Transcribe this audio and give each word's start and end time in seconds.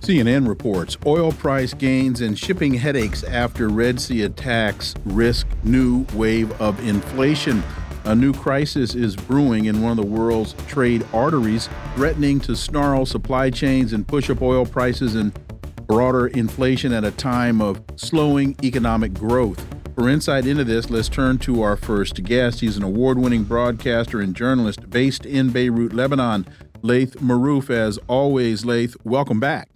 CNN 0.00 0.48
reports 0.48 0.96
oil 1.04 1.30
price 1.30 1.74
gains 1.74 2.22
and 2.22 2.38
shipping 2.38 2.72
headaches 2.72 3.22
after 3.22 3.68
Red 3.68 4.00
Sea 4.00 4.22
attacks 4.22 4.94
risk 5.04 5.46
new 5.62 6.06
wave 6.14 6.58
of 6.60 6.82
inflation. 6.86 7.62
A 8.04 8.14
new 8.14 8.32
crisis 8.32 8.94
is 8.94 9.14
brewing 9.14 9.66
in 9.66 9.82
one 9.82 9.90
of 9.90 9.98
the 9.98 10.10
world's 10.10 10.54
trade 10.66 11.06
arteries, 11.12 11.68
threatening 11.94 12.40
to 12.40 12.56
snarl 12.56 13.04
supply 13.04 13.50
chains 13.50 13.92
and 13.92 14.08
push 14.08 14.30
up 14.30 14.40
oil 14.40 14.64
prices 14.64 15.14
and 15.14 15.38
broader 15.86 16.28
inflation 16.28 16.94
at 16.94 17.04
a 17.04 17.10
time 17.10 17.60
of 17.60 17.82
slowing 17.96 18.56
economic 18.62 19.12
growth. 19.12 19.66
For 19.94 20.08
insight 20.08 20.46
into 20.46 20.64
this, 20.64 20.88
let's 20.88 21.10
turn 21.10 21.36
to 21.40 21.60
our 21.60 21.76
first 21.76 22.22
guest. 22.22 22.60
He's 22.60 22.78
an 22.78 22.82
award 22.82 23.18
winning 23.18 23.44
broadcaster 23.44 24.18
and 24.18 24.34
journalist 24.34 24.88
based 24.88 25.26
in 25.26 25.50
Beirut, 25.50 25.92
Lebanon. 25.92 26.46
Laith 26.80 27.16
Marouf, 27.16 27.68
as 27.68 27.98
always, 28.08 28.64
Laith, 28.64 28.96
welcome 29.04 29.38
back. 29.38 29.69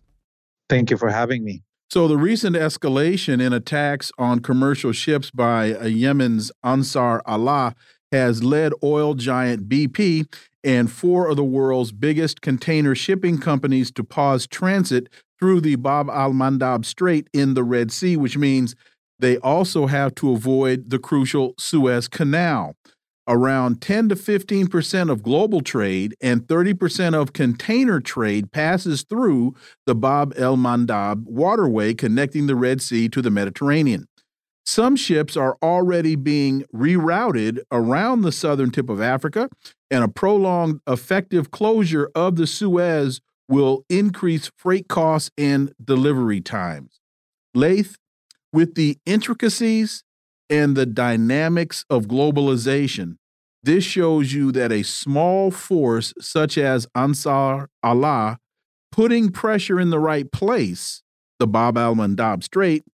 Thank 0.75 0.91
you 0.91 0.97
for 0.97 1.11
having 1.11 1.45
me. 1.45 1.63
So, 1.89 2.09
the 2.09 2.17
recent 2.17 2.57
escalation 2.57 3.41
in 3.41 3.53
attacks 3.53 4.11
on 4.19 4.41
commercial 4.41 4.91
ships 4.91 5.31
by 5.31 5.73
uh, 5.73 5.85
Yemen's 5.85 6.51
Ansar 6.65 7.23
Allah 7.27 7.77
has 8.11 8.43
led 8.43 8.73
oil 8.83 9.15
giant 9.15 9.69
BP 9.69 10.27
and 10.65 10.91
four 10.91 11.29
of 11.29 11.37
the 11.37 11.45
world's 11.45 11.93
biggest 11.93 12.41
container 12.41 12.97
shipping 12.97 13.39
companies 13.39 13.93
to 13.93 14.03
pause 14.03 14.49
transit 14.49 15.09
through 15.39 15.61
the 15.61 15.77
Bab 15.77 16.11
al 16.11 16.33
Mandab 16.33 16.85
Strait 16.85 17.29
in 17.33 17.55
the 17.55 17.63
Red 17.63 17.93
Sea, 17.93 18.17
which 18.17 18.37
means 18.37 18.75
they 19.21 19.37
also 19.39 19.87
have 19.87 20.13
to 20.17 20.33
avoid 20.33 20.91
the 20.91 20.99
crucial 20.99 21.55
Suez 21.57 22.09
Canal 22.09 22.75
around 23.27 23.81
10 23.81 24.11
to 24.11 24.17
15 24.17 24.67
percent 24.69 25.11
of 25.11 25.23
global 25.23 25.61
trade 25.61 26.15
and 26.21 26.47
30 26.49 26.75
percent 26.75 27.15
of 27.15 27.33
container 27.33 28.01
trade 28.01 28.53
passes 28.53 29.03
through 29.03 29.55
the 29.87 29.95
Bab 29.95 30.35
el 30.37 30.57
Mandab 30.57 31.25
waterway 31.25 31.95
connecting 31.95 32.47
the 32.47 32.57
Red 32.57 32.81
Sea 32.83 33.09
to 33.09 33.23
the 33.23 33.31
Mediterranean. 33.31 34.07
Some 34.67 34.97
ships 34.97 35.37
are 35.37 35.59
already 35.63 36.17
being 36.17 36.65
rerouted 36.75 37.59
around 37.71 38.23
the 38.23 38.33
southern 38.33 38.71
tip 38.71 38.89
of 38.89 39.01
Africa, 39.01 39.51
and 39.91 40.03
a 40.03 40.09
prolonged 40.09 40.81
effective 40.87 41.51
closure 41.51 42.11
of 42.15 42.37
the 42.37 42.47
Suez 42.47 43.21
will 43.47 43.85
increase 43.91 44.51
freight 44.57 44.89
costs 44.89 45.31
and 45.37 45.75
delivery 45.83 46.41
times. 46.41 47.01
Laith, 47.55 47.99
with 48.53 48.75
the 48.75 48.99
intricacies 49.05 50.03
and 50.49 50.77
the 50.77 50.87
dynamics 50.87 51.85
of 51.89 52.07
globalization, 52.07 53.17
this 53.63 53.85
shows 53.85 54.33
you 54.33 54.53
that 54.53 54.73
a 54.73 54.83
small 54.83 55.51
force 55.51 56.13
such 56.21 56.59
as 56.59 56.87
Ansar 56.95 57.69
Allah 57.83 58.39
putting 58.93 59.31
pressure 59.31 59.81
in 59.81 59.91
the 59.91 59.99
right 59.99 60.31
place, 60.31 61.03
the 61.39 61.47
Bab 61.47 61.77
al 61.77 61.97
Mandab 61.97 62.45
Strait, 62.45 62.85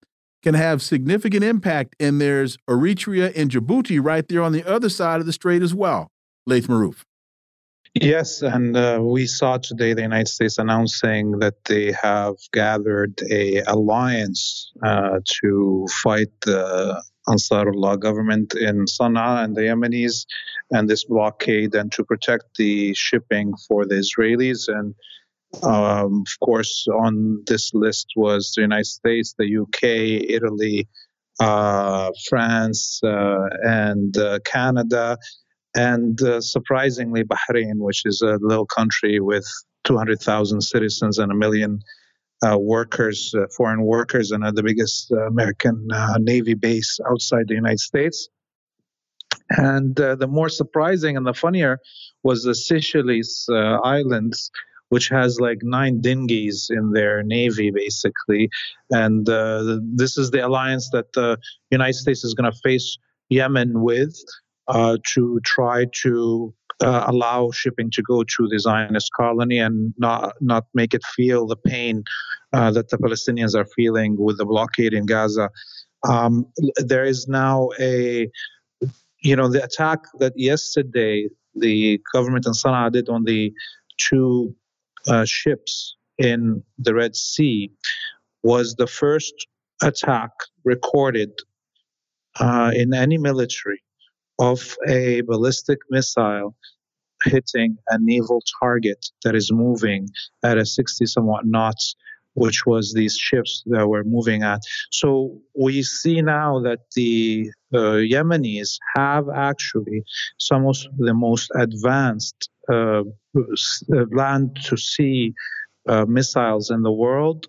can 0.42 0.54
have 0.54 0.80
significant 0.80 1.44
impact. 1.44 1.94
And 2.00 2.20
there's 2.20 2.56
Eritrea 2.68 3.32
and 3.36 3.50
Djibouti 3.50 4.02
right 4.02 4.26
there 4.26 4.42
on 4.42 4.52
the 4.52 4.64
other 4.64 4.88
side 4.88 5.20
of 5.20 5.26
the 5.26 5.32
strait 5.32 5.60
as 5.60 5.74
well. 5.74 6.10
Laith 6.46 6.68
Marouf. 6.68 7.04
Yes, 7.94 8.40
and 8.40 8.76
uh, 8.76 9.00
we 9.02 9.26
saw 9.26 9.58
today 9.58 9.94
the 9.94 10.02
United 10.02 10.28
States 10.28 10.58
announcing 10.58 11.40
that 11.40 11.64
they 11.64 11.92
have 12.00 12.36
gathered 12.52 13.20
a 13.28 13.62
alliance 13.66 14.72
uh, 14.82 15.18
to 15.42 15.88
fight 16.02 16.28
the 16.42 17.02
Ansarullah 17.30 17.98
government 17.98 18.54
in 18.54 18.84
Sana'a 18.86 19.44
and 19.44 19.56
the 19.56 19.62
Yemenis 19.62 20.26
and 20.70 20.88
this 20.88 21.04
blockade 21.04 21.74
and 21.74 21.90
to 21.92 22.04
protect 22.04 22.44
the 22.56 22.94
shipping 22.94 23.54
for 23.68 23.86
the 23.86 23.96
Israelis. 23.96 24.68
And 24.68 24.94
um, 25.62 26.24
of 26.26 26.46
course, 26.46 26.86
on 26.88 27.42
this 27.46 27.72
list 27.74 28.12
was 28.16 28.52
the 28.54 28.62
United 28.62 28.86
States, 28.86 29.34
the 29.38 29.56
UK, 29.62 29.82
Italy, 30.30 30.88
uh, 31.40 32.10
France, 32.28 33.00
uh, 33.02 33.48
and 33.62 34.16
uh, 34.16 34.38
Canada, 34.44 35.16
and 35.74 36.20
uh, 36.22 36.40
surprisingly, 36.40 37.24
Bahrain, 37.24 37.78
which 37.78 38.02
is 38.04 38.22
a 38.22 38.38
little 38.40 38.66
country 38.66 39.20
with 39.20 39.46
200,000 39.84 40.60
citizens 40.60 41.18
and 41.18 41.32
a 41.32 41.34
million 41.34 41.80
uh, 42.42 42.58
workers, 42.58 43.34
uh, 43.36 43.46
foreign 43.56 43.82
workers, 43.82 44.30
and 44.30 44.44
the 44.56 44.62
biggest 44.62 45.12
uh, 45.12 45.26
American 45.26 45.88
uh, 45.92 46.16
Navy 46.18 46.54
base 46.54 46.98
outside 47.10 47.48
the 47.48 47.54
United 47.54 47.80
States. 47.80 48.28
And 49.50 49.98
uh, 50.00 50.14
the 50.14 50.26
more 50.26 50.48
surprising 50.48 51.16
and 51.16 51.26
the 51.26 51.34
funnier 51.34 51.78
was 52.22 52.44
the 52.44 52.54
Seychelles 52.54 53.46
Islands, 53.48 54.50
which 54.88 55.08
has 55.08 55.40
like 55.40 55.58
nine 55.62 56.00
dinghies 56.00 56.70
in 56.70 56.92
their 56.92 57.22
navy, 57.22 57.70
basically. 57.70 58.48
And 58.90 59.26
this 59.26 60.16
is 60.16 60.30
the 60.30 60.46
alliance 60.46 60.88
that 60.92 61.12
the 61.14 61.36
United 61.70 61.94
States 61.94 62.24
is 62.24 62.34
going 62.34 62.50
to 62.50 62.58
face 62.58 62.96
Yemen 63.28 63.82
with. 63.82 64.16
To 65.14 65.40
try 65.44 65.86
to 66.02 66.54
uh, 66.82 67.04
allow 67.06 67.50
shipping 67.50 67.90
to 67.92 68.02
go 68.02 68.24
through 68.24 68.48
the 68.48 68.58
Zionist 68.58 69.10
colony 69.16 69.58
and 69.58 69.94
not 69.98 70.34
not 70.40 70.64
make 70.74 70.94
it 70.94 71.04
feel 71.04 71.46
the 71.46 71.56
pain 71.56 72.04
uh, 72.52 72.70
that 72.72 72.88
the 72.88 72.98
Palestinians 72.98 73.54
are 73.54 73.66
feeling 73.76 74.16
with 74.18 74.38
the 74.38 74.44
blockade 74.44 74.94
in 74.94 75.06
Gaza. 75.06 75.50
Um, 76.08 76.46
there 76.76 77.04
is 77.04 77.28
now 77.28 77.68
a, 77.78 78.28
you 79.22 79.36
know, 79.36 79.48
the 79.48 79.62
attack 79.62 80.00
that 80.18 80.32
yesterday 80.36 81.28
the 81.54 82.00
government 82.12 82.46
in 82.46 82.52
Sana'a 82.52 82.90
did 82.90 83.08
on 83.08 83.24
the 83.24 83.52
two 83.98 84.54
uh, 85.06 85.24
ships 85.24 85.96
in 86.18 86.62
the 86.78 86.94
Red 86.94 87.16
Sea 87.16 87.70
was 88.42 88.74
the 88.76 88.86
first 88.86 89.34
attack 89.82 90.30
recorded 90.64 91.30
uh, 92.38 92.70
in 92.74 92.94
any 92.94 93.18
military 93.18 93.82
of 94.40 94.76
a 94.88 95.20
ballistic 95.22 95.78
missile 95.90 96.56
hitting 97.24 97.76
a 97.88 97.98
naval 98.00 98.42
target 98.60 99.06
that 99.22 99.34
is 99.34 99.52
moving 99.52 100.08
at 100.42 100.58
a 100.58 100.64
60 100.64 101.06
somewhat 101.06 101.44
knots 101.44 101.94
which 102.34 102.64
was 102.66 102.92
these 102.94 103.16
ships 103.16 103.62
that 103.66 103.86
were 103.86 104.04
moving 104.04 104.42
at. 104.42 104.60
So 104.90 105.40
we 105.54 105.82
see 105.82 106.22
now 106.22 106.60
that 106.60 106.78
the 106.94 107.50
uh, 107.74 108.00
Yemenis 108.12 108.78
have 108.96 109.28
actually 109.28 110.04
some 110.38 110.66
of 110.66 110.76
the 110.98 111.14
most 111.14 111.50
advanced 111.56 112.48
uh, 112.72 113.02
land 114.12 114.58
to 114.64 114.76
sea 114.76 115.34
uh, 115.88 116.04
missiles 116.06 116.70
in 116.70 116.82
the 116.82 116.92
world, 116.92 117.46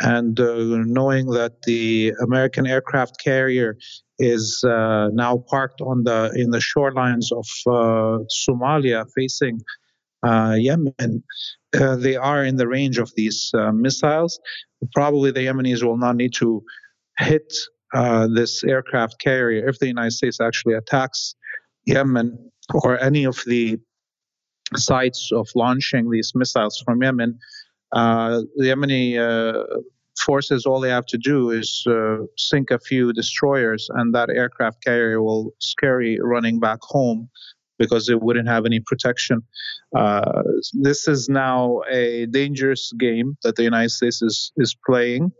and 0.00 0.40
uh, 0.40 0.56
knowing 0.86 1.26
that 1.26 1.62
the 1.62 2.12
American 2.22 2.66
aircraft 2.66 3.22
carrier 3.22 3.76
is 4.18 4.64
uh, 4.64 5.08
now 5.12 5.44
parked 5.48 5.80
on 5.80 6.04
the 6.04 6.32
in 6.34 6.50
the 6.50 6.58
shorelines 6.58 7.32
of 7.32 7.46
uh, 7.66 8.24
Somalia, 8.48 9.04
facing 9.14 9.60
uh, 10.22 10.56
Yemen, 10.58 11.22
uh, 11.78 11.96
they 11.96 12.16
are 12.16 12.44
in 12.44 12.56
the 12.56 12.68
range 12.68 12.98
of 12.98 13.12
these 13.16 13.50
missiles. 13.74 14.40
Probably 14.94 15.30
the 15.30 15.40
Yemenis 15.40 15.82
will 15.82 15.98
not 15.98 16.16
need 16.16 16.32
to 16.34 16.62
hit 17.18 17.52
this 18.34 18.64
aircraft 18.64 19.20
carrier 19.20 19.68
if 19.68 19.78
the 19.78 19.88
United 19.88 20.12
States 20.12 20.40
actually 20.40 20.74
attacks 20.74 21.34
Yemen 21.84 22.50
or 22.72 22.98
any 23.00 23.24
of 23.24 23.38
the 23.46 23.78
sites 24.76 25.30
of 25.32 25.48
launching 25.54 26.10
these 26.10 26.32
missiles 26.34 26.82
from 26.84 27.02
Yemen. 27.02 27.38
Uh, 27.94 28.42
the 28.56 28.66
Yemeni 28.66 29.18
uh, 29.18 29.80
forces, 30.18 30.66
all 30.66 30.80
they 30.80 30.90
have 30.90 31.06
to 31.06 31.18
do 31.18 31.50
is 31.50 31.84
uh, 31.88 32.18
sink 32.36 32.70
a 32.70 32.78
few 32.78 33.12
destroyers, 33.12 33.88
and 33.94 34.14
that 34.14 34.30
aircraft 34.30 34.82
carrier 34.82 35.22
will 35.22 35.52
scurry 35.60 36.18
running 36.20 36.58
back 36.60 36.80
home 36.82 37.28
because 37.78 38.08
it 38.08 38.20
wouldn't 38.20 38.48
have 38.48 38.66
any 38.66 38.80
protection. 38.80 39.42
Uh, 39.96 40.42
this 40.74 41.08
is 41.08 41.28
now 41.28 41.80
a 41.90 42.26
dangerous 42.26 42.92
game 42.98 43.36
that 43.42 43.56
the 43.56 43.62
United 43.62 43.90
States 43.90 44.22
is, 44.22 44.52
is 44.56 44.76
playing, 44.86 45.32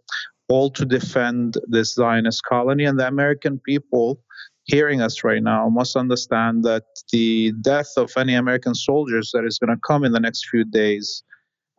all 0.49 0.71
to 0.71 0.85
defend 0.85 1.55
this 1.69 1.95
Zionist 1.95 2.43
colony. 2.45 2.85
And 2.85 2.99
the 2.99 3.07
American 3.07 3.61
people 3.61 4.21
hearing 4.65 5.01
us 5.01 5.23
right 5.23 5.43
now 5.43 5.69
must 5.69 5.97
understand 5.97 6.65
that 6.65 6.85
the 7.13 7.53
death 7.61 7.93
of 7.97 8.11
any 8.17 8.35
American 8.35 8.75
soldiers 8.75 9.31
that 9.33 9.45
is 9.45 9.59
going 9.59 9.75
to 9.75 9.81
come 9.87 10.05
in 10.05 10.13
the 10.13 10.21
next 10.21 10.49
few 10.49 10.65
days 10.65 11.23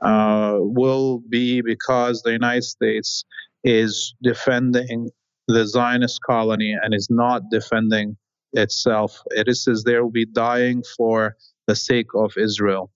uh, 0.06 0.58
will 0.60 1.20
be 1.30 1.62
because 1.62 2.22
the 2.22 2.32
United 2.32 2.64
States 2.64 3.26
is 3.64 4.14
defending 4.22 5.10
the 5.48 5.66
Zionist 5.66 6.22
colony 6.22 6.76
and 6.82 6.94
is 6.94 7.08
not 7.10 7.50
defending 7.50 8.16
itself. 8.54 9.22
It 9.32 9.48
is 9.48 9.68
as 9.68 9.84
they 9.84 10.00
will 10.00 10.12
be 10.12 10.26
dying 10.26 10.84
for 10.96 11.36
the 11.68 11.76
sake 11.76 12.14
of 12.16 12.34
Israel. 12.38 12.92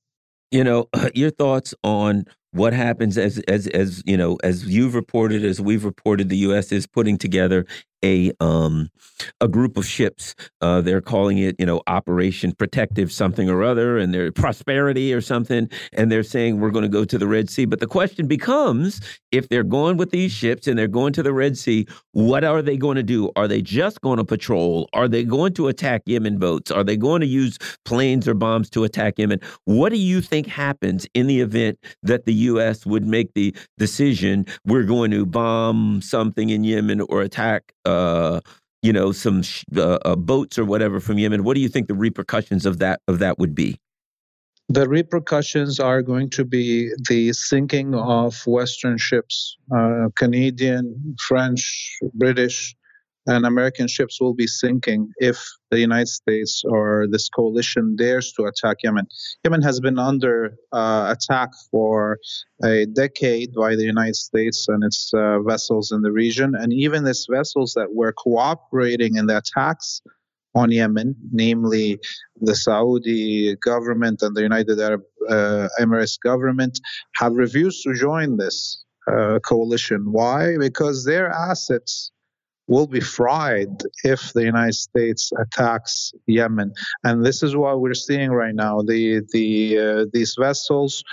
You 0.51 0.63
know, 0.63 0.89
your 1.15 1.31
thoughts 1.31 1.73
on 1.83 2.25
what 2.51 2.73
happens 2.73 3.17
as 3.17 3.39
as 3.47 3.67
as 3.67 4.01
you 4.05 4.17
know 4.17 4.37
as 4.43 4.65
you've 4.65 4.95
reported 4.95 5.43
as 5.43 5.61
we've 5.61 5.85
reported 5.85 6.29
the 6.29 6.37
US 6.37 6.71
is 6.71 6.87
putting 6.87 7.17
together 7.17 7.65
a 8.03 8.31
um 8.39 8.89
a 9.41 9.47
group 9.47 9.77
of 9.77 9.85
ships. 9.85 10.33
Uh 10.61 10.81
they're 10.81 11.01
calling 11.01 11.37
it 11.37 11.55
you 11.59 11.65
know 11.65 11.81
operation 11.87 12.53
protective 12.53 13.11
something 13.11 13.49
or 13.49 13.63
other 13.63 13.97
and 13.97 14.13
their 14.13 14.31
prosperity 14.31 15.13
or 15.13 15.21
something 15.21 15.69
and 15.93 16.11
they're 16.11 16.23
saying 16.23 16.59
we're 16.59 16.71
going 16.71 16.83
to 16.83 16.89
go 16.89 17.05
to 17.05 17.17
the 17.17 17.27
red 17.27 17.49
sea. 17.49 17.65
But 17.65 17.79
the 17.79 17.87
question 17.87 18.27
becomes 18.27 19.01
if 19.31 19.49
they're 19.49 19.63
going 19.63 19.97
with 19.97 20.11
these 20.11 20.31
ships 20.31 20.67
and 20.67 20.79
they're 20.79 20.87
going 20.87 21.13
to 21.13 21.23
the 21.23 21.33
red 21.33 21.57
sea 21.57 21.85
what 22.13 22.43
are 22.43 22.61
they 22.61 22.77
going 22.77 22.95
to 22.95 23.03
do? 23.03 23.31
Are 23.35 23.47
they 23.47 23.61
just 23.61 24.01
going 24.01 24.17
to 24.17 24.25
patrol? 24.25 24.89
Are 24.93 25.07
they 25.07 25.23
going 25.23 25.53
to 25.53 25.67
attack 25.67 26.01
yemen 26.05 26.37
boats? 26.37 26.71
Are 26.71 26.83
they 26.83 26.97
going 26.97 27.21
to 27.21 27.27
use 27.27 27.57
planes 27.85 28.27
or 28.27 28.33
bombs 28.33 28.69
to 28.71 28.83
attack 28.83 29.19
yemen? 29.19 29.39
What 29.65 29.89
do 29.89 29.97
you 29.97 30.21
think 30.21 30.47
happens 30.47 31.05
in 31.13 31.27
the 31.27 31.41
event 31.41 31.79
that 32.03 32.25
the 32.25 32.33
US 32.39 32.85
would 32.85 33.05
make 33.05 33.33
the 33.33 33.55
decision 33.77 34.45
we're 34.65 34.83
going 34.83 35.11
to 35.11 35.25
bomb 35.25 36.01
something 36.01 36.49
in 36.49 36.63
Yemen 36.63 37.01
or 37.01 37.21
attack, 37.21 37.73
uh, 37.85 38.39
you 38.81 38.93
know, 38.93 39.11
some 39.11 39.41
uh, 39.75 39.99
uh, 40.05 40.15
boats 40.15 40.57
or 40.57 40.65
whatever 40.65 40.99
from 40.99 41.17
Yemen. 41.17 41.43
What 41.43 41.55
do 41.55 41.61
you 41.61 41.69
think 41.69 41.87
the 41.87 41.95
repercussions 41.95 42.65
of 42.65 42.79
that 42.79 43.01
of 43.07 43.19
that 43.19 43.39
would 43.39 43.55
be? 43.55 43.77
The 44.71 44.87
repercussions 44.87 45.79
are 45.79 46.03
going 46.03 46.29
to 46.31 46.45
be 46.45 46.91
the 47.07 47.33
sinking 47.33 47.95
of 47.95 48.45
Western 48.45 48.99
ships, 48.99 49.57
uh, 49.75 50.09
Canadian, 50.15 51.15
French, 51.19 51.97
British, 52.13 52.75
and 53.29 53.45
American 53.45 53.87
ships 53.87 54.19
will 54.19 54.33
be 54.33 54.47
sinking 54.47 55.01
if 55.17 55.37
the 55.69 55.79
United 55.79 56.07
States 56.07 56.63
or 56.65 57.05
this 57.11 57.29
coalition 57.29 57.95
dares 57.95 58.33
to 58.33 58.45
attack 58.45 58.77
Yemen. 58.83 59.07
Yemen 59.43 59.61
has 59.61 59.79
been 59.79 59.99
under 59.99 60.55
uh, 60.71 61.13
attack 61.15 61.49
for 61.69 62.17
a 62.63 62.87
decade 62.87 63.53
by 63.53 63.75
the 63.75 63.83
United 63.83 64.15
States 64.15 64.67
and 64.67 64.83
its 64.83 65.11
uh, 65.13 65.39
vessels 65.41 65.91
in 65.91 66.01
the 66.01 66.11
region, 66.11 66.55
and 66.55 66.73
even 66.73 67.03
these 67.03 67.27
vessels 67.29 67.73
that 67.75 67.93
were 67.93 68.13
cooperating 68.13 69.15
in 69.15 69.27
the 69.27 69.37
attacks 69.37 70.01
on 70.55 70.71
Yemen, 70.71 71.15
namely 71.31 71.99
the 72.41 72.55
Saudi 72.55 73.55
government 73.57 74.23
and 74.23 74.35
the 74.35 74.41
United 74.41 74.79
Arab 74.79 75.03
uh, 75.29 75.67
Emirates 75.79 76.17
government, 76.19 76.79
have 77.13 77.33
refused 77.33 77.83
to 77.83 77.93
join 77.93 78.37
this 78.37 78.83
uh, 79.07 79.37
coalition. 79.45 80.11
Why? 80.11 80.57
Because 80.57 81.05
their 81.05 81.29
assets 81.29 82.11
will 82.69 82.87
be 82.87 83.01
fried 83.01 83.81
if 84.03 84.31
the 84.33 84.43
United 84.43 84.75
States 84.75 85.31
attacks 85.37 86.13
Yemen. 86.27 86.71
And 87.03 87.25
this 87.25 87.41
is 87.43 87.55
what 87.55 87.81
we're 87.81 87.95
seeing 87.95 88.29
right 88.29 88.55
now. 88.55 88.81
The 88.81 89.21
the 89.33 89.77
uh, 89.79 90.05
these 90.13 90.35
vessels 90.39 91.03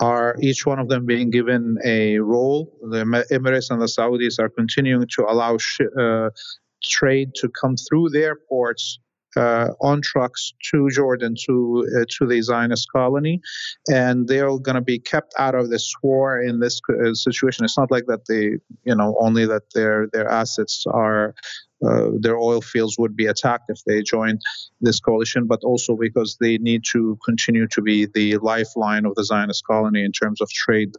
are 0.00 0.36
each 0.40 0.66
one 0.66 0.80
of 0.80 0.88
them 0.88 1.06
being 1.06 1.30
given 1.30 1.76
a 1.84 2.18
role. 2.18 2.72
The 2.80 3.04
Emirates 3.30 3.70
and 3.70 3.80
the 3.80 3.86
Saudis 3.86 4.40
are 4.40 4.48
continuing 4.48 5.06
to 5.16 5.22
allow 5.28 5.58
sh- 5.58 5.92
uh, 6.00 6.30
trade 6.82 7.30
to 7.36 7.48
come 7.60 7.76
through 7.76 8.08
their 8.08 8.34
ports 8.48 8.98
uh, 9.36 9.68
on 9.80 10.02
trucks 10.02 10.52
to 10.70 10.88
Jordan 10.90 11.34
to 11.46 11.86
uh, 11.96 12.04
to 12.18 12.26
the 12.26 12.40
Zionist 12.42 12.90
colony, 12.92 13.40
and 13.88 14.28
they're 14.28 14.58
going 14.58 14.74
to 14.74 14.80
be 14.82 14.98
kept 14.98 15.32
out 15.38 15.54
of 15.54 15.70
this 15.70 15.92
war 16.02 16.40
in 16.40 16.60
this 16.60 16.80
uh, 16.88 17.14
situation. 17.14 17.64
It's 17.64 17.78
not 17.78 17.90
like 17.90 18.06
that 18.06 18.26
they, 18.28 18.58
you 18.84 18.94
know, 18.94 19.16
only 19.20 19.46
that 19.46 19.72
their 19.74 20.08
their 20.12 20.28
assets 20.28 20.84
are. 20.86 21.34
Uh, 21.84 22.10
their 22.20 22.38
oil 22.38 22.60
fields 22.60 22.96
would 22.96 23.16
be 23.16 23.26
attacked 23.26 23.64
if 23.68 23.82
they 23.84 24.02
joined 24.02 24.40
this 24.80 25.00
coalition, 25.00 25.48
but 25.48 25.58
also 25.64 25.96
because 25.96 26.36
they 26.40 26.56
need 26.58 26.84
to 26.84 27.18
continue 27.24 27.66
to 27.66 27.82
be 27.82 28.06
the 28.06 28.36
lifeline 28.36 29.04
of 29.04 29.16
the 29.16 29.24
Zionist 29.24 29.64
colony 29.66 30.04
in 30.04 30.12
terms 30.12 30.40
of 30.40 30.48
trade. 30.50 30.92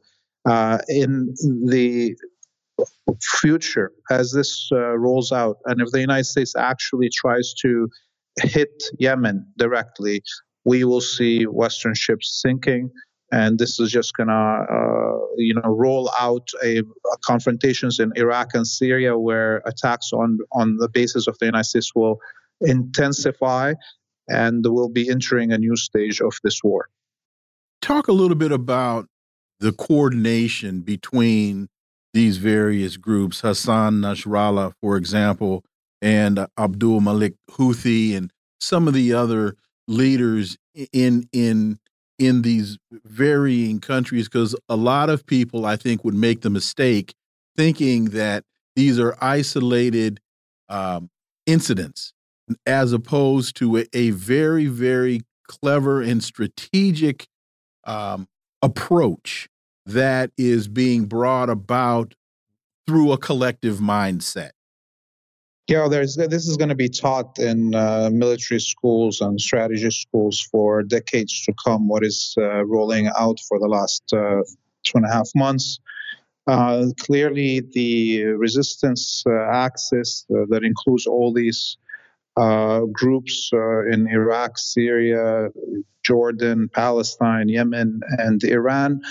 Uh, 0.45 0.79
in 0.89 1.33
the 1.65 2.17
future, 3.21 3.93
as 4.09 4.33
this 4.33 4.69
uh, 4.73 4.97
rolls 4.97 5.31
out, 5.31 5.57
and 5.65 5.81
if 5.81 5.89
the 5.91 6.01
United 6.01 6.25
States 6.25 6.53
actually 6.55 7.09
tries 7.09 7.53
to 7.61 7.89
hit 8.41 8.83
Yemen 8.99 9.45
directly, 9.57 10.21
we 10.65 10.83
will 10.83 11.01
see 11.01 11.43
Western 11.43 11.93
ships 11.93 12.41
sinking. 12.41 12.89
And 13.31 13.57
this 13.57 13.79
is 13.79 13.91
just 13.91 14.15
gonna, 14.15 14.31
uh, 14.31 15.17
you 15.37 15.55
know, 15.55 15.69
roll 15.69 16.11
out 16.19 16.47
a, 16.63 16.79
a, 16.79 17.17
confrontations 17.25 17.99
in 17.99 18.11
Iraq 18.15 18.49
and 18.53 18.67
Syria, 18.67 19.17
where 19.17 19.63
attacks 19.65 20.11
on 20.13 20.37
on 20.51 20.77
the 20.77 20.87
basis 20.87 21.27
of 21.27 21.35
the 21.39 21.47
United 21.47 21.65
States 21.65 21.95
will 21.95 22.19
intensify, 22.61 23.73
and 24.29 24.63
we'll 24.67 24.89
be 24.89 25.09
entering 25.09 25.51
a 25.51 25.57
new 25.57 25.75
stage 25.75 26.21
of 26.21 26.33
this 26.43 26.59
war. 26.63 26.89
Talk 27.81 28.07
a 28.07 28.13
little 28.13 28.37
bit 28.37 28.51
about 28.51 29.07
the 29.59 29.71
coordination 29.71 30.81
between 30.81 31.69
these 32.13 32.37
various 32.37 32.97
groups. 32.97 33.41
Hassan 33.41 33.95
Nasrallah, 33.95 34.73
for 34.79 34.95
example, 34.95 35.63
and 36.03 36.45
Abdul 36.57 36.99
Malik 36.99 37.35
Houthi 37.51 38.15
and 38.15 38.29
some 38.59 38.89
of 38.89 38.93
the 38.93 39.13
other 39.13 39.55
leaders 39.87 40.57
in 40.91 41.29
in 41.31 41.79
in 42.19 42.41
these 42.41 42.77
varying 43.05 43.79
countries 43.79 44.27
because 44.27 44.55
a 44.67 44.75
lot 44.75 45.09
of 45.09 45.25
people 45.25 45.65
I 45.65 45.77
think 45.77 46.03
would 46.03 46.13
make 46.13 46.41
the 46.41 46.49
mistake 46.49 47.15
thinking 47.55 48.05
that 48.05 48.43
these 48.75 48.99
are 48.99 49.17
isolated 49.21 50.19
um, 50.67 51.09
incidents 51.45 52.13
as 52.65 52.91
opposed 52.91 53.55
to 53.57 53.77
a, 53.77 53.85
a, 53.93 54.09
very 54.09 54.65
very 54.65 55.21
clever 55.47 56.01
and 56.01 56.21
strategic 56.23 57.27
um, 57.85 58.27
approach 58.61 59.47
that 59.85 60.31
is 60.37 60.67
being 60.67 61.05
brought 61.05 61.49
about 61.49 62.13
through 62.87 63.13
a 63.13 63.17
collective 63.17 63.77
mindset 63.77 64.51
yeah, 65.67 65.87
there's 65.87 66.15
this 66.15 66.47
is 66.47 66.57
going 66.57 66.69
to 66.69 66.75
be 66.75 66.89
taught 66.89 67.39
in 67.39 67.73
uh, 67.73 68.09
military 68.11 68.59
schools 68.59 69.21
and 69.21 69.39
strategy 69.39 69.89
schools 69.91 70.41
for 70.51 70.83
decades 70.83 71.43
to 71.45 71.53
come. 71.65 71.87
What 71.87 72.03
is 72.03 72.35
uh, 72.37 72.65
rolling 72.65 73.09
out 73.17 73.39
for 73.47 73.59
the 73.59 73.67
last 73.67 74.03
uh, 74.11 74.41
two 74.83 74.95
and 74.95 75.05
a 75.05 75.13
half 75.13 75.29
months? 75.35 75.79
Uh, 76.47 76.87
clearly, 76.99 77.61
the 77.73 78.23
resistance 78.25 79.23
uh, 79.25 79.31
axis 79.53 80.25
uh, 80.29 80.43
that 80.49 80.63
includes 80.65 81.07
all 81.07 81.31
these 81.31 81.77
groups 82.91 83.51
in 83.53 84.07
Iraq, 84.09 84.57
Syria, 84.57 85.49
Jordan, 86.03 86.67
Palestine, 86.73 87.47
Yemen, 87.47 88.01
and 88.17 88.43
Iran 88.43 89.01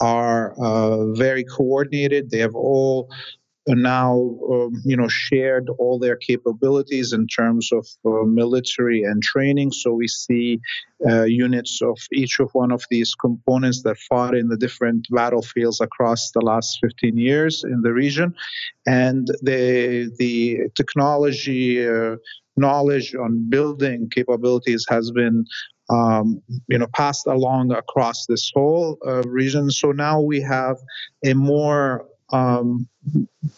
are 0.00 0.54
very 1.16 1.42
coordinated. 1.44 2.30
They 2.30 2.38
have 2.38 2.54
all 2.54 3.10
now 3.74 4.36
um, 4.50 4.72
you 4.84 4.96
know 4.96 5.08
shared 5.08 5.68
all 5.78 5.98
their 5.98 6.16
capabilities 6.16 7.12
in 7.12 7.26
terms 7.26 7.70
of 7.72 7.86
uh, 8.04 8.24
military 8.24 9.02
and 9.02 9.22
training 9.22 9.70
so 9.70 9.92
we 9.92 10.08
see 10.08 10.60
uh, 11.08 11.24
units 11.24 11.80
of 11.82 11.98
each 12.12 12.40
of 12.40 12.50
one 12.52 12.72
of 12.72 12.82
these 12.90 13.14
components 13.14 13.82
that 13.82 13.96
fought 14.08 14.34
in 14.34 14.48
the 14.48 14.56
different 14.56 15.06
battlefields 15.10 15.80
across 15.80 16.30
the 16.32 16.40
last 16.40 16.78
15 16.82 17.16
years 17.16 17.64
in 17.64 17.82
the 17.82 17.92
region 17.92 18.34
and 18.86 19.28
the 19.42 20.10
the 20.18 20.58
technology 20.74 21.86
uh, 21.86 22.16
knowledge 22.56 23.14
on 23.14 23.48
building 23.48 24.10
capabilities 24.12 24.84
has 24.88 25.10
been 25.10 25.44
um, 25.90 26.42
you 26.68 26.78
know, 26.78 26.86
passed 26.94 27.26
along 27.26 27.72
across 27.72 28.26
this 28.26 28.50
whole 28.54 28.98
uh, 29.06 29.22
region. 29.22 29.70
So 29.70 29.92
now 29.92 30.20
we 30.20 30.40
have 30.42 30.76
a 31.24 31.34
more 31.34 32.06
um, 32.32 32.88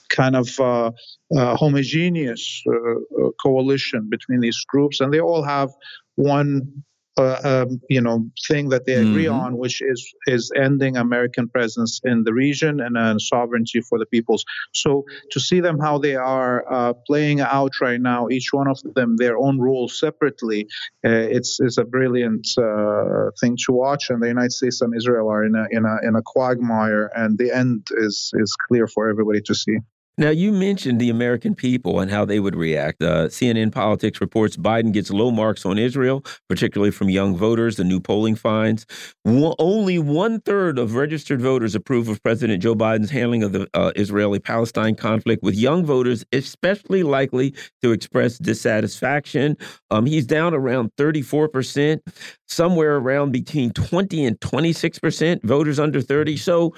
kind 0.09 0.37
of 0.37 0.49
uh, 0.61 0.91
uh, 1.37 1.57
homogeneous 1.57 2.63
uh, 2.69 2.73
uh, 2.73 3.31
coalition 3.43 4.09
between 4.09 4.41
these 4.41 4.65
groups, 4.69 5.01
and 5.01 5.13
they 5.13 5.21
all 5.21 5.43
have 5.43 5.71
one 6.17 6.85
uh, 7.17 7.41
um, 7.45 7.81
you 7.89 8.01
know 8.01 8.27
thing 8.47 8.69
that 8.71 8.87
they 8.87 8.95
agree 8.95 9.25
mm-hmm. 9.25 9.41
on, 9.41 9.59
which 9.59 9.83
is 9.83 10.15
is 10.27 10.53
ending 10.57 10.97
American 10.97 11.49
presence 11.49 12.01
in 12.05 12.25
the 12.25 12.33
region 12.33 12.81
and 12.81 12.97
uh, 12.97 13.19
sovereignty 13.19 13.81
for 13.81 13.99
the 13.99 14.07
peoples. 14.07 14.45
So 14.73 15.05
to 15.33 15.41
see 15.41 15.61
them 15.61 15.79
how 15.79 15.99
they 15.99 16.17
are 16.17 16.65
uh, 16.73 16.93
playing 17.07 17.41
out 17.41 17.73
right 17.81 18.01
now, 18.01 18.29
each 18.31 18.53
one 18.53 18.69
of 18.69 18.81
them 18.95 19.17
their 19.17 19.37
own 19.37 19.59
role 19.59 19.89
separately, 19.89 20.69
uh, 21.05 21.09
it's 21.11 21.59
it's 21.61 21.79
a 21.79 21.85
brilliant 21.85 22.47
uh, 22.57 23.31
thing 23.41 23.57
to 23.67 23.73
watch. 23.73 24.11
And 24.11 24.23
the 24.23 24.29
United 24.29 24.53
States 24.53 24.81
and 24.81 24.95
Israel 24.97 25.29
are 25.29 25.45
in 25.45 25.55
a 25.55 25.67
in 25.71 25.85
a 25.85 26.09
in 26.09 26.17
a 26.17 26.23
quagmire, 26.25 27.11
and 27.15 27.39
the 27.39 27.55
end 27.55 27.87
is 27.97 28.31
is 28.35 28.55
clear 28.69 28.87
for 28.87 29.09
everybody 29.09 29.41
to 29.43 29.55
see. 29.55 29.79
Now, 30.21 30.29
you 30.29 30.53
mentioned 30.53 31.01
the 31.01 31.09
American 31.09 31.55
people 31.55 31.99
and 31.99 32.11
how 32.11 32.27
they 32.27 32.41
would 32.41 32.55
react. 32.55 33.03
Uh, 33.03 33.29
CNN 33.29 33.73
Politics 33.73 34.21
reports 34.21 34.55
Biden 34.55 34.93
gets 34.93 35.11
low 35.11 35.31
marks 35.31 35.65
on 35.65 35.79
Israel, 35.79 36.23
particularly 36.47 36.91
from 36.91 37.09
young 37.09 37.35
voters. 37.35 37.77
The 37.77 37.85
new 37.85 38.01
polling 38.01 38.35
finds 38.35 38.85
only 39.25 39.99
one 39.99 40.41
third 40.43 40.79
of 40.79 40.95
registered 40.95 41.41
voters 41.41 41.75
approve 41.75 42.09
of 42.09 42.23
President 42.23 42.63
Joe 42.63 42.75
Biden's 42.75 43.11
handling 43.11 43.43
of 43.43 43.53
the 43.53 43.67
uh, 43.73 43.93
Israeli 43.97 44.39
Palestine 44.39 44.95
conflict, 44.95 45.43
with 45.43 45.55
young 45.55 45.87
voters 45.87 46.23
especially 46.33 47.03
likely 47.03 47.55
to 47.81 47.93
express 47.93 48.37
dissatisfaction. 48.37 49.57
Um, 49.91 50.05
he's 50.05 50.27
down 50.27 50.53
around 50.53 50.91
34%, 50.97 51.99
somewhere 52.47 52.97
around 52.97 53.33
between 53.33 53.71
20 53.71 54.27
and 54.27 54.39
26% 54.41 55.43
voters 55.45 55.79
under 55.79 56.03
30. 56.03 56.37
So 56.37 56.75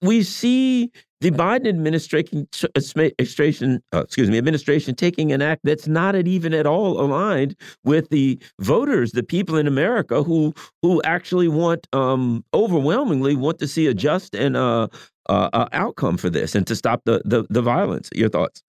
we 0.00 0.22
see 0.22 0.90
the 1.20 1.30
Biden 1.30 1.68
administration, 1.68 2.46
uh, 3.92 4.00
excuse 4.00 4.30
me, 4.30 4.36
administration 4.38 4.94
taking 4.94 5.32
an 5.32 5.40
act 5.40 5.62
that's 5.64 5.88
not 5.88 6.14
at 6.14 6.28
even 6.28 6.52
at 6.52 6.66
all 6.66 7.00
aligned 7.00 7.56
with 7.82 8.10
the 8.10 8.38
voters, 8.60 9.12
the 9.12 9.22
people 9.22 9.56
in 9.56 9.66
America 9.66 10.22
who 10.22 10.52
who 10.82 11.00
actually 11.02 11.48
want 11.48 11.86
um, 11.92 12.44
overwhelmingly 12.52 13.36
want 13.36 13.58
to 13.60 13.68
see 13.68 13.86
a 13.86 13.94
just 13.94 14.34
and 14.34 14.56
uh, 14.56 14.88
uh, 15.28 15.48
uh, 15.52 15.68
outcome 15.72 16.18
for 16.18 16.28
this 16.28 16.54
and 16.54 16.66
to 16.66 16.76
stop 16.76 17.02
the, 17.04 17.22
the 17.24 17.46
the 17.48 17.62
violence. 17.62 18.10
Your 18.14 18.28
thoughts? 18.28 18.62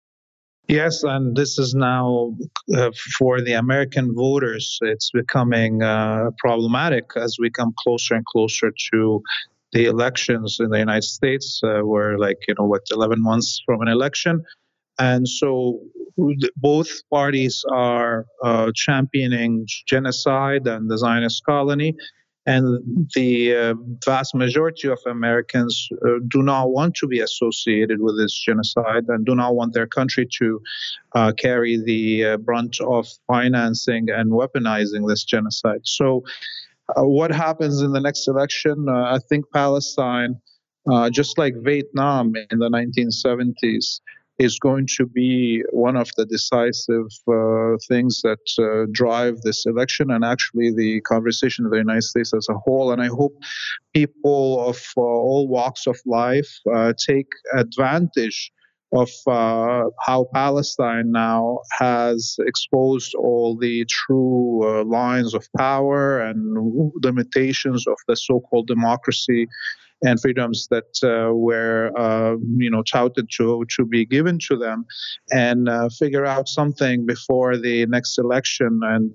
Yes, 0.67 1.03
and 1.03 1.36
this 1.36 1.60
is 1.60 1.75
now 1.75 2.36
uh, 2.75 2.91
for 3.19 3.39
the 3.39 3.53
American 3.53 4.15
voters. 4.15 4.79
It's 4.81 5.12
becoming 5.12 5.84
uh, 5.84 6.31
problematic 6.39 7.05
as 7.15 7.38
we 7.39 7.51
come 7.51 7.74
closer 7.77 8.15
and 8.15 8.25
closer 8.25 8.72
to 8.91 9.22
the 9.72 9.86
elections 9.86 10.57
in 10.60 10.69
the 10.69 10.79
United 10.79 11.03
States 11.03 11.62
uh, 11.63 11.81
were 11.84 12.17
like, 12.17 12.38
you 12.48 12.55
know, 12.57 12.65
what, 12.65 12.81
11 12.91 13.22
months 13.22 13.62
from 13.65 13.81
an 13.81 13.88
election. 13.88 14.43
And 14.98 15.27
so 15.27 15.79
both 16.55 16.89
parties 17.10 17.63
are 17.69 18.25
uh, 18.43 18.72
championing 18.74 19.65
genocide 19.88 20.67
and 20.67 20.89
the 20.89 20.98
Zionist 20.98 21.43
colony. 21.45 21.95
And 22.48 23.10
the 23.15 23.55
uh, 23.55 23.74
vast 24.05 24.36
majority 24.36 24.88
of 24.88 25.00
Americans 25.07 25.89
uh, 26.05 26.19
do 26.27 26.43
not 26.43 26.69
want 26.69 26.93
to 26.98 27.07
be 27.07 27.19
associated 27.19 28.01
with 28.01 28.19
this 28.19 28.39
genocide 28.39 29.05
and 29.07 29.25
do 29.25 29.34
not 29.34 29.55
want 29.55 29.74
their 29.74 29.88
country 29.88 30.27
to 30.38 30.62
uh, 31.15 31.31
carry 31.31 31.81
the 31.84 32.24
uh, 32.24 32.38
brunt 32.38 32.77
of 32.81 33.07
financing 33.25 34.10
and 34.12 34.31
weaponizing 34.31 35.07
this 35.07 35.24
genocide. 35.24 35.81
So 35.86 36.24
what 36.95 37.31
happens 37.31 37.81
in 37.81 37.91
the 37.91 37.99
next 37.99 38.27
election? 38.27 38.87
Uh, 38.87 39.15
I 39.15 39.19
think 39.29 39.45
Palestine, 39.51 40.39
uh, 40.89 41.09
just 41.09 41.37
like 41.37 41.53
Vietnam 41.57 42.33
in 42.51 42.59
the 42.59 42.69
1970s, 42.69 43.99
is 44.37 44.59
going 44.59 44.85
to 44.97 45.05
be 45.05 45.63
one 45.71 45.95
of 45.95 46.09
the 46.17 46.25
decisive 46.25 47.07
uh, 47.27 47.77
things 47.87 48.21
that 48.21 48.45
uh, 48.59 48.85
drive 48.91 49.39
this 49.41 49.65
election 49.65 50.11
and 50.11 50.25
actually 50.25 50.73
the 50.73 50.99
conversation 51.01 51.65
of 51.65 51.71
the 51.71 51.77
United 51.77 52.03
States 52.03 52.33
as 52.33 52.47
a 52.49 52.53
whole. 52.53 52.91
And 52.91 53.01
I 53.01 53.07
hope 53.07 53.33
people 53.93 54.67
of 54.67 54.77
uh, 54.97 55.01
all 55.01 55.47
walks 55.47 55.87
of 55.87 55.97
life 56.05 56.59
take 57.07 57.27
advantage 57.55 58.51
of 58.95 59.09
uh, 59.27 59.89
how 60.05 60.27
Palestine 60.33 61.11
now 61.11 61.59
has 61.71 62.35
exposed 62.39 63.13
all 63.15 63.57
the 63.57 63.85
true 63.85 64.61
uh, 64.63 64.83
lines 64.85 65.33
of 65.33 65.47
power 65.57 66.21
and 66.21 66.93
limitations 67.03 67.85
of 67.87 67.97
the 68.07 68.15
so-called 68.15 68.67
democracy 68.67 69.47
and 70.03 70.19
freedoms 70.19 70.67
that 70.69 70.91
uh, 71.03 71.33
were, 71.33 71.91
uh, 71.97 72.35
you 72.57 72.69
know, 72.69 72.83
touted 72.83 73.27
to 73.37 73.65
to 73.75 73.85
be 73.85 74.05
given 74.05 74.37
to 74.47 74.57
them, 74.57 74.85
and 75.31 75.69
uh, 75.69 75.89
figure 75.97 76.25
out 76.25 76.47
something 76.47 77.05
before 77.05 77.57
the 77.57 77.85
next 77.87 78.17
election, 78.17 78.79
and 78.83 79.11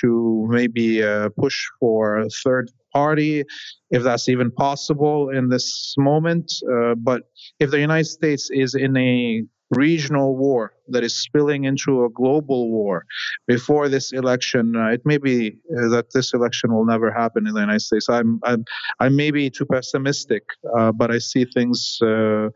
to 0.00 0.46
maybe 0.48 1.02
push 1.38 1.58
for 1.78 2.18
a 2.18 2.28
third 2.44 2.70
party, 2.92 3.44
if 3.90 4.02
that's 4.02 4.28
even 4.28 4.50
possible 4.50 5.30
in 5.30 5.48
this 5.48 5.94
moment. 5.96 6.52
Uh, 6.72 6.94
but 6.96 7.22
if 7.58 7.70
the 7.70 7.80
United 7.80 8.06
States 8.06 8.50
is 8.50 8.74
in 8.74 8.96
a 8.96 9.42
regional 9.70 10.36
war 10.36 10.72
that 10.88 11.04
is 11.04 11.16
spilling 11.16 11.64
into 11.64 12.04
a 12.04 12.10
global 12.10 12.70
war 12.70 13.04
before 13.46 13.88
this 13.88 14.12
election. 14.12 14.74
Uh, 14.76 14.88
it 14.88 15.02
may 15.04 15.18
be 15.18 15.56
uh, 15.76 15.88
that 15.88 16.06
this 16.12 16.34
election 16.34 16.74
will 16.74 16.84
never 16.84 17.12
happen 17.12 17.46
in 17.46 17.54
the 17.54 17.60
United 17.60 17.80
States. 17.80 18.08
I'm 18.08 18.40
I'm 18.44 18.64
I 18.98 19.08
may 19.08 19.30
be 19.30 19.48
too 19.50 19.66
pessimistic, 19.66 20.42
uh, 20.76 20.92
but 20.92 21.10
I 21.10 21.18
see 21.18 21.44
things 21.44 21.98
uh, 22.02 22.48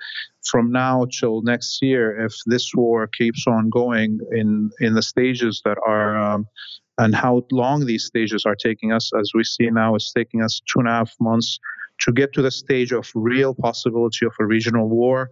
from 0.44 0.72
now 0.72 1.06
till 1.18 1.42
next 1.42 1.80
year. 1.82 2.24
If 2.24 2.34
this 2.46 2.72
war 2.74 3.06
keeps 3.06 3.44
on 3.46 3.70
going 3.70 4.18
in 4.32 4.70
in 4.80 4.94
the 4.94 5.02
stages 5.02 5.62
that 5.64 5.78
are 5.86 6.16
um, 6.16 6.46
and 6.98 7.14
how 7.14 7.44
long 7.50 7.86
these 7.86 8.04
stages 8.04 8.44
are 8.46 8.54
taking 8.54 8.92
us, 8.92 9.10
as 9.18 9.32
we 9.34 9.44
see 9.44 9.68
now, 9.70 9.94
it's 9.94 10.12
taking 10.12 10.42
us 10.42 10.60
two 10.72 10.78
and 10.80 10.88
a 10.88 10.92
half 10.92 11.12
months 11.20 11.58
to 12.04 12.12
get 12.12 12.32
to 12.34 12.42
the 12.42 12.50
stage 12.50 12.92
of 12.92 13.10
real 13.14 13.54
possibility 13.54 14.26
of 14.26 14.32
a 14.38 14.46
regional 14.46 14.88
war. 14.88 15.30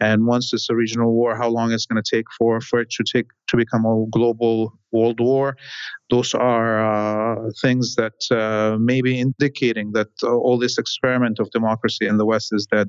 And 0.00 0.26
once 0.26 0.52
it's 0.52 0.70
a 0.70 0.74
regional 0.74 1.12
war, 1.12 1.36
how 1.36 1.48
long 1.48 1.72
it's 1.72 1.86
going 1.86 2.02
to 2.02 2.16
take 2.16 2.26
for, 2.38 2.60
for 2.60 2.80
it 2.80 2.90
to 2.90 3.04
take 3.04 3.26
to 3.48 3.56
become 3.56 3.84
a 3.84 4.06
global 4.10 4.72
world 4.92 5.20
war. 5.20 5.56
Those 6.10 6.34
are 6.34 7.46
uh, 7.46 7.50
things 7.60 7.96
that 7.96 8.14
uh, 8.30 8.78
may 8.78 9.02
be 9.02 9.18
indicating 9.18 9.92
that 9.92 10.10
uh, 10.22 10.28
all 10.28 10.58
this 10.58 10.78
experiment 10.78 11.38
of 11.40 11.50
democracy 11.50 12.06
in 12.06 12.18
the 12.18 12.26
West 12.26 12.52
is 12.52 12.66
dead. 12.70 12.88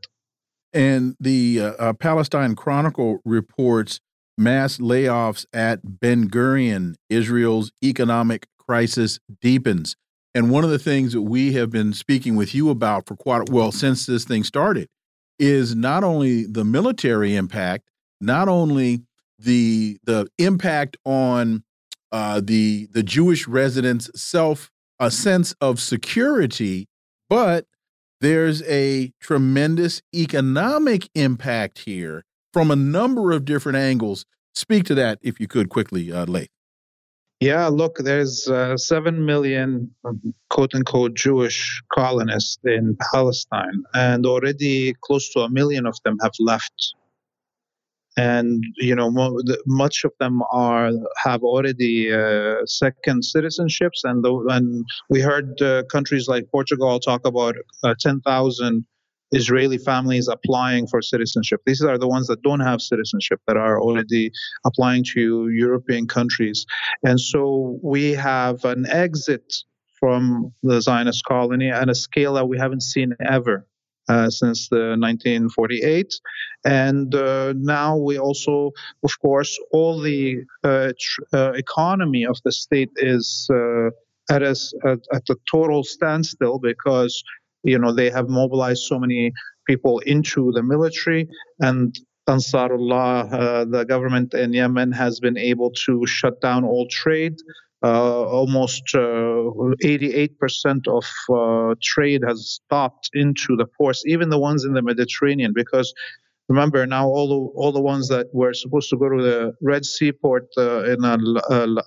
And 0.73 1.15
the 1.19 1.59
uh, 1.61 1.73
uh, 1.79 1.93
Palestine 1.93 2.55
Chronicle 2.55 3.19
reports 3.25 3.99
mass 4.37 4.77
layoffs 4.77 5.45
at 5.53 5.99
Ben 5.99 6.29
Gurion, 6.29 6.95
Israel's 7.09 7.71
economic 7.83 8.47
crisis 8.57 9.19
deepens. 9.41 9.95
And 10.35 10.49
one 10.49 10.63
of 10.63 10.71
the 10.71 10.79
things 10.79 11.13
that 11.13 11.21
we 11.21 11.53
have 11.53 11.69
been 11.69 11.93
speaking 11.93 12.35
with 12.35 12.55
you 12.55 12.69
about 12.69 13.07
for 13.07 13.15
quite 13.15 13.49
well 13.49 13.71
since 13.71 14.05
this 14.05 14.25
thing 14.25 14.43
started 14.43 14.89
is 15.37 15.75
not 15.75 16.03
only 16.03 16.45
the 16.45 16.63
military 16.63 17.35
impact, 17.35 17.89
not 18.19 18.47
only 18.47 19.03
the 19.37 19.97
the 20.03 20.27
impact 20.37 20.97
on 21.05 21.63
uh, 22.11 22.41
the 22.43 22.87
the 22.91 23.03
Jewish 23.03 23.47
residents' 23.47 24.09
self 24.19 24.71
a 24.99 25.11
sense 25.11 25.53
of 25.59 25.79
security, 25.79 26.87
but 27.29 27.65
there's 28.21 28.63
a 28.63 29.11
tremendous 29.19 30.01
economic 30.15 31.09
impact 31.13 31.79
here 31.79 32.23
from 32.53 32.71
a 32.71 32.75
number 32.75 33.31
of 33.31 33.43
different 33.43 33.77
angles. 33.77 34.25
Speak 34.55 34.85
to 34.85 34.95
that 34.95 35.19
if 35.21 35.39
you 35.39 35.47
could 35.47 35.69
quickly, 35.69 36.11
uh, 36.11 36.25
Laith. 36.25 36.52
Yeah, 37.43 37.67
look, 37.67 37.97
there's 37.97 38.47
uh, 38.47 38.77
7 38.77 39.25
million 39.25 39.93
quote 40.49 40.73
unquote 40.73 41.13
Jewish 41.13 41.83
colonists 41.91 42.57
in 42.63 42.95
Palestine, 43.11 43.83
and 43.93 44.25
already 44.25 44.93
close 45.01 45.29
to 45.33 45.41
a 45.41 45.49
million 45.49 45.85
of 45.85 45.97
them 46.05 46.15
have 46.21 46.31
left. 46.39 46.95
And 48.15 48.63
you 48.77 48.95
know, 48.95 49.11
mo- 49.11 49.41
much 49.65 50.05
of 50.05 50.13
them 50.21 50.41
are 50.53 50.91
have 51.17 51.43
already 51.43 52.13
uh, 52.13 52.65
second 52.65 53.23
citizenships, 53.23 54.05
and 54.05 54.23
the, 54.23 54.33
and 54.49 54.85
we 55.09 55.19
heard 55.19 55.61
uh, 55.61 55.83
countries 55.91 56.29
like 56.29 56.49
Portugal 56.49 56.97
talk 57.01 57.27
about 57.27 57.55
uh, 57.83 57.93
10,000 57.99 58.85
Israeli 59.33 59.77
families 59.77 60.27
applying 60.27 60.87
for 60.87 61.01
citizenship. 61.01 61.61
These 61.65 61.81
are 61.81 61.97
the 61.97 62.07
ones 62.07 62.27
that 62.27 62.41
don't 62.41 62.59
have 62.59 62.81
citizenship 62.81 63.39
that 63.47 63.57
are 63.57 63.81
already 63.81 64.31
applying 64.65 65.03
to 65.13 65.49
European 65.49 66.07
countries. 66.07 66.65
And 67.03 67.19
so 67.19 67.79
we 67.83 68.11
have 68.11 68.63
an 68.63 68.85
exit 68.87 69.53
from 69.99 70.53
the 70.63 70.81
Zionist 70.81 71.23
colony 71.25 71.69
at 71.69 71.89
a 71.89 71.95
scale 71.95 72.33
that 72.35 72.45
we 72.45 72.57
haven't 72.57 72.83
seen 72.83 73.13
ever. 73.25 73.67
Uh, 74.09 74.29
since 74.29 74.67
the 74.67 74.97
1948, 74.99 76.13
and 76.65 77.15
uh, 77.15 77.53
now 77.55 77.95
we 77.95 78.19
also, 78.19 78.69
of 79.01 79.17
course, 79.21 79.57
all 79.71 80.01
the 80.01 80.43
uh, 80.65 80.91
tr- 80.99 81.21
uh, 81.31 81.51
economy 81.53 82.25
of 82.25 82.37
the 82.43 82.51
state 82.51 82.89
is 82.97 83.47
uh, 83.49 83.91
at 84.29 84.43
a, 84.43 84.55
at, 84.85 84.99
at 85.13 85.23
a 85.29 85.37
total 85.49 85.85
standstill 85.85 86.59
because 86.59 87.23
you 87.63 87.79
know 87.79 87.93
they 87.93 88.09
have 88.09 88.29
mobilized 88.29 88.83
so 88.83 88.99
many 88.99 89.31
people 89.67 89.99
into 89.99 90.51
the 90.51 90.63
military 90.63 91.27
and 91.59 91.97
Ansarullah, 92.27 93.33
uh, 93.33 93.65
the 93.65 93.83
government 93.83 94.33
in 94.33 94.53
Yemen, 94.53 94.91
has 94.93 95.19
been 95.19 95.37
able 95.37 95.71
to 95.85 96.05
shut 96.05 96.39
down 96.39 96.63
all 96.63 96.87
trade. 96.89 97.35
Uh, 97.83 98.23
almost 98.23 98.83
uh, 98.95 98.99
88% 99.83 100.87
of 100.87 101.05
uh, 101.29 101.75
trade 101.83 102.21
has 102.25 102.61
stopped 102.63 103.09
into 103.13 103.57
the 103.57 103.65
ports, 103.65 104.03
even 104.05 104.29
the 104.29 104.39
ones 104.39 104.63
in 104.63 104.71
the 104.71 104.81
Mediterranean, 104.81 105.51
because 105.53 105.93
remember 106.47 106.85
now 106.87 107.07
all 107.07 107.27
the 107.27 107.59
all 107.59 107.73
the 107.73 107.81
ones 107.81 108.07
that 108.07 108.27
were 108.33 108.53
supposed 108.53 108.89
to 108.89 108.97
go 108.97 109.09
to 109.09 109.21
the 109.21 109.53
Red 109.61 109.83
Sea 109.85 110.13
port 110.13 110.47
uh, 110.57 110.83
in 110.83 111.03
uh, 111.03 111.17
uh, 111.49 111.81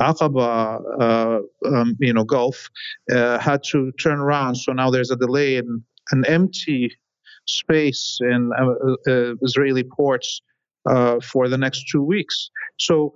Aqaba, 0.00 0.80
uh, 1.00 1.38
um, 1.68 1.96
you 2.00 2.12
know, 2.12 2.24
Gulf, 2.24 2.68
uh, 3.12 3.38
had 3.38 3.62
to 3.64 3.92
turn 3.92 4.18
around. 4.18 4.56
So 4.56 4.72
now 4.72 4.90
there's 4.90 5.10
a 5.10 5.16
delay 5.16 5.56
in 5.56 5.82
an 6.10 6.24
empty 6.26 6.90
space 7.46 8.18
in 8.20 8.50
uh, 8.58 9.10
uh, 9.10 9.34
Israeli 9.42 9.84
ports 9.84 10.42
uh, 10.88 11.20
for 11.20 11.48
the 11.48 11.58
next 11.58 11.84
two 11.90 12.02
weeks. 12.02 12.50
So 12.78 13.14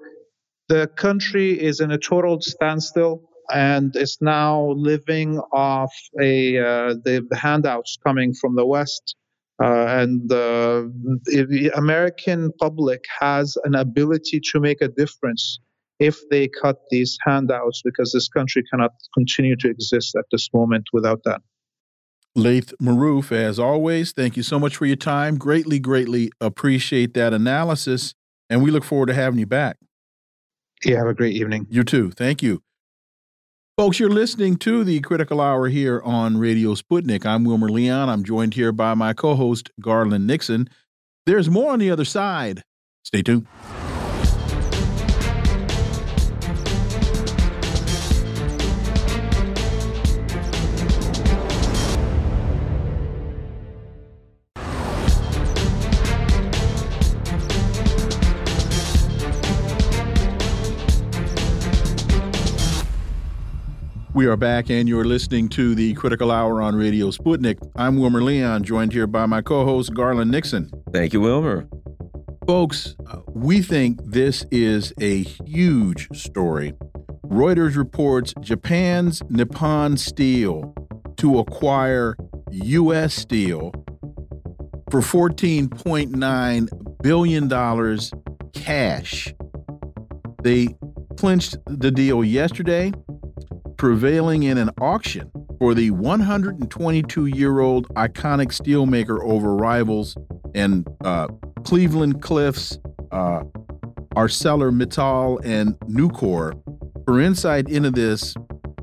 the 0.68 0.86
country 0.96 1.60
is 1.60 1.80
in 1.80 1.90
a 1.90 1.98
total 1.98 2.40
standstill 2.40 3.22
and 3.52 3.94
is 3.96 4.16
now 4.20 4.70
living 4.76 5.38
off 5.52 5.92
a 6.20 6.58
uh, 6.58 6.94
the 7.04 7.26
handouts 7.34 7.98
coming 8.04 8.34
from 8.34 8.56
the 8.56 8.66
West. 8.66 9.16
Uh, 9.62 9.86
and 9.86 10.28
the 10.28 11.70
American 11.76 12.50
public 12.58 13.04
has 13.20 13.56
an 13.62 13.76
ability 13.76 14.40
to 14.40 14.58
make 14.58 14.80
a 14.80 14.88
difference 14.88 15.60
if 15.98 16.18
they 16.30 16.48
cut 16.48 16.76
these 16.90 17.18
handouts 17.24 17.82
because 17.84 18.12
this 18.12 18.28
country 18.28 18.62
cannot 18.70 18.92
continue 19.16 19.56
to 19.56 19.68
exist 19.68 20.14
at 20.16 20.24
this 20.30 20.48
moment 20.52 20.88
without 20.92 21.20
that. 21.24 21.40
Laith 22.36 22.74
Marouf, 22.82 23.30
as 23.30 23.60
always, 23.60 24.12
thank 24.12 24.36
you 24.36 24.42
so 24.42 24.58
much 24.58 24.76
for 24.76 24.86
your 24.86 24.96
time. 24.96 25.38
Greatly, 25.38 25.78
greatly 25.78 26.32
appreciate 26.40 27.14
that 27.14 27.32
analysis, 27.32 28.14
and 28.50 28.62
we 28.62 28.72
look 28.72 28.82
forward 28.82 29.06
to 29.06 29.14
having 29.14 29.38
you 29.38 29.46
back. 29.46 29.76
Yeah, 30.84 30.98
have 30.98 31.06
a 31.06 31.14
great 31.14 31.36
evening. 31.36 31.66
You 31.70 31.84
too. 31.84 32.10
Thank 32.10 32.42
you. 32.42 32.62
Folks, 33.76 33.98
you're 33.98 34.10
listening 34.10 34.56
to 34.58 34.84
the 34.84 35.00
Critical 35.00 35.40
Hour 35.40 35.68
here 35.68 36.00
on 36.04 36.36
Radio 36.36 36.74
Sputnik. 36.74 37.24
I'm 37.24 37.44
Wilmer 37.44 37.68
Leon. 37.68 38.08
I'm 38.08 38.24
joined 38.24 38.54
here 38.54 38.72
by 38.72 38.94
my 38.94 39.12
co 39.12 39.34
host, 39.34 39.70
Garland 39.80 40.26
Nixon. 40.26 40.68
There's 41.26 41.48
more 41.48 41.72
on 41.72 41.78
the 41.78 41.90
other 41.90 42.04
side. 42.04 42.62
Stay 43.04 43.22
tuned. 43.22 43.46
We 64.14 64.26
are 64.26 64.36
back, 64.36 64.70
and 64.70 64.88
you're 64.88 65.04
listening 65.04 65.48
to 65.50 65.74
the 65.74 65.92
Critical 65.94 66.30
Hour 66.30 66.62
on 66.62 66.76
Radio 66.76 67.10
Sputnik. 67.10 67.58
I'm 67.74 67.98
Wilmer 67.98 68.22
Leon, 68.22 68.62
joined 68.62 68.92
here 68.92 69.08
by 69.08 69.26
my 69.26 69.42
co 69.42 69.64
host, 69.64 69.92
Garland 69.92 70.30
Nixon. 70.30 70.70
Thank 70.92 71.12
you, 71.12 71.20
Wilmer. 71.20 71.66
Folks, 72.46 72.94
uh, 73.10 73.22
we 73.26 73.60
think 73.60 73.98
this 74.04 74.46
is 74.52 74.92
a 75.00 75.24
huge 75.24 76.06
story. 76.16 76.74
Reuters 77.26 77.74
reports 77.74 78.32
Japan's 78.40 79.20
Nippon 79.30 79.96
Steel 79.96 80.72
to 81.16 81.40
acquire 81.40 82.16
U.S. 82.52 83.14
Steel 83.14 83.72
for 84.92 85.00
$14.9 85.00 87.02
billion 87.02 87.98
cash. 88.52 89.34
They 90.44 90.68
clinched 91.16 91.56
the 91.66 91.90
deal 91.90 92.22
yesterday 92.22 92.92
prevailing 93.84 94.44
in 94.44 94.56
an 94.56 94.70
auction 94.80 95.30
for 95.58 95.74
the 95.74 95.90
122 95.90 97.26
year 97.26 97.60
old 97.60 97.86
iconic 97.96 98.46
steelmaker 98.46 99.22
over 99.22 99.54
rivals 99.54 100.16
and 100.54 100.88
uh, 101.04 101.28
Cleveland 101.64 102.22
Cliffs, 102.22 102.78
uh, 103.12 103.42
ArcelorMittal, 104.16 105.44
and 105.44 105.74
Nucor. 105.80 106.58
For 107.04 107.20
insight 107.20 107.68
into 107.68 107.90
this, 107.90 108.34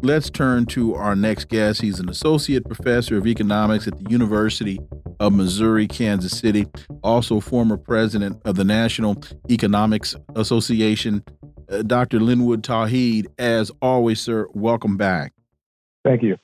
let's 0.04 0.30
turn 0.30 0.68
to 0.68 0.94
our 0.94 1.16
next 1.16 1.50
guest. 1.50 1.82
He's 1.82 2.00
an 2.00 2.08
associate 2.08 2.64
professor 2.66 3.18
of 3.18 3.26
economics 3.26 3.88
at 3.88 3.98
the 3.98 4.08
University 4.12 4.80
of 5.20 5.34
Missouri, 5.34 5.88
Kansas 5.88 6.38
City, 6.38 6.68
also 7.02 7.40
former 7.40 7.76
president 7.76 8.40
of 8.46 8.56
the 8.56 8.64
National 8.64 9.16
Economics 9.50 10.16
Association 10.36 11.24
uh, 11.72 11.82
Dr. 11.84 12.20
Linwood 12.20 12.64
Tauheed. 12.64 13.28
As 13.38 13.72
always, 13.82 14.20
sir, 14.20 14.48
welcome 14.54 14.98
back. 14.98 15.34
Thank 16.04 16.24
you. 16.24 16.38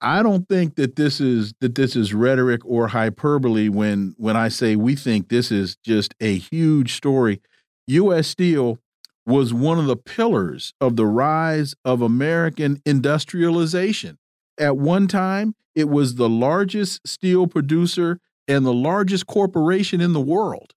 I 0.00 0.22
don't 0.22 0.48
think 0.48 0.76
that 0.76 0.94
this 0.94 1.20
is 1.20 1.54
that 1.60 1.74
this 1.74 1.96
is 1.96 2.14
rhetoric 2.14 2.64
or 2.64 2.88
hyperbole 2.88 3.68
when 3.68 4.14
when 4.16 4.36
I 4.36 4.48
say 4.48 4.76
we 4.76 4.94
think 4.94 5.28
this 5.28 5.50
is 5.50 5.76
just 5.76 6.14
a 6.20 6.36
huge 6.36 6.94
story. 6.94 7.40
U.S. 7.88 8.28
Steel 8.28 8.78
was 9.26 9.52
one 9.52 9.78
of 9.78 9.86
the 9.86 9.96
pillars 9.96 10.72
of 10.80 10.96
the 10.96 11.06
rise 11.06 11.74
of 11.84 12.00
American 12.00 12.80
industrialization. 12.86 14.18
At 14.58 14.76
one 14.76 15.08
time, 15.08 15.54
it 15.74 15.88
was 15.88 16.14
the 16.14 16.28
largest 16.28 17.06
steel 17.06 17.46
producer 17.46 18.20
and 18.46 18.64
the 18.64 18.72
largest 18.72 19.26
corporation 19.26 20.00
in 20.00 20.12
the 20.12 20.20
world 20.20 20.74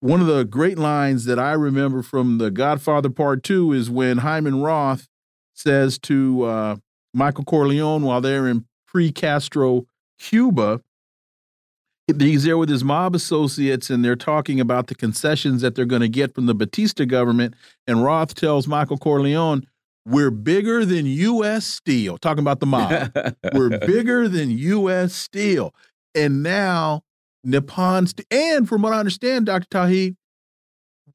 one 0.00 0.20
of 0.20 0.26
the 0.26 0.44
great 0.44 0.78
lines 0.78 1.24
that 1.24 1.38
I 1.38 1.52
remember 1.52 2.02
from 2.02 2.38
The 2.38 2.50
Godfather 2.50 3.10
Part 3.10 3.42
Two 3.42 3.72
is 3.72 3.90
when 3.90 4.18
Hyman 4.18 4.60
Roth 4.60 5.08
says 5.54 5.98
to 6.00 6.44
uh, 6.44 6.76
Michael 7.12 7.44
Corleone 7.44 8.02
while 8.02 8.20
they're 8.20 8.46
in 8.46 8.66
pre-Castro 8.86 9.86
Cuba, 10.18 10.80
he's 12.18 12.44
there 12.44 12.56
with 12.56 12.68
his 12.68 12.84
mob 12.84 13.14
associates 13.14 13.90
and 13.90 14.04
they're 14.04 14.16
talking 14.16 14.60
about 14.60 14.86
the 14.86 14.94
concessions 14.94 15.62
that 15.62 15.74
they're 15.74 15.84
going 15.84 16.02
to 16.02 16.08
get 16.08 16.34
from 16.34 16.46
the 16.46 16.54
Batista 16.54 17.04
government. 17.04 17.54
And 17.86 18.02
Roth 18.04 18.34
tells 18.34 18.68
Michael 18.68 18.98
Corleone, 18.98 19.66
"We're 20.06 20.30
bigger 20.30 20.84
than 20.84 21.06
U.S. 21.06 21.66
Steel." 21.66 22.18
Talking 22.18 22.42
about 22.42 22.60
the 22.60 22.66
mob, 22.66 23.12
we're 23.52 23.78
bigger 23.80 24.28
than 24.28 24.50
U.S. 24.50 25.12
Steel. 25.12 25.74
And 26.14 26.42
now 26.42 27.02
Nippon, 27.48 28.06
and 28.30 28.68
from 28.68 28.82
what 28.82 28.92
I 28.92 28.98
understand, 28.98 29.46
Dr. 29.46 29.66
Tauheed, 29.66 30.16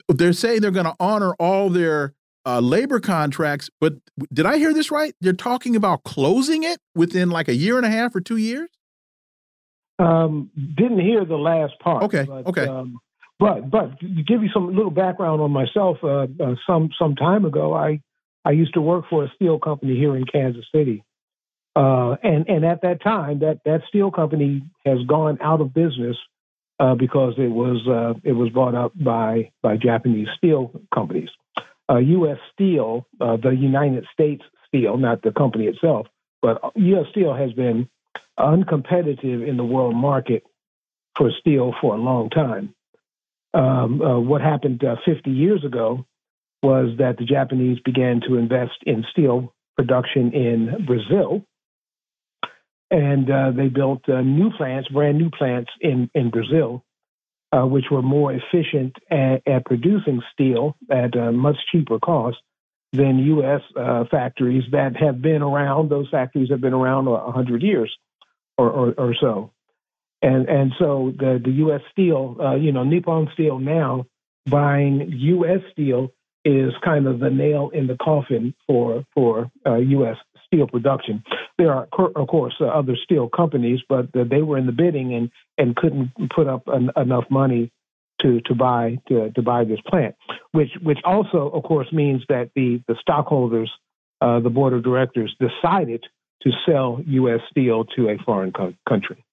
they're 0.10 0.34
saying 0.34 0.62
they're 0.62 0.72
going 0.72 0.86
to 0.86 0.96
honor 1.00 1.34
all 1.40 1.70
their 1.70 2.14
uh, 2.46 2.60
labor 2.60 3.00
contracts. 3.00 3.70
But 3.80 3.94
did 4.32 4.46
I 4.46 4.58
hear 4.58 4.74
this 4.74 4.92
right? 4.92 5.14
They're 5.22 5.34
talking 5.34 5.76
about 5.76 6.04
closing 6.04 6.64
it 6.64 6.80
within 6.96 7.30
like 7.30 7.48
a 7.48 7.56
year 7.56 7.78
and 7.78 7.86
a 7.86 7.90
half 7.90 8.16
or 8.16 8.22
two 8.22 8.38
years. 8.38 8.70
Um, 10.00 10.50
didn't 10.76 11.00
hear 11.00 11.24
the 11.24 11.38
last 11.38 11.74
part. 11.80 12.04
Okay. 12.04 12.26
But, 12.28 12.48
okay. 12.48 12.68
Um, 12.68 13.00
but 13.40 13.70
but 13.70 14.00
to 14.00 14.08
give 14.08 14.44
you 14.44 14.50
some 14.54 14.76
little 14.76 14.92
background 14.92 15.42
on 15.42 15.52
myself, 15.52 15.98
uh, 16.04 16.28
uh, 16.44 16.56
some 16.68 16.90
some 17.00 17.16
time 17.16 17.46
ago, 17.46 17.74
I 17.74 18.02
I 18.46 18.52
used 18.52 18.74
to 18.74 18.82
work 18.82 19.06
for 19.10 19.24
a 19.24 19.32
steel 19.36 19.60
company 19.60 19.96
here 19.96 20.16
in 20.16 20.26
Kansas 20.26 20.66
City, 20.74 21.04
uh, 21.76 22.16
and 22.22 22.48
and 22.48 22.66
at 22.66 22.82
that 22.82 23.02
time, 23.02 23.40
that 23.40 23.62
that 23.66 23.82
steel 23.88 24.12
company 24.12 24.62
has 24.86 25.00
gone 25.08 25.40
out 25.42 25.60
of 25.60 25.74
business 25.74 26.18
uh, 26.80 26.94
because 26.96 27.34
it 27.38 27.50
was 27.50 27.88
uh, 27.88 28.20
it 28.24 28.34
was 28.34 28.50
bought 28.50 28.76
up 28.76 28.92
by 28.96 29.52
by 29.62 29.78
Japanese 29.78 30.28
steel 30.38 30.72
companies. 30.94 31.30
U.S. 31.90 32.38
Uh, 32.38 32.54
Steel, 32.54 33.06
uh, 33.22 33.38
the 33.38 33.52
United 33.52 34.06
States 34.12 34.42
Steel, 34.68 34.98
not 34.98 35.22
the 35.22 35.32
company 35.32 35.66
itself, 35.66 36.08
but 36.42 36.60
U.S. 36.76 37.06
Steel 37.12 37.36
has 37.36 37.52
been 37.54 37.88
uncompetitive 38.40 39.48
in 39.48 39.58
the 39.58 39.64
world 39.64 39.96
market 39.96 40.44
for 41.16 41.30
steel 41.40 41.74
for 41.82 41.94
a 41.94 41.98
long 41.98 42.32
time. 42.32 42.74
Um, 43.54 44.00
what 44.28 44.42
happened 44.42 44.84
50 45.06 45.30
years 45.30 45.64
ago 45.64 46.06
was 46.64 46.98
that 46.98 47.18
the 47.18 47.26
Japanese 47.26 47.78
began 47.86 48.22
to 48.28 48.38
invest 48.38 48.82
in 48.88 49.06
steel 49.12 49.54
production 49.78 50.34
in 50.34 50.86
Brazil 50.88 51.46
and 52.94 53.30
uh, 53.30 53.50
they 53.52 53.70
built 53.70 54.08
uh, 54.08 54.22
new 54.22 54.52
plants, 54.52 54.88
brand 54.90 55.18
new 55.18 55.32
plants 55.32 55.72
in 55.82 56.10
in 56.14 56.30
Brazil, 56.30 56.86
uh, 57.52 57.66
which 57.66 57.86
were 57.90 58.04
more 58.04 58.32
efficient 58.32 58.96
at, 59.10 59.42
at, 59.48 59.66
producing 59.66 60.22
steel 60.32 60.78
at 60.92 61.16
a 61.16 61.32
much 61.32 61.58
cheaper 61.72 61.98
cost 61.98 62.38
than 62.94 63.18
U.S. 63.18 63.62
Uh, 63.76 64.04
factories 64.12 64.64
that 64.72 64.96
have 64.96 65.24
been 65.24 65.42
around. 65.42 65.90
Those 65.90 66.08
factories 66.12 66.52
have 66.52 66.62
been 66.62 66.74
around 66.74 67.08
a 67.08 67.32
hundred 67.32 67.64
years 67.64 67.92
or, 68.60 68.70
or, 68.70 68.94
or, 68.96 69.16
so, 69.20 69.52
and 70.22 70.48
and 70.48 70.72
so 70.78 71.12
the 71.18 71.42
the 71.44 71.52
U.S. 71.66 71.82
steel, 71.92 72.38
uh, 72.40 72.56
you 72.56 72.72
know, 72.72 72.84
Nippon 72.84 73.28
Steel 73.34 73.58
now 73.58 74.06
buying 74.46 75.12
U.S. 75.12 75.62
steel 75.72 76.12
is 76.46 76.74
kind 76.86 77.08
of 77.08 77.20
the 77.20 77.32
nail 77.32 77.72
in 77.74 77.88
the 77.88 77.98
coffin 77.98 78.54
for 78.68 79.04
for 79.16 79.50
U.S. 79.66 80.18
Steel 80.54 80.68
production. 80.68 81.24
There 81.58 81.74
are, 81.74 81.88
of 82.16 82.28
course, 82.28 82.54
uh, 82.62 82.66
other 82.66 82.96
steel 83.04 83.28
companies, 83.28 83.80
but 83.90 84.06
uh, 84.16 84.24
they 84.30 84.44
were 84.44 84.58
in 84.58 84.68
the 84.68 84.72
bidding 84.72 85.14
and, 85.14 85.32
and 85.58 85.76
couldn't 85.76 86.12
put 86.36 86.48
up 86.48 86.68
enough 86.96 87.26
money 87.32 87.72
to, 88.22 88.40
to 88.42 88.56
buy 88.56 88.98
to, 89.08 89.32
to 89.32 89.42
buy 89.42 89.64
this 89.64 89.80
plant, 89.88 90.16
which 90.52 90.70
which 90.82 91.00
also, 91.04 91.50
of 91.50 91.64
course, 91.64 91.92
means 91.92 92.22
that 92.30 92.52
the 92.56 92.82
the 92.88 92.96
stockholders, 93.02 93.72
uh, 94.22 94.40
the 94.40 94.50
board 94.50 94.74
of 94.74 94.84
directors, 94.84 95.36
decided 95.40 96.04
to 96.44 96.52
sell 96.66 97.02
U.S. 97.06 97.40
steel 97.50 97.86
to 97.96 98.10
a 98.10 98.18
foreign 98.24 98.52
co 98.52 98.74
country. 98.88 99.26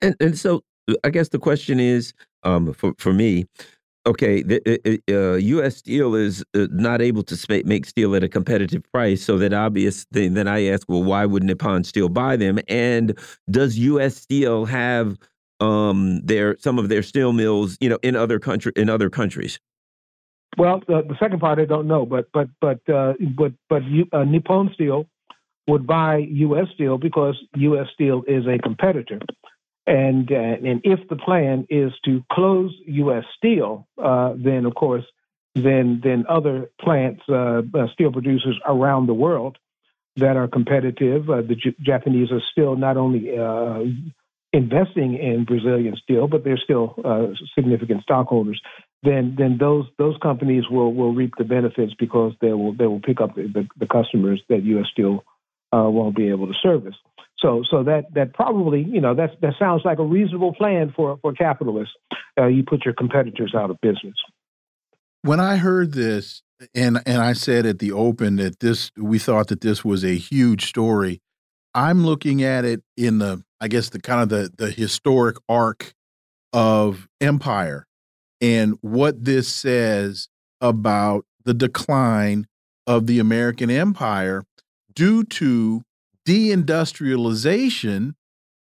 And 0.00 0.14
and 0.20 0.38
so 0.38 0.62
I 1.04 1.10
guess 1.10 1.30
the 1.30 1.38
question 1.38 1.80
is, 1.80 2.14
um, 2.44 2.72
for 2.72 2.94
for 2.98 3.12
me, 3.12 3.46
okay, 4.08 4.42
the 4.42 5.00
uh, 5.10 5.36
U.S. 5.36 5.76
Steel 5.76 6.14
is 6.14 6.44
uh, 6.54 6.66
not 6.70 7.00
able 7.02 7.22
to 7.24 7.62
make 7.64 7.86
steel 7.86 8.16
at 8.16 8.24
a 8.24 8.28
competitive 8.28 8.82
price, 8.92 9.22
so 9.22 9.38
that 9.38 9.52
obvious. 9.52 10.04
Thing, 10.12 10.34
then 10.34 10.48
I 10.48 10.66
ask, 10.66 10.88
well, 10.88 11.02
why 11.02 11.26
would 11.26 11.44
Nippon 11.44 11.84
Steel 11.84 12.08
buy 12.08 12.36
them? 12.36 12.58
And 12.68 13.16
does 13.50 13.78
U.S. 13.78 14.16
Steel 14.16 14.64
have 14.64 15.18
um, 15.60 16.20
their 16.24 16.56
some 16.58 16.78
of 16.78 16.88
their 16.88 17.02
steel 17.02 17.32
mills, 17.32 17.76
you 17.80 17.88
know, 17.88 17.98
in 18.02 18.16
other 18.16 18.38
country 18.38 18.72
in 18.76 18.88
other 18.88 19.10
countries? 19.10 19.60
Well, 20.56 20.80
the, 20.88 21.02
the 21.02 21.16
second 21.20 21.40
part 21.40 21.58
I 21.58 21.66
don't 21.66 21.86
know, 21.86 22.06
but 22.06 22.28
but 22.32 22.48
but 22.60 22.80
uh, 22.88 23.14
but 23.36 23.52
but 23.68 23.82
uh, 24.12 24.24
Nippon 24.24 24.70
Steel 24.74 25.06
would 25.66 25.86
buy 25.86 26.16
U.S. 26.16 26.66
Steel 26.74 26.96
because 26.96 27.36
U.S. 27.56 27.86
Steel 27.92 28.22
is 28.26 28.46
a 28.46 28.58
competitor, 28.58 29.20
and 29.88 30.30
uh, 30.30 30.34
and 30.68 30.80
if 30.84 31.08
the 31.08 31.16
plan 31.16 31.66
is 31.70 31.92
to 32.04 32.22
close 32.30 32.74
U.S. 32.86 33.24
Steel, 33.36 33.88
uh, 34.02 34.34
then 34.36 34.66
of 34.66 34.74
course, 34.74 35.04
then 35.54 36.00
then 36.02 36.24
other 36.28 36.70
plants, 36.80 37.22
uh, 37.28 37.62
uh, 37.74 37.86
steel 37.92 38.12
producers 38.12 38.58
around 38.66 39.06
the 39.06 39.14
world 39.14 39.56
that 40.16 40.36
are 40.36 40.48
competitive. 40.48 41.26
the 41.26 41.56
J 41.60 41.74
Japanese 41.80 42.30
are 42.30 42.42
still 42.52 42.76
not 42.76 42.96
only 42.96 43.30
investing 44.52 45.14
in 45.16 45.44
Brazilian 45.44 45.96
steel, 46.02 46.26
but 46.26 46.44
they're 46.44 46.58
still 46.58 46.96
significant 47.54 48.02
stockholders 48.02 48.60
then 49.02 49.36
then 49.38 49.58
those 49.58 49.86
those 49.96 50.16
companies 50.22 50.64
will 50.70 50.92
will 50.92 51.14
reap 51.14 51.34
the 51.38 51.44
benefits 51.44 51.94
because 51.98 52.32
they 52.40 52.52
will 52.52 52.72
they 52.72 52.86
will 52.86 53.00
pick 53.00 53.20
up 53.20 53.34
the, 53.36 53.42
the, 53.42 53.68
the 53.78 53.86
customers 53.86 54.42
that 54.48 54.64
U.S. 54.64 54.86
Steel 54.92 55.24
uh, 55.72 55.88
won't 55.88 56.16
be 56.16 56.28
able 56.30 56.46
to 56.46 56.54
service. 56.60 56.96
So 57.40 57.62
so 57.70 57.84
that 57.84 58.12
that 58.14 58.34
probably 58.34 58.82
you 58.82 59.00
know 59.00 59.14
that 59.14 59.40
that 59.40 59.54
sounds 59.58 59.82
like 59.84 59.98
a 59.98 60.04
reasonable 60.04 60.54
plan 60.54 60.92
for 60.94 61.18
for 61.22 61.32
capitalists. 61.32 61.94
Uh, 62.38 62.46
you 62.46 62.64
put 62.64 62.84
your 62.84 62.94
competitors 62.94 63.54
out 63.54 63.70
of 63.70 63.80
business. 63.80 64.16
When 65.22 65.40
I 65.40 65.56
heard 65.56 65.92
this, 65.92 66.42
and 66.74 67.00
and 67.06 67.22
I 67.22 67.32
said 67.32 67.66
at 67.66 67.78
the 67.78 67.92
open 67.92 68.36
that 68.36 68.60
this 68.60 68.90
we 68.96 69.18
thought 69.18 69.48
that 69.48 69.60
this 69.60 69.84
was 69.84 70.04
a 70.04 70.16
huge 70.16 70.66
story. 70.66 71.20
I'm 71.74 72.04
looking 72.04 72.42
at 72.42 72.64
it 72.64 72.82
in 72.96 73.18
the 73.18 73.42
I 73.60 73.68
guess 73.68 73.90
the 73.90 74.00
kind 74.00 74.20
of 74.20 74.28
the 74.28 74.50
the 74.56 74.70
historic 74.70 75.36
arc 75.48 75.94
of 76.52 77.08
empire 77.20 77.86
and 78.40 78.76
what 78.80 79.24
this 79.24 79.48
says 79.48 80.28
about 80.60 81.24
the 81.44 81.54
decline 81.54 82.46
of 82.86 83.06
the 83.06 83.18
American 83.18 83.70
empire 83.70 84.44
due 84.94 85.22
to 85.24 85.82
deindustrialization 86.28 88.14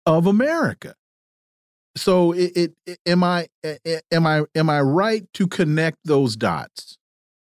of 0.05 0.27
America. 0.27 0.95
So 1.95 2.31
it, 2.33 2.51
it, 2.55 2.73
it, 2.85 2.99
am 3.05 3.23
I 3.23 3.47
am 4.11 4.25
I 4.25 4.43
am 4.55 4.69
I 4.69 4.81
right 4.81 5.25
to 5.33 5.47
connect 5.47 5.97
those 6.05 6.35
dots? 6.35 6.97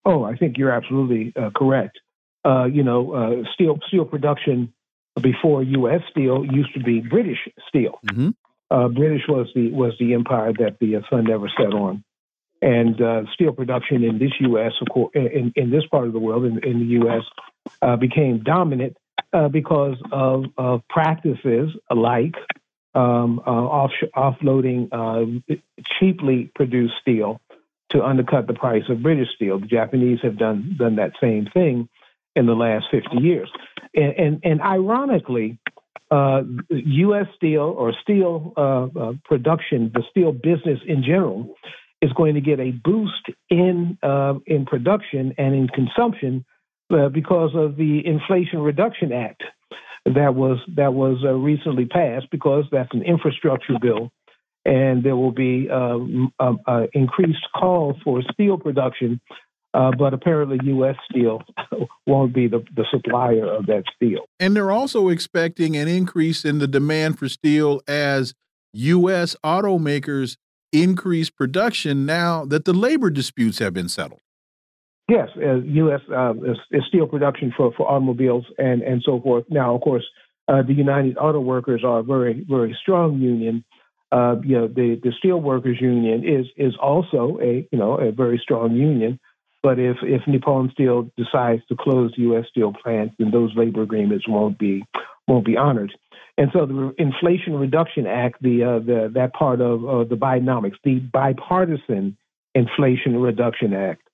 Oh, 0.05 0.23
I 0.23 0.35
think 0.35 0.57
you're 0.57 0.71
absolutely 0.71 1.33
uh, 1.35 1.49
correct. 1.55 1.99
Uh, 2.45 2.65
you 2.65 2.83
know, 2.83 3.13
uh, 3.13 3.43
steel 3.53 3.79
steel 3.87 4.05
production 4.05 4.73
before 5.21 5.63
U.S. 5.63 6.01
Steel 6.11 6.45
used 6.45 6.73
to 6.75 6.79
be 6.79 7.01
British 7.01 7.39
Steel. 7.67 7.99
Mm 8.11 8.15
-hmm. 8.69 8.93
British 8.93 9.27
was 9.27 9.51
the 9.53 9.71
was 9.71 9.93
the 9.97 10.13
empire 10.13 10.53
that 10.53 10.73
the 10.79 11.01
sun 11.09 11.23
never 11.23 11.49
set 11.49 11.73
on 11.73 12.03
and 12.61 13.01
uh, 13.01 13.21
steel 13.33 13.53
production 13.53 14.03
in 14.03 14.17
this 14.19 14.31
U.S. 14.39 14.73
Of 14.81 14.87
course, 14.93 15.11
in, 15.13 15.51
in 15.55 15.69
this 15.69 15.85
part 15.91 16.07
of 16.07 16.13
the 16.13 16.19
world, 16.19 16.45
in, 16.45 16.63
in 16.63 16.79
the 16.79 16.85
U.S., 17.01 17.23
uh, 17.81 17.95
became 17.95 18.43
dominant 18.43 18.97
uh, 19.33 19.47
because 19.47 19.97
of, 20.11 20.45
of, 20.57 20.81
practices 20.89 21.69
like 21.93 22.35
um, 22.95 23.39
uh, 23.45 23.51
off, 23.51 23.91
offloading 24.15 24.89
uh, 24.91 25.55
cheaply 25.99 26.51
produced 26.55 26.93
steel 27.01 27.39
to 27.91 28.03
undercut 28.03 28.47
the 28.47 28.53
price 28.53 28.83
of 28.89 29.03
British 29.03 29.29
steel. 29.35 29.59
The 29.59 29.67
Japanese 29.67 30.19
have 30.23 30.37
done 30.37 30.75
done 30.77 30.95
that 30.95 31.11
same 31.21 31.47
thing 31.53 31.87
in 32.35 32.45
the 32.45 32.55
last 32.55 32.85
50 32.91 33.17
years, 33.17 33.49
and 33.93 34.13
and, 34.13 34.39
and 34.43 34.61
ironically. 34.61 35.59
U.S. 36.09 37.27
Uh, 37.29 37.35
steel 37.35 37.75
or 37.77 37.91
steel 38.01 38.53
production, 39.25 39.91
the 39.93 40.03
steel 40.09 40.31
business 40.31 40.79
in 40.87 41.03
general, 41.03 41.53
is 42.01 42.11
going 42.13 42.35
to 42.35 42.41
get 42.41 42.59
a 42.59 42.71
boost 42.71 43.27
in 43.49 43.97
uh, 44.03 44.35
in 44.45 44.65
production 44.65 45.33
and 45.37 45.55
in 45.55 45.67
consumption 45.67 46.45
uh, 46.89 47.09
because 47.09 47.51
of 47.55 47.75
the 47.75 48.01
Inflation 48.05 48.59
Reduction 48.59 49.11
Act 49.11 49.43
that 50.15 50.35
was 50.35 50.57
that 50.75 50.93
was 50.93 51.17
uh, 51.23 51.33
recently 51.33 51.85
passed 51.85 52.27
because 52.31 52.65
that's 52.71 52.89
an 52.93 53.03
infrastructure 53.03 53.73
bill, 53.81 54.11
and 54.65 55.03
there 55.03 55.15
will 55.15 55.31
be 55.31 55.69
um, 55.69 56.31
increased 56.93 57.45
calls 57.55 57.95
for 58.03 58.21
steel 58.33 58.57
production. 58.57 59.19
Uh, 59.73 59.91
but 59.95 60.13
apparently, 60.13 60.57
U.S. 60.63 60.95
Steel 61.11 61.41
won't 62.07 62.33
be 62.33 62.47
the, 62.47 62.63
the 62.75 62.85
supplier 62.89 63.45
of 63.45 63.67
that 63.67 63.83
steel. 63.95 64.21
And 64.39 64.55
they're 64.55 64.71
also 64.71 65.09
expecting 65.09 65.75
an 65.75 65.87
increase 65.87 66.45
in 66.45 66.59
the 66.59 66.67
demand 66.67 67.19
for 67.19 67.27
steel 67.27 67.81
as 67.85 68.33
U.S. 68.73 69.35
automakers 69.43 70.37
increase 70.71 71.29
production 71.29 72.05
now 72.05 72.45
that 72.45 72.65
the 72.65 72.73
labor 72.73 73.09
disputes 73.09 73.59
have 73.59 73.73
been 73.73 73.89
settled. 73.89 74.21
Yes, 75.09 75.29
uh, 75.37 75.55
U.S. 75.55 76.01
Uh, 76.13 76.33
steel 76.87 77.07
production 77.07 77.53
for, 77.55 77.71
for 77.77 77.89
automobiles 77.89 78.45
and, 78.57 78.81
and 78.81 79.01
so 79.05 79.21
forth. 79.21 79.45
Now, 79.49 79.73
of 79.73 79.81
course, 79.81 80.03
uh, 80.49 80.63
the 80.63 80.73
United 80.73 81.17
Auto 81.17 81.39
Workers 81.39 81.83
are 81.85 81.99
a 81.99 82.03
very, 82.03 82.45
very 82.47 82.77
strong 82.81 83.19
union. 83.19 83.63
Uh, 84.11 84.35
you 84.43 84.57
know, 84.57 84.67
the, 84.67 84.99
the 85.01 85.11
steel 85.17 85.39
workers 85.39 85.77
union 85.81 86.23
is 86.25 86.45
is 86.55 86.73
also 86.81 87.37
a 87.41 87.67
you 87.71 87.77
know 87.77 87.95
a 87.95 88.11
very 88.11 88.39
strong 88.41 88.73
union. 88.73 89.19
But 89.61 89.79
if 89.79 89.97
if 90.01 90.21
Nippon 90.27 90.71
Steel 90.71 91.11
decides 91.17 91.61
to 91.67 91.75
close 91.77 92.13
U.S. 92.15 92.45
steel 92.49 92.71
plants, 92.71 93.15
then 93.19 93.31
those 93.31 93.51
labor 93.55 93.81
agreements 93.81 94.25
won't 94.27 94.57
be 94.57 94.85
won't 95.27 95.45
be 95.45 95.57
honored. 95.57 95.93
And 96.37 96.49
so 96.53 96.65
the 96.65 96.93
Inflation 96.97 97.55
Reduction 97.55 98.05
Act, 98.05 98.41
the, 98.41 98.63
uh, 98.63 98.79
the 98.79 99.11
that 99.15 99.33
part 99.33 99.59
of 99.59 99.83
uh, 99.83 100.03
the 100.03 100.15
Bidenomics, 100.15 100.75
the 100.83 100.99
bipartisan 100.99 102.15
Inflation 102.53 103.17
Reduction 103.19 103.73
Act, 103.73 104.06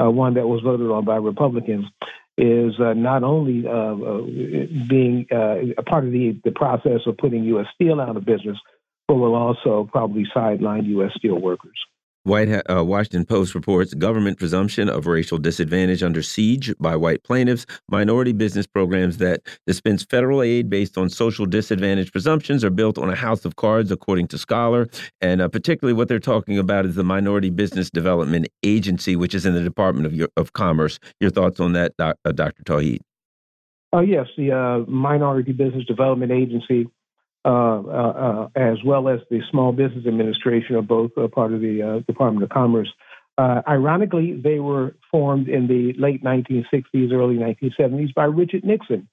uh, 0.00 0.10
one 0.10 0.34
that 0.34 0.46
was 0.46 0.62
voted 0.62 0.90
on 0.90 1.04
by 1.04 1.16
Republicans, 1.16 1.86
is 2.36 2.78
uh, 2.78 2.94
not 2.94 3.24
only 3.24 3.66
uh, 3.66 3.70
uh, 3.70 4.20
being 4.88 5.26
a 5.30 5.82
part 5.82 6.04
of 6.04 6.12
the, 6.12 6.40
the 6.44 6.52
process 6.52 7.00
of 7.06 7.16
putting 7.18 7.44
U.S. 7.44 7.66
Steel 7.74 8.00
out 8.00 8.16
of 8.16 8.24
business, 8.24 8.56
but 9.08 9.16
will 9.16 9.34
also 9.34 9.88
probably 9.90 10.24
sideline 10.32 10.84
U.S. 10.84 11.10
steel 11.16 11.40
workers. 11.40 11.78
White, 12.28 12.50
uh, 12.70 12.84
Washington 12.84 13.24
Post 13.24 13.54
reports 13.54 13.94
government 13.94 14.38
presumption 14.38 14.90
of 14.90 15.06
racial 15.06 15.38
disadvantage 15.38 16.02
under 16.02 16.22
siege 16.22 16.74
by 16.78 16.94
white 16.94 17.24
plaintiffs, 17.24 17.64
minority 17.88 18.32
business 18.32 18.66
programs 18.66 19.16
that 19.16 19.40
dispense 19.66 20.04
federal 20.04 20.42
aid 20.42 20.68
based 20.68 20.98
on 20.98 21.08
social 21.08 21.46
disadvantage 21.46 22.12
presumptions 22.12 22.62
are 22.62 22.70
built 22.70 22.98
on 22.98 23.08
a 23.08 23.14
house 23.16 23.46
of 23.46 23.56
cards, 23.56 23.90
according 23.90 24.28
to 24.28 24.36
Scholar. 24.36 24.88
And 25.22 25.40
uh, 25.40 25.48
particularly 25.48 25.96
what 25.96 26.08
they're 26.08 26.20
talking 26.20 26.58
about 26.58 26.84
is 26.84 26.96
the 26.96 27.02
Minority 27.02 27.48
Business 27.48 27.90
Development 27.90 28.46
Agency, 28.62 29.16
which 29.16 29.34
is 29.34 29.46
in 29.46 29.54
the 29.54 29.64
Department 29.64 30.06
of, 30.06 30.28
of 30.36 30.52
Commerce. 30.52 30.98
Your 31.20 31.30
thoughts 31.30 31.58
on 31.60 31.72
that, 31.72 31.96
doc, 31.96 32.16
uh, 32.26 32.32
Dr. 32.32 32.62
Tauheed? 32.64 33.00
Oh, 33.90 34.00
yes, 34.00 34.26
the 34.36 34.52
uh, 34.52 34.90
Minority 34.90 35.52
Business 35.52 35.86
Development 35.86 36.30
Agency 36.30 36.84
uh, 36.84 36.84
uh, 36.84 36.84
uh, 36.84 36.97
Uh, 37.44 37.48
uh, 37.48 38.48
uh, 38.48 38.48
as 38.56 38.78
well 38.84 39.08
as 39.08 39.20
the 39.30 39.40
Small 39.50 39.70
Business 39.70 40.06
Administration 40.06 40.74
are 40.74 40.82
both 40.82 41.12
part 41.32 41.52
of 41.52 41.60
the 41.60 42.02
Department 42.06 42.42
of 42.42 42.50
Commerce. 42.50 42.92
ironically, 43.38 44.32
they 44.32 44.58
were 44.58 44.96
formed 45.10 45.48
in 45.48 45.68
the 45.68 45.94
late 45.98 46.22
1960s, 46.24 47.12
early 47.12 47.36
1970s 47.36 48.12
by 48.12 48.24
Richard 48.24 48.64
Nixon. 48.64 49.08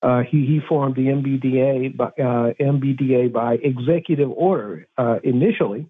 Uh, 0.00 0.22
he, 0.22 0.46
he 0.46 0.60
formed 0.68 0.94
the 0.94 1.06
MBDA 1.06 1.96
by, 1.96 2.06
uh, 2.06 2.52
MBDA 2.60 3.32
by 3.32 3.54
executive 3.54 4.30
order 4.30 4.86
uh, 4.96 5.18
initially, 5.24 5.86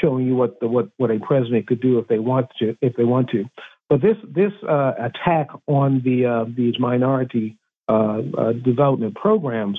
showing 0.00 0.26
you 0.26 0.34
what 0.34 0.58
the, 0.60 0.66
what 0.66 0.88
what 0.96 1.10
a 1.10 1.18
president 1.20 1.66
could 1.66 1.82
do 1.82 1.98
if 1.98 2.08
they 2.08 2.18
want 2.18 2.46
to 2.58 2.74
if 2.80 2.96
they 2.96 3.04
want 3.04 3.28
to. 3.28 3.44
But 3.90 4.00
this 4.00 4.16
this 4.26 4.52
attack 4.62 5.48
on 5.66 6.00
the 6.02 6.50
these 6.56 6.78
minority 6.78 7.58
development 7.86 9.14
programs 9.14 9.78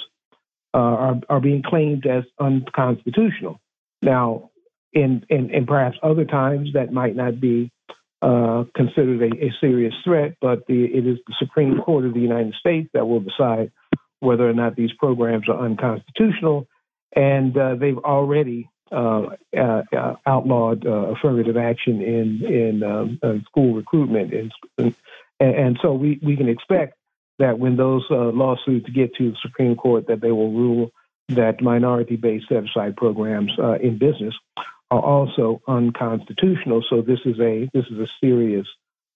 uh, 0.77 0.79
are, 0.79 1.15
are 1.27 1.39
being 1.39 1.63
claimed 1.63 2.05
as 2.05 2.23
unconstitutional. 2.39 3.59
Now, 4.03 4.51
in, 4.93 5.25
in, 5.27 5.49
in 5.49 5.65
perhaps 5.65 5.97
other 6.03 6.23
times 6.23 6.69
that 6.75 6.93
might 6.93 7.15
not 7.15 7.39
be 7.41 7.71
uh, 8.21 8.65
considered 8.75 9.23
a, 9.23 9.45
a, 9.45 9.51
serious 9.59 9.93
threat, 10.03 10.35
but 10.39 10.67
the, 10.67 10.85
it 10.85 11.07
is 11.07 11.17
the 11.25 11.33
Supreme 11.39 11.79
Court 11.81 12.05
of 12.05 12.13
the 12.13 12.19
United 12.19 12.53
States 12.59 12.89
that 12.93 13.07
will 13.07 13.21
decide 13.21 13.71
whether 14.19 14.47
or 14.47 14.53
not 14.53 14.75
these 14.75 14.91
programs 14.99 15.49
are 15.49 15.65
unconstitutional. 15.65 16.67
And 17.15 17.57
uh, 17.57 17.75
they've 17.75 17.97
already 17.97 18.69
uh, 18.91 19.23
uh, 19.57 19.81
uh 19.95 20.15
outlawed 20.25 20.85
affirmative 20.85 21.57
action 21.57 22.01
in 22.01 22.41
in 22.45 22.83
um, 22.83 23.43
school 23.45 23.73
recruitment, 23.73 24.33
and, 24.77 24.93
and 25.39 25.79
so 25.81 25.93
we, 25.93 26.19
we 26.23 26.37
can 26.37 26.47
expect 26.47 26.97
that 27.39 27.59
when 27.59 27.77
those 27.77 28.05
uh, 28.09 28.31
lawsuits 28.31 28.89
get 28.89 29.13
to 29.15 29.31
the 29.31 29.37
Supreme 29.41 29.75
Court, 29.75 30.07
that 30.07 30.21
they 30.21 30.31
will 30.31 30.51
rule 30.51 30.91
that 31.29 31.61
minority-based 31.61 32.47
set-aside 32.47 32.95
programs 32.95 33.51
uh, 33.59 33.73
in 33.73 33.97
business 33.97 34.33
are 34.89 35.01
also 35.01 35.61
unconstitutional. 35.67 36.83
So 36.89 37.01
this 37.01 37.19
is 37.25 37.39
a 37.39 37.69
this 37.73 37.85
is 37.91 37.99
a 37.99 38.07
serious 38.21 38.65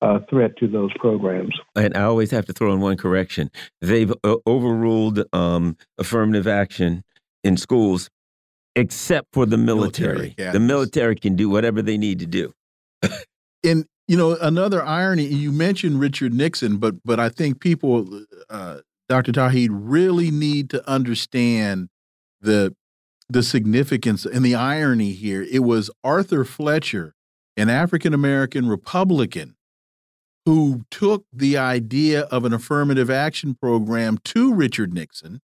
uh, 0.01 0.19
threat 0.29 0.57
to 0.57 0.67
those 0.67 0.91
programs. 0.99 1.57
And 1.75 1.95
I 1.95 2.03
always 2.03 2.31
have 2.31 2.45
to 2.47 2.53
throw 2.53 2.73
in 2.73 2.81
one 2.81 2.97
correction: 2.97 3.49
they've 3.79 4.11
uh, 4.23 4.35
overruled 4.45 5.23
um, 5.33 5.77
affirmative 5.97 6.47
action 6.47 7.03
in 7.43 7.57
schools 7.57 8.09
except 8.75 9.27
for 9.33 9.45
the 9.45 9.57
military. 9.57 10.35
military 10.37 10.51
the 10.51 10.59
military 10.59 11.15
can 11.15 11.35
do 11.35 11.49
whatever 11.49 11.81
they 11.81 11.97
need 11.97 12.19
to 12.19 12.25
do. 12.25 12.53
and 13.63 13.85
you 14.11 14.17
know 14.17 14.35
another 14.41 14.83
irony 14.83 15.23
you 15.23 15.53
mentioned 15.53 16.01
Richard 16.01 16.33
Nixon, 16.33 16.79
but 16.79 16.95
but 17.05 17.17
I 17.17 17.29
think 17.29 17.61
people, 17.61 18.25
uh, 18.49 18.79
Dr. 19.07 19.31
Tauheed, 19.31 19.69
really 19.71 20.29
need 20.31 20.69
to 20.71 20.85
understand 20.89 21.87
the 22.41 22.75
the 23.29 23.41
significance 23.41 24.25
and 24.25 24.43
the 24.43 24.53
irony 24.53 25.13
here. 25.13 25.47
It 25.49 25.59
was 25.59 25.89
Arthur 26.03 26.43
Fletcher, 26.43 27.13
an 27.55 27.69
African 27.69 28.13
American 28.13 28.67
Republican, 28.67 29.55
who 30.45 30.81
took 30.91 31.23
the 31.31 31.57
idea 31.57 32.23
of 32.23 32.43
an 32.43 32.51
affirmative 32.51 33.09
action 33.09 33.55
program 33.55 34.17
to 34.25 34.53
Richard 34.53 34.93
Nixon. 34.93 35.39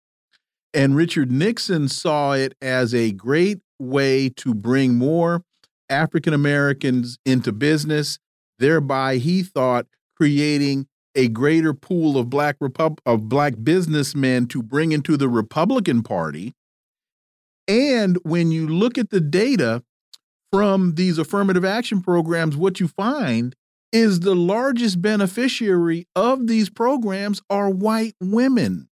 And 0.73 0.95
Richard 0.95 1.32
Nixon 1.32 1.88
saw 1.88 2.34
it 2.34 2.56
as 2.63 2.95
a 2.95 3.12
great 3.12 3.60
way 3.78 4.28
to 4.30 4.56
bring 4.56 4.95
more 4.95 5.43
African 5.88 6.34
Americans 6.34 7.19
into 7.28 7.51
business, 7.51 8.17
thereby, 8.59 9.17
he 9.17 9.43
thought, 9.43 9.87
creating 10.15 10.87
a 11.15 11.27
greater 11.29 11.73
pool 11.73 12.17
of 12.17 12.29
black 12.29 12.57
Repub 12.59 12.99
of 13.05 13.29
black 13.29 13.53
businessmen 13.63 14.47
to 14.47 14.61
bring 14.61 14.91
into 14.91 15.17
the 15.17 15.29
Republican 15.29 16.03
Party. 16.03 16.53
And 17.67 18.17
when 18.23 18.51
you 18.51 18.67
look 18.67 18.97
at 18.97 19.09
the 19.09 19.21
data 19.21 19.83
from 20.51 20.95
these 20.95 21.17
affirmative 21.17 21.65
action 21.65 22.01
programs, 22.01 22.55
what 22.55 22.79
you 22.79 22.87
find 22.87 23.55
is 23.91 24.19
the 24.19 24.35
largest 24.35 25.01
beneficiary 25.01 26.07
of 26.15 26.47
these 26.47 26.69
programs 26.69 27.41
are 27.49 27.69
white 27.69 28.15
women, 28.19 28.89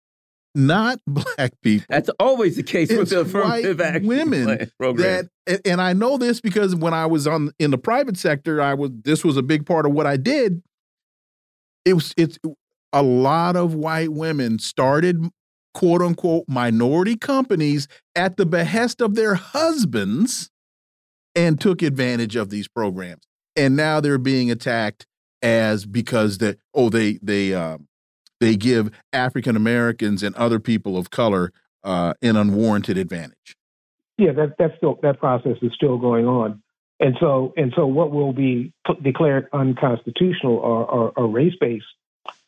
not 0.57 0.99
black 1.07 1.53
people. 1.61 1.85
That's 1.89 2.09
always 2.19 2.55
the 2.55 2.63
case 2.63 2.89
it's 2.89 2.99
with 2.99 3.09
the 3.09 3.21
affirmative 3.21 3.79
action 3.79 4.07
women 4.07 4.71
program. 4.79 5.29
That, 5.45 5.61
and 5.65 5.81
I 5.81 5.93
know 5.93 6.17
this 6.17 6.41
because 6.41 6.75
when 6.75 6.93
I 6.93 7.05
was 7.05 7.27
on 7.27 7.51
in 7.59 7.71
the 7.71 7.77
private 7.77 8.17
sector, 8.17 8.61
I 8.61 8.73
was 8.73 8.91
this 9.03 9.23
was 9.23 9.37
a 9.37 9.43
big 9.43 9.65
part 9.65 9.85
of 9.85 9.93
what 9.93 10.05
I 10.05 10.17
did. 10.17 10.61
It 11.85 11.93
was 11.93 12.13
it's 12.17 12.37
a 12.91 13.03
lot 13.03 13.55
of 13.55 13.73
white 13.73 14.11
women 14.11 14.59
started 14.59 15.23
quote 15.73 16.01
unquote 16.01 16.45
minority 16.47 17.15
companies 17.15 17.87
at 18.15 18.35
the 18.37 18.45
behest 18.45 18.99
of 18.99 19.15
their 19.15 19.35
husbands 19.35 20.49
and 21.35 21.61
took 21.61 21.83
advantage 21.83 22.35
of 22.35 22.49
these 22.49 22.67
programs 22.67 23.27
and 23.57 23.75
now 23.75 23.99
they're 23.99 24.17
being 24.17 24.49
attacked 24.49 25.05
as 25.41 25.85
because 25.85 26.37
that 26.37 26.57
oh 26.73 26.89
they 26.89 27.19
they 27.21 27.53
uh, 27.53 27.77
they 28.39 28.55
give 28.55 28.91
African 29.13 29.55
Americans 29.55 30.23
and 30.23 30.35
other 30.35 30.59
people 30.59 30.97
of 30.97 31.09
color 31.09 31.51
uh, 31.83 32.13
an 32.21 32.35
unwarranted 32.35 32.97
advantage. 32.97 33.55
Yeah, 34.17 34.31
that 34.33 34.55
that's 34.57 34.75
still 34.77 34.99
that 35.03 35.19
process 35.19 35.57
is 35.61 35.71
still 35.75 35.97
going 35.97 36.25
on, 36.25 36.61
and 36.99 37.15
so 37.19 37.53
and 37.55 37.71
so 37.75 37.85
what 37.85 38.11
will 38.11 38.33
be 38.33 38.73
declared 39.03 39.47
unconstitutional 39.53 40.59
are, 40.61 40.85
are, 40.85 41.11
are 41.15 41.27
race 41.27 41.53
based 41.59 41.85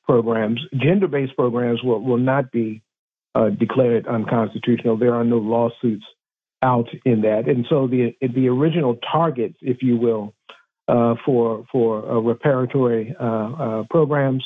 programs. 0.04 0.60
Gender 0.76 1.08
based 1.08 1.36
programs 1.36 1.84
will 1.84 2.02
will 2.02 2.18
not 2.18 2.52
be 2.52 2.82
uh, 3.36 3.50
declared 3.50 4.08
unconstitutional. 4.08 4.98
There 4.98 5.14
are 5.14 5.24
no 5.24 5.38
lawsuits 5.38 6.06
out 6.64 6.88
in 7.06 7.22
that, 7.22 7.48
and 7.48 7.66
so 7.70 7.88
the 7.88 8.16
the 8.22 8.48
original 8.48 8.98
targets, 9.12 9.58
if 9.62 9.84
you 9.84 9.96
will, 9.96 10.34
uh, 10.88 11.14
for 11.24 11.66
for 11.72 12.04
uh, 12.04 12.14
reparatory 12.16 13.14
uh, 13.20 13.84
programs, 13.92 14.44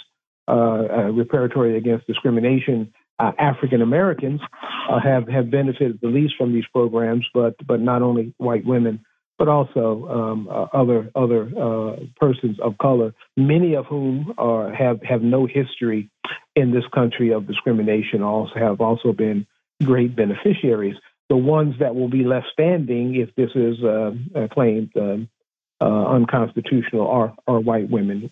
reparatory 0.50 1.78
against 1.78 2.08
discrimination. 2.08 2.94
African 3.20 3.82
Americans 3.82 4.42
have 5.02 5.30
have 5.30 5.50
benefited 5.50 6.00
the 6.02 6.08
least 6.08 6.34
from 6.38 6.52
these 6.52 6.66
programs, 6.74 7.26
but 7.34 7.56
but 7.66 7.80
not 7.80 8.02
only 8.02 8.34
white 8.38 8.66
women, 8.66 9.00
but 9.38 9.48
also 9.48 10.08
um, 10.10 10.48
uh, 10.50 10.68
other 10.74 11.12
other 11.16 11.50
uh, 11.58 11.96
persons 12.20 12.60
of 12.60 12.78
color, 12.78 13.14
many 13.36 13.76
of 13.76 13.86
whom 13.86 14.34
are, 14.38 14.74
have 14.74 15.02
have 15.04 15.22
no 15.22 15.46
history 15.46 16.10
in 16.56 16.72
this 16.72 16.84
country 16.94 17.34
of 17.34 17.48
discrimination. 17.48 18.22
Also 18.22 18.54
have 18.56 18.80
also 18.80 19.12
been 19.12 19.46
great 19.84 20.16
beneficiaries. 20.16 20.96
The 21.30 21.38
ones 21.38 21.76
that 21.80 21.96
will 21.96 22.10
be 22.10 22.24
left 22.24 22.48
standing, 22.54 23.16
if 23.16 23.34
this 23.36 23.50
is 23.56 23.84
uh, 23.84 24.12
claimed 24.52 24.92
um, 24.96 25.30
uh, 25.82 26.06
unconstitutional 26.08 27.08
are, 27.08 27.34
are 27.48 27.60
white 27.60 27.90
women. 27.90 28.32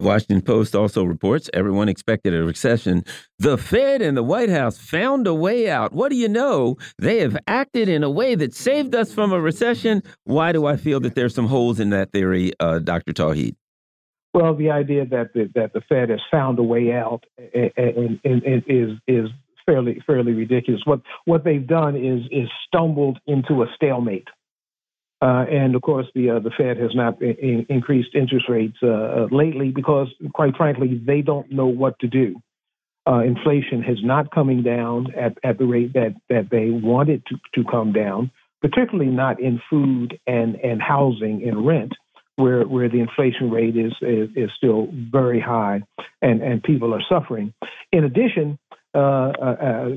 Washington 0.00 0.42
Post 0.42 0.74
also 0.74 1.04
reports 1.04 1.50
everyone 1.54 1.88
expected 1.88 2.34
a 2.34 2.42
recession. 2.42 3.04
The 3.38 3.58
Fed 3.58 4.02
and 4.02 4.16
the 4.16 4.22
White 4.22 4.48
House 4.48 4.78
found 4.78 5.26
a 5.26 5.34
way 5.34 5.70
out. 5.70 5.92
What 5.92 6.10
do 6.10 6.16
you 6.16 6.28
know? 6.28 6.76
They 6.98 7.20
have 7.20 7.36
acted 7.46 7.88
in 7.88 8.02
a 8.02 8.10
way 8.10 8.34
that 8.34 8.54
saved 8.54 8.94
us 8.94 9.12
from 9.12 9.32
a 9.32 9.40
recession. 9.40 10.02
Why 10.24 10.52
do 10.52 10.66
I 10.66 10.76
feel 10.76 11.00
that 11.00 11.14
there's 11.14 11.34
some 11.34 11.46
holes 11.46 11.80
in 11.80 11.90
that 11.90 12.12
theory, 12.12 12.52
uh, 12.60 12.78
Dr. 12.78 13.12
Tauheed? 13.12 13.56
Well, 14.32 14.54
the 14.54 14.70
idea 14.70 15.06
that 15.06 15.32
the, 15.34 15.50
that 15.54 15.72
the 15.72 15.80
Fed 15.88 16.08
has 16.10 16.20
found 16.30 16.58
a 16.58 16.62
way 16.62 16.92
out 16.92 17.24
eh, 17.38 17.44
eh, 17.54 17.68
eh, 17.76 17.82
and, 17.96 18.20
and, 18.24 18.42
and 18.44 18.62
is 18.68 18.90
is 19.08 19.28
fairly 19.66 20.00
fairly 20.06 20.32
ridiculous. 20.32 20.82
What 20.84 21.00
what 21.24 21.44
they've 21.44 21.66
done 21.66 21.96
is 21.96 22.22
is 22.30 22.48
stumbled 22.66 23.18
into 23.26 23.62
a 23.62 23.66
stalemate. 23.74 24.28
Uh, 25.22 25.44
and 25.50 25.74
of 25.74 25.82
course, 25.82 26.06
the 26.14 26.30
uh, 26.30 26.38
the 26.38 26.50
Fed 26.56 26.78
has 26.78 26.94
not 26.94 27.20
in, 27.20 27.66
increased 27.68 28.14
interest 28.14 28.46
rates 28.48 28.78
uh, 28.82 28.88
uh, 28.88 29.28
lately 29.30 29.70
because, 29.70 30.08
quite 30.32 30.56
frankly, 30.56 31.00
they 31.04 31.20
don't 31.20 31.52
know 31.52 31.66
what 31.66 31.98
to 31.98 32.08
do. 32.08 32.40
Uh, 33.06 33.20
inflation 33.20 33.82
has 33.82 33.98
not 34.02 34.30
coming 34.30 34.62
down 34.62 35.12
at, 35.14 35.36
at 35.42 35.58
the 35.58 35.64
rate 35.66 35.92
that, 35.94 36.14
that 36.28 36.48
they 36.50 36.70
wanted 36.70 37.22
to, 37.26 37.36
to 37.54 37.68
come 37.68 37.92
down, 37.92 38.30
particularly 38.62 39.10
not 39.10 39.40
in 39.40 39.60
food 39.68 40.18
and, 40.26 40.54
and 40.56 40.80
housing 40.80 41.46
and 41.46 41.66
rent, 41.66 41.92
where 42.36 42.62
where 42.64 42.88
the 42.88 43.00
inflation 43.00 43.50
rate 43.50 43.76
is 43.76 43.92
is, 44.00 44.30
is 44.34 44.50
still 44.56 44.88
very 44.92 45.40
high, 45.40 45.82
and, 46.22 46.40
and 46.42 46.62
people 46.62 46.94
are 46.94 47.02
suffering. 47.08 47.52
In 47.92 48.04
addition, 48.04 48.58
uh, 48.94 49.32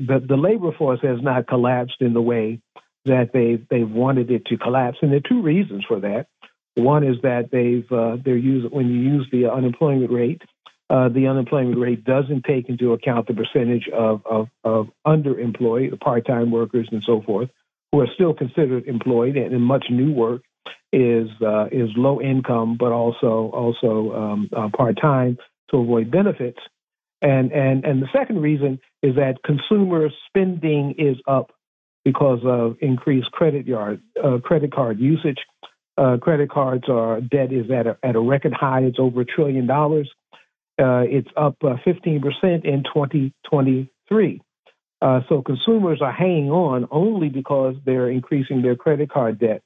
the 0.08 0.22
the 0.26 0.36
labor 0.36 0.72
force 0.76 1.00
has 1.02 1.22
not 1.22 1.46
collapsed 1.46 2.00
in 2.00 2.12
the 2.12 2.22
way 2.22 2.60
that 3.04 3.30
they've 3.32 3.66
they've 3.68 3.90
wanted 3.90 4.30
it 4.30 4.46
to 4.46 4.56
collapse, 4.56 4.98
and 5.02 5.10
there 5.10 5.18
are 5.18 5.28
two 5.28 5.42
reasons 5.42 5.84
for 5.86 6.00
that. 6.00 6.26
One 6.76 7.04
is 7.04 7.16
that 7.22 7.50
they've 7.52 7.90
uh, 7.92 8.16
they're 8.24 8.36
using 8.36 8.70
when 8.70 8.88
you 8.88 9.00
use 9.00 9.28
the 9.30 9.50
unemployment 9.50 10.10
rate, 10.10 10.42
uh, 10.90 11.08
the 11.08 11.26
unemployment 11.26 11.78
rate 11.78 12.04
doesn't 12.04 12.44
take 12.44 12.68
into 12.68 12.92
account 12.92 13.26
the 13.26 13.34
percentage 13.34 13.88
of 13.88 14.22
of, 14.26 14.48
of 14.64 14.88
underemployed, 15.06 15.98
part-time 16.00 16.50
workers, 16.50 16.88
and 16.92 17.02
so 17.04 17.22
forth, 17.22 17.48
who 17.90 18.00
are 18.00 18.08
still 18.14 18.34
considered 18.34 18.84
employed, 18.86 19.36
and, 19.36 19.62
much 19.62 19.86
new 19.88 20.12
work 20.12 20.42
is 20.92 21.28
uh, 21.40 21.66
is 21.72 21.88
low 21.96 22.20
income, 22.20 22.76
but 22.78 22.92
also 22.92 23.50
also 23.54 24.12
um, 24.14 24.50
uh, 24.54 24.68
part-time 24.76 25.38
to 25.70 25.78
avoid 25.78 26.10
benefits. 26.10 26.58
And 27.22 27.50
and 27.52 27.84
and 27.84 28.02
the 28.02 28.08
second 28.12 28.42
reason 28.42 28.78
is 29.02 29.14
that 29.16 29.42
consumer 29.42 30.10
spending 30.28 30.96
is 30.98 31.16
up 31.26 31.50
because 32.04 32.40
of 32.44 32.76
increased 32.80 33.30
credit 33.32 33.66
yard 33.66 34.00
uh, 34.22 34.38
credit 34.42 34.72
card 34.72 34.98
usage. 34.98 35.38
Uh, 35.96 36.16
credit 36.20 36.50
cards 36.50 36.84
are 36.88 37.20
debt 37.20 37.52
is 37.52 37.70
at 37.70 37.86
a, 37.86 37.96
at 38.02 38.16
a 38.16 38.20
record 38.20 38.52
high. 38.52 38.80
It's 38.80 38.98
over 38.98 39.22
a 39.22 39.24
trillion 39.24 39.66
dollars. 39.66 40.10
Uh, 40.78 41.04
it's 41.06 41.28
up 41.36 41.56
15% 41.60 41.84
uh, 41.86 42.68
in 42.68 42.82
2023. 42.82 44.40
Uh, 45.00 45.20
so 45.28 45.42
consumers 45.42 46.00
are 46.02 46.12
hanging 46.12 46.50
on 46.50 46.88
only 46.90 47.28
because 47.28 47.76
they're 47.84 48.10
increasing 48.10 48.62
their 48.62 48.74
credit 48.74 49.10
card 49.10 49.38
debt. 49.38 49.62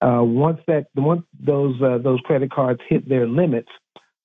Uh, 0.00 0.22
once 0.22 0.60
that 0.68 0.86
once 0.94 1.22
those 1.40 1.74
those 1.80 2.20
credit 2.20 2.52
cards 2.52 2.80
hit 2.88 3.08
their 3.08 3.26
limits, 3.26 3.68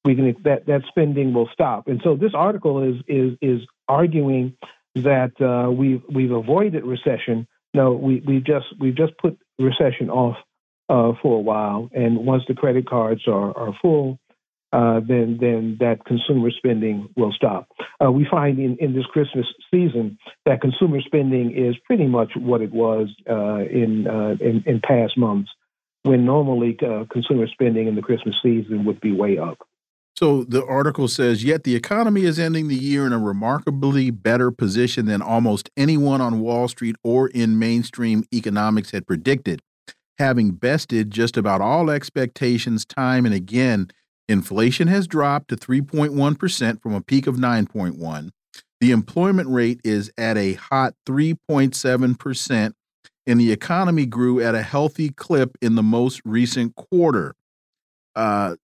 we 0.05 0.13
can 0.13 0.35
that 0.43 0.67
that 0.67 0.81
spending 0.87 1.33
will 1.33 1.49
stop. 1.51 1.87
And 1.87 1.99
so 2.03 2.15
this 2.15 2.33
article 2.35 2.83
is 2.83 3.01
is 3.07 3.37
is 3.41 3.61
arguing 3.87 4.55
that 4.95 5.33
uh, 5.41 5.71
we've 5.71 6.01
we've 6.13 6.31
avoided 6.31 6.85
recession. 6.85 7.47
No, 7.73 7.93
we 7.93 8.21
we 8.25 8.39
just 8.39 8.67
we've 8.79 8.95
just 8.95 9.17
put 9.17 9.37
recession 9.59 10.09
off 10.09 10.37
uh, 10.89 11.13
for 11.21 11.37
a 11.37 11.41
while, 11.41 11.89
and 11.93 12.17
once 12.25 12.43
the 12.47 12.53
credit 12.53 12.87
cards 12.87 13.21
are 13.27 13.57
are 13.57 13.73
full, 13.81 14.19
uh, 14.73 14.99
then 15.07 15.37
then 15.39 15.77
that 15.79 16.03
consumer 16.05 16.49
spending 16.51 17.07
will 17.15 17.31
stop. 17.31 17.67
Uh, 18.03 18.11
we 18.11 18.27
find 18.29 18.59
in, 18.59 18.75
in 18.79 18.93
this 18.93 19.05
Christmas 19.05 19.45
season 19.71 20.17
that 20.45 20.61
consumer 20.61 20.99
spending 21.01 21.51
is 21.55 21.75
pretty 21.85 22.07
much 22.07 22.31
what 22.35 22.61
it 22.61 22.71
was 22.71 23.07
uh, 23.29 23.59
in, 23.59 24.07
uh, 24.07 24.35
in, 24.43 24.63
in 24.65 24.81
past 24.81 25.15
months, 25.15 25.51
when 26.01 26.25
normally 26.25 26.75
consumer 27.11 27.47
spending 27.47 27.87
in 27.87 27.95
the 27.95 28.01
Christmas 28.01 28.35
season 28.41 28.85
would 28.85 28.99
be 28.99 29.11
way 29.11 29.37
up. 29.37 29.59
So 30.15 30.43
the 30.43 30.63
article 30.65 31.07
says, 31.07 31.43
yet 31.43 31.63
the 31.63 31.75
economy 31.75 32.23
is 32.23 32.37
ending 32.37 32.67
the 32.67 32.75
year 32.75 33.05
in 33.07 33.13
a 33.13 33.19
remarkably 33.19 34.11
better 34.11 34.51
position 34.51 35.07
than 35.07 35.21
almost 35.21 35.71
anyone 35.75 36.21
on 36.21 36.39
Wall 36.39 36.67
Street 36.67 36.95
or 37.03 37.29
in 37.29 37.57
mainstream 37.57 38.23
economics 38.31 38.91
had 38.91 39.07
predicted. 39.07 39.61
Having 40.19 40.51
bested 40.51 41.09
just 41.09 41.35
about 41.35 41.61
all 41.61 41.89
expectations 41.89 42.85
time 42.85 43.25
and 43.25 43.33
again, 43.33 43.89
inflation 44.29 44.87
has 44.87 45.07
dropped 45.07 45.47
to 45.47 45.55
3.1% 45.55 46.81
from 46.81 46.93
a 46.93 47.01
peak 47.01 47.25
of 47.25 47.35
9.1. 47.35 48.29
The 48.79 48.91
employment 48.91 49.49
rate 49.49 49.81
is 49.83 50.11
at 50.17 50.37
a 50.37 50.53
hot 50.53 50.93
3.7%, 51.07 52.73
and 53.25 53.39
the 53.39 53.51
economy 53.51 54.05
grew 54.05 54.39
at 54.41 54.53
a 54.53 54.61
healthy 54.61 55.09
clip 55.09 55.57
in 55.61 55.75
the 55.75 55.83
most 55.83 56.21
recent 56.23 56.75
quarter. 56.75 57.33
Uh, 58.15 58.57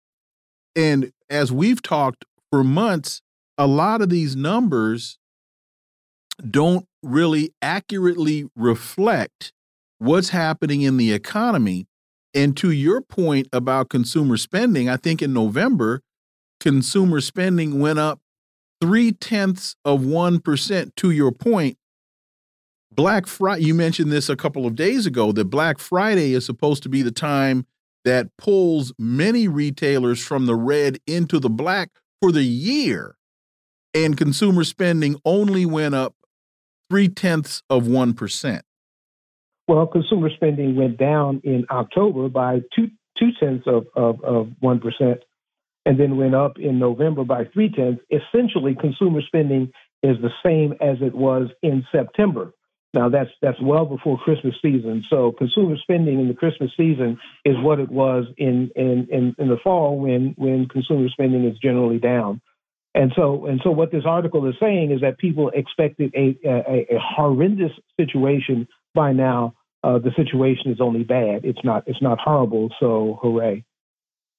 and 0.75 1.11
as 1.29 1.51
we've 1.51 1.81
talked 1.81 2.25
for 2.51 2.63
months, 2.63 3.21
a 3.57 3.67
lot 3.67 4.01
of 4.01 4.09
these 4.09 4.35
numbers 4.35 5.17
don't 6.49 6.85
really 7.01 7.53
accurately 7.61 8.45
reflect 8.55 9.53
what's 9.97 10.29
happening 10.29 10.81
in 10.81 10.97
the 10.97 11.11
economy. 11.11 11.87
And 12.33 12.55
to 12.57 12.71
your 12.71 13.01
point 13.01 13.47
about 13.51 13.89
consumer 13.89 14.37
spending, 14.37 14.89
I 14.89 14.97
think 14.97 15.21
in 15.21 15.33
November, 15.33 16.01
consumer 16.59 17.21
spending 17.21 17.79
went 17.79 17.97
up 17.97 18.19
three 18.79 19.11
tenths 19.11 19.75
of 19.83 20.01
1%. 20.01 20.95
To 20.95 21.11
your 21.11 21.31
point, 21.31 21.77
Black 22.93 23.27
Friday, 23.27 23.63
you 23.63 23.73
mentioned 23.73 24.11
this 24.11 24.29
a 24.29 24.35
couple 24.35 24.65
of 24.65 24.75
days 24.75 25.05
ago 25.05 25.31
that 25.31 25.45
Black 25.45 25.79
Friday 25.79 26.33
is 26.33 26.45
supposed 26.45 26.83
to 26.83 26.89
be 26.89 27.01
the 27.01 27.11
time 27.11 27.65
that 28.07 28.29
pulls 28.37 28.93
many 28.97 29.49
retailers 29.49 30.23
from 30.23 30.45
the 30.45 30.55
red 30.55 30.97
into 31.05 31.39
the 31.39 31.49
black 31.49 31.89
for 32.21 32.31
the 32.31 32.43
year. 32.43 33.17
And 33.93 34.17
consumer 34.17 34.63
spending 34.63 35.19
only 35.25 35.65
went 35.65 35.93
up 35.93 36.15
three 36.89 37.09
tenths 37.09 37.61
of 37.69 37.83
1%. 37.83 38.61
Well, 39.67 39.87
consumer 39.87 40.29
spending 40.33 40.77
went 40.77 40.97
down 40.97 41.41
in 41.43 41.65
October 41.69 42.29
by 42.29 42.61
two, 42.73 42.87
two 43.19 43.31
tenths 43.41 43.67
of, 43.67 43.87
of, 43.93 44.23
of 44.23 44.47
1% 44.63 45.17
and 45.85 45.99
then 45.99 46.15
went 46.15 46.33
up 46.33 46.57
in 46.57 46.79
November 46.79 47.25
by 47.25 47.43
three 47.53 47.69
tenths. 47.69 48.01
Essentially, 48.09 48.73
consumer 48.73 49.21
spending 49.21 49.69
is 50.01 50.15
the 50.21 50.31
same 50.45 50.75
as 50.79 50.97
it 51.01 51.13
was 51.13 51.49
in 51.61 51.85
September. 51.91 52.53
Now 52.93 53.09
that's 53.09 53.29
that's 53.41 53.61
well 53.61 53.85
before 53.85 54.17
Christmas 54.17 54.55
season. 54.61 55.03
So 55.09 55.33
consumer 55.33 55.75
spending 55.81 56.19
in 56.19 56.27
the 56.27 56.33
Christmas 56.33 56.71
season 56.77 57.19
is 57.43 57.55
what 57.57 57.79
it 57.79 57.89
was 57.89 58.25
in 58.37 58.71
in, 58.75 59.07
in, 59.11 59.35
in 59.37 59.49
the 59.49 59.57
fall 59.63 59.99
when 59.99 60.33
when 60.37 60.67
consumer 60.67 61.09
spending 61.09 61.45
is 61.45 61.57
generally 61.59 61.99
down. 61.99 62.41
And 62.95 63.11
so 63.15 63.45
and 63.45 63.59
so 63.63 63.71
what 63.71 63.91
this 63.91 64.03
article 64.05 64.47
is 64.47 64.55
saying 64.59 64.91
is 64.91 65.01
that 65.01 65.17
people 65.17 65.51
expected 65.53 66.13
a 66.15 66.37
a, 66.45 66.95
a 66.95 66.99
horrendous 66.99 67.71
situation 67.99 68.67
by 68.95 69.11
now. 69.11 69.53
Uh, 69.83 69.99
the 69.99 70.11
situation 70.15 70.71
is 70.71 70.81
only 70.81 71.03
bad. 71.03 71.45
It's 71.45 71.63
not 71.63 71.83
it's 71.87 72.01
not 72.01 72.19
horrible. 72.19 72.69
So 72.79 73.19
hooray. 73.21 73.63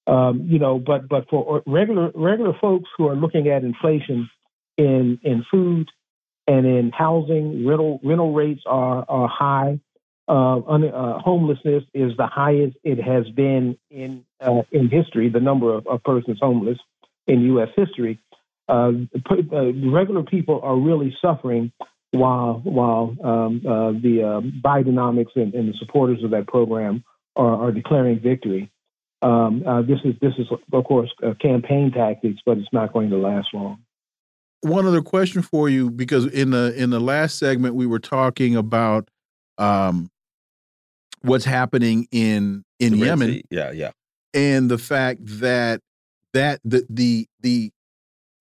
Um, 0.07 0.47
you 0.49 0.57
know, 0.57 0.79
but 0.79 1.07
but 1.07 1.29
for 1.29 1.61
regular 1.67 2.11
regular 2.15 2.53
folks 2.59 2.89
who 2.97 3.07
are 3.07 3.15
looking 3.15 3.47
at 3.47 3.63
inflation 3.63 4.29
in 4.77 5.19
in 5.23 5.45
food 5.51 5.89
and 6.49 6.65
in 6.65 6.91
housing, 6.91 7.65
rental 7.67 7.99
rental 8.03 8.33
rates 8.33 8.63
are 8.65 9.05
are 9.07 9.27
high. 9.27 9.79
Uh, 10.27 10.61
un, 10.67 10.83
uh, 10.83 11.19
homelessness 11.19 11.83
is 11.93 12.11
the 12.17 12.27
highest 12.27 12.75
it 12.83 12.99
has 12.99 13.27
been 13.29 13.77
in 13.91 14.25
uh, 14.41 14.61
in 14.71 14.89
history. 14.89 15.29
The 15.29 15.39
number 15.39 15.73
of, 15.73 15.85
of, 15.87 16.03
persons 16.03 16.39
homeless 16.41 16.79
in 17.27 17.41
U.S. 17.41 17.69
history. 17.75 18.19
Uh, 18.67 18.91
uh, 19.31 19.73
regular 19.91 20.23
people 20.23 20.59
are 20.63 20.75
really 20.75 21.15
suffering, 21.21 21.71
while 22.11 22.61
while 22.63 23.15
um, 23.23 23.61
uh, 23.67 23.91
the 23.91 24.51
Bidenomics 24.63 25.35
and, 25.35 25.53
and, 25.53 25.69
the 25.69 25.77
supporters 25.79 26.23
of 26.23 26.31
that 26.31 26.47
program 26.47 27.03
are, 27.35 27.67
are 27.67 27.71
declaring 27.71 28.19
victory. 28.19 28.71
Um, 29.21 29.63
this 29.87 29.99
is 30.03 30.15
this 30.19 30.33
is 30.39 30.47
of 30.73 30.83
course 30.83 31.11
campaign 31.41 31.91
tactics, 31.91 32.39
but 32.43 32.57
it's 32.57 32.73
not 32.73 32.91
going 32.91 33.11
to 33.11 33.17
last 33.17 33.49
long 33.53 33.79
one 34.61 34.85
other 34.85 35.01
question 35.01 35.41
for 35.41 35.69
you 35.69 35.89
because 35.89 36.25
in 36.25 36.51
the 36.51 36.73
in 36.75 36.89
the 36.89 36.99
last 36.99 37.37
segment 37.37 37.75
we 37.75 37.85
were 37.85 37.99
talking 37.99 38.55
about 38.55 39.09
um, 39.57 40.09
what's 41.21 41.45
happening 41.45 42.07
in 42.11 42.63
in 42.79 42.95
Yemen. 42.95 43.41
Yeah, 43.49 43.71
yeah. 43.71 43.91
And 44.33 44.69
the 44.69 44.77
fact 44.77 45.21
that 45.23 45.81
that 46.33 46.59
the 46.63 46.85
the 46.89 47.27
the 47.41 47.71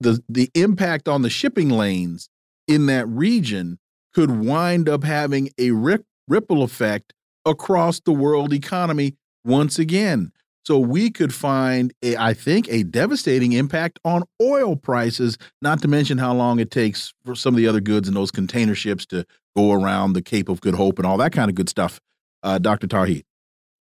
the 0.00 0.22
the 0.28 0.50
impact 0.54 1.09
on 1.09 1.22
the 1.22 1.31
shipping 1.31 1.70
lanes 1.70 2.28
in 2.66 2.87
that 2.87 3.07
region 3.09 3.78
could 4.14 4.31
wind 4.44 4.88
up 4.88 5.04
having 5.04 5.50
a 5.59 5.70
rip, 5.70 6.04
ripple 6.26 6.62
effect 6.62 7.14
across 7.44 8.00
the 8.00 8.12
world 8.12 8.52
economy 8.52 9.16
once 9.44 9.78
again. 9.78 10.33
So 10.68 10.78
we 10.78 11.09
could 11.11 11.33
find, 11.33 11.94
a, 12.02 12.14
I 12.18 12.35
think, 12.35 12.68
a 12.68 12.83
devastating 12.83 13.52
impact 13.52 13.98
on 14.04 14.24
oil 14.38 14.76
prices, 14.76 15.38
not 15.62 15.81
to 15.81 15.88
mention 15.88 16.18
how 16.18 16.35
long 16.35 16.59
it 16.59 16.70
takes 16.70 17.14
for 17.24 17.35
some 17.35 17.54
of 17.54 17.57
the 17.57 17.66
other 17.66 17.81
goods 17.81 18.07
in 18.07 18.12
those 18.12 18.31
container 18.31 18.74
ships 18.74 19.07
to 19.07 19.24
go 19.57 19.72
around 19.72 20.12
the 20.12 20.20
Cape 20.20 20.50
of 20.50 20.61
Good 20.61 20.74
Hope 20.74 20.98
and 20.98 21.07
all 21.07 21.16
that 21.16 21.33
kind 21.33 21.48
of 21.48 21.54
good 21.54 21.70
stuff. 21.70 22.02
Uh, 22.42 22.59
Dr. 22.59 22.87
Tauheed. 22.87 23.24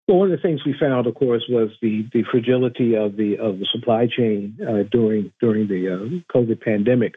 Well, 0.06 0.18
one 0.18 0.30
of 0.30 0.38
the 0.38 0.40
things 0.40 0.64
we 0.64 0.76
found, 0.78 1.08
of 1.08 1.16
course, 1.16 1.42
was 1.48 1.70
the, 1.82 2.08
the 2.12 2.22
fragility 2.30 2.94
of 2.94 3.16
the 3.16 3.36
of 3.38 3.58
the 3.58 3.66
supply 3.72 4.06
chain 4.06 4.56
uh, 4.62 4.84
during 4.88 5.32
during 5.40 5.66
the 5.66 5.92
uh, 5.92 6.38
COVID 6.38 6.60
pandemic, 6.60 7.16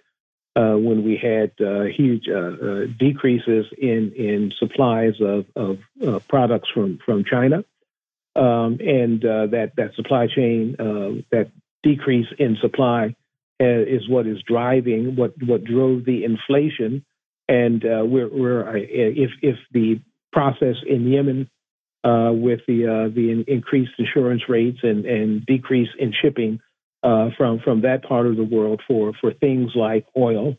uh, 0.55 0.77
when 0.77 1.03
we 1.03 1.15
had 1.15 1.51
uh, 1.63 1.83
huge 1.83 2.27
uh, 2.27 2.39
uh, 2.39 2.85
decreases 2.97 3.67
in 3.77 4.13
in 4.17 4.51
supplies 4.57 5.13
of 5.21 5.45
of 5.55 6.27
products 6.27 6.69
from 6.73 6.97
from 7.05 7.23
China, 7.23 7.63
um, 8.39 8.79
and 8.79 9.23
uh, 9.23 9.47
that 9.47 9.73
that 9.75 9.93
supply 9.95 10.27
chain 10.33 10.75
uh, 10.79 11.21
that 11.31 11.51
decrease 11.83 12.27
in 12.37 12.57
supply 12.61 13.15
uh, 13.61 13.65
is 13.65 14.07
what 14.07 14.25
is 14.25 14.37
driving 14.47 15.15
what 15.15 15.33
what 15.45 15.63
drove 15.63 16.05
the 16.05 16.23
inflation. 16.23 17.05
And 17.49 17.83
uh, 17.83 18.05
we're, 18.05 18.29
we're 18.29 18.77
if 18.77 19.31
if 19.41 19.57
the 19.71 19.99
process 20.31 20.75
in 20.87 21.07
Yemen 21.07 21.49
uh, 22.03 22.31
with 22.31 22.61
the 22.67 23.11
the 23.13 23.43
increased 23.51 23.91
insurance 23.97 24.43
rates 24.47 24.79
and 24.83 25.05
and 25.05 25.45
decrease 25.45 25.89
in 25.99 26.13
shipping 26.21 26.59
from 27.01 27.59
from 27.63 27.81
that 27.81 28.03
part 28.03 28.27
of 28.27 28.37
the 28.37 28.43
world 28.43 28.81
for 28.87 29.13
for 29.19 29.33
things 29.33 29.71
like 29.75 30.05
oil 30.15 30.55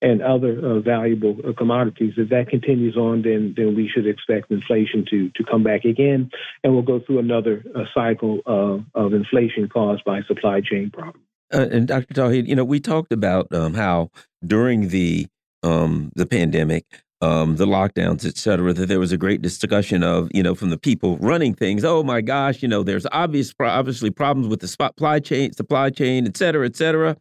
and 0.00 0.22
other 0.22 0.58
uh, 0.64 0.80
valuable 0.80 1.36
uh, 1.46 1.52
commodities. 1.52 2.14
If 2.16 2.28
that 2.30 2.48
continues 2.48 2.96
on, 2.96 3.22
then 3.22 3.54
then 3.56 3.74
we 3.74 3.88
should 3.92 4.06
expect 4.06 4.50
inflation 4.50 5.04
to 5.10 5.30
to 5.30 5.44
come 5.44 5.62
back 5.62 5.84
again, 5.84 6.30
and 6.62 6.72
we'll 6.72 6.82
go 6.82 7.00
through 7.00 7.18
another 7.18 7.64
uh, 7.74 7.84
cycle 7.94 8.40
of, 8.46 8.84
of 8.94 9.12
inflation 9.12 9.68
caused 9.68 10.04
by 10.04 10.22
supply 10.22 10.60
chain 10.60 10.90
problems. 10.90 11.24
Uh, 11.52 11.66
and 11.70 11.88
Dr. 11.88 12.12
Tauheed, 12.14 12.46
you 12.46 12.54
know, 12.54 12.64
we 12.64 12.78
talked 12.78 13.12
about 13.12 13.52
um, 13.54 13.74
how 13.74 14.10
during 14.46 14.88
the 14.88 15.26
um, 15.62 16.12
the 16.14 16.26
pandemic. 16.26 16.84
Um, 17.20 17.56
the 17.56 17.66
lockdowns, 17.66 18.24
et 18.24 18.36
cetera, 18.36 18.72
that 18.72 18.86
there 18.86 19.00
was 19.00 19.10
a 19.10 19.16
great 19.16 19.42
discussion 19.42 20.04
of, 20.04 20.28
you 20.32 20.40
know, 20.40 20.54
from 20.54 20.70
the 20.70 20.78
people 20.78 21.18
running 21.18 21.52
things. 21.52 21.84
Oh 21.84 22.04
my 22.04 22.20
gosh, 22.20 22.62
you 22.62 22.68
know, 22.68 22.84
there's 22.84 23.08
obvious, 23.10 23.52
obviously 23.58 24.10
problems 24.10 24.46
with 24.46 24.60
the 24.60 24.68
supply 24.68 25.18
chain, 25.18 25.52
supply 25.52 25.90
chain, 25.90 26.28
et 26.28 26.36
cetera, 26.36 26.64
et 26.64 26.76
cetera 26.76 27.16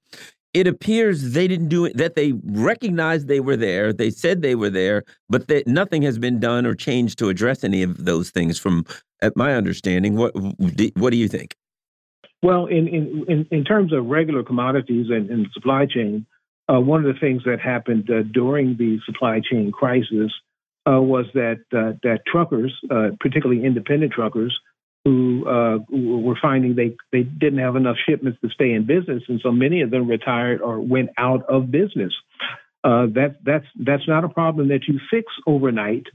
it 0.57 0.65
appears 0.65 1.33
they 1.33 1.47
didn't 1.47 1.67
do 1.67 1.85
it 1.85 1.95
that 1.97 2.15
they 2.15 2.33
recognized 2.43 3.27
they 3.27 3.39
were 3.39 3.55
there 3.55 3.93
they 3.93 4.09
said 4.09 4.41
they 4.41 4.55
were 4.55 4.71
there 4.71 5.03
but 5.29 5.47
that 5.47 5.67
nothing 5.67 6.01
has 6.01 6.17
been 6.17 6.39
done 6.39 6.65
or 6.65 6.73
changed 6.73 7.19
to 7.19 7.29
address 7.29 7.63
any 7.63 7.83
of 7.83 8.05
those 8.05 8.31
things 8.31 8.57
from 8.57 8.83
at 9.21 9.35
my 9.35 9.53
understanding. 9.53 10.15
What 10.15 10.33
what 10.95 11.11
do 11.11 11.17
you 11.17 11.27
think? 11.27 11.55
Well 12.41 12.65
in 12.65 12.87
in 12.87 13.47
in, 13.51 13.63
terms 13.63 13.93
of 13.93 14.05
regular 14.05 14.43
commodities 14.43 15.07
and, 15.09 15.29
and 15.29 15.47
supply 15.53 15.85
chain 15.85 16.25
uh, 16.69 16.79
one 16.79 17.05
of 17.05 17.13
the 17.13 17.19
things 17.19 17.43
that 17.45 17.59
happened 17.59 18.09
uh, 18.09 18.23
during 18.33 18.77
the 18.77 18.99
supply 19.05 19.39
chain 19.39 19.71
crisis 19.71 20.31
uh, 20.89 21.01
was 21.01 21.25
that 21.33 21.59
uh, 21.73 21.93
that 22.03 22.19
truckers 22.25 22.73
uh, 22.91 23.09
particularly 23.19 23.63
independent 23.63 24.11
truckers 24.11 24.57
who 25.07 25.47
uh, 25.47 25.77
were 25.89 26.37
finding 26.41 26.75
they, 26.75 26.97
they 27.13 27.23
didn't 27.23 27.59
have 27.59 27.77
enough 27.77 27.95
shipments 28.05 28.37
to 28.41 28.49
stay 28.49 28.73
in 28.73 28.85
business, 28.85 29.23
and 29.29 29.39
so 29.41 29.51
many 29.51 29.79
of 29.79 29.89
them 29.89 30.05
retired 30.05 30.59
or 30.59 30.81
went 30.81 31.11
out 31.17 31.43
of 31.47 31.71
business. 31.71 32.11
Uh, 32.83 33.05
that 33.13 33.37
that's 33.45 33.65
that's 33.79 34.05
not 34.05 34.25
a 34.25 34.29
problem 34.29 34.67
that 34.67 34.81
you 34.85 34.99
fix 35.09 35.31
overnight, 35.47 36.07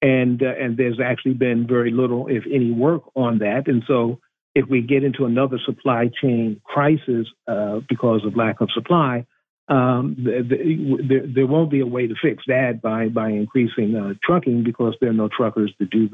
and 0.00 0.42
uh, 0.42 0.54
and 0.58 0.78
there's 0.78 0.98
actually 1.04 1.34
been 1.34 1.66
very 1.66 1.90
little, 1.90 2.28
if 2.28 2.44
any, 2.50 2.70
work 2.70 3.02
on 3.14 3.40
that. 3.40 3.64
And 3.66 3.82
so, 3.86 4.20
if 4.54 4.66
we 4.70 4.80
get 4.80 5.04
into 5.04 5.26
another 5.26 5.58
supply 5.66 6.10
chain 6.22 6.62
crisis 6.64 7.26
uh, 7.46 7.80
because 7.90 8.24
of 8.24 8.36
lack 8.36 8.62
of 8.62 8.70
supply, 8.72 9.26
um, 9.70 10.16
the, 10.18 10.42
the, 10.42 11.06
there, 11.08 11.26
there, 11.26 11.46
won't 11.46 11.70
be 11.70 11.78
a 11.78 11.86
way 11.86 12.08
to 12.08 12.14
fix 12.20 12.42
that 12.48 12.82
by 12.82 13.08
by 13.08 13.28
increasing 13.30 13.94
uh, 13.94 14.14
trucking 14.22 14.64
because 14.64 14.96
there 15.00 15.10
are 15.10 15.14
no 15.14 15.28
truckers 15.28 15.72
to 15.78 15.86
do 15.86 16.10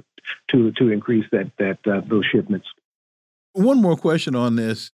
to 0.50 0.72
to 0.72 0.90
increase 0.90 1.24
that 1.32 1.50
that 1.58 1.78
uh, 1.90 2.02
those 2.06 2.26
shipments. 2.30 2.66
One 3.54 3.80
more 3.80 3.96
question 3.96 4.36
on 4.36 4.56
this, 4.56 4.90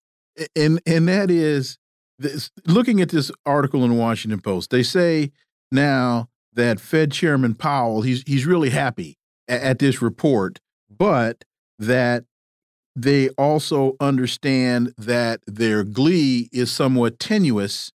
and 0.54 0.78
and 0.84 1.08
that 1.08 1.30
is 1.30 1.78
this, 2.18 2.50
looking 2.66 3.00
at 3.00 3.08
this 3.08 3.32
article 3.46 3.82
in 3.82 3.92
the 3.92 3.96
Washington 3.96 4.40
Post. 4.40 4.68
They 4.68 4.82
say 4.82 5.32
now 5.72 6.28
that 6.52 6.80
Fed 6.80 7.12
Chairman 7.12 7.54
Powell 7.54 8.02
he's 8.02 8.22
he's 8.26 8.44
really 8.44 8.70
happy 8.70 9.16
at, 9.48 9.62
at 9.62 9.78
this 9.78 10.02
report, 10.02 10.60
but 10.90 11.44
that 11.78 12.24
they 12.94 13.30
also 13.30 13.96
understand 14.00 14.92
that 14.98 15.40
their 15.46 15.82
glee 15.82 16.50
is 16.52 16.70
somewhat 16.70 17.18
tenuous 17.18 17.90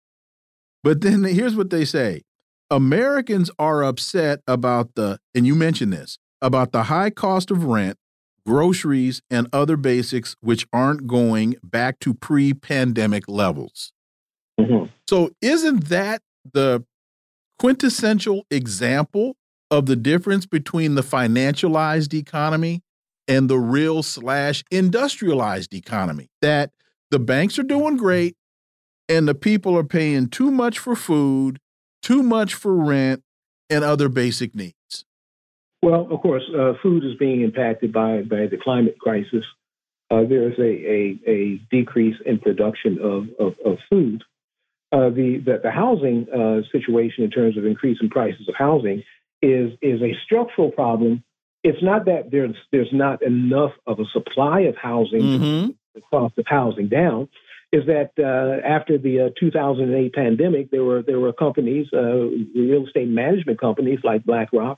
but 0.85 1.01
then 1.01 1.23
here's 1.23 1.55
what 1.55 1.71
they 1.71 1.83
say 1.83 2.21
Americans 2.69 3.49
are 3.57 3.83
upset 3.83 4.41
about 4.47 4.93
the, 4.93 5.17
and 5.33 5.45
you 5.45 5.55
mentioned 5.55 5.91
this, 5.91 6.19
about 6.43 6.71
the 6.71 6.83
high 6.83 7.09
cost 7.09 7.49
of 7.49 7.63
rent, 7.63 7.97
groceries, 8.45 9.23
and 9.31 9.47
other 9.51 9.77
basics 9.77 10.35
which 10.41 10.67
aren't 10.71 11.07
going 11.07 11.55
back 11.63 11.99
to 12.01 12.13
pre 12.13 12.53
pandemic 12.53 13.27
levels. 13.27 13.91
Mm 14.59 14.65
-hmm. 14.65 14.89
So, 15.09 15.29
isn't 15.41 15.89
that 15.89 16.21
the 16.53 16.83
quintessential 17.57 18.45
example 18.51 19.35
of 19.71 19.85
the 19.85 19.95
difference 19.95 20.45
between 20.47 20.95
the 20.95 21.03
financialized 21.03 22.13
economy 22.13 22.81
and 23.27 23.49
the 23.49 23.59
real 23.59 24.03
slash 24.03 24.63
industrialized 24.69 25.73
economy? 25.73 26.29
That 26.41 26.69
the 27.09 27.19
banks 27.19 27.57
are 27.57 27.67
doing 27.67 27.97
great 27.97 28.35
and 29.07 29.27
the 29.27 29.35
people 29.35 29.77
are 29.77 29.83
paying 29.83 30.27
too 30.27 30.51
much 30.51 30.79
for 30.79 30.95
food, 30.95 31.59
too 32.01 32.23
much 32.23 32.53
for 32.53 32.75
rent, 32.75 33.21
and 33.69 33.83
other 33.83 34.09
basic 34.09 34.55
needs. 34.55 35.05
Well, 35.81 36.07
of 36.09 36.21
course, 36.21 36.43
uh, 36.57 36.73
food 36.81 37.03
is 37.03 37.15
being 37.17 37.41
impacted 37.41 37.93
by, 37.93 38.21
by 38.21 38.47
the 38.47 38.57
climate 38.61 38.97
crisis. 38.99 39.43
Uh, 40.09 40.21
there's 40.27 40.57
a, 40.59 40.63
a, 40.63 41.19
a, 41.27 41.61
decrease 41.71 42.15
in 42.25 42.39
production 42.39 42.99
of, 43.01 43.27
of, 43.39 43.53
of 43.65 43.77
food. 43.89 44.23
Uh, 44.91 45.09
the, 45.09 45.41
the, 45.43 45.59
the 45.63 45.71
housing 45.71 46.27
uh, 46.29 46.61
situation 46.71 47.23
in 47.23 47.31
terms 47.31 47.57
of 47.57 47.65
increasing 47.65 48.09
prices 48.09 48.47
of 48.47 48.55
housing 48.55 49.03
is 49.41 49.71
is 49.81 50.01
a 50.01 50.13
structural 50.23 50.71
problem. 50.71 51.23
It's 51.63 51.81
not 51.81 52.05
that 52.05 52.31
there's 52.31 52.55
there's 52.71 52.91
not 52.91 53.21
enough 53.21 53.71
of 53.85 53.99
a 53.99 54.05
supply 54.13 54.61
of 54.61 54.75
housing 54.75 55.21
mm-hmm. 55.21 55.69
the 55.93 56.01
cost 56.09 56.37
of 56.37 56.45
housing 56.47 56.87
down. 56.87 57.29
Is 57.71 57.83
that 57.87 58.11
uh, 58.17 58.65
after 58.65 58.97
the 58.97 59.21
uh, 59.21 59.29
2008 59.39 60.13
pandemic, 60.13 60.71
there 60.71 60.83
were 60.83 61.01
there 61.01 61.19
were 61.19 61.33
companies, 61.33 61.87
uh, 61.93 61.99
real 62.55 62.85
estate 62.85 63.09
management 63.09 63.59
companies 63.59 63.99
like 64.03 64.23
BlackRock, 64.23 64.77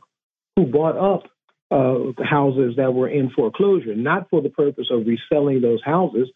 who 0.56 0.66
bought 0.66 0.98
up 0.98 1.30
uh, 1.70 2.12
houses 2.24 2.76
that 2.78 2.94
were 2.94 3.10
in 3.10 3.30
foreclosure, 3.30 3.96
not 3.96 4.30
for 4.30 4.42
the 4.42 4.50
purpose 4.50 4.88
of 4.90 5.06
reselling 5.06 5.62
those 5.62 5.84
houses, 5.84 6.30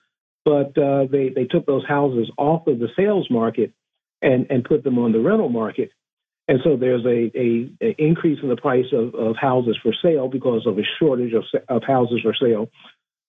but 0.43 0.77
uh, 0.77 1.05
they, 1.11 1.29
they 1.29 1.45
took 1.45 1.65
those 1.65 1.85
houses 1.87 2.29
off 2.37 2.67
of 2.67 2.79
the 2.79 2.89
sales 2.95 3.27
market 3.29 3.73
and, 4.21 4.47
and 4.49 4.63
put 4.63 4.83
them 4.83 4.97
on 4.99 5.11
the 5.11 5.19
rental 5.19 5.49
market. 5.49 5.91
And 6.47 6.59
so 6.63 6.75
there's 6.75 7.05
a, 7.05 7.31
a, 7.37 7.71
a 7.81 7.95
increase 7.97 8.39
in 8.43 8.49
the 8.49 8.55
price 8.57 8.87
of, 8.91 9.15
of 9.15 9.35
houses 9.39 9.77
for 9.81 9.93
sale 10.03 10.27
because 10.27 10.65
of 10.65 10.77
a 10.77 10.83
shortage 10.99 11.33
of, 11.33 11.43
of 11.69 11.83
houses 11.83 12.19
for 12.23 12.33
sale. 12.33 12.69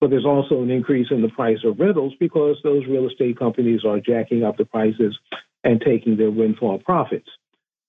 But 0.02 0.10
there's 0.10 0.26
also 0.26 0.62
an 0.62 0.70
increase 0.72 1.06
in 1.12 1.22
the 1.22 1.28
price 1.28 1.60
of 1.64 1.78
rentals 1.78 2.12
because 2.18 2.56
those 2.64 2.84
real 2.88 3.08
estate 3.08 3.38
companies 3.38 3.84
are 3.84 4.00
jacking 4.00 4.42
up 4.42 4.56
the 4.56 4.64
prices 4.64 5.16
and 5.62 5.80
taking 5.80 6.16
their 6.16 6.32
windfall 6.32 6.80
profits. 6.80 7.28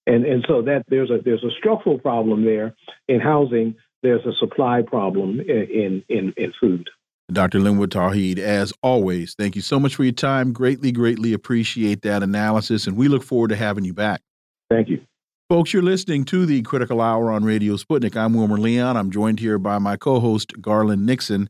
And 0.05 0.23
and 0.23 0.45
so 0.47 0.61
that 0.61 0.83
there's 0.89 1.09
a 1.09 1.17
there's 1.25 1.43
a 1.43 1.49
structural 1.57 1.97
problem 1.97 2.45
there 2.45 2.75
in 3.07 3.19
housing. 3.19 3.73
There's 4.03 4.23
a 4.27 4.33
supply 4.39 4.83
problem 4.85 5.39
in 5.39 6.03
in 6.07 6.33
in 6.37 6.53
food. 6.61 6.87
Dr. 7.31 7.59
Linwood 7.59 7.89
Tauheed, 7.89 8.37
as 8.37 8.71
always, 8.83 9.33
thank 9.33 9.55
you 9.55 9.63
so 9.63 9.79
much 9.79 9.95
for 9.95 10.03
your 10.03 10.13
time. 10.13 10.53
Greatly, 10.53 10.91
greatly 10.91 11.33
appreciate 11.33 12.03
that 12.03 12.21
analysis, 12.21 12.85
and 12.85 12.95
we 12.95 13.07
look 13.07 13.23
forward 13.23 13.47
to 13.47 13.55
having 13.55 13.85
you 13.85 13.93
back. 13.93 14.21
Thank 14.69 14.87
you. 14.87 15.01
Folks, 15.49 15.73
you're 15.73 15.81
listening 15.81 16.25
to 16.25 16.45
the 16.45 16.61
Critical 16.61 17.01
Hour 17.01 17.31
on 17.31 17.43
Radio 17.43 17.75
Sputnik. 17.75 18.15
I'm 18.15 18.35
Wilmer 18.35 18.59
Leon. 18.59 18.97
I'm 18.97 19.09
joined 19.09 19.39
here 19.39 19.57
by 19.57 19.79
my 19.79 19.97
co 19.97 20.19
host, 20.19 20.61
Garland 20.61 21.07
Nixon. 21.07 21.49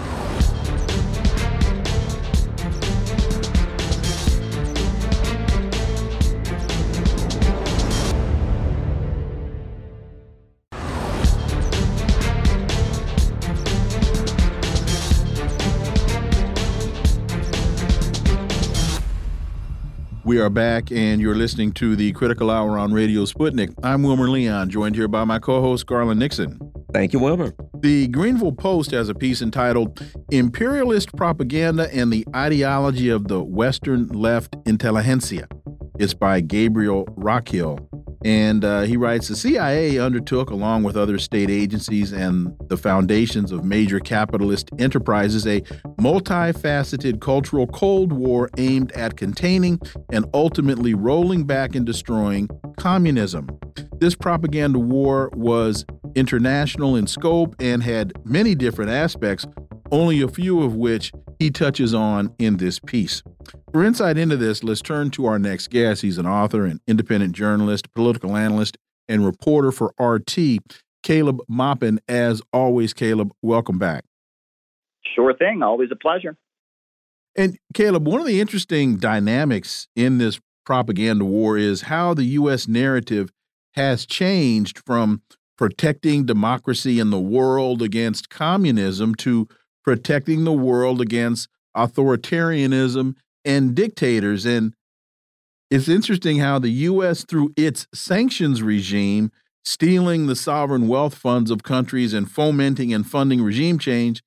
We 20.31 20.39
are 20.39 20.49
back, 20.49 20.93
and 20.93 21.19
you're 21.19 21.35
listening 21.35 21.73
to 21.73 21.93
the 21.97 22.13
Critical 22.13 22.49
Hour 22.49 22.77
on 22.77 22.93
Radio 22.93 23.25
Sputnik. 23.25 23.73
I'm 23.83 24.01
Wilmer 24.01 24.29
Leon, 24.29 24.69
joined 24.69 24.95
here 24.95 25.09
by 25.09 25.25
my 25.25 25.39
co 25.39 25.59
host, 25.59 25.85
Garland 25.87 26.21
Nixon. 26.21 26.57
Thank 26.93 27.11
you, 27.11 27.19
Wilmer. 27.19 27.53
The 27.81 28.07
Greanville 28.07 28.57
Post 28.57 28.91
has 28.91 29.09
a 29.09 29.13
piece 29.13 29.41
entitled 29.41 30.01
Imperialist 30.31 31.13
Propaganda 31.17 31.93
and 31.93 32.13
the 32.13 32.25
Ideology 32.33 33.09
of 33.09 33.27
the 33.27 33.43
Western 33.43 34.07
Left 34.07 34.55
Intelligentsia. 34.65 35.49
It's 35.99 36.13
by 36.13 36.39
Gabriel 36.39 37.03
Rockhill. 37.17 37.89
And 38.23 38.63
uh, 38.63 38.81
he 38.81 38.97
writes 38.97 39.27
The 39.27 39.35
CIA 39.35 39.97
undertook, 39.97 40.49
along 40.49 40.83
with 40.83 40.95
other 40.95 41.17
state 41.17 41.49
agencies 41.49 42.11
and 42.11 42.55
the 42.67 42.77
foundations 42.77 43.51
of 43.51 43.65
major 43.65 43.99
capitalist 43.99 44.69
enterprises, 44.77 45.47
a 45.47 45.61
multifaceted 45.99 47.19
cultural 47.19 47.67
Cold 47.67 48.11
War 48.11 48.49
aimed 48.57 48.91
at 48.91 49.17
containing 49.17 49.79
and 50.11 50.25
ultimately 50.33 50.93
rolling 50.93 51.45
back 51.45 51.75
and 51.75 51.85
destroying 51.85 52.49
communism. 52.77 53.47
This 53.99 54.15
propaganda 54.15 54.79
war 54.79 55.29
was 55.33 55.85
international 56.15 56.95
in 56.95 57.07
scope 57.07 57.55
and 57.59 57.81
had 57.83 58.13
many 58.25 58.55
different 58.55 58.91
aspects, 58.91 59.45
only 59.91 60.21
a 60.21 60.27
few 60.27 60.61
of 60.63 60.75
which 60.75 61.11
he 61.39 61.49
touches 61.49 61.93
on 61.93 62.33
in 62.39 62.57
this 62.57 62.79
piece. 62.79 63.23
For 63.71 63.83
insight 63.83 64.17
into 64.17 64.37
this, 64.37 64.63
let's 64.63 64.81
turn 64.81 65.11
to 65.11 65.25
our 65.25 65.39
next 65.39 65.69
guest. 65.69 66.01
He's 66.01 66.17
an 66.17 66.25
author, 66.25 66.65
an 66.65 66.79
independent 66.87 67.33
journalist, 67.33 67.93
political 67.93 68.35
analyst, 68.35 68.77
and 69.07 69.25
reporter 69.25 69.71
for 69.71 69.93
RT, 69.99 70.59
Caleb 71.03 71.39
Maupin. 71.47 71.99
As 72.07 72.41
always, 72.53 72.93
Caleb, 72.93 73.31
welcome 73.41 73.77
back. 73.77 74.05
Sure 75.15 75.33
thing. 75.33 75.61
Always 75.63 75.89
a 75.91 75.95
pleasure. 75.95 76.37
And 77.35 77.57
Caleb, 77.73 78.07
one 78.07 78.19
of 78.19 78.27
the 78.27 78.41
interesting 78.41 78.97
dynamics 78.97 79.87
in 79.95 80.17
this 80.17 80.39
propaganda 80.65 81.25
war 81.25 81.57
is 81.57 81.83
how 81.83 82.13
the 82.13 82.23
U.S. 82.23 82.67
narrative 82.67 83.29
has 83.73 84.05
changed 84.05 84.79
from 84.85 85.21
protecting 85.57 86.25
democracy 86.25 86.99
in 86.99 87.09
the 87.09 87.19
world 87.19 87.81
against 87.81 88.29
communism 88.29 89.15
to 89.15 89.47
protecting 89.83 90.43
the 90.43 90.53
world 90.53 91.01
against 91.01 91.47
authoritarianism 91.75 93.15
and 93.45 93.75
dictators. 93.75 94.45
And 94.45 94.73
it's 95.69 95.87
interesting 95.87 96.39
how 96.39 96.59
the 96.59 96.69
U.S., 96.69 97.23
through 97.23 97.53
its 97.55 97.87
sanctions 97.93 98.61
regime, 98.61 99.31
stealing 99.63 100.27
the 100.27 100.35
sovereign 100.35 100.87
wealth 100.87 101.15
funds 101.15 101.51
of 101.51 101.63
countries 101.63 102.13
and 102.13 102.29
fomenting 102.29 102.93
and 102.93 103.07
funding 103.07 103.41
regime 103.41 103.79
change, 103.79 104.21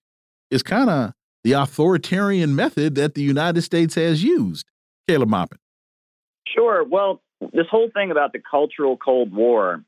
is 0.51 0.63
kind 0.63 0.91
of 0.91 1.13
the 1.43 1.53
authoritarian 1.53 2.57
method 2.57 2.95
that 2.95 3.15
the 3.15 3.23
United 3.23 3.63
States 3.63 3.95
has 3.95 4.25
used. 4.25 4.67
Caleb 5.07 5.29
Maupin. 5.29 5.59
Sure. 6.47 6.85
Well, 6.85 7.21
this 7.53 7.67
whole 7.71 7.91
thing 7.93 8.11
about 8.11 8.33
the 8.33 8.41
cultural 8.51 8.97
Cold 8.97 9.35
War 9.35 9.85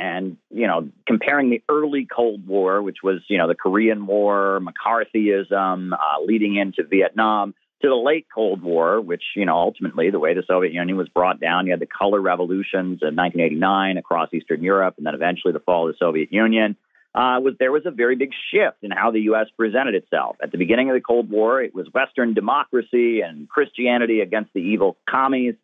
and 0.00 0.36
you 0.50 0.66
know 0.66 0.88
comparing 1.06 1.50
the 1.50 1.62
early 1.68 2.06
cold 2.06 2.46
war 2.46 2.82
which 2.82 2.98
was 3.02 3.20
you 3.28 3.36
know 3.36 3.46
the 3.46 3.54
korean 3.54 4.06
war 4.06 4.60
mccarthyism 4.60 5.92
uh, 5.92 5.96
leading 6.24 6.56
into 6.56 6.82
vietnam 6.84 7.54
to 7.82 7.88
the 7.88 7.94
late 7.94 8.26
cold 8.32 8.62
war 8.62 9.00
which 9.00 9.22
you 9.36 9.44
know 9.44 9.56
ultimately 9.56 10.10
the 10.10 10.18
way 10.18 10.34
the 10.34 10.42
soviet 10.46 10.72
union 10.72 10.96
was 10.96 11.08
brought 11.08 11.40
down 11.40 11.66
you 11.66 11.72
had 11.72 11.80
the 11.80 11.86
color 11.86 12.20
revolutions 12.20 13.00
in 13.02 13.16
1989 13.16 13.96
across 13.96 14.28
eastern 14.32 14.62
europe 14.62 14.94
and 14.96 15.06
then 15.06 15.14
eventually 15.14 15.52
the 15.52 15.60
fall 15.60 15.88
of 15.88 15.94
the 15.94 15.98
soviet 15.98 16.32
union 16.32 16.76
uh, 17.14 17.40
was 17.42 17.54
there 17.58 17.72
was 17.72 17.82
a 17.86 17.90
very 17.90 18.14
big 18.14 18.30
shift 18.52 18.76
in 18.82 18.90
how 18.92 19.10
the 19.10 19.22
U.S. 19.22 19.46
presented 19.56 19.94
itself. 19.96 20.36
At 20.40 20.52
the 20.52 20.58
beginning 20.58 20.90
of 20.90 20.94
the 20.94 21.00
Cold 21.00 21.28
War, 21.28 21.60
it 21.60 21.74
was 21.74 21.88
Western 21.92 22.34
democracy 22.34 23.20
and 23.20 23.48
Christianity 23.48 24.20
against 24.20 24.52
the 24.52 24.60
evil 24.60 24.96
commies. 25.08 25.54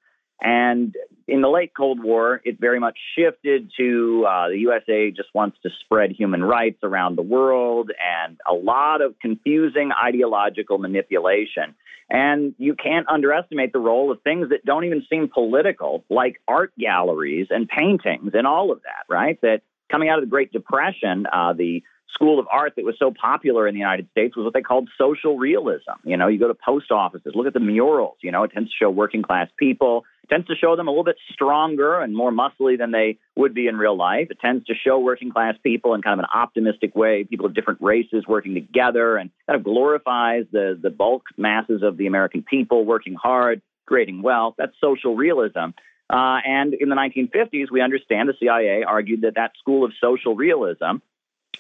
And 0.41 0.95
in 1.26 1.41
the 1.41 1.49
late 1.49 1.72
Cold 1.76 2.03
War, 2.03 2.41
it 2.45 2.61
very 2.61 2.78
much 2.78 2.99
shifted 3.16 3.72
to 3.78 4.26
uh, 4.28 4.49
the 4.49 4.59
USA 4.59 5.11
just 5.11 5.28
wants 5.34 5.57
to 5.62 5.70
spread 5.80 6.12
human 6.12 6.45
rights 6.45 6.78
around 6.82 7.16
the 7.16 7.22
world 7.22 7.91
and 7.91 8.39
a 8.49 8.53
lot 8.53 9.01
of 9.01 9.18
confusing 9.20 9.91
ideological 9.93 10.78
manipulation. 10.78 11.74
And 12.09 12.55
you 12.59 12.76
can't 12.76 13.09
underestimate 13.09 13.72
the 13.72 13.80
role 13.80 14.12
of 14.12 14.22
things 14.22 14.51
that 14.51 14.64
don't 14.64 14.84
even 14.84 15.05
seem 15.11 15.28
political, 15.32 16.05
like 16.09 16.41
art 16.47 16.72
galleries 16.78 17.49
and 17.51 17.68
paintings 17.68 18.32
and 18.34 18.47
all 18.47 18.70
of 18.70 18.82
that, 18.82 19.12
right? 19.12 19.41
That 19.41 19.62
coming 19.91 20.09
out 20.09 20.18
of 20.18 20.24
the 20.24 20.30
Great 20.30 20.53
Depression, 20.53 21.26
uh, 21.32 21.53
the 21.55 21.82
school 22.12 22.38
of 22.38 22.46
art 22.50 22.74
that 22.76 22.84
was 22.84 22.96
so 22.98 23.12
popular 23.12 23.66
in 23.66 23.74
the 23.74 23.80
United 23.80 24.09
States 24.11 24.36
was 24.36 24.44
what 24.44 24.54
they 24.54 24.62
called 24.62 24.88
social 24.98 25.38
realism. 25.38 25.92
You 26.04 26.16
know, 26.16 26.28
you 26.28 26.38
go 26.38 26.48
to 26.48 26.54
post 26.54 26.90
offices, 26.90 27.32
look 27.34 27.46
at 27.46 27.54
the 27.54 27.61
murals, 27.61 28.16
you 28.22 28.32
know, 28.32 28.42
it 28.44 28.52
tends 28.52 28.70
to 28.70 28.76
show 28.76 28.90
working 28.90 29.22
class 29.22 29.48
people. 29.59 30.04
It 30.24 30.30
tends 30.30 30.48
to 30.48 30.54
show 30.57 30.74
them 30.74 30.88
a 30.88 30.90
little 30.90 31.04
bit 31.04 31.18
stronger 31.32 32.00
and 32.00 32.14
more 32.14 32.32
muscly 32.32 32.76
than 32.76 32.90
they 32.90 33.18
would 33.36 33.54
be 33.54 33.68
in 33.68 33.76
real 33.76 33.96
life. 33.96 34.28
It 34.30 34.40
tends 34.40 34.64
to 34.66 34.74
show 34.74 34.98
working 34.98 35.30
class 35.30 35.54
people 35.62 35.94
in 35.94 36.02
kind 36.02 36.18
of 36.18 36.24
an 36.24 36.30
optimistic 36.34 36.96
way, 36.96 37.24
people 37.24 37.46
of 37.46 37.54
different 37.54 37.80
races 37.80 38.24
working 38.26 38.54
together 38.54 39.16
and 39.16 39.30
kind 39.46 39.57
of 39.57 39.64
glorifies 39.64 40.44
the, 40.50 40.78
the 40.80 40.90
bulk 40.90 41.24
masses 41.36 41.82
of 41.82 41.96
the 41.96 42.07
American 42.07 42.42
people 42.42 42.84
working 42.84 43.14
hard, 43.14 43.62
creating 43.86 44.22
wealth. 44.22 44.54
That's 44.59 44.72
social 44.82 45.14
realism. 45.14 45.70
Uh, 46.09 46.38
and 46.46 46.74
in 46.74 46.88
the 46.88 46.94
1950s, 46.94 47.70
we 47.70 47.80
understand 47.80 48.28
the 48.28 48.34
CIA 48.38 48.84
argued 48.84 49.22
that 49.22 49.34
that 49.34 49.52
school 49.59 49.84
of 49.84 49.92
social 50.00 50.36
realism 50.36 50.98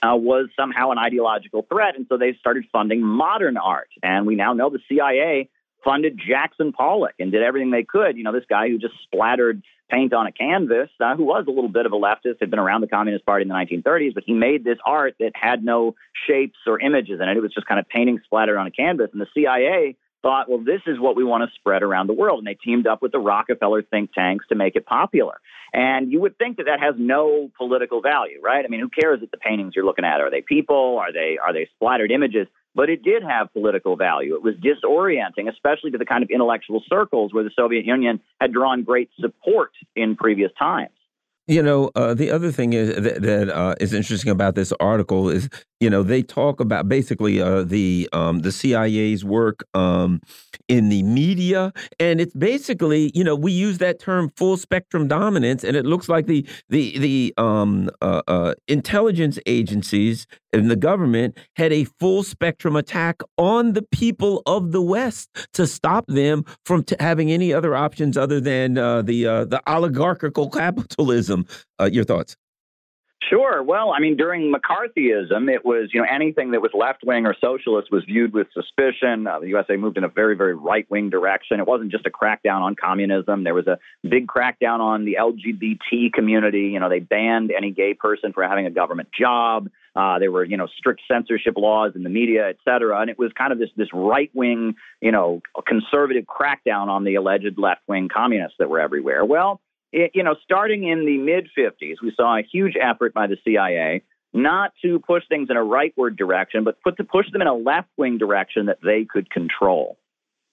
uh, 0.02 0.16
was 0.16 0.48
somehow 0.56 0.90
an 0.90 0.98
ideological 0.98 1.66
threat. 1.68 1.96
And 1.96 2.06
so 2.08 2.16
they 2.16 2.34
started 2.38 2.64
funding 2.72 3.02
modern 3.02 3.56
art. 3.56 3.88
And 4.02 4.26
we 4.26 4.34
now 4.34 4.52
know 4.52 4.70
the 4.70 4.80
CIA 4.88 5.48
funded 5.84 6.18
Jackson 6.18 6.72
Pollock 6.72 7.14
and 7.18 7.30
did 7.30 7.42
everything 7.42 7.70
they 7.70 7.84
could. 7.84 8.16
You 8.16 8.24
know, 8.24 8.32
this 8.32 8.44
guy 8.48 8.68
who 8.68 8.78
just 8.78 8.94
splattered 9.04 9.62
paint 9.88 10.12
on 10.12 10.26
a 10.26 10.32
canvas, 10.32 10.90
uh, 11.00 11.14
who 11.14 11.24
was 11.24 11.44
a 11.46 11.50
little 11.50 11.68
bit 11.68 11.86
of 11.86 11.92
a 11.92 11.96
leftist, 11.96 12.40
had 12.40 12.50
been 12.50 12.58
around 12.58 12.80
the 12.80 12.88
Communist 12.88 13.24
Party 13.24 13.42
in 13.42 13.48
the 13.48 13.54
1930s, 13.54 14.14
but 14.14 14.24
he 14.26 14.32
made 14.32 14.64
this 14.64 14.78
art 14.84 15.14
that 15.20 15.30
had 15.34 15.64
no 15.64 15.94
shapes 16.26 16.58
or 16.66 16.80
images 16.80 17.20
in 17.20 17.28
it. 17.28 17.36
It 17.36 17.40
was 17.40 17.54
just 17.54 17.68
kind 17.68 17.78
of 17.78 17.88
painting 17.88 18.20
splattered 18.24 18.56
on 18.56 18.66
a 18.66 18.70
canvas. 18.72 19.10
And 19.12 19.20
the 19.20 19.28
CIA 19.32 19.96
thought, 20.26 20.48
well, 20.48 20.58
this 20.58 20.80
is 20.88 20.98
what 20.98 21.14
we 21.14 21.22
want 21.22 21.48
to 21.48 21.54
spread 21.54 21.84
around 21.84 22.08
the 22.08 22.12
world. 22.12 22.38
And 22.38 22.46
they 22.48 22.54
teamed 22.54 22.88
up 22.88 23.00
with 23.00 23.12
the 23.12 23.18
Rockefeller 23.20 23.82
think 23.82 24.12
tanks 24.12 24.44
to 24.48 24.56
make 24.56 24.74
it 24.74 24.84
popular. 24.84 25.38
And 25.72 26.10
you 26.10 26.20
would 26.22 26.36
think 26.36 26.56
that 26.56 26.64
that 26.64 26.80
has 26.80 26.96
no 26.98 27.48
political 27.56 28.02
value, 28.02 28.40
right? 28.42 28.64
I 28.64 28.68
mean, 28.68 28.80
who 28.80 28.88
cares 28.88 29.20
if 29.22 29.30
the 29.30 29.36
paintings 29.36 29.74
you're 29.76 29.84
looking 29.84 30.04
at 30.04 30.20
are 30.20 30.28
they 30.28 30.40
people? 30.40 30.98
Are 30.98 31.12
they 31.12 31.38
are 31.40 31.52
they 31.52 31.68
splattered 31.76 32.10
images? 32.10 32.48
But 32.74 32.90
it 32.90 33.04
did 33.04 33.22
have 33.22 33.52
political 33.52 33.96
value. 33.96 34.34
It 34.34 34.42
was 34.42 34.56
disorienting, 34.56 35.48
especially 35.48 35.92
to 35.92 35.98
the 35.98 36.04
kind 36.04 36.24
of 36.24 36.30
intellectual 36.30 36.82
circles 36.88 37.32
where 37.32 37.44
the 37.44 37.52
Soviet 37.54 37.84
Union 37.84 38.20
had 38.40 38.52
drawn 38.52 38.82
great 38.82 39.10
support 39.20 39.70
in 39.94 40.16
previous 40.16 40.50
times. 40.58 40.90
You 41.48 41.62
know, 41.62 41.92
uh, 41.94 42.12
the 42.14 42.32
other 42.32 42.50
thing 42.50 42.72
is 42.72 42.88
that, 42.96 43.22
that 43.22 43.48
uh, 43.48 43.76
is 43.78 43.92
interesting 43.92 44.32
about 44.32 44.56
this 44.56 44.72
article 44.80 45.28
is, 45.28 45.48
you 45.80 45.90
know, 45.90 46.02
they 46.02 46.22
talk 46.22 46.60
about 46.60 46.88
basically 46.88 47.40
uh, 47.40 47.62
the 47.62 48.08
um, 48.12 48.40
the 48.40 48.52
CIA's 48.52 49.24
work 49.24 49.64
um, 49.74 50.20
in 50.68 50.88
the 50.88 51.02
media, 51.02 51.72
and 52.00 52.20
it's 52.20 52.34
basically, 52.34 53.10
you 53.14 53.22
know, 53.22 53.34
we 53.36 53.52
use 53.52 53.78
that 53.78 54.00
term 54.00 54.30
full 54.36 54.56
spectrum 54.56 55.06
dominance, 55.06 55.64
and 55.64 55.76
it 55.76 55.84
looks 55.84 56.08
like 56.08 56.26
the 56.26 56.46
the 56.70 56.98
the 56.98 57.34
um, 57.36 57.90
uh, 58.00 58.22
uh, 58.26 58.54
intelligence 58.68 59.38
agencies 59.46 60.26
and 60.52 60.70
the 60.70 60.76
government 60.76 61.36
had 61.56 61.72
a 61.72 61.84
full 62.00 62.22
spectrum 62.22 62.76
attack 62.76 63.20
on 63.36 63.74
the 63.74 63.82
people 63.82 64.42
of 64.46 64.72
the 64.72 64.80
West 64.80 65.28
to 65.52 65.66
stop 65.66 66.06
them 66.06 66.44
from 66.64 66.84
having 66.98 67.30
any 67.30 67.52
other 67.52 67.74
options 67.74 68.16
other 68.16 68.40
than 68.40 68.78
uh, 68.78 69.02
the 69.02 69.26
uh, 69.26 69.44
the 69.44 69.60
oligarchical 69.66 70.48
capitalism. 70.62 71.44
Uh, 71.78 71.90
your 71.92 72.04
thoughts? 72.04 72.36
Sure. 73.28 73.62
Well, 73.62 73.92
I 73.92 73.98
mean, 73.98 74.16
during 74.16 74.52
McCarthyism, 74.52 75.50
it 75.52 75.64
was, 75.64 75.90
you 75.92 76.00
know, 76.00 76.06
anything 76.08 76.52
that 76.52 76.62
was 76.62 76.70
left 76.74 77.02
wing 77.04 77.26
or 77.26 77.34
socialist 77.40 77.90
was 77.90 78.04
viewed 78.04 78.32
with 78.32 78.46
suspicion. 78.52 79.26
Uh, 79.26 79.40
the 79.40 79.48
USA 79.48 79.76
moved 79.76 79.98
in 79.98 80.04
a 80.04 80.08
very, 80.08 80.36
very 80.36 80.54
right 80.54 80.88
wing 80.90 81.10
direction. 81.10 81.58
It 81.58 81.66
wasn't 81.66 81.90
just 81.90 82.06
a 82.06 82.10
crackdown 82.10 82.60
on 82.60 82.76
communism. 82.76 83.42
There 83.42 83.54
was 83.54 83.66
a 83.66 83.78
big 84.08 84.28
crackdown 84.28 84.78
on 84.78 85.04
the 85.04 85.16
LGBT 85.20 86.12
community. 86.12 86.68
You 86.68 86.78
know, 86.78 86.88
they 86.88 87.00
banned 87.00 87.50
any 87.56 87.72
gay 87.72 87.94
person 87.94 88.32
from 88.32 88.48
having 88.48 88.66
a 88.66 88.70
government 88.70 89.08
job. 89.18 89.70
Uh, 89.96 90.18
there 90.18 90.30
were, 90.30 90.44
you 90.44 90.58
know, 90.58 90.68
strict 90.76 91.00
censorship 91.10 91.54
laws 91.56 91.92
in 91.96 92.02
the 92.02 92.10
media, 92.10 92.48
et 92.48 92.58
cetera. 92.64 93.00
And 93.00 93.10
it 93.10 93.18
was 93.18 93.32
kind 93.36 93.50
of 93.50 93.58
this, 93.58 93.70
this 93.76 93.88
right 93.92 94.30
wing, 94.34 94.74
you 95.00 95.10
know, 95.10 95.40
conservative 95.66 96.26
crackdown 96.26 96.88
on 96.88 97.04
the 97.04 97.14
alleged 97.14 97.58
left 97.58 97.80
wing 97.88 98.08
communists 98.12 98.56
that 98.58 98.68
were 98.68 98.78
everywhere. 98.78 99.24
Well, 99.24 99.60
it, 99.92 100.12
you 100.14 100.22
know, 100.22 100.36
starting 100.42 100.84
in 100.84 101.06
the 101.06 101.18
mid 101.18 101.48
50s, 101.56 101.96
we 102.02 102.12
saw 102.16 102.36
a 102.36 102.42
huge 102.42 102.74
effort 102.80 103.14
by 103.14 103.26
the 103.26 103.36
CIA 103.44 104.02
not 104.32 104.72
to 104.82 104.98
push 104.98 105.22
things 105.28 105.48
in 105.50 105.56
a 105.56 105.60
rightward 105.60 106.16
direction, 106.16 106.62
but 106.64 106.80
put 106.82 106.98
to 106.98 107.04
push 107.04 107.30
them 107.32 107.40
in 107.40 107.48
a 107.48 107.54
left 107.54 107.88
wing 107.96 108.18
direction 108.18 108.66
that 108.66 108.78
they 108.82 109.04
could 109.04 109.30
control. 109.30 109.96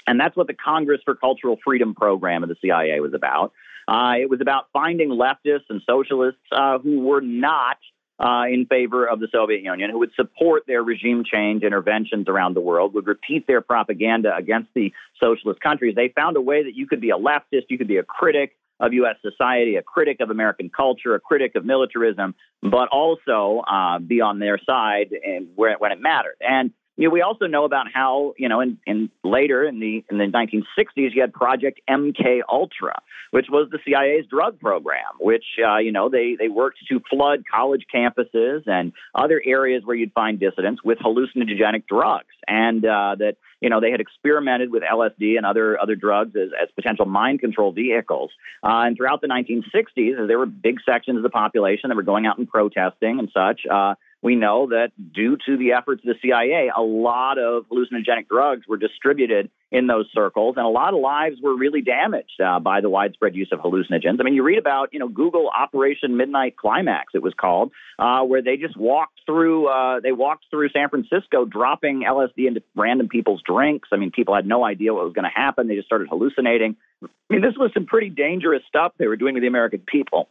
And 0.07 0.19
that's 0.19 0.35
what 0.35 0.47
the 0.47 0.53
Congress 0.53 1.01
for 1.03 1.15
Cultural 1.15 1.57
Freedom 1.63 1.93
program 1.93 2.43
of 2.43 2.49
the 2.49 2.55
CIA 2.61 2.99
was 2.99 3.13
about. 3.13 3.51
Uh, 3.87 4.15
it 4.19 4.29
was 4.29 4.39
about 4.41 4.65
finding 4.71 5.09
leftists 5.09 5.69
and 5.69 5.81
socialists 5.85 6.39
uh, 6.51 6.79
who 6.79 7.01
were 7.01 7.21
not 7.21 7.77
uh, 8.19 8.45
in 8.49 8.65
favor 8.65 9.05
of 9.05 9.19
the 9.19 9.27
Soviet 9.33 9.61
Union, 9.63 9.89
who 9.89 9.99
would 9.99 10.13
support 10.15 10.63
their 10.67 10.81
regime 10.81 11.23
change 11.25 11.63
interventions 11.63 12.27
around 12.29 12.55
the 12.55 12.61
world, 12.61 12.93
would 12.93 13.07
repeat 13.07 13.47
their 13.47 13.59
propaganda 13.59 14.33
against 14.35 14.69
the 14.75 14.93
socialist 15.21 15.59
countries. 15.59 15.95
They 15.95 16.09
found 16.09 16.37
a 16.37 16.41
way 16.41 16.63
that 16.63 16.75
you 16.75 16.87
could 16.87 17.01
be 17.01 17.09
a 17.09 17.17
leftist, 17.17 17.65
you 17.69 17.77
could 17.77 17.87
be 17.87 17.97
a 17.97 18.03
critic, 18.03 18.55
of 18.83 18.91
U.S. 18.93 19.15
society, 19.21 19.77
a 19.77 19.81
critic 19.81 20.17
of 20.19 20.29
American 20.29 20.69
culture, 20.69 21.15
a 21.15 21.19
critic 21.19 21.53
of 21.55 21.63
militarism, 21.63 22.35
but 22.61 22.89
also 22.89 23.63
uh, 23.65 23.97
be 23.99 24.19
on 24.19 24.39
their 24.39 24.59
side 24.63 25.07
and 25.23 25.47
where, 25.55 25.77
when 25.77 25.93
it 25.93 26.01
mattered. 26.01 26.35
And 26.41 26.71
you 26.95 27.07
know, 27.07 27.13
we 27.13 27.21
also 27.21 27.47
know 27.47 27.65
about 27.65 27.87
how 27.91 28.33
you 28.37 28.47
know, 28.49 28.59
in, 28.61 28.77
in 28.85 29.09
later 29.23 29.63
in 29.63 29.79
the 29.79 30.03
in 30.11 30.17
the 30.19 30.25
1960s, 30.25 31.13
you 31.13 31.21
had 31.21 31.33
Project 31.33 31.81
MK 31.89 32.41
Ultra, 32.47 33.01
which 33.31 33.47
was 33.49 33.69
the 33.71 33.79
CIA's 33.83 34.27
drug 34.27 34.59
program, 34.59 35.17
which 35.19 35.45
uh, 35.67 35.77
you 35.77 35.91
know 35.91 36.09
they 36.09 36.35
they 36.37 36.49
worked 36.49 36.77
to 36.89 37.01
flood 37.09 37.43
college 37.51 37.85
campuses 37.93 38.67
and 38.67 38.93
other 39.15 39.41
areas 39.43 39.81
where 39.83 39.95
you'd 39.95 40.13
find 40.13 40.39
dissidents 40.39 40.83
with 40.83 40.99
hallucinogenic 40.99 41.87
drugs, 41.87 42.33
and 42.47 42.85
uh, 42.85 43.15
that 43.17 43.37
you 43.59 43.71
know 43.71 43.79
they 43.79 43.89
had 43.89 43.99
experimented 43.99 44.71
with 44.71 44.83
LSD 44.83 45.37
and 45.37 45.47
other 45.47 45.81
other 45.81 45.95
drugs 45.95 46.35
as, 46.35 46.49
as 46.61 46.69
potential 46.75 47.07
mind 47.07 47.39
control 47.39 47.71
vehicles. 47.71 48.29
Uh, 48.61 48.85
and 48.85 48.95
throughout 48.95 49.21
the 49.21 49.27
1960s, 49.27 50.27
there 50.27 50.37
were 50.37 50.45
big 50.45 50.77
sections 50.85 51.17
of 51.17 51.23
the 51.23 51.29
population 51.29 51.89
that 51.89 51.95
were 51.95 52.03
going 52.03 52.27
out 52.27 52.37
and 52.37 52.47
protesting 52.47 53.17
and 53.17 53.31
such. 53.33 53.61
Uh, 53.65 53.95
we 54.23 54.35
know 54.35 54.67
that 54.67 54.91
due 55.13 55.37
to 55.45 55.57
the 55.57 55.73
efforts 55.73 56.01
of 56.07 56.15
the 56.15 56.19
CIA, 56.21 56.71
a 56.75 56.81
lot 56.81 57.37
of 57.37 57.65
hallucinogenic 57.69 58.29
drugs 58.29 58.65
were 58.67 58.77
distributed 58.77 59.51
in 59.69 59.87
those 59.87 60.05
circles, 60.13 60.55
and 60.55 60.65
a 60.65 60.69
lot 60.69 60.93
of 60.93 61.01
lives 61.01 61.35
were 61.43 61.57
really 61.57 61.81
damaged 61.81 62.39
uh, 62.39 62.59
by 62.59 62.79
the 62.79 62.89
widespread 62.89 63.35
use 63.35 63.49
of 63.51 63.59
hallucinogens. 63.59 64.19
I 64.19 64.23
mean, 64.23 64.33
you 64.33 64.43
read 64.43 64.59
about, 64.59 64.93
you 64.93 64.99
know, 64.99 65.09
Google 65.09 65.49
Operation 65.49 66.15
Midnight 66.15 66.55
Climax, 66.55 67.11
it 67.13 67.21
was 67.21 67.33
called, 67.33 67.71
uh, 67.99 68.21
where 68.21 68.41
they 68.41 68.55
just 68.55 68.77
walked 68.77 69.19
through, 69.25 69.67
uh, 69.67 69.99
they 69.99 70.13
walked 70.13 70.45
through 70.49 70.69
San 70.69 70.87
Francisco, 70.87 71.43
dropping 71.43 72.03
LSD 72.07 72.47
into 72.47 72.63
random 72.75 73.09
people's 73.09 73.41
drinks. 73.45 73.89
I 73.91 73.97
mean, 73.97 74.11
people 74.11 74.33
had 74.35 74.47
no 74.47 74.63
idea 74.63 74.93
what 74.93 75.03
was 75.03 75.13
going 75.13 75.25
to 75.25 75.37
happen; 75.37 75.67
they 75.67 75.75
just 75.75 75.87
started 75.87 76.07
hallucinating. 76.07 76.77
I 77.03 77.07
mean, 77.29 77.41
this 77.41 77.55
was 77.57 77.71
some 77.73 77.87
pretty 77.87 78.09
dangerous 78.09 78.61
stuff 78.69 78.93
they 78.97 79.07
were 79.07 79.17
doing 79.17 79.35
to 79.35 79.41
the 79.41 79.47
American 79.47 79.81
people. 79.85 80.29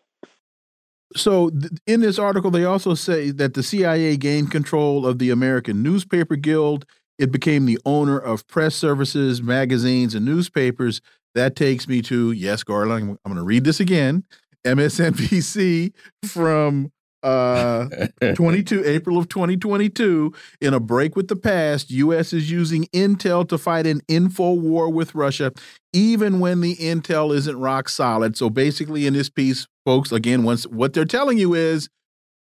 So, 1.17 1.51
in 1.87 2.01
this 2.01 2.19
article, 2.19 2.51
they 2.51 2.65
also 2.65 2.95
say 2.95 3.31
that 3.33 3.55
the 3.55 3.63
CIA 3.63 4.17
gained 4.17 4.51
control 4.51 5.07
of 5.07 5.19
the 5.19 5.31
American 5.31 5.83
Newspaper 5.83 6.37
Guild. 6.37 6.85
It 7.19 7.31
became 7.31 7.67
the 7.67 7.79
owner 7.85 8.19
of 8.19 8.47
press 8.47 8.75
services, 8.75 9.43
magazines, 9.43 10.15
and 10.15 10.25
newspapers. 10.25 11.01
That 11.35 11.57
takes 11.57 11.89
me 11.89 12.03
to, 12.03 12.33
yes, 12.33 12.63
Garland, 12.63 13.19
I'm 13.25 13.33
going 13.33 13.37
to 13.37 13.43
read 13.43 13.65
this 13.65 13.81
again 13.81 14.25
MSNBC 14.65 15.93
from 16.25 16.93
uh 17.23 17.89
22 18.35 18.85
April 18.87 19.19
of 19.19 19.29
2022 19.29 20.33
in 20.61 20.75
a 20.75 20.81
break 20.81 21.15
with 21.15 21.29
the 21.29 21.37
past 21.37 21.91
US 21.91 22.33
is 22.33 22.51
using 22.51 22.87
intel 22.87 23.49
to 23.49 23.59
fight 23.59 23.87
an 23.87 24.01
info 24.09 24.53
war 24.53 24.91
with 24.91 25.15
Russia 25.15 25.53
even 25.93 26.41
when 26.41 26.61
the 26.61 26.75
intel 26.77 27.35
isn't 27.35 27.59
rock 27.59 27.89
solid. 27.89 28.37
So 28.37 28.51
basically 28.51 29.07
in 29.07 29.15
this 29.15 29.31
piece 29.31 29.67
folks 29.85 30.13
again 30.13 30.43
once 30.43 30.67
what 30.67 30.93
they're 30.93 31.05
telling 31.05 31.39
you 31.39 31.55
is 31.55 31.89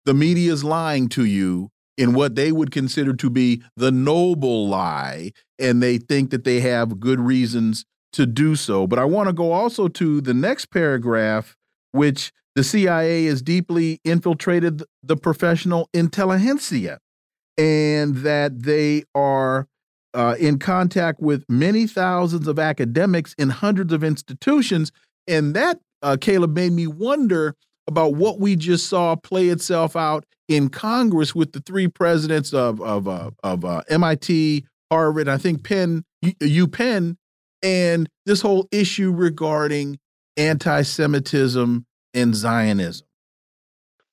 the 0.04 0.14
media 0.14 0.52
is 0.52 0.64
lying 0.64 1.08
to 1.10 1.24
you 1.24 1.68
in 1.98 2.14
what 2.14 2.34
they 2.34 2.50
would 2.50 2.70
consider 2.70 3.12
to 3.12 3.28
be 3.28 3.62
the 3.76 3.92
noble 3.92 4.66
lie 4.68 5.32
and 5.58 5.82
they 5.82 5.98
think 5.98 6.30
that 6.30 6.44
they 6.44 6.60
have 6.60 6.98
good 6.98 7.20
reasons 7.20 7.84
to 8.12 8.26
do 8.26 8.56
so. 8.56 8.86
But 8.86 8.98
I 8.98 9.04
want 9.04 9.28
to 9.28 9.32
go 9.32 9.52
also 9.52 9.88
to 9.88 10.20
the 10.20 10.34
next 10.34 10.66
paragraph 10.66 11.56
which 11.92 12.32
the 12.54 12.64
CIA 12.64 13.26
has 13.26 13.42
deeply 13.42 14.00
infiltrated 14.04 14.82
the 15.02 15.16
professional 15.16 15.88
intelligentsia 15.94 16.98
and 17.56 18.16
that 18.16 18.62
they 18.62 19.04
are 19.14 19.68
uh, 20.14 20.34
in 20.38 20.58
contact 20.58 21.20
with 21.20 21.44
many 21.48 21.86
thousands 21.86 22.48
of 22.48 22.58
academics 22.58 23.34
in 23.38 23.50
hundreds 23.50 23.92
of 23.92 24.02
institutions. 24.02 24.90
And 25.28 25.54
that, 25.54 25.78
uh, 26.02 26.16
Caleb, 26.20 26.54
made 26.54 26.72
me 26.72 26.86
wonder 26.86 27.54
about 27.86 28.14
what 28.14 28.40
we 28.40 28.56
just 28.56 28.88
saw 28.88 29.14
play 29.16 29.48
itself 29.48 29.94
out 29.94 30.24
in 30.48 30.68
Congress 30.68 31.34
with 31.34 31.52
the 31.52 31.60
three 31.60 31.86
presidents 31.86 32.52
of, 32.52 32.80
of, 32.80 33.06
uh, 33.06 33.30
of 33.44 33.64
uh, 33.64 33.82
MIT, 33.88 34.64
Harvard, 34.90 35.28
I 35.28 35.38
think 35.38 35.62
Penn, 35.62 36.04
UPenn, 36.24 37.16
and 37.62 38.08
this 38.26 38.40
whole 38.40 38.66
issue 38.72 39.12
regarding 39.12 39.98
anti 40.36 40.82
Semitism 40.82 41.84
and 42.14 42.34
Zionism? 42.34 43.06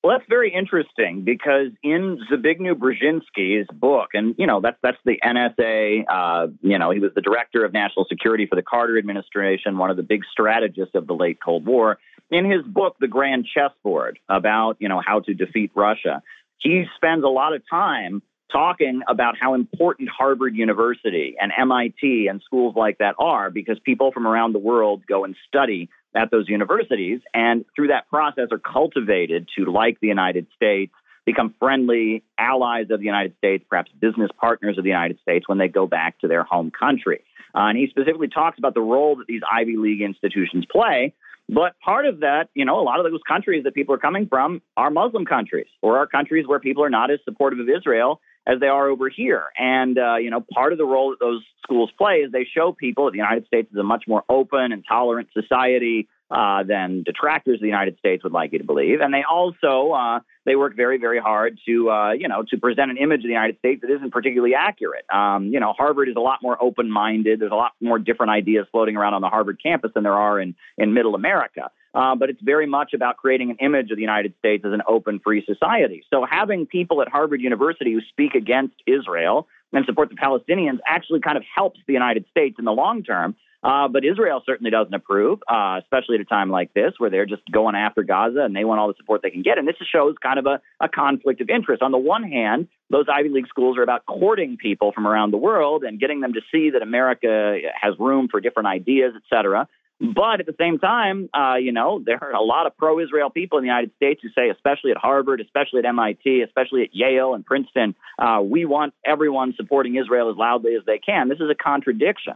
Well, 0.04 0.18
that's 0.18 0.30
very 0.30 0.54
interesting 0.54 1.24
because 1.24 1.68
in 1.84 2.20
Zbigniew 2.32 2.76
Brzezinski's 2.76 3.68
book, 3.74 4.12
and 4.14 4.36
you 4.38 4.48
know 4.48 4.62
that's 4.62 4.78
that's 4.82 4.98
the 5.04 5.20
NSA. 5.22 6.06
Uh, 6.08 6.48
you 6.62 6.78
know, 6.78 6.92
he 6.92 7.00
was 7.00 7.12
the 7.14 7.22
director 7.22 7.66
of 7.66 7.74
national 7.74 8.06
security 8.06 8.46
for 8.46 8.56
the 8.56 8.62
Carter 8.62 8.98
administration, 8.98 9.78
one 9.78 9.90
of 9.90 9.98
the 9.98 10.04
big 10.04 10.24
strategists 10.32 10.96
of 10.96 11.08
the 11.08 11.14
late 11.14 11.40
Cold 11.44 11.66
War. 11.66 11.98
In 12.30 12.50
his 12.50 12.64
book, 12.64 12.96
The 13.00 13.08
Grand 13.08 13.48
Chessboard, 13.54 14.20
about 14.30 14.78
you 14.80 14.88
know 14.88 15.02
how 15.06 15.20
to 15.22 15.34
defeat 15.34 15.72
Russia, 15.76 16.22
he 16.60 16.86
spends 16.96 17.24
a 17.24 17.30
lot 17.30 17.54
of 17.54 17.64
time 17.70 18.22
talking 18.52 19.02
about 19.08 19.36
how 19.38 19.56
important 19.56 20.10
Harvard 20.10 20.56
University 20.56 21.36
and 21.40 21.52
MIT 21.58 22.28
and 22.28 22.42
schools 22.46 22.76
like 22.78 23.00
that 23.00 23.16
are 23.20 23.50
because 23.50 23.78
people 23.80 24.12
from 24.12 24.26
around 24.26 24.54
the 24.54 24.60
world 24.60 25.06
go 25.06 25.26
and 25.26 25.36
study 25.48 25.90
at 26.16 26.32
those 26.32 26.48
universities, 26.48 27.22
and 27.34 27.66
through 27.76 27.88
that 27.88 28.08
process 28.10 28.48
are 28.52 28.60
cultivated 28.60 29.48
to 29.58 29.72
like 29.72 30.00
the 30.00 30.08
United 30.08 30.48
States, 30.56 30.94
become 31.26 31.54
friendly 31.60 32.24
allies 32.38 32.88
of 32.90 33.00
the 33.00 33.06
United 33.06 33.36
States, 33.38 33.64
perhaps 33.70 33.92
business 34.00 34.32
partners 34.40 34.78
of 34.78 34.84
the 34.84 34.90
United 34.90 35.20
States 35.22 35.48
when 35.48 35.58
they 35.58 35.68
go 35.68 35.86
back 35.86 36.18
to 36.20 36.28
their 36.28 36.44
home 36.44 36.72
country. 36.72 37.24
Uh, 37.54 37.68
and 37.68 37.78
he 37.78 37.88
specifically 37.88 38.30
talks 38.30 38.58
about 38.58 38.74
the 38.74 38.82
role 38.82 39.18
that 39.18 39.28
these 39.28 39.42
Ivy 39.52 39.76
League 39.78 40.02
institutions 40.02 40.66
play. 40.72 41.14
But 41.50 41.80
part 41.80 42.06
of 42.06 42.22
that, 42.22 42.50
you 42.54 42.66
know, 42.66 42.80
a 42.80 42.84
lot 42.84 43.00
of 43.00 43.10
those 43.10 43.22
countries 43.28 43.64
that 43.64 43.74
people 43.74 43.96
are 43.96 44.00
coming 44.00 44.28
from 44.28 44.62
are 44.76 44.90
Muslim 44.90 45.26
countries 45.26 45.68
or 45.82 45.98
are 45.98 46.08
countries 46.08 46.46
where 46.48 46.60
people 46.60 46.84
are 46.84 46.90
not 46.90 47.12
as 47.12 47.20
supportive 47.26 47.60
of 47.60 47.70
Israel 47.70 48.22
as 48.48 48.62
they 48.62 48.68
are 48.68 48.88
over 48.88 49.10
here. 49.10 49.44
And, 49.58 50.00
uh, 50.00 50.16
you 50.16 50.30
know, 50.32 50.44
part 50.54 50.72
of 50.72 50.78
the 50.78 50.86
role 50.86 51.10
that 51.10 51.20
those 51.20 51.44
schools 51.64 51.92
play 51.98 52.20
is 52.20 52.32
they 52.32 52.48
show 52.50 52.72
people 52.72 53.06
that 53.06 53.12
the 53.12 53.18
United 53.18 53.46
States 53.46 53.70
is 53.72 53.78
a 53.78 53.84
much 53.84 54.06
more 54.08 54.24
open 54.30 54.72
and 54.72 54.84
tolerant 54.88 55.28
society 55.34 56.08
uh, 56.30 56.64
than 56.64 57.04
detractors 57.04 57.56
of 57.56 57.62
the 57.62 57.68
United 57.68 57.98
States 58.00 58.24
would 58.24 58.34
like 58.34 58.52
you 58.52 58.60
to 58.60 58.66
believe. 58.66 59.00
And 59.02 59.14
they 59.14 59.24
also 59.24 59.92
uh, 59.92 60.20
they 60.46 60.56
work 60.56 60.76
very, 60.76 60.98
very 60.98 61.20
hard 61.20 61.60
to 61.68 61.90
uh, 61.90 62.12
you 62.12 62.28
know 62.28 62.44
to 62.50 62.58
present 62.58 62.92
an 62.92 62.98
image 62.98 63.20
of 63.20 63.24
the 63.24 63.30
United 63.30 63.60
States 63.60 63.82
that 63.82 63.94
isn't 63.94 64.12
particularly 64.12 64.56
accurate. 64.56 65.06
Um, 65.14 65.48
you 65.48 65.60
know, 65.60 65.74
Harvard 65.74 66.10
is 66.10 66.16
a 66.16 66.22
lot 66.22 66.40
more 66.42 66.62
open-minded. 66.62 67.40
There's 67.40 67.52
a 67.52 67.56
lot 67.56 67.74
more 67.82 68.00
different 68.00 68.32
ideas 68.32 68.68
floating 68.72 68.98
around 68.98 69.14
on 69.14 69.22
the 69.22 69.30
Harvard 69.30 69.62
campus 69.62 69.92
than 69.94 70.04
there 70.04 70.14
are 70.14 70.40
in 70.40 70.56
in 70.78 70.94
Middle 70.94 71.16
America. 71.16 71.72
Uh, 71.94 72.16
but 72.16 72.30
it's 72.30 72.42
very 72.42 72.68
much 72.68 72.94
about 72.94 73.18
creating 73.18 73.50
an 73.50 73.58
image 73.60 73.90
of 73.90 73.96
the 73.96 74.02
United 74.02 74.34
States 74.38 74.64
as 74.66 74.72
an 74.72 74.82
open, 74.88 75.20
free 75.20 75.44
society. 75.46 76.04
So 76.12 76.26
having 76.30 76.68
people 76.68 77.02
at 77.02 77.08
Harvard 77.08 77.42
University 77.42 77.92
who 77.92 78.02
speak 78.02 78.36
against 78.36 78.76
Israel 78.86 79.48
and 79.74 79.86
support 79.86 80.10
the 80.10 80.16
Palestinians 80.16 80.78
actually 80.86 81.22
kind 81.22 81.38
of 81.38 81.44
helps 81.56 81.80
the 81.88 81.94
United 81.94 82.26
States 82.30 82.58
in 82.60 82.66
the 82.66 82.72
long 82.72 83.04
term 83.04 83.36
uh, 83.68 83.90
but 83.90 84.06
Israel 84.06 84.42
certainly 84.46 84.72
doesn't 84.72 84.94
approve, 84.94 85.40
uh, 85.46 85.82
especially 85.84 86.16
at 86.16 86.22
a 86.22 86.26
time 86.26 86.50
like 86.50 86.74
this 86.74 86.94
where 87.00 87.10
they're 87.10 87.26
just 87.26 87.42
going 87.52 87.76
after 87.76 88.02
Gaza 88.02 88.40
and 88.40 88.56
they 88.56 88.64
want 88.64 88.80
all 88.80 88.88
the 88.88 88.94
support 88.96 89.22
they 89.22 89.30
can 89.30 89.42
get. 89.42 89.58
And 89.58 89.68
this 89.68 89.76
shows 89.92 90.16
kind 90.24 90.40
of 90.40 90.46
a, 90.46 90.62
a 90.80 90.88
conflict 90.88 91.42
of 91.42 91.50
interest. 91.50 91.82
On 91.82 91.92
the 91.92 91.98
one 91.98 92.24
hand, 92.24 92.70
those 92.90 93.08
Ivy 93.14 93.28
League 93.28 93.48
schools 93.50 93.78
are 93.78 93.84
about 93.84 94.06
courting 94.06 94.56
people 94.56 94.94
from 94.94 95.06
around 95.06 95.32
the 95.32 95.38
world 95.38 95.84
and 95.84 96.00
getting 96.00 96.22
them 96.22 96.32
to 96.32 96.42
see 96.50 96.70
that 96.70 96.82
America 96.82 97.58
has 97.80 97.94
room 98.00 98.30
for 98.32 98.40
different 98.40 98.68
ideas, 98.68 99.12
et 99.18 99.24
cetera. 99.30 99.68
But 100.00 100.40
at 100.40 100.46
the 100.46 100.56
same 100.58 100.80
time, 100.80 101.30
uh, 101.34 101.56
you 101.56 101.74
know, 101.74 102.02
there 102.06 102.24
are 102.24 102.32
a 102.32 102.42
lot 102.42 102.68
of 102.68 102.78
pro 102.78 103.02
Israel 103.02 103.30
people 103.32 103.58
in 103.58 103.64
the 103.64 103.68
United 103.68 103.92
States 103.98 104.22
who 104.24 104.30
say, 104.30 104.50
especially 104.50 104.92
at 104.92 104.98
Harvard, 104.98 105.42
especially 105.42 105.80
at 105.80 105.86
MIT, 105.86 106.42
especially 106.44 106.84
at 106.84 106.90
Yale 106.94 107.34
and 107.34 107.46
Princeton, 107.46 107.96
uh, 108.18 108.40
we 108.42 108.64
want 108.64 108.94
everyone 109.06 109.56
supporting 109.58 109.96
Israel 109.96 110.30
as 110.30 110.38
loudly 110.38 110.76
as 110.76 110.86
they 110.86 111.00
can. 111.00 111.28
This 111.28 111.40
is 111.40 111.50
a 111.50 111.56
contradiction. 111.56 112.36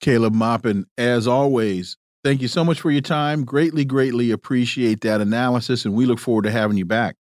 Caleb 0.00 0.34
Maupin, 0.34 0.84
as 0.96 1.26
always, 1.26 1.96
thank 2.24 2.40
you 2.40 2.48
so 2.48 2.64
much 2.64 2.80
for 2.80 2.90
your 2.90 3.00
time. 3.00 3.44
Greatly, 3.44 3.84
greatly 3.84 4.30
appreciate 4.30 5.02
that 5.02 5.20
analysis, 5.20 5.84
and 5.84 5.94
we 5.94 6.06
look 6.06 6.18
forward 6.18 6.44
to 6.44 6.50
having 6.50 6.76
you 6.76 6.84
back. 6.84 7.16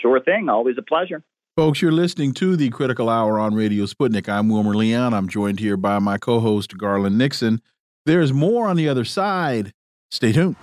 Sure 0.00 0.20
thing. 0.20 0.48
Always 0.48 0.76
a 0.78 0.82
pleasure. 0.82 1.24
Folks, 1.56 1.82
you're 1.82 1.90
listening 1.90 2.34
to 2.34 2.56
the 2.56 2.70
Critical 2.70 3.08
Hour 3.08 3.38
on 3.38 3.54
Radio 3.54 3.84
Sputnik. 3.84 4.28
I'm 4.28 4.48
Wilmer 4.48 4.74
Leon. 4.74 5.12
I'm 5.12 5.28
joined 5.28 5.58
here 5.58 5.76
by 5.76 5.98
my 5.98 6.16
co 6.16 6.38
host, 6.38 6.78
Garland 6.78 7.18
Nixon. 7.18 7.60
There's 8.06 8.32
more 8.32 8.68
on 8.68 8.76
the 8.76 8.88
other 8.88 9.04
side. 9.04 9.72
Stay 10.10 10.32
tuned. 10.32 10.56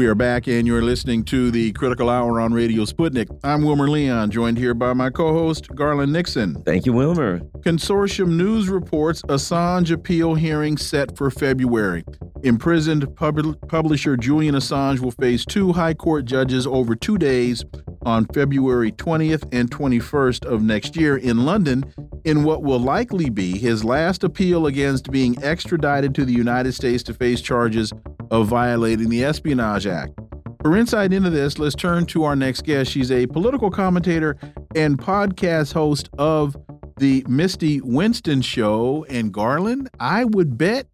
We 0.00 0.06
are 0.06 0.14
back, 0.14 0.46
and 0.48 0.66
you're 0.66 0.80
listening 0.80 1.24
to 1.24 1.50
the 1.50 1.72
Critical 1.72 2.08
Hour 2.08 2.40
on 2.40 2.54
Radio 2.54 2.86
Sputnik. 2.86 3.28
I'm 3.44 3.62
Wilmer 3.62 3.86
Leon, 3.86 4.30
joined 4.30 4.56
here 4.56 4.72
by 4.72 4.94
my 4.94 5.10
co 5.10 5.34
host, 5.34 5.68
Garland 5.74 6.10
Nixon. 6.10 6.54
Thank 6.62 6.86
you, 6.86 6.94
Wilmer. 6.94 7.40
Consortium 7.58 8.28
News 8.28 8.70
reports 8.70 9.20
Assange 9.28 9.90
appeal 9.90 10.36
hearing 10.36 10.78
set 10.78 11.18
for 11.18 11.30
February. 11.30 12.02
Imprisoned 12.42 13.14
pub 13.14 13.68
publisher 13.68 14.16
Julian 14.16 14.54
Assange 14.54 15.00
will 15.00 15.10
face 15.10 15.44
two 15.44 15.70
high 15.74 15.92
court 15.92 16.24
judges 16.24 16.66
over 16.66 16.96
two 16.96 17.18
days 17.18 17.62
on 18.02 18.24
February 18.32 18.92
20th 18.92 19.46
and 19.52 19.70
21st 19.70 20.46
of 20.46 20.62
next 20.62 20.96
year 20.96 21.18
in 21.18 21.44
London 21.44 21.84
in 22.24 22.44
what 22.44 22.62
will 22.62 22.78
likely 22.78 23.28
be 23.28 23.58
his 23.58 23.84
last 23.84 24.24
appeal 24.24 24.66
against 24.66 25.10
being 25.10 25.36
extradited 25.42 26.14
to 26.14 26.24
the 26.24 26.32
United 26.32 26.72
States 26.72 27.02
to 27.02 27.12
face 27.12 27.42
charges 27.42 27.92
of 28.30 28.46
violating 28.46 29.08
the 29.08 29.24
Espionage 29.24 29.86
Act. 29.90 30.18
For 30.62 30.76
insight 30.76 31.12
into 31.12 31.30
this, 31.30 31.58
let's 31.58 31.74
turn 31.74 32.06
to 32.06 32.24
our 32.24 32.36
next 32.36 32.64
guest. 32.64 32.90
She's 32.90 33.10
a 33.10 33.26
political 33.26 33.70
commentator 33.70 34.36
and 34.74 34.98
podcast 34.98 35.72
host 35.72 36.10
of 36.18 36.56
the 36.98 37.24
Misty 37.28 37.80
Winston 37.80 38.42
Show. 38.42 39.04
And 39.08 39.32
Garland, 39.32 39.88
I 39.98 40.24
would 40.24 40.58
bet 40.58 40.86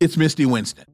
it's 0.00 0.16
Misty 0.16 0.46
Winston. 0.46 0.86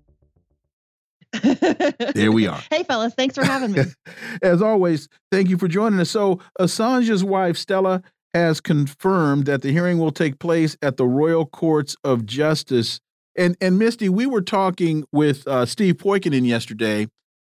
there 2.15 2.33
we 2.33 2.47
are. 2.47 2.61
Hey, 2.71 2.83
fellas, 2.85 3.15
thanks 3.15 3.35
for 3.35 3.45
having 3.45 3.73
me. 3.73 3.83
As 4.43 4.63
always, 4.63 5.09
thank 5.31 5.49
you 5.49 5.59
for 5.59 5.69
joining 5.69 6.01
us. 6.01 6.11
So, 6.11 6.41
Assange's 6.59 7.23
wife, 7.23 7.57
Stella, 7.57 8.03
has 8.35 8.61
confirmed 8.61 9.47
that 9.47 9.63
the 9.63 9.71
hearing 9.71 9.99
will 9.99 10.13
take 10.13 10.39
place 10.39 10.77
at 10.83 10.97
the 10.97 11.07
Royal 11.07 11.47
Courts 11.47 11.97
of 12.03 12.27
Justice 12.27 13.01
and 13.39 13.57
and 13.61 13.79
Misty, 13.79 14.09
we 14.09 14.27
were 14.27 14.43
talking 14.43 15.05
with 15.13 15.47
uh, 15.47 15.65
Steve 15.65 15.97
Poikonen 15.97 16.45
yesterday, 16.45 17.07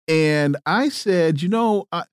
and 0.07 0.57
I 0.65 0.89
said, 0.89 1.41
you 1.41 1.49
know, 1.49 1.87
uh, 1.91 2.03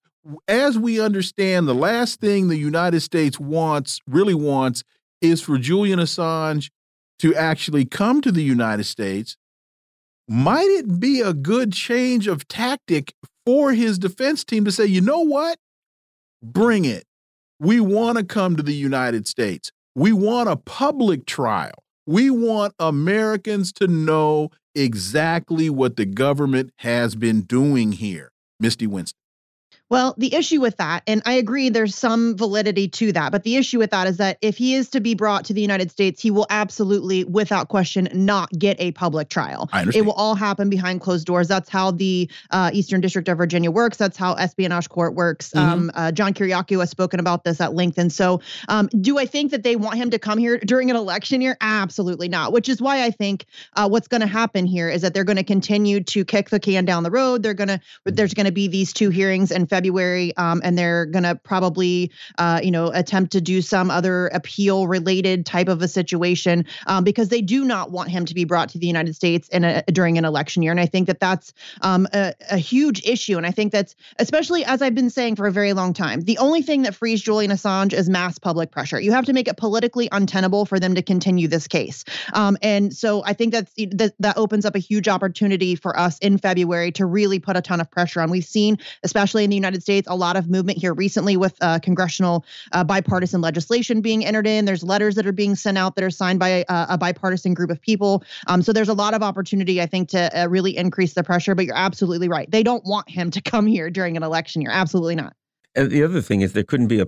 as 0.48 0.78
we 0.78 1.00
understand, 1.00 1.68
the 1.68 1.74
last 1.74 2.20
thing 2.20 2.48
the 2.48 2.56
United 2.56 3.00
States 3.00 3.38
wants, 3.38 4.00
really 4.06 4.34
wants, 4.34 4.82
is 5.20 5.40
for 5.40 5.58
Julian 5.58 5.98
Assange 5.98 6.70
to 7.18 7.34
actually 7.34 7.84
come 7.84 8.20
to 8.20 8.32
the 8.32 8.42
United 8.42 8.84
States. 8.84 9.36
Might 10.26 10.68
it 10.68 10.98
be 10.98 11.20
a 11.20 11.34
good 11.34 11.72
change 11.72 12.26
of 12.26 12.48
tactic 12.48 13.14
for 13.44 13.72
his 13.72 13.98
defense 13.98 14.44
team 14.44 14.64
to 14.64 14.72
say, 14.72 14.86
you 14.86 15.00
know 15.00 15.20
what? 15.20 15.58
Bring 16.42 16.84
it. 16.84 17.04
We 17.60 17.80
want 17.80 18.18
to 18.18 18.24
come 18.24 18.56
to 18.56 18.62
the 18.62 18.74
United 18.74 19.28
States. 19.28 19.70
We 19.94 20.12
want 20.12 20.48
a 20.48 20.56
public 20.56 21.26
trial. 21.26 21.84
We 22.06 22.30
want 22.30 22.74
Americans 22.78 23.72
to 23.74 23.86
know 23.86 24.50
exactly 24.74 25.70
what 25.70 25.96
the 25.96 26.06
government 26.06 26.72
has 26.78 27.14
been 27.14 27.42
doing 27.42 27.92
here. 27.92 28.30
Misty 28.60 28.86
Winston. 28.86 29.23
Well, 29.94 30.12
the 30.18 30.34
issue 30.34 30.60
with 30.60 30.78
that, 30.78 31.04
and 31.06 31.22
I 31.24 31.34
agree 31.34 31.68
there's 31.68 31.94
some 31.94 32.36
validity 32.36 32.88
to 32.88 33.12
that, 33.12 33.30
but 33.30 33.44
the 33.44 33.54
issue 33.54 33.78
with 33.78 33.92
that 33.92 34.08
is 34.08 34.16
that 34.16 34.38
if 34.42 34.56
he 34.56 34.74
is 34.74 34.88
to 34.88 34.98
be 34.98 35.14
brought 35.14 35.44
to 35.44 35.52
the 35.52 35.60
United 35.60 35.88
States, 35.88 36.20
he 36.20 36.32
will 36.32 36.48
absolutely, 36.50 37.22
without 37.22 37.68
question, 37.68 38.08
not 38.12 38.50
get 38.58 38.76
a 38.80 38.90
public 38.90 39.28
trial. 39.28 39.70
I 39.72 39.82
understand. 39.82 40.02
It 40.02 40.06
will 40.06 40.14
all 40.14 40.34
happen 40.34 40.68
behind 40.68 41.00
closed 41.00 41.28
doors. 41.28 41.46
That's 41.46 41.68
how 41.68 41.92
the 41.92 42.28
uh, 42.50 42.72
Eastern 42.72 43.02
District 43.02 43.28
of 43.28 43.38
Virginia 43.38 43.70
works. 43.70 43.96
That's 43.96 44.16
how 44.16 44.34
espionage 44.34 44.88
court 44.88 45.14
works. 45.14 45.50
Mm-hmm. 45.50 45.72
Um, 45.72 45.90
uh, 45.94 46.10
John 46.10 46.34
Kiriakou 46.34 46.80
has 46.80 46.90
spoken 46.90 47.20
about 47.20 47.44
this 47.44 47.60
at 47.60 47.72
length. 47.72 47.96
And 47.96 48.12
so, 48.12 48.40
um, 48.66 48.88
do 49.00 49.16
I 49.20 49.26
think 49.26 49.52
that 49.52 49.62
they 49.62 49.76
want 49.76 49.94
him 49.94 50.10
to 50.10 50.18
come 50.18 50.38
here 50.38 50.58
during 50.58 50.90
an 50.90 50.96
election 50.96 51.40
year? 51.40 51.56
Absolutely 51.60 52.26
not. 52.26 52.52
Which 52.52 52.68
is 52.68 52.82
why 52.82 53.04
I 53.04 53.12
think 53.12 53.46
uh, 53.74 53.88
what's 53.88 54.08
going 54.08 54.22
to 54.22 54.26
happen 54.26 54.66
here 54.66 54.88
is 54.88 55.02
that 55.02 55.14
they're 55.14 55.22
going 55.22 55.36
to 55.36 55.44
continue 55.44 56.02
to 56.02 56.24
kick 56.24 56.50
the 56.50 56.58
can 56.58 56.84
down 56.84 57.04
the 57.04 57.12
road. 57.12 57.44
They're 57.44 57.54
going 57.54 57.68
to, 57.68 57.80
there's 58.04 58.34
going 58.34 58.46
to 58.46 58.52
be 58.52 58.66
these 58.66 58.92
two 58.92 59.10
hearings 59.10 59.52
in 59.52 59.66
February, 59.66 59.83
um, 60.36 60.60
and 60.64 60.78
they're 60.78 61.06
going 61.06 61.22
to 61.22 61.34
probably, 61.34 62.10
uh, 62.38 62.60
you 62.62 62.70
know, 62.70 62.88
attempt 62.88 63.32
to 63.32 63.40
do 63.40 63.62
some 63.62 63.90
other 63.90 64.28
appeal 64.28 64.86
related 64.86 65.46
type 65.46 65.68
of 65.68 65.82
a 65.82 65.88
situation 65.88 66.64
um, 66.86 67.04
because 67.04 67.28
they 67.28 67.40
do 67.40 67.64
not 67.64 67.90
want 67.90 68.10
him 68.10 68.24
to 68.24 68.34
be 68.34 68.44
brought 68.44 68.68
to 68.70 68.78
the 68.78 68.86
United 68.86 69.14
States 69.14 69.48
in 69.48 69.64
a, 69.64 69.82
during 69.92 70.18
an 70.18 70.24
election 70.24 70.62
year. 70.62 70.72
And 70.72 70.80
I 70.80 70.86
think 70.86 71.06
that 71.06 71.20
that's 71.20 71.52
um, 71.82 72.06
a, 72.12 72.34
a 72.50 72.56
huge 72.56 73.04
issue. 73.06 73.36
And 73.36 73.46
I 73.46 73.50
think 73.50 73.72
that's, 73.72 73.94
especially 74.18 74.64
as 74.64 74.82
I've 74.82 74.94
been 74.94 75.10
saying 75.10 75.36
for 75.36 75.46
a 75.46 75.52
very 75.52 75.72
long 75.72 75.92
time, 75.92 76.22
the 76.22 76.38
only 76.38 76.62
thing 76.62 76.82
that 76.82 76.94
frees 76.94 77.22
Julian 77.22 77.50
Assange 77.50 77.92
is 77.92 78.08
mass 78.08 78.38
public 78.38 78.70
pressure. 78.70 79.00
You 79.00 79.12
have 79.12 79.24
to 79.26 79.32
make 79.32 79.48
it 79.48 79.56
politically 79.56 80.08
untenable 80.12 80.66
for 80.66 80.80
them 80.80 80.94
to 80.94 81.02
continue 81.02 81.48
this 81.48 81.66
case. 81.66 82.04
Um, 82.32 82.56
and 82.62 82.94
so 82.94 83.24
I 83.24 83.32
think 83.32 83.52
that's 83.52 83.72
that, 83.74 84.14
that 84.18 84.36
opens 84.36 84.64
up 84.64 84.74
a 84.74 84.78
huge 84.78 85.08
opportunity 85.08 85.74
for 85.74 85.98
us 85.98 86.18
in 86.18 86.38
February 86.38 86.92
to 86.92 87.06
really 87.06 87.38
put 87.38 87.56
a 87.56 87.60
ton 87.60 87.80
of 87.80 87.90
pressure 87.90 88.20
on. 88.20 88.30
We've 88.30 88.44
seen, 88.44 88.78
especially 89.02 89.44
in 89.44 89.50
the 89.50 89.56
United 89.64 89.82
States, 89.82 90.06
a 90.10 90.16
lot 90.16 90.36
of 90.36 90.48
movement 90.48 90.78
here 90.78 90.94
recently 90.94 91.36
with 91.36 91.56
uh, 91.60 91.78
congressional 91.80 92.44
uh, 92.72 92.84
bipartisan 92.84 93.40
legislation 93.40 94.00
being 94.00 94.24
entered 94.24 94.46
in. 94.46 94.64
There's 94.64 94.82
letters 94.82 95.14
that 95.14 95.26
are 95.26 95.32
being 95.32 95.56
sent 95.56 95.78
out 95.78 95.96
that 95.96 96.04
are 96.04 96.10
signed 96.10 96.38
by 96.38 96.48
a, 96.48 96.64
a 96.68 96.98
bipartisan 96.98 97.54
group 97.54 97.70
of 97.70 97.80
people. 97.80 98.22
Um, 98.46 98.62
so 98.62 98.72
there's 98.72 98.88
a 98.88 98.94
lot 98.94 99.14
of 99.14 99.22
opportunity, 99.22 99.80
I 99.80 99.86
think, 99.86 100.10
to 100.10 100.42
uh, 100.42 100.46
really 100.48 100.76
increase 100.76 101.14
the 101.14 101.24
pressure. 101.24 101.54
But 101.54 101.64
you're 101.64 101.76
absolutely 101.76 102.28
right. 102.28 102.50
They 102.50 102.62
don't 102.62 102.84
want 102.84 103.08
him 103.08 103.30
to 103.30 103.40
come 103.54 103.66
here 103.66 103.90
during 103.90 104.16
an 104.16 104.22
election 104.22 104.60
year. 104.62 104.70
Absolutely 104.70 105.16
not. 105.16 105.34
And 105.74 105.90
the 105.90 106.04
other 106.04 106.20
thing 106.20 106.42
is 106.42 106.52
there 106.52 106.62
couldn't 106.62 106.86
be 106.86 107.00
a, 107.00 107.06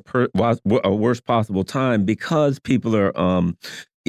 a 0.84 0.94
worst 0.94 1.24
possible 1.24 1.62
time 1.62 2.04
because 2.04 2.58
people 2.58 2.96
are 2.96 3.16
um, 3.18 3.56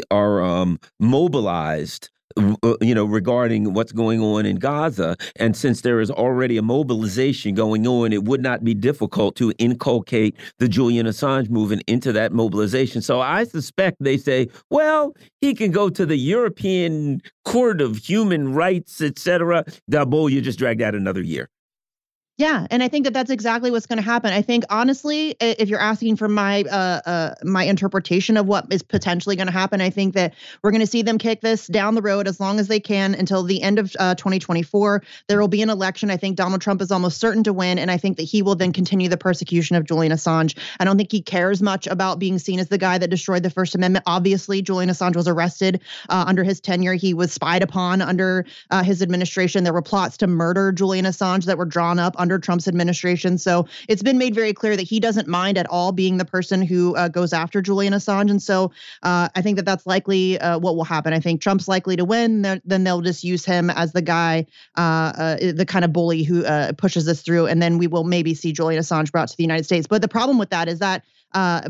are 0.09 0.41
um, 0.41 0.79
mobilized 0.99 2.09
uh, 2.09 2.16
Uh, 2.38 2.75
you 2.81 2.93
know, 2.93 3.05
regarding 3.05 3.73
what's 3.73 3.91
going 3.91 4.21
on 4.21 4.45
in 4.45 4.57
Gaza. 4.57 5.17
And 5.38 5.55
since 5.57 5.81
there 5.81 5.99
is 5.99 6.11
already 6.11 6.57
a 6.57 6.61
mobilization 6.61 7.55
going 7.55 7.88
on, 7.88 8.13
it 8.13 8.25
would 8.25 8.41
not 8.41 8.63
be 8.63 8.73
difficult 8.73 9.35
to 9.38 9.53
inculcate 9.57 10.35
the 10.59 10.67
Julian 10.67 11.07
Assange 11.07 11.49
movement 11.49 11.83
into 11.88 12.11
that 12.13 12.33
mobilization. 12.33 13.01
So 13.01 13.21
I 13.21 13.43
suspect 13.45 13.97
they 13.99 14.17
say, 14.17 14.49
well, 14.69 15.15
he 15.41 15.55
can 15.55 15.71
go 15.71 15.89
to 15.89 16.05
the 16.05 16.17
European 16.17 17.21
Court 17.43 17.81
of 17.81 17.97
Human 17.97 18.53
Rights, 18.53 19.01
etc. 19.01 19.65
Double, 19.89 20.29
you 20.29 20.41
just 20.41 20.59
dragged 20.59 20.81
out 20.81 20.93
another 20.93 21.21
year. 21.21 21.49
Yeah, 22.38 22.67
and 22.69 22.83
I 22.83 22.88
think 22.88 23.05
that 23.05 23.15
that's 23.15 23.31
exactly 23.31 23.71
what's 23.71 23.88
going 23.88 23.97
to 23.97 24.03
happen. 24.03 24.31
I 24.31 24.43
think 24.43 24.63
honestly, 24.69 25.35
if 25.39 25.69
you're 25.69 25.79
asking 25.79 26.17
for 26.17 26.27
my 26.27 26.61
uh, 26.61 27.01
uh 27.03 27.35
my 27.43 27.63
interpretation 27.63 28.38
of 28.38 28.45
what 28.45 28.71
is 28.71 28.83
potentially 28.83 29.35
going 29.35 29.47
to 29.47 29.53
happen, 29.53 29.81
I 29.81 29.89
think 29.89 30.13
that 30.13 30.35
we're 30.61 30.69
going 30.69 30.81
to 30.81 30.88
see 30.88 31.01
them 31.01 31.17
kick 31.17 31.41
this 31.41 31.65
down 31.65 31.95
the 31.95 32.01
road 32.03 32.27
as 32.27 32.39
long 32.39 32.59
as 32.59 32.67
they 32.67 32.79
can 32.79 33.15
until 33.15 33.41
the 33.41 33.63
end 33.63 33.79
of 33.79 33.95
uh, 33.97 34.13
2024. 34.13 35.01
There 35.27 35.39
will 35.39 35.47
be 35.47 35.63
an 35.63 35.71
election. 35.71 36.11
I 36.11 36.17
think 36.17 36.35
Donald 36.35 36.61
Trump 36.61 36.79
is 36.83 36.91
almost 36.91 37.19
certain 37.19 37.43
to 37.43 37.53
win, 37.53 37.79
and 37.79 37.89
I 37.89 37.97
think 37.97 38.17
that 38.17 38.23
he 38.23 38.43
will 38.43 38.55
then 38.55 38.71
continue 38.71 39.09
the 39.09 39.17
persecution 39.17 39.75
of 39.75 39.85
Julian 39.85 40.13
Assange. 40.13 40.55
I 40.79 40.85
don't 40.85 40.97
think 40.97 41.11
he 41.11 41.23
cares 41.23 41.63
much 41.63 41.88
about 41.88 42.19
being 42.19 42.38
seen 42.38 42.59
as 42.59 42.67
the 42.67 42.77
guy 42.77 42.99
that 42.99 43.07
destroyed 43.07 43.41
the 43.41 43.49
First 43.49 43.73
Amendment. 43.73 44.03
Obviously, 44.05 44.61
Julian 44.61 44.91
Assange 44.91 45.15
was 45.15 45.27
arrested 45.27 45.81
uh, 46.09 46.25
under 46.27 46.43
his 46.43 46.59
tenure. 46.59 46.93
He 46.93 47.15
was 47.15 47.33
spied 47.33 47.63
upon 47.63 48.03
under 48.03 48.45
uh, 48.69 48.83
his 48.83 49.01
administration. 49.01 49.63
There 49.63 49.73
were 49.73 49.81
plots 49.81 50.17
to 50.17 50.27
murder 50.27 50.71
Julian 50.71 51.05
Assange 51.05 51.45
that 51.45 51.57
were 51.57 51.65
drawn 51.65 51.97
up 51.97 52.13
under 52.28 52.38
Trump's 52.38 52.67
administration. 52.67 53.38
So 53.38 53.65
it's 53.88 54.03
been 54.03 54.17
made 54.17 54.36
very 54.36 54.51
clear 54.51 54.75
that 54.75 54.84
he 54.84 54.99
doesn't 54.99 55.30
mind 55.30 55.57
at 55.57 55.65
all 55.69 55.93
being 55.93 56.17
the 56.17 56.25
person 56.25 56.61
who 56.61 56.93
uh, 56.97 57.07
goes 57.07 57.32
after 57.32 57.61
Julian 57.61 57.93
Assange. 57.93 58.30
And 58.30 58.43
so 58.43 58.71
uh, 59.03 59.30
I 59.34 59.41
think 59.41 59.55
that 59.55 59.63
that's 59.63 59.88
likely 59.88 60.38
uh, 60.39 60.59
what 60.59 60.75
will 60.75 60.84
happen. 60.84 61.13
I 61.13 61.21
think 61.21 61.39
Trump's 61.39 61.69
likely 61.69 61.95
to 61.95 62.03
win. 62.03 62.41
Then 62.41 62.84
they'll 62.84 62.99
just 62.99 63.23
use 63.23 63.45
him 63.45 63.69
as 63.69 63.93
the 63.93 64.01
guy, 64.01 64.45
uh, 64.78 65.13
uh, 65.17 65.38
the 65.53 65.65
kind 65.65 65.86
of 65.86 65.93
bully 65.93 66.23
who 66.23 66.43
uh, 66.43 66.73
pushes 66.73 67.05
this 67.05 67.21
through. 67.21 67.47
And 67.47 67.61
then 67.61 67.78
we 67.78 67.88
will 67.88 68.03
maybe 68.03 68.34
see 68.34 68.51
Julian 68.51 68.82
Assange 68.82 69.09
brought 69.09 69.30
to 69.30 69.38
the 69.38 69.43
United 69.43 69.63
States. 69.63 69.88
But 69.88 70.01
the 70.01 70.09
problem 70.09 70.38
with 70.38 70.49
that 70.49 70.67
is 70.67 70.80
that 70.80 71.05
uh, 71.34 71.67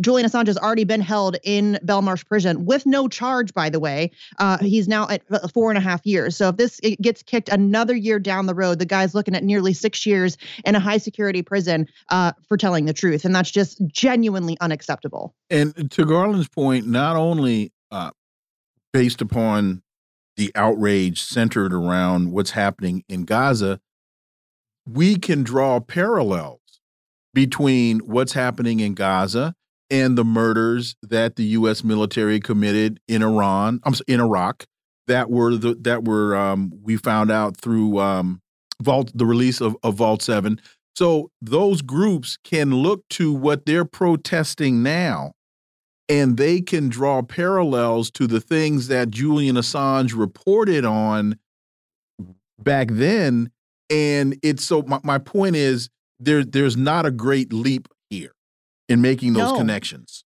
Julian 0.00 0.28
Assange 0.28 0.46
has 0.46 0.58
already 0.58 0.84
been 0.84 1.00
held 1.00 1.36
in 1.42 1.78
Belmarsh 1.84 2.26
prison 2.26 2.64
with 2.64 2.86
no 2.86 3.08
charge, 3.08 3.54
by 3.54 3.70
the 3.70 3.80
way. 3.80 4.10
Uh, 4.38 4.58
he's 4.58 4.88
now 4.88 5.08
at 5.08 5.22
four 5.52 5.70
and 5.70 5.78
a 5.78 5.80
half 5.80 6.04
years. 6.04 6.36
So 6.36 6.48
if 6.48 6.56
this 6.56 6.80
gets 7.00 7.22
kicked 7.22 7.48
another 7.48 7.94
year 7.94 8.18
down 8.18 8.46
the 8.46 8.54
road, 8.54 8.78
the 8.78 8.86
guy's 8.86 9.14
looking 9.14 9.34
at 9.34 9.44
nearly 9.44 9.72
six 9.72 10.04
years 10.06 10.36
in 10.64 10.74
a 10.74 10.80
high 10.80 10.98
security 10.98 11.42
prison 11.42 11.86
uh, 12.10 12.32
for 12.46 12.56
telling 12.56 12.84
the 12.84 12.92
truth. 12.92 13.24
And 13.24 13.34
that's 13.34 13.50
just 13.50 13.80
genuinely 13.86 14.56
unacceptable. 14.60 15.34
And 15.50 15.90
to 15.90 16.04
Garland's 16.04 16.48
point, 16.48 16.86
not 16.86 17.16
only 17.16 17.72
uh, 17.90 18.10
based 18.92 19.20
upon 19.20 19.82
the 20.36 20.52
outrage 20.54 21.20
centered 21.20 21.74
around 21.74 22.32
what's 22.32 22.50
happening 22.50 23.04
in 23.08 23.24
Gaza, 23.24 23.80
we 24.86 25.16
can 25.16 25.42
draw 25.42 25.80
parallels 25.80 26.57
between 27.38 28.00
what's 28.00 28.32
happening 28.32 28.80
in 28.80 28.94
Gaza 28.94 29.54
and 29.90 30.18
the 30.18 30.24
murders 30.24 30.96
that 31.02 31.36
the 31.36 31.44
U.S. 31.44 31.84
military 31.84 32.40
committed 32.40 32.98
in 33.06 33.22
Iran, 33.22 33.78
um, 33.84 33.94
in 34.08 34.18
Iraq, 34.18 34.64
that 35.06 35.30
were 35.30 35.54
the 35.54 35.76
that 35.82 36.02
were 36.02 36.34
um, 36.34 36.72
we 36.82 36.96
found 36.96 37.30
out 37.30 37.56
through 37.56 38.00
um, 38.00 38.40
Vault, 38.82 39.12
the 39.14 39.24
release 39.24 39.60
of, 39.60 39.76
of 39.84 39.94
Vault 39.94 40.20
Seven. 40.20 40.60
So 40.96 41.30
those 41.40 41.80
groups 41.80 42.38
can 42.42 42.74
look 42.74 43.08
to 43.10 43.32
what 43.32 43.66
they're 43.66 43.84
protesting 43.84 44.82
now, 44.82 45.30
and 46.08 46.38
they 46.38 46.60
can 46.60 46.88
draw 46.88 47.22
parallels 47.22 48.10
to 48.12 48.26
the 48.26 48.40
things 48.40 48.88
that 48.88 49.10
Julian 49.10 49.54
Assange 49.54 50.12
reported 50.12 50.84
on 50.84 51.38
back 52.58 52.88
then. 52.90 53.52
And 53.88 54.36
it's 54.42 54.64
so 54.64 54.82
my, 54.82 54.98
my 55.04 55.18
point 55.18 55.54
is 55.54 55.88
there 56.18 56.44
there's 56.44 56.76
not 56.76 57.06
a 57.06 57.10
great 57.10 57.52
leap 57.52 57.88
here 58.10 58.32
in 58.88 59.00
making 59.00 59.34
those 59.34 59.52
no. 59.52 59.58
connections. 59.58 60.24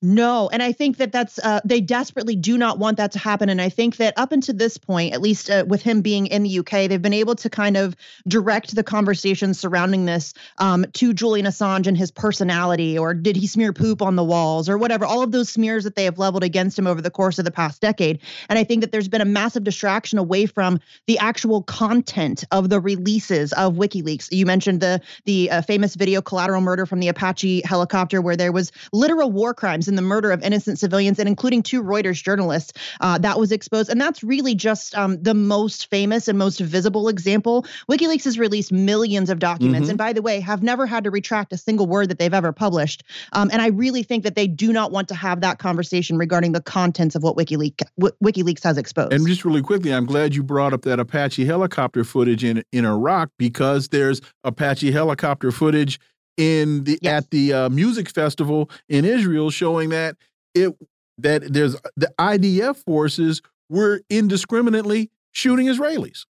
No, 0.00 0.48
and 0.52 0.62
I 0.62 0.70
think 0.70 0.98
that 0.98 1.10
that's 1.10 1.40
uh, 1.40 1.60
they 1.64 1.80
desperately 1.80 2.36
do 2.36 2.56
not 2.56 2.78
want 2.78 2.98
that 2.98 3.10
to 3.12 3.18
happen. 3.18 3.48
And 3.48 3.60
I 3.60 3.68
think 3.68 3.96
that 3.96 4.14
up 4.16 4.30
until 4.30 4.54
this 4.54 4.78
point, 4.78 5.12
at 5.12 5.20
least 5.20 5.50
uh, 5.50 5.64
with 5.66 5.82
him 5.82 6.02
being 6.02 6.28
in 6.28 6.44
the 6.44 6.60
UK, 6.60 6.88
they've 6.88 7.02
been 7.02 7.12
able 7.12 7.34
to 7.34 7.50
kind 7.50 7.76
of 7.76 7.96
direct 8.28 8.76
the 8.76 8.84
conversation 8.84 9.54
surrounding 9.54 10.04
this 10.04 10.34
um, 10.58 10.86
to 10.92 11.12
Julian 11.12 11.46
Assange 11.46 11.88
and 11.88 11.98
his 11.98 12.12
personality, 12.12 12.96
or 12.96 13.12
did 13.12 13.34
he 13.34 13.48
smear 13.48 13.72
poop 13.72 14.00
on 14.00 14.14
the 14.14 14.22
walls, 14.22 14.68
or 14.68 14.78
whatever. 14.78 15.04
All 15.04 15.20
of 15.20 15.32
those 15.32 15.48
smears 15.48 15.82
that 15.82 15.96
they 15.96 16.04
have 16.04 16.16
leveled 16.16 16.44
against 16.44 16.78
him 16.78 16.86
over 16.86 17.02
the 17.02 17.10
course 17.10 17.40
of 17.40 17.44
the 17.44 17.50
past 17.50 17.80
decade. 17.80 18.20
And 18.48 18.56
I 18.56 18.62
think 18.62 18.82
that 18.82 18.92
there's 18.92 19.08
been 19.08 19.20
a 19.20 19.24
massive 19.24 19.64
distraction 19.64 20.20
away 20.20 20.46
from 20.46 20.78
the 21.08 21.18
actual 21.18 21.64
content 21.64 22.44
of 22.52 22.68
the 22.68 22.78
releases 22.78 23.52
of 23.54 23.74
WikiLeaks. 23.74 24.28
You 24.30 24.46
mentioned 24.46 24.80
the 24.80 25.00
the 25.24 25.50
uh, 25.50 25.62
famous 25.62 25.96
video 25.96 26.22
"Collateral 26.22 26.60
Murder" 26.60 26.86
from 26.86 27.00
the 27.00 27.08
Apache 27.08 27.62
helicopter, 27.64 28.22
where 28.22 28.36
there 28.36 28.52
was 28.52 28.70
literal 28.92 29.32
war 29.32 29.52
crimes 29.54 29.87
in 29.88 29.96
the 29.96 30.02
murder 30.02 30.30
of 30.30 30.42
innocent 30.42 30.78
civilians, 30.78 31.18
and 31.18 31.28
including 31.28 31.62
two 31.62 31.82
Reuters 31.82 32.22
journalists. 32.22 32.72
Uh, 33.00 33.18
that 33.18 33.38
was 33.38 33.52
exposed, 33.52 33.90
and 33.90 34.00
that's 34.00 34.22
really 34.22 34.54
just 34.54 34.96
um, 34.96 35.22
the 35.22 35.34
most 35.34 35.90
famous 35.90 36.28
and 36.28 36.38
most 36.38 36.60
visible 36.60 37.08
example. 37.08 37.66
WikiLeaks 37.90 38.24
has 38.24 38.38
released 38.38 38.72
millions 38.72 39.30
of 39.30 39.38
documents, 39.38 39.84
mm-hmm. 39.86 39.90
and 39.90 39.98
by 39.98 40.12
the 40.12 40.22
way, 40.22 40.40
have 40.40 40.62
never 40.62 40.86
had 40.86 41.04
to 41.04 41.10
retract 41.10 41.52
a 41.52 41.56
single 41.56 41.86
word 41.86 42.08
that 42.08 42.18
they've 42.18 42.34
ever 42.34 42.52
published. 42.52 43.04
Um, 43.32 43.50
and 43.52 43.62
I 43.62 43.68
really 43.68 44.02
think 44.02 44.24
that 44.24 44.34
they 44.34 44.46
do 44.46 44.72
not 44.72 44.92
want 44.92 45.08
to 45.08 45.14
have 45.14 45.40
that 45.40 45.58
conversation 45.58 46.18
regarding 46.18 46.52
the 46.52 46.62
contents 46.62 47.14
of 47.14 47.22
what 47.22 47.36
WikiLeaks, 47.36 47.82
WikiLeaks 48.00 48.62
has 48.64 48.78
exposed. 48.78 49.12
And 49.12 49.26
just 49.26 49.44
really 49.44 49.62
quickly, 49.62 49.92
I'm 49.92 50.06
glad 50.06 50.34
you 50.34 50.42
brought 50.42 50.72
up 50.72 50.82
that 50.82 51.00
Apache 51.00 51.44
helicopter 51.44 52.04
footage 52.04 52.44
in 52.44 52.62
in 52.72 52.84
Iraq 52.84 53.30
because 53.38 53.88
there's 53.88 54.20
Apache 54.44 54.90
helicopter 54.90 55.50
footage 55.50 56.00
in 56.38 56.84
the 56.84 56.98
yes. 57.02 57.24
at 57.24 57.30
the 57.30 57.52
uh, 57.52 57.68
music 57.68 58.08
festival 58.08 58.70
in 58.88 59.04
Israel, 59.04 59.50
showing 59.50 59.90
that 59.90 60.16
it 60.54 60.74
that 61.18 61.52
there's 61.52 61.76
the 61.96 62.10
IDF 62.18 62.82
forces 62.84 63.42
were 63.68 64.00
indiscriminately 64.08 65.10
shooting 65.32 65.66
Israelis. 65.66 66.24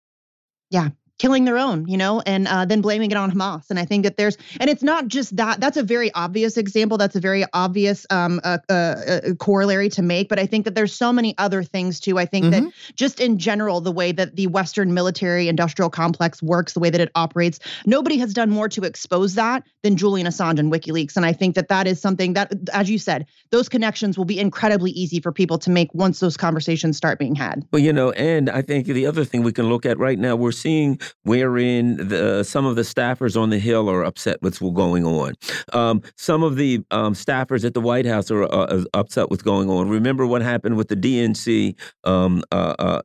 Yeah, 0.70 0.90
killing 1.18 1.44
their 1.44 1.58
own, 1.58 1.86
you 1.86 1.96
know, 1.96 2.20
and 2.26 2.48
uh, 2.48 2.64
then 2.64 2.80
blaming 2.80 3.10
it 3.10 3.16
on 3.16 3.30
Hamas. 3.30 3.70
And 3.70 3.78
I 3.78 3.84
think 3.84 4.04
that 4.04 4.16
there's, 4.16 4.36
and 4.58 4.68
it's 4.68 4.82
not 4.82 5.06
just 5.06 5.36
that. 5.36 5.60
That's 5.60 5.76
a 5.76 5.82
very 5.82 6.12
obvious 6.12 6.56
example. 6.56 6.98
That's 6.98 7.14
a 7.14 7.20
very 7.20 7.44
obvious 7.52 8.04
um, 8.10 8.40
uh, 8.42 8.58
uh, 8.68 8.72
uh 8.72 9.20
corollary 9.38 9.88
to 9.90 10.02
make. 10.02 10.28
But 10.28 10.38
I 10.38 10.46
think 10.46 10.64
that 10.64 10.74
there's 10.74 10.92
so 10.92 11.12
many 11.12 11.36
other 11.38 11.62
things 11.62 12.00
too. 12.00 12.18
I 12.18 12.26
think 12.26 12.46
mm-hmm. 12.46 12.64
that 12.64 12.72
just 12.96 13.20
in 13.20 13.38
general, 13.38 13.80
the 13.80 13.92
way 13.92 14.12
that 14.12 14.34
the 14.36 14.48
Western 14.48 14.92
military 14.92 15.48
industrial 15.48 15.90
complex 15.90 16.42
works, 16.42 16.72
the 16.72 16.80
way 16.80 16.90
that 16.90 17.00
it 17.00 17.10
operates, 17.14 17.60
nobody 17.86 18.18
has 18.18 18.34
done 18.34 18.50
more 18.50 18.68
to 18.70 18.82
expose 18.82 19.34
that 19.34 19.62
than 19.82 19.96
Julian 19.96 20.26
Assange 20.26 20.58
and 20.58 20.72
WikiLeaks. 20.72 21.16
And 21.16 21.24
I 21.24 21.32
think 21.32 21.54
that 21.54 21.68
that 21.68 21.86
is 21.86 22.00
something 22.00 22.32
that, 22.32 22.52
as 22.72 22.90
you 22.90 22.98
said, 22.98 23.26
those 23.50 23.68
connections 23.68 24.18
will 24.18 24.24
be 24.24 24.38
incredibly 24.38 24.90
easy 24.90 25.20
for 25.20 25.30
people 25.30 25.58
to 25.58 25.70
make 25.70 25.94
once 25.94 26.18
those 26.18 26.36
conversations 26.36 26.96
start 26.96 27.18
being 27.18 27.34
had. 27.34 27.64
Well, 27.72 27.82
you 27.82 27.92
know, 27.92 28.10
and 28.12 28.50
I 28.50 28.62
think 28.62 28.86
the 28.86 29.06
other 29.06 29.24
thing 29.24 29.42
we 29.42 29.52
can 29.52 29.68
look 29.68 29.86
at 29.86 29.98
right 29.98 30.18
now, 30.18 30.34
we're 30.34 30.52
seeing 30.52 30.98
wherein 31.22 31.96
the, 31.96 32.44
some 32.44 32.66
of 32.66 32.76
the 32.76 32.82
staffers 32.82 33.40
on 33.40 33.50
the 33.50 33.58
Hill 33.58 33.90
are 33.90 34.04
upset 34.04 34.40
with 34.42 34.60
what's 34.60 34.76
going 34.76 35.04
on. 35.04 35.34
Um, 35.72 36.02
some 36.16 36.42
of 36.42 36.56
the 36.56 36.80
um, 36.90 37.14
staffers 37.14 37.64
at 37.64 37.74
the 37.74 37.80
White 37.80 38.06
House 38.06 38.30
are 38.30 38.44
uh, 38.44 38.84
upset 38.94 39.30
with 39.30 39.44
going 39.44 39.68
on. 39.68 39.88
Remember 39.88 40.26
what 40.26 40.42
happened 40.42 40.76
with 40.76 40.88
the 40.88 40.96
DNC? 40.96 41.78
Um, 42.04 42.42
uh, 42.52 42.74
uh, 42.78 43.02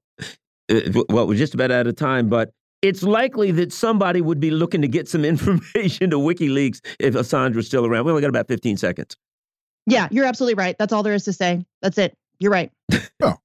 well, 1.09 1.27
we're 1.27 1.35
just 1.35 1.53
about 1.53 1.71
out 1.71 1.87
of 1.87 1.95
time, 1.95 2.29
but 2.29 2.51
it's 2.81 3.03
likely 3.03 3.51
that 3.51 3.73
somebody 3.73 4.21
would 4.21 4.39
be 4.39 4.51
looking 4.51 4.81
to 4.81 4.87
get 4.87 5.07
some 5.07 5.25
information 5.33 6.09
to 6.11 6.17
WikiLeaks 6.17 6.79
if 6.99 7.13
Assange 7.13 7.55
was 7.55 7.67
still 7.67 7.85
around. 7.85 8.05
We 8.05 8.11
only 8.11 8.21
got 8.21 8.29
about 8.29 8.47
15 8.47 8.77
seconds. 8.77 9.17
Yeah, 9.85 10.07
you're 10.11 10.25
absolutely 10.25 10.55
right. 10.55 10.75
That's 10.77 10.93
all 10.93 11.03
there 11.03 11.13
is 11.13 11.23
to 11.25 11.33
say. 11.33 11.65
That's 11.81 11.97
it. 11.97 12.15
You're 12.39 12.51
right. 12.51 12.71
oh, 13.23 13.35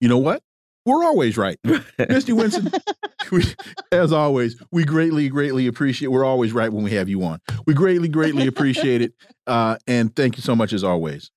you 0.00 0.08
know 0.08 0.18
what? 0.18 0.42
We're 0.84 1.04
always 1.04 1.36
right. 1.36 1.58
Misty 1.98 2.32
Winston, 2.32 2.70
we, 3.32 3.44
as 3.92 4.12
always, 4.12 4.60
we 4.70 4.84
greatly, 4.84 5.28
greatly 5.28 5.66
appreciate. 5.66 6.08
We're 6.08 6.24
always 6.24 6.52
right 6.52 6.72
when 6.72 6.84
we 6.84 6.92
have 6.92 7.08
you 7.08 7.22
on. 7.24 7.40
We 7.66 7.74
greatly, 7.74 8.08
greatly 8.08 8.46
appreciate 8.46 9.02
it, 9.02 9.14
uh, 9.46 9.76
and 9.86 10.14
thank 10.14 10.36
you 10.36 10.42
so 10.42 10.54
much 10.54 10.72
as 10.72 10.84
always. 10.84 11.30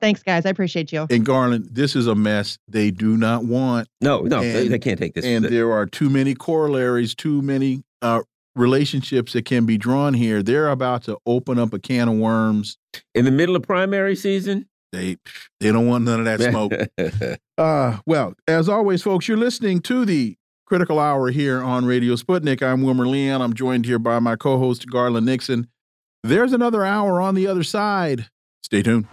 Thanks, 0.00 0.22
guys. 0.22 0.44
I 0.44 0.50
appreciate 0.50 0.92
you. 0.92 1.06
And 1.08 1.24
Garland, 1.24 1.68
this 1.72 1.96
is 1.96 2.06
a 2.06 2.14
mess 2.14 2.58
they 2.68 2.90
do 2.90 3.16
not 3.16 3.44
want. 3.44 3.88
No, 4.02 4.20
no, 4.22 4.42
and, 4.42 4.54
they, 4.54 4.68
they, 4.68 4.78
can't 4.78 4.98
take 4.98 5.14
this. 5.14 5.24
And 5.24 5.44
there 5.44 5.72
are 5.72 5.86
too 5.86 6.10
many 6.10 6.34
corollaries, 6.34 7.14
too 7.14 7.40
many 7.40 7.82
uh, 8.02 8.20
relationships 8.54 9.32
that 9.32 9.46
can 9.46 9.64
be 9.64 9.78
drawn 9.78 10.12
here. 10.12 10.42
They're 10.42 10.68
about 10.68 11.04
to 11.04 11.18
open 11.24 11.58
up 11.58 11.72
a 11.72 11.78
can 11.78 12.08
of 12.08 12.16
worms 12.16 12.76
in 13.14 13.24
the 13.24 13.30
middle 13.30 13.56
of 13.56 13.62
primary 13.62 14.16
season. 14.16 14.68
They 14.92 15.16
they 15.60 15.72
don't 15.72 15.86
want 15.86 16.04
none 16.04 16.20
of 16.20 16.26
that 16.26 16.50
smoke. 16.50 16.72
uh, 17.58 17.98
well, 18.06 18.34
as 18.46 18.68
always, 18.68 19.02
folks, 19.02 19.28
you're 19.28 19.36
listening 19.36 19.80
to 19.82 20.04
the 20.04 20.36
Critical 20.66 20.98
Hour 20.98 21.30
here 21.30 21.62
on 21.62 21.86
Radio 21.86 22.14
Sputnik. 22.14 22.62
I'm 22.62 22.82
Wilmer 22.82 23.06
Leon. 23.06 23.40
I'm 23.40 23.54
joined 23.54 23.86
here 23.86 23.98
by 23.98 24.18
my 24.18 24.36
co-host 24.36 24.90
Garland 24.90 25.26
Nixon. 25.26 25.68
There's 26.22 26.52
another 26.52 26.84
hour 26.84 27.20
on 27.20 27.34
the 27.34 27.46
other 27.46 27.62
side. 27.62 28.28
Stay 28.62 28.82
tuned. 28.82 29.06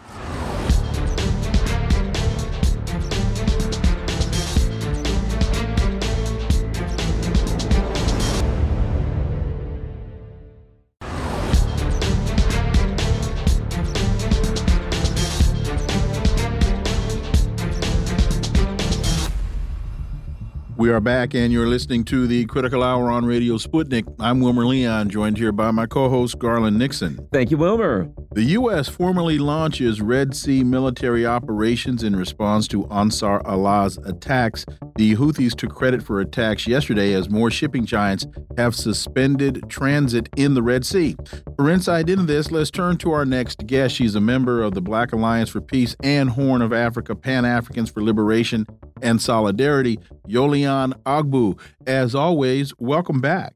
We 20.84 20.90
are 20.90 21.00
back, 21.00 21.34
and 21.34 21.54
you're 21.54 21.70
listening 21.70 22.04
to 22.06 22.28
the 22.28 22.44
Critical 22.48 22.84
Hour 22.84 23.10
on 23.10 23.24
Radio 23.26 23.56
Sputnik. 23.56 24.04
I'm 24.20 24.42
Wilmer 24.42 24.66
Leon, 24.66 25.08
joined 25.08 25.38
here 25.38 25.54
by 25.54 25.72
my 25.72 25.86
co 25.86 26.10
host, 26.10 26.38
Garland 26.40 26.78
Nixon. 26.78 27.26
Thank 27.32 27.52
you, 27.52 27.58
Wilmer. 27.58 28.10
The 28.34 28.44
U.S. 28.44 28.90
formally 28.90 29.38
launches 29.38 30.02
Red 30.02 30.36
Sea 30.36 30.62
military 30.62 31.26
operations 31.26 32.04
in 32.04 32.18
response 32.18 32.68
to 32.68 32.86
Ansar 32.88 33.42
Allah's 33.48 33.98
attacks. 34.00 34.66
The 34.98 35.16
Houthis 35.16 35.56
took 35.56 35.74
credit 35.74 36.04
for 36.04 36.20
attacks 36.20 36.68
yesterday 36.68 37.14
as 37.14 37.30
more 37.30 37.50
shipping 37.50 37.86
giants 37.86 38.28
have 38.58 38.76
suspended 38.76 39.64
transit 39.70 40.28
in 40.36 40.54
the 40.54 40.62
Red 40.62 40.86
Sea. 40.86 41.16
For 41.56 41.70
insight 41.70 42.10
into 42.10 42.26
this, 42.26 42.52
let's 42.52 42.70
turn 42.70 42.98
to 42.98 43.14
our 43.14 43.24
next 43.24 43.66
guest. 43.68 43.96
She's 43.96 44.16
a 44.16 44.22
member 44.22 44.62
of 44.62 44.74
the 44.74 44.82
Black 44.82 45.14
Alliance 45.14 45.50
for 45.50 45.62
Peace 45.62 45.96
and 46.04 46.32
Horn 46.32 46.62
of 46.62 46.74
Africa 46.74 47.16
Pan 47.16 47.46
Africans 47.46 47.90
for 47.90 48.04
Liberation 48.04 48.68
and 49.04 49.22
Solidarity, 49.22 50.00
Yolian 50.28 50.94
Ogbu. 51.04 51.60
As 51.86 52.16
always, 52.16 52.74
welcome 52.80 53.22
back. 53.22 53.54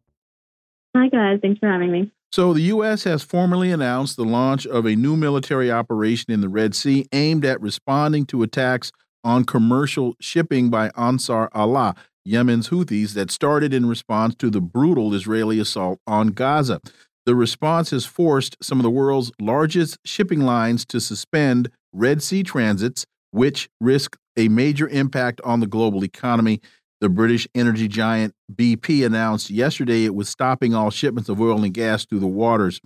Hi, 0.95 1.09
guys. 1.09 1.39
Thanks 1.41 1.59
for 1.59 1.67
having 1.67 1.91
me. 1.91 2.11
So, 2.31 2.53
the 2.53 2.61
U.S. 2.61 3.05
has 3.05 3.23
formally 3.23 3.71
announced 3.71 4.17
the 4.17 4.25
launch 4.25 4.67
of 4.67 4.85
a 4.85 4.95
new 4.95 5.15
military 5.15 5.71
operation 5.71 6.31
in 6.31 6.41
the 6.41 6.49
Red 6.49 6.75
Sea 6.75 7.05
aimed 7.13 7.45
at 7.45 7.61
responding 7.61 8.25
to 8.27 8.43
attacks 8.43 8.91
on 9.23 9.45
commercial 9.45 10.15
shipping 10.19 10.69
by 10.69 10.91
Ansar 10.97 11.49
Allah, 11.53 11.95
Yemen's 12.25 12.69
Houthis, 12.69 13.13
that 13.13 13.31
started 13.31 13.73
in 13.73 13.87
response 13.87 14.35
to 14.35 14.49
the 14.49 14.61
brutal 14.61 15.13
Israeli 15.13 15.59
assault 15.59 15.99
on 16.05 16.29
Gaza. 16.29 16.81
The 17.25 17.35
response 17.35 17.91
has 17.91 18.05
forced 18.05 18.57
some 18.61 18.79
of 18.79 18.83
the 18.83 18.89
world's 18.89 19.31
largest 19.39 19.97
shipping 20.05 20.41
lines 20.41 20.85
to 20.87 20.99
suspend 20.99 21.69
Red 21.93 22.21
Sea 22.23 22.43
transits, 22.43 23.05
which 23.31 23.69
risk 23.81 24.17
a 24.37 24.47
major 24.47 24.87
impact 24.87 25.41
on 25.43 25.59
the 25.59 25.67
global 25.67 26.03
economy. 26.03 26.61
The 27.01 27.09
British 27.09 27.47
energy 27.53 27.87
giant 27.87 28.33
BP 28.53 29.05
announced 29.05 29.49
yesterday 29.49 30.05
it 30.05 30.15
was 30.15 30.29
stopping 30.29 30.73
all 30.73 30.89
shipments 30.89 31.29
of 31.29 31.39
oil 31.41 31.63
and 31.63 31.73
gas 31.73 32.05
through 32.05 32.19
the 32.19 32.27
waters. 32.27 32.79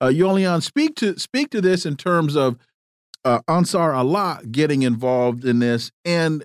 Uh, 0.00 0.06
Yolian, 0.06 0.62
speak 0.62 0.94
to 0.96 1.18
speak 1.18 1.50
to 1.50 1.60
this 1.60 1.84
in 1.84 1.96
terms 1.96 2.36
of 2.36 2.56
uh, 3.24 3.40
Ansar 3.48 3.94
Allah 3.94 4.40
getting 4.50 4.82
involved 4.82 5.44
in 5.44 5.58
this, 5.58 5.90
and 6.04 6.44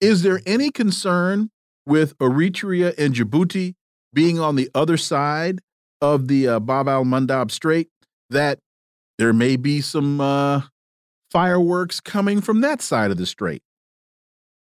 is 0.00 0.22
there 0.22 0.40
any 0.46 0.70
concern 0.70 1.50
with 1.86 2.18
Eritrea 2.18 2.92
and 2.98 3.14
Djibouti 3.14 3.74
being 4.12 4.40
on 4.40 4.56
the 4.56 4.68
other 4.74 4.96
side 4.96 5.60
of 6.00 6.26
the 6.26 6.48
uh, 6.48 6.60
Bab 6.60 6.88
al 6.88 7.04
Mandab 7.04 7.50
Strait 7.50 7.88
that 8.30 8.58
there 9.18 9.32
may 9.32 9.56
be 9.56 9.80
some 9.80 10.20
uh, 10.20 10.62
fireworks 11.30 12.00
coming 12.00 12.40
from 12.40 12.60
that 12.60 12.80
side 12.80 13.10
of 13.10 13.16
the 13.16 13.26
strait? 13.26 13.62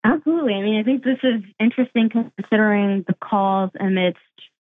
Absolutely. 0.05 0.55
I 0.55 0.63
mean, 0.63 0.79
I 0.79 0.83
think 0.83 1.03
this 1.03 1.19
is 1.23 1.43
interesting 1.59 2.11
considering 2.11 3.05
the 3.07 3.15
calls 3.15 3.71
amidst 3.81 4.19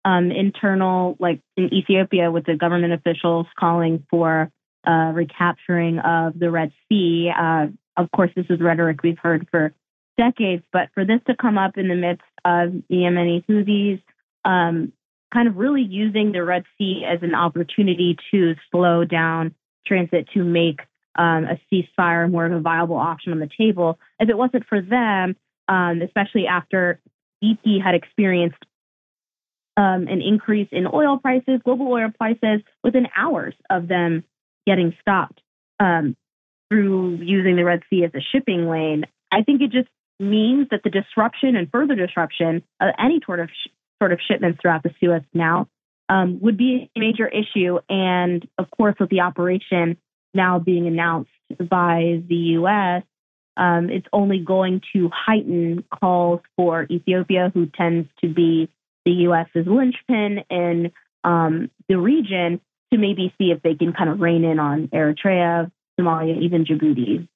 um, 0.04 0.30
internal, 0.30 1.16
like 1.20 1.40
in 1.56 1.72
Ethiopia, 1.72 2.30
with 2.30 2.46
the 2.46 2.56
government 2.56 2.92
officials 2.92 3.46
calling 3.58 4.04
for 4.10 4.50
uh, 4.86 5.12
recapturing 5.14 5.98
of 5.98 6.38
the 6.38 6.50
Red 6.50 6.72
Sea. 6.88 7.30
Uh, 7.36 7.66
of 7.96 8.10
course, 8.10 8.30
this 8.34 8.46
is 8.50 8.60
rhetoric 8.60 9.02
we've 9.02 9.18
heard 9.18 9.46
for 9.50 9.72
decades, 10.16 10.62
but 10.72 10.88
for 10.94 11.04
this 11.04 11.20
to 11.26 11.36
come 11.36 11.58
up 11.58 11.78
in 11.78 11.88
the 11.88 11.94
midst 11.94 12.24
of 12.44 12.70
Yemeni 12.90 13.44
Houthis, 13.46 14.02
um, 14.44 14.92
kind 15.32 15.48
of 15.48 15.56
really 15.56 15.82
using 15.82 16.32
the 16.32 16.42
Red 16.42 16.64
Sea 16.76 17.04
as 17.06 17.22
an 17.22 17.34
opportunity 17.34 18.16
to 18.30 18.54
slow 18.70 19.04
down 19.04 19.54
transit 19.86 20.28
to 20.34 20.42
make 20.42 20.80
um, 21.16 21.44
a 21.44 21.60
ceasefire 21.72 22.30
more 22.30 22.46
of 22.46 22.52
a 22.52 22.60
viable 22.60 22.96
option 22.96 23.32
on 23.32 23.40
the 23.40 23.48
table. 23.58 23.98
If 24.18 24.28
it 24.28 24.36
wasn't 24.36 24.66
for 24.66 24.80
them, 24.80 25.36
um, 25.68 26.02
especially 26.02 26.46
after 26.46 27.00
BP 27.42 27.82
had 27.82 27.94
experienced 27.94 28.58
um, 29.76 30.08
an 30.08 30.20
increase 30.20 30.68
in 30.72 30.86
oil 30.92 31.18
prices, 31.18 31.60
global 31.64 31.88
oil 31.88 32.10
prices, 32.16 32.60
within 32.82 33.06
hours 33.16 33.54
of 33.70 33.88
them 33.88 34.24
getting 34.66 34.94
stopped 35.00 35.40
um, 35.78 36.16
through 36.68 37.16
using 37.16 37.56
the 37.56 37.64
Red 37.64 37.80
Sea 37.90 38.04
as 38.04 38.10
a 38.14 38.20
shipping 38.20 38.68
lane, 38.68 39.04
I 39.32 39.42
think 39.42 39.62
it 39.62 39.72
just 39.72 39.88
means 40.18 40.68
that 40.70 40.82
the 40.84 40.90
disruption 40.90 41.56
and 41.56 41.70
further 41.70 41.94
disruption 41.94 42.62
of 42.80 42.90
any 42.98 43.20
sort 43.24 43.40
of 43.40 43.48
sh- 43.48 43.70
sort 44.00 44.12
of 44.12 44.20
shipments 44.26 44.58
throughout 44.60 44.82
the 44.82 44.90
Suez 45.00 45.22
Canal 45.32 45.68
um, 46.08 46.40
would 46.40 46.56
be 46.56 46.90
a 46.94 47.00
major 47.00 47.26
issue. 47.26 47.78
And 47.88 48.46
of 48.58 48.70
course, 48.70 48.96
with 49.00 49.08
the 49.08 49.20
operation 49.20 49.96
now 50.34 50.58
being 50.58 50.86
announced 50.86 51.30
by 51.58 52.22
the 52.28 52.34
U.S., 52.34 53.02
um, 53.56 53.90
it's 53.90 54.06
only 54.12 54.38
going 54.38 54.80
to 54.94 55.10
heighten 55.12 55.84
calls 55.92 56.40
for 56.56 56.86
Ethiopia, 56.90 57.50
who 57.52 57.66
tends 57.66 58.08
to 58.22 58.32
be 58.32 58.70
the 59.04 59.12
U.S.'s 59.12 59.66
linchpin 59.66 60.44
in 60.48 60.92
um, 61.24 61.70
the 61.88 61.98
region, 61.98 62.60
to 62.92 62.98
maybe 62.98 63.34
see 63.38 63.50
if 63.50 63.62
they 63.62 63.74
can 63.74 63.92
kind 63.92 64.10
of 64.10 64.20
rein 64.20 64.44
in 64.44 64.58
on 64.58 64.88
Eritrea, 64.88 65.70
Somalia, 65.98 66.40
even 66.40 66.64
Djibouti. 66.64 67.28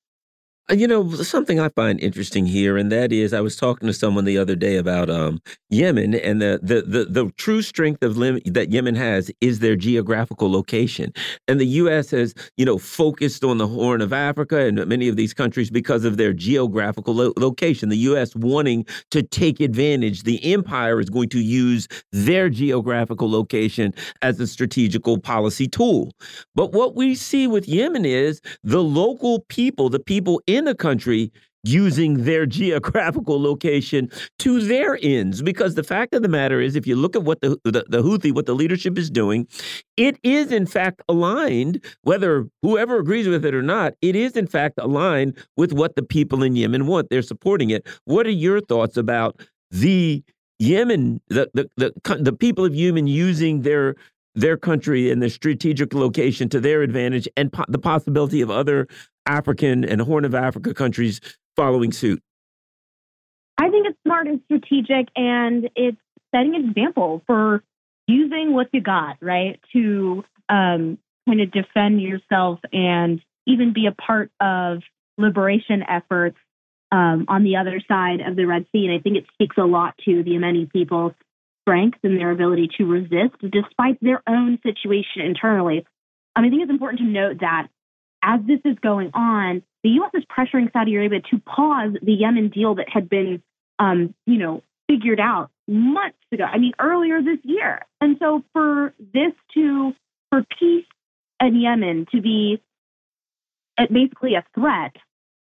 Uh, 0.70 0.74
you 0.74 0.88
know, 0.88 1.10
something 1.10 1.60
I 1.60 1.68
find 1.68 2.00
interesting 2.00 2.46
here, 2.46 2.78
and 2.78 2.90
that 2.90 3.12
is 3.12 3.34
I 3.34 3.42
was 3.42 3.54
talking 3.54 3.86
to 3.86 3.92
someone 3.92 4.24
the 4.24 4.38
other 4.38 4.56
day 4.56 4.76
about 4.76 5.10
um, 5.10 5.42
Yemen, 5.68 6.14
and 6.14 6.40
the, 6.40 6.58
the, 6.62 6.80
the, 6.80 7.04
the 7.04 7.30
true 7.36 7.60
strength 7.60 8.02
of 8.02 8.14
that 8.16 8.68
Yemen 8.70 8.94
has 8.94 9.30
is 9.42 9.58
their 9.58 9.76
geographical 9.76 10.50
location. 10.50 11.12
And 11.48 11.60
the 11.60 11.66
U.S. 11.66 12.12
has, 12.12 12.32
you 12.56 12.64
know, 12.64 12.78
focused 12.78 13.44
on 13.44 13.58
the 13.58 13.66
Horn 13.66 14.00
of 14.00 14.14
Africa 14.14 14.60
and 14.60 14.86
many 14.86 15.06
of 15.08 15.16
these 15.16 15.34
countries 15.34 15.70
because 15.70 16.02
of 16.02 16.16
their 16.16 16.32
geographical 16.32 17.14
lo 17.14 17.34
location. 17.36 17.90
The 17.90 17.98
U.S. 17.98 18.34
wanting 18.34 18.86
to 19.10 19.22
take 19.22 19.60
advantage, 19.60 20.22
the 20.22 20.42
empire 20.50 20.98
is 20.98 21.10
going 21.10 21.28
to 21.30 21.40
use 21.40 21.88
their 22.10 22.48
geographical 22.48 23.30
location 23.30 23.92
as 24.22 24.40
a 24.40 24.46
strategical 24.46 25.18
policy 25.18 25.68
tool. 25.68 26.12
But 26.54 26.72
what 26.72 26.94
we 26.94 27.14
see 27.16 27.46
with 27.46 27.68
Yemen 27.68 28.06
is 28.06 28.40
the 28.62 28.82
local 28.82 29.40
people, 29.50 29.90
the 29.90 29.98
people 29.98 30.40
the 30.62 30.76
country 30.76 31.32
using 31.64 32.24
their 32.24 32.46
geographical 32.60 33.40
location 33.42 34.10
to 34.38 34.60
their 34.60 34.98
ends. 35.02 35.42
Because 35.42 35.74
the 35.74 35.82
fact 35.82 36.14
of 36.14 36.22
the 36.22 36.28
matter 36.28 36.60
is, 36.60 36.76
if 36.76 36.86
you 36.86 36.94
look 36.94 37.16
at 37.16 37.24
what 37.24 37.40
the, 37.40 37.58
the, 37.64 37.84
the, 37.88 38.02
Houthi, 38.02 38.32
what 38.32 38.46
the 38.46 38.54
leadership 38.54 38.96
is 38.96 39.10
doing, 39.10 39.48
it 39.96 40.18
is 40.22 40.52
in 40.52 40.66
fact 40.66 41.02
aligned, 41.08 41.82
whether 42.02 42.46
whoever 42.62 42.98
agrees 42.98 43.26
with 43.26 43.44
it 43.44 43.54
or 43.54 43.62
not, 43.62 43.94
it 44.00 44.14
is 44.14 44.36
in 44.36 44.46
fact 44.46 44.78
aligned 44.78 45.36
with 45.56 45.72
what 45.72 45.96
the 45.96 46.02
people 46.02 46.42
in 46.42 46.54
Yemen 46.54 46.86
want. 46.86 47.10
They're 47.10 47.22
supporting 47.22 47.70
it. 47.70 47.86
What 48.04 48.26
are 48.26 48.30
your 48.30 48.60
thoughts 48.60 48.96
about 48.96 49.40
the 49.70 50.22
Yemen, 50.60 51.20
the, 51.28 51.50
the, 51.52 51.68
the, 51.76 52.16
the 52.16 52.32
people 52.32 52.64
of 52.64 52.74
Yemen 52.74 53.08
using 53.08 53.62
their 53.62 53.96
their 54.36 54.56
country 54.56 55.10
and 55.10 55.22
their 55.22 55.28
strategic 55.28 55.94
location 55.94 56.48
to 56.48 56.60
their 56.60 56.82
advantage 56.82 57.28
and 57.36 57.52
po 57.52 57.64
the 57.68 57.78
possibility 57.78 58.40
of 58.40 58.50
other 58.50 58.88
African 59.26 59.84
and 59.84 60.00
Horn 60.00 60.24
of 60.24 60.34
Africa 60.34 60.74
countries 60.74 61.20
following 61.56 61.92
suit? 61.92 62.22
I 63.58 63.70
think 63.70 63.86
it's 63.86 63.98
smart 64.04 64.26
and 64.26 64.40
strategic, 64.44 65.08
and 65.16 65.70
it's 65.76 65.98
setting 66.34 66.54
an 66.54 66.68
example 66.70 67.22
for 67.26 67.62
using 68.06 68.52
what 68.52 68.68
you 68.72 68.80
got, 68.80 69.16
right, 69.20 69.60
to 69.72 70.24
um, 70.48 70.98
kind 71.26 71.40
of 71.40 71.50
defend 71.52 72.02
yourself 72.02 72.58
and 72.72 73.20
even 73.46 73.72
be 73.72 73.86
a 73.86 73.92
part 73.92 74.30
of 74.40 74.82
liberation 75.16 75.82
efforts 75.88 76.36
um, 76.92 77.26
on 77.28 77.44
the 77.44 77.56
other 77.56 77.80
side 77.86 78.20
of 78.20 78.36
the 78.36 78.44
Red 78.44 78.66
Sea. 78.72 78.86
And 78.86 78.92
I 78.92 78.98
think 79.00 79.16
it 79.16 79.26
speaks 79.32 79.56
a 79.56 79.64
lot 79.64 79.94
to 80.04 80.22
the 80.22 80.32
Yemeni 80.32 80.70
people's 80.70 81.12
strength 81.62 81.98
and 82.02 82.18
their 82.18 82.30
ability 82.30 82.70
to 82.78 82.84
resist 82.84 83.36
despite 83.40 83.98
their 84.00 84.22
own 84.28 84.58
situation 84.62 85.22
internally. 85.22 85.86
Um, 86.36 86.44
I 86.44 86.50
think 86.50 86.62
it's 86.62 86.70
important 86.70 87.00
to 87.00 87.06
note 87.06 87.40
that 87.40 87.68
as 88.24 88.40
this 88.46 88.60
is 88.64 88.76
going 88.80 89.10
on, 89.12 89.62
the 89.82 89.90
U.S. 89.90 90.10
is 90.14 90.24
pressuring 90.24 90.72
Saudi 90.72 90.96
Arabia 90.96 91.20
to 91.30 91.38
pause 91.38 91.92
the 92.02 92.12
Yemen 92.12 92.48
deal 92.48 92.76
that 92.76 92.88
had 92.88 93.08
been, 93.08 93.42
um, 93.78 94.14
you 94.26 94.38
know, 94.38 94.62
figured 94.88 95.20
out 95.20 95.50
months 95.68 96.16
ago. 96.32 96.44
I 96.44 96.58
mean, 96.58 96.72
earlier 96.78 97.22
this 97.22 97.38
year. 97.42 97.82
And 98.00 98.16
so 98.18 98.42
for 98.54 98.94
this 98.98 99.32
to, 99.54 99.92
for 100.30 100.44
peace 100.58 100.86
in 101.40 101.60
Yemen 101.60 102.06
to 102.12 102.22
be 102.22 102.62
basically 103.76 104.34
a 104.34 104.44
threat, 104.54 104.96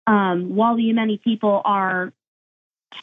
um, 0.07 0.55
while 0.55 0.77
the 0.77 0.83
Yemeni 0.83 1.20
people 1.20 1.62
are 1.64 2.12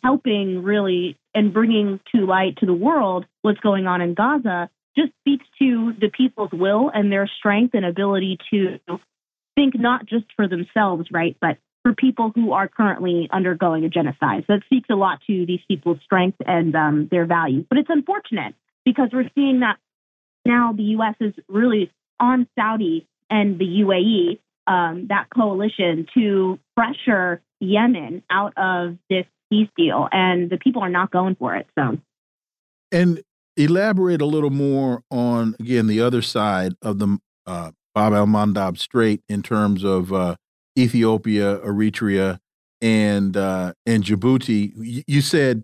helping 0.04 0.64
really 0.64 1.18
and 1.34 1.52
bringing 1.52 2.00
to 2.14 2.26
light 2.26 2.58
to 2.58 2.66
the 2.66 2.74
world 2.74 3.26
what's 3.42 3.60
going 3.60 3.88
on 3.88 4.02
in 4.02 4.14
Gaza, 4.14 4.70
just 4.96 5.12
speaks 5.22 5.46
to 5.60 5.94
the 6.00 6.10
people's 6.10 6.52
will 6.52 6.92
and 6.94 7.12
their 7.12 7.28
strength 7.28 7.74
and 7.74 7.86
ability 7.86 8.38
to 8.52 8.80
think 9.56 9.74
not 9.78 10.06
just 10.06 10.26
for 10.36 10.48
themselves, 10.48 11.08
right, 11.12 11.36
but 11.40 11.58
for 11.84 11.94
people 11.94 12.32
who 12.34 12.54
are 12.54 12.68
currently 12.68 13.28
undergoing 13.32 13.84
a 13.84 13.90
genocide. 13.90 14.46
So 14.48 14.54
it 14.54 14.64
speaks 14.66 14.90
a 14.90 14.96
lot 14.96 15.20
to 15.28 15.46
these 15.46 15.60
people's 15.68 16.00
strength 16.04 16.38
and 16.46 16.76
um, 16.76 17.08
their 17.12 17.26
values. 17.26 17.66
But 17.70 17.78
it's 17.78 17.90
unfortunate 17.90 18.56
because 18.86 19.10
we're 19.12 19.30
seeing 19.36 19.60
that 19.60 19.78
now 20.46 20.74
the 20.76 20.84
U.S. 20.84 21.16
is 21.20 21.34
really 21.48 21.92
on 22.20 22.48
Saudi 22.58 23.08
and 23.30 23.60
the 23.60 23.66
UAE, 23.66 24.40
um, 24.68 25.08
that 25.10 25.28
coalition, 25.34 26.08
to 26.14 26.60
pressure 26.76 27.42
Yemen 27.60 28.24
out 28.30 28.54
of 28.58 28.98
this 29.10 29.26
peace 29.50 29.70
deal, 29.78 30.08
and 30.12 30.50
the 30.50 30.58
people 30.58 30.82
are 30.82 30.90
not 30.90 31.12
going 31.12 31.36
for 31.36 31.56
it. 31.56 31.68
So, 31.78 31.98
and 32.92 33.22
elaborate 33.56 34.22
a 34.22 34.26
little 34.26 34.50
more 34.50 35.04
on 35.12 35.56
again 35.60 35.88
the 35.88 36.02
other 36.02 36.22
side 36.22 36.74
of 36.82 37.00
the 37.00 37.18
uh, 37.46 37.72
Bab 37.94 38.14
el 38.14 38.28
Mandeb 38.28 38.78
Strait 38.78 39.22
in 39.30 39.42
terms 39.42 39.84
of 39.84 40.12
uh, 40.12 40.36
Ethiopia, 40.78 41.58
Eritrea, 41.60 42.40
and 42.82 43.38
uh, 43.38 43.74
and 43.86 44.04
Djibouti. 44.04 45.04
You 45.08 45.22
said 45.22 45.64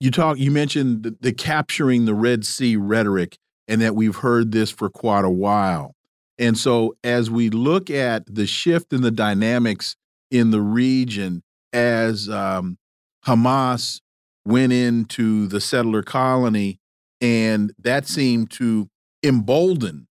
you 0.00 0.10
talk. 0.10 0.38
You 0.38 0.50
mentioned 0.50 1.02
the, 1.02 1.16
the 1.20 1.32
capturing 1.32 2.04
the 2.04 2.14
Red 2.14 2.44
Sea 2.46 2.76
rhetoric, 2.76 3.38
and 3.66 3.80
that 3.80 3.94
we've 3.94 4.16
heard 4.16 4.52
this 4.52 4.70
for 4.70 4.88
quite 4.88 5.24
a 5.24 5.30
while. 5.30 5.94
And 6.38 6.56
so, 6.56 6.96
as 7.02 7.30
we 7.30 7.50
look 7.50 7.90
at 7.90 8.32
the 8.32 8.46
shift 8.46 8.92
in 8.92 9.02
the 9.02 9.10
dynamics 9.10 9.96
in 10.30 10.50
the 10.50 10.60
region, 10.60 11.42
as 11.72 12.28
um, 12.28 12.78
Hamas 13.26 14.00
went 14.44 14.72
into 14.72 15.46
the 15.48 15.60
settler 15.60 16.02
colony, 16.02 16.78
and 17.20 17.72
that 17.78 18.06
seemed 18.06 18.50
to 18.52 18.88
embolden 19.22 20.07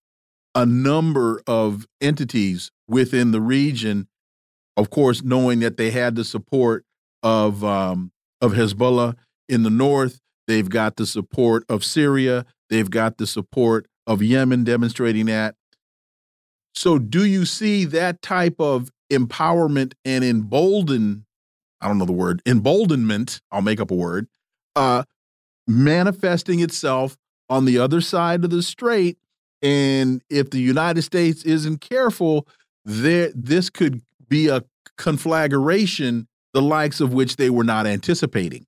a 0.54 0.66
number 0.66 1.42
of 1.46 1.86
entities 2.00 2.70
within 2.88 3.30
the 3.32 3.40
region. 3.40 4.08
Of 4.76 4.90
course, 4.90 5.22
knowing 5.22 5.60
that 5.60 5.76
they 5.76 5.90
had 5.90 6.16
the 6.16 6.24
support 6.24 6.84
of 7.22 7.64
um, 7.64 8.12
of 8.40 8.52
Hezbollah 8.52 9.16
in 9.48 9.62
the 9.62 9.70
north, 9.70 10.20
they've 10.46 10.68
got 10.68 10.96
the 10.96 11.06
support 11.06 11.64
of 11.68 11.84
Syria, 11.84 12.44
they've 12.70 12.90
got 12.90 13.18
the 13.18 13.26
support 13.26 13.86
of 14.06 14.22
Yemen, 14.22 14.64
demonstrating 14.64 15.26
that 15.26 15.54
so, 16.74 16.98
do 16.98 17.24
you 17.24 17.44
see 17.44 17.84
that 17.86 18.20
type 18.20 18.56
of 18.58 18.90
empowerment 19.12 19.94
and 20.04 20.24
embolden? 20.24 21.24
I 21.80 21.88
don't 21.88 21.98
know 21.98 22.04
the 22.04 22.12
word 22.12 22.42
emboldenment. 22.46 23.40
I'll 23.52 23.62
make 23.62 23.80
up 23.80 23.90
a 23.90 23.94
word. 23.94 24.26
Uh, 24.74 25.04
manifesting 25.68 26.60
itself 26.60 27.16
on 27.48 27.64
the 27.64 27.78
other 27.78 28.00
side 28.00 28.44
of 28.44 28.50
the 28.50 28.62
strait, 28.62 29.18
and 29.64 30.22
if 30.28 30.50
the 30.50 30.60
United 30.60 31.02
States 31.02 31.42
isn't 31.44 31.80
careful, 31.80 32.46
there 32.84 33.30
this 33.34 33.70
could 33.70 34.02
be 34.28 34.48
a 34.48 34.62
conflagration, 34.98 36.28
the 36.52 36.60
likes 36.60 37.00
of 37.00 37.14
which 37.14 37.36
they 37.36 37.48
were 37.48 37.64
not 37.64 37.86
anticipating. 37.86 38.66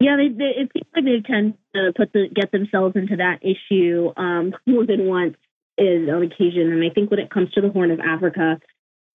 Yeah, 0.00 0.16
they, 0.16 0.28
they, 0.28 0.52
it 0.56 0.70
seems 0.74 0.86
like 0.94 1.04
they 1.04 1.20
tend 1.24 1.54
to 1.74 1.92
put 1.96 2.12
the 2.12 2.28
get 2.34 2.50
themselves 2.50 2.96
into 2.96 3.16
that 3.16 3.38
issue 3.42 4.12
um, 4.16 4.54
more 4.66 4.84
than 4.84 5.06
once 5.06 5.36
is 5.78 6.08
on 6.08 6.22
occasion. 6.22 6.72
And 6.72 6.84
I 6.84 6.92
think 6.92 7.10
when 7.10 7.20
it 7.20 7.30
comes 7.30 7.52
to 7.52 7.60
the 7.60 7.70
Horn 7.70 7.92
of 7.92 8.00
Africa, 8.00 8.58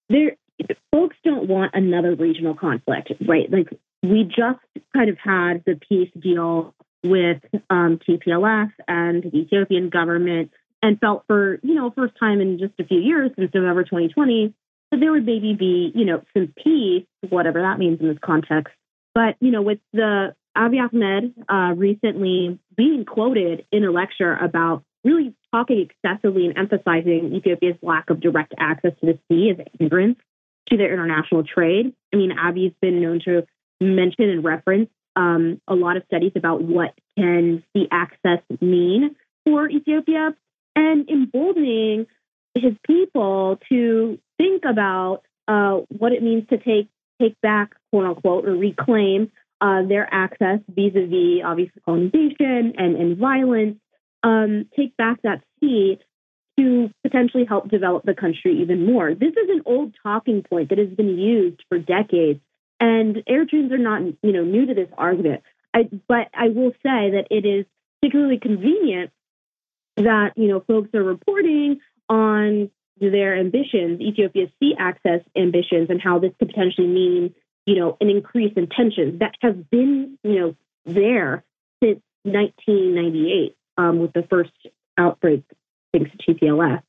there 0.09 0.37
folks 0.91 1.17
don't 1.23 1.49
want 1.49 1.71
another 1.73 2.15
regional 2.15 2.55
conflict, 2.55 3.11
right? 3.27 3.51
Like 3.51 3.69
we 4.01 4.23
just 4.23 4.59
kind 4.93 5.09
of 5.09 5.17
had 5.17 5.63
the 5.65 5.79
peace 5.87 6.09
deal 6.19 6.73
with 7.03 7.41
um, 7.69 7.99
TPLF 8.07 8.71
and 8.87 9.23
the 9.23 9.35
Ethiopian 9.35 9.89
government, 9.89 10.51
and 10.81 10.99
felt 10.99 11.23
for 11.27 11.59
you 11.63 11.75
know 11.75 11.91
first 11.91 12.13
time 12.19 12.41
in 12.41 12.59
just 12.59 12.73
a 12.79 12.83
few 12.85 12.99
years 12.99 13.31
since 13.35 13.51
November 13.53 13.83
2020 13.83 14.53
that 14.91 14.99
there 14.99 15.11
would 15.11 15.25
maybe 15.25 15.53
be 15.53 15.91
you 15.95 16.05
know 16.05 16.21
some 16.33 16.53
peace, 16.63 17.05
whatever 17.29 17.61
that 17.61 17.79
means 17.79 17.99
in 17.99 18.07
this 18.07 18.17
context. 18.23 18.73
But 19.13 19.35
you 19.39 19.51
know 19.51 19.61
with 19.61 19.79
the 19.93 20.35
Abiy 20.57 20.81
Ahmed 20.81 21.33
uh, 21.49 21.73
recently 21.75 22.59
being 22.75 23.05
quoted 23.05 23.65
in 23.71 23.85
a 23.85 23.91
lecture 23.91 24.35
about 24.35 24.83
really 25.03 25.33
talking 25.53 25.87
excessively 25.89 26.45
and 26.45 26.57
emphasizing 26.57 27.33
Ethiopia's 27.33 27.77
lack 27.81 28.09
of 28.09 28.19
direct 28.19 28.53
access 28.59 28.91
to 28.99 29.05
the 29.05 29.19
sea 29.27 29.51
as 29.51 29.65
hindrance 29.79 30.17
to 30.69 30.77
their 30.77 30.93
international 30.93 31.43
trade. 31.43 31.93
I 32.13 32.17
mean, 32.17 32.31
Abiy's 32.31 32.73
been 32.81 33.01
known 33.01 33.19
to 33.25 33.45
mention 33.79 34.29
and 34.29 34.43
reference 34.43 34.89
um, 35.15 35.59
a 35.67 35.75
lot 35.75 35.97
of 35.97 36.03
studies 36.05 36.33
about 36.35 36.61
what 36.61 36.93
can 37.17 37.63
sea 37.73 37.87
access 37.91 38.39
mean 38.61 39.15
for 39.45 39.69
Ethiopia 39.69 40.35
and 40.75 41.09
emboldening 41.09 42.07
his 42.55 42.73
people 42.85 43.59
to 43.69 44.19
think 44.37 44.63
about 44.65 45.21
uh, 45.47 45.79
what 45.89 46.11
it 46.11 46.23
means 46.23 46.47
to 46.49 46.57
take 46.57 46.87
take 47.21 47.39
back, 47.41 47.75
quote 47.91 48.05
unquote, 48.05 48.47
or 48.47 48.55
reclaim 48.55 49.31
uh, 49.61 49.83
their 49.83 50.07
access 50.11 50.59
vis-a-vis 50.69 51.43
obviously 51.45 51.81
colonization 51.85 52.73
and, 52.77 52.95
and 52.95 53.17
violence 53.17 53.77
um, 54.23 54.65
take 54.75 54.97
back 54.97 55.21
that 55.21 55.43
sea 55.59 55.99
to 56.57 56.89
potentially 57.03 57.45
help 57.45 57.69
develop 57.69 58.03
the 58.03 58.13
country 58.13 58.61
even 58.61 58.85
more. 58.85 59.13
This 59.13 59.31
is 59.31 59.49
an 59.49 59.61
old 59.65 59.93
talking 60.03 60.43
point 60.43 60.69
that 60.69 60.77
has 60.77 60.89
been 60.89 61.17
used 61.17 61.63
for 61.69 61.77
decades, 61.77 62.39
and 62.79 63.17
Eritreans 63.29 63.71
are 63.71 63.77
not, 63.77 64.01
you 64.01 64.31
know, 64.31 64.43
new 64.43 64.65
to 64.65 64.73
this 64.73 64.89
argument. 64.97 65.43
I, 65.73 65.89
but 66.07 66.27
I 66.33 66.49
will 66.49 66.71
say 66.83 67.11
that 67.11 67.27
it 67.29 67.45
is 67.45 67.65
particularly 68.01 68.39
convenient 68.39 69.11
that 69.97 70.33
you 70.35 70.47
know 70.47 70.61
folks 70.61 70.89
are 70.93 71.03
reporting 71.03 71.79
on 72.09 72.69
their 72.99 73.35
ambitions, 73.35 73.99
Ethiopia's 73.99 74.49
sea 74.59 74.75
access 74.77 75.21
ambitions, 75.35 75.89
and 75.89 76.01
how 76.01 76.19
this 76.19 76.31
could 76.37 76.49
potentially 76.49 76.87
mean, 76.87 77.33
you 77.65 77.75
know, 77.75 77.97
an 77.99 78.09
increase 78.09 78.53
in 78.55 78.67
tensions 78.67 79.19
that 79.19 79.33
has 79.41 79.55
been, 79.71 80.17
you 80.23 80.39
know, 80.39 80.55
there 80.85 81.43
since 81.83 82.01
1998 82.23 83.55
um, 83.77 83.99
with 83.99 84.13
the 84.13 84.23
first 84.29 84.51
outbreak 84.97 85.43
thanks 85.91 86.11
to 86.11 86.33
TPLF. 86.33 86.83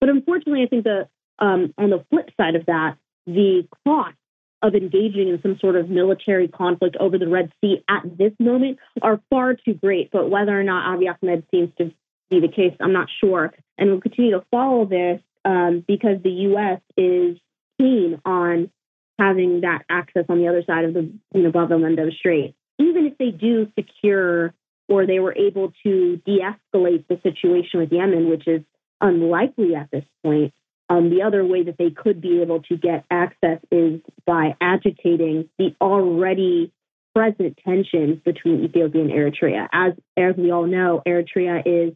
But 0.00 0.08
unfortunately, 0.08 0.62
I 0.62 0.66
think 0.66 0.84
the 0.84 1.08
um, 1.38 1.74
on 1.76 1.90
the 1.90 2.04
flip 2.10 2.30
side 2.40 2.56
of 2.56 2.66
that, 2.66 2.96
the 3.26 3.68
cost 3.86 4.16
of 4.62 4.74
engaging 4.74 5.28
in 5.28 5.40
some 5.42 5.56
sort 5.60 5.76
of 5.76 5.88
military 5.88 6.48
conflict 6.48 6.96
over 6.98 7.16
the 7.16 7.28
Red 7.28 7.52
Sea 7.60 7.84
at 7.88 8.02
this 8.18 8.32
moment 8.40 8.78
are 9.02 9.20
far 9.30 9.54
too 9.54 9.74
great. 9.74 10.10
But 10.10 10.30
whether 10.30 10.58
or 10.58 10.64
not 10.64 10.98
Abiy 10.98 11.14
Ahmed 11.14 11.44
seems 11.52 11.70
to 11.78 11.92
be 12.30 12.40
the 12.40 12.48
case, 12.48 12.74
I'm 12.80 12.92
not 12.92 13.08
sure. 13.20 13.52
And 13.76 13.90
we'll 13.90 14.00
continue 14.00 14.32
to 14.32 14.44
follow 14.50 14.84
this 14.84 15.20
um, 15.44 15.84
because 15.86 16.22
the 16.22 16.30
U.S. 16.30 16.80
is 16.96 17.38
keen 17.78 18.20
on 18.24 18.70
having 19.18 19.62
that 19.62 19.82
access 19.88 20.24
on 20.28 20.38
the 20.38 20.48
other 20.48 20.62
side 20.66 20.84
of 20.84 20.94
the 20.94 21.10
you 21.34 21.42
know 21.42 21.50
Mandeb 21.50 22.16
Strait. 22.16 22.54
Even 22.78 23.06
if 23.06 23.18
they 23.18 23.30
do 23.30 23.70
secure 23.76 24.54
or 24.88 25.06
they 25.06 25.18
were 25.18 25.34
able 25.36 25.72
to 25.82 26.20
de 26.24 26.40
escalate 26.40 27.04
the 27.08 27.20
situation 27.22 27.80
with 27.80 27.92
Yemen, 27.92 28.28
which 28.28 28.46
is 28.48 28.62
unlikely 29.00 29.74
at 29.74 29.90
this 29.90 30.04
point. 30.22 30.52
Um, 30.90 31.10
the 31.10 31.22
other 31.22 31.44
way 31.44 31.64
that 31.64 31.76
they 31.76 31.90
could 31.90 32.20
be 32.20 32.40
able 32.40 32.62
to 32.62 32.76
get 32.76 33.04
access 33.10 33.58
is 33.70 34.00
by 34.24 34.56
agitating 34.60 35.50
the 35.58 35.76
already 35.80 36.72
present 37.14 37.58
tensions 37.62 38.20
between 38.24 38.64
Ethiopia 38.64 39.02
and 39.02 39.10
Eritrea. 39.10 39.68
As, 39.70 39.92
as 40.16 40.36
we 40.36 40.50
all 40.50 40.66
know, 40.66 41.02
Eritrea 41.06 41.62
is 41.66 41.94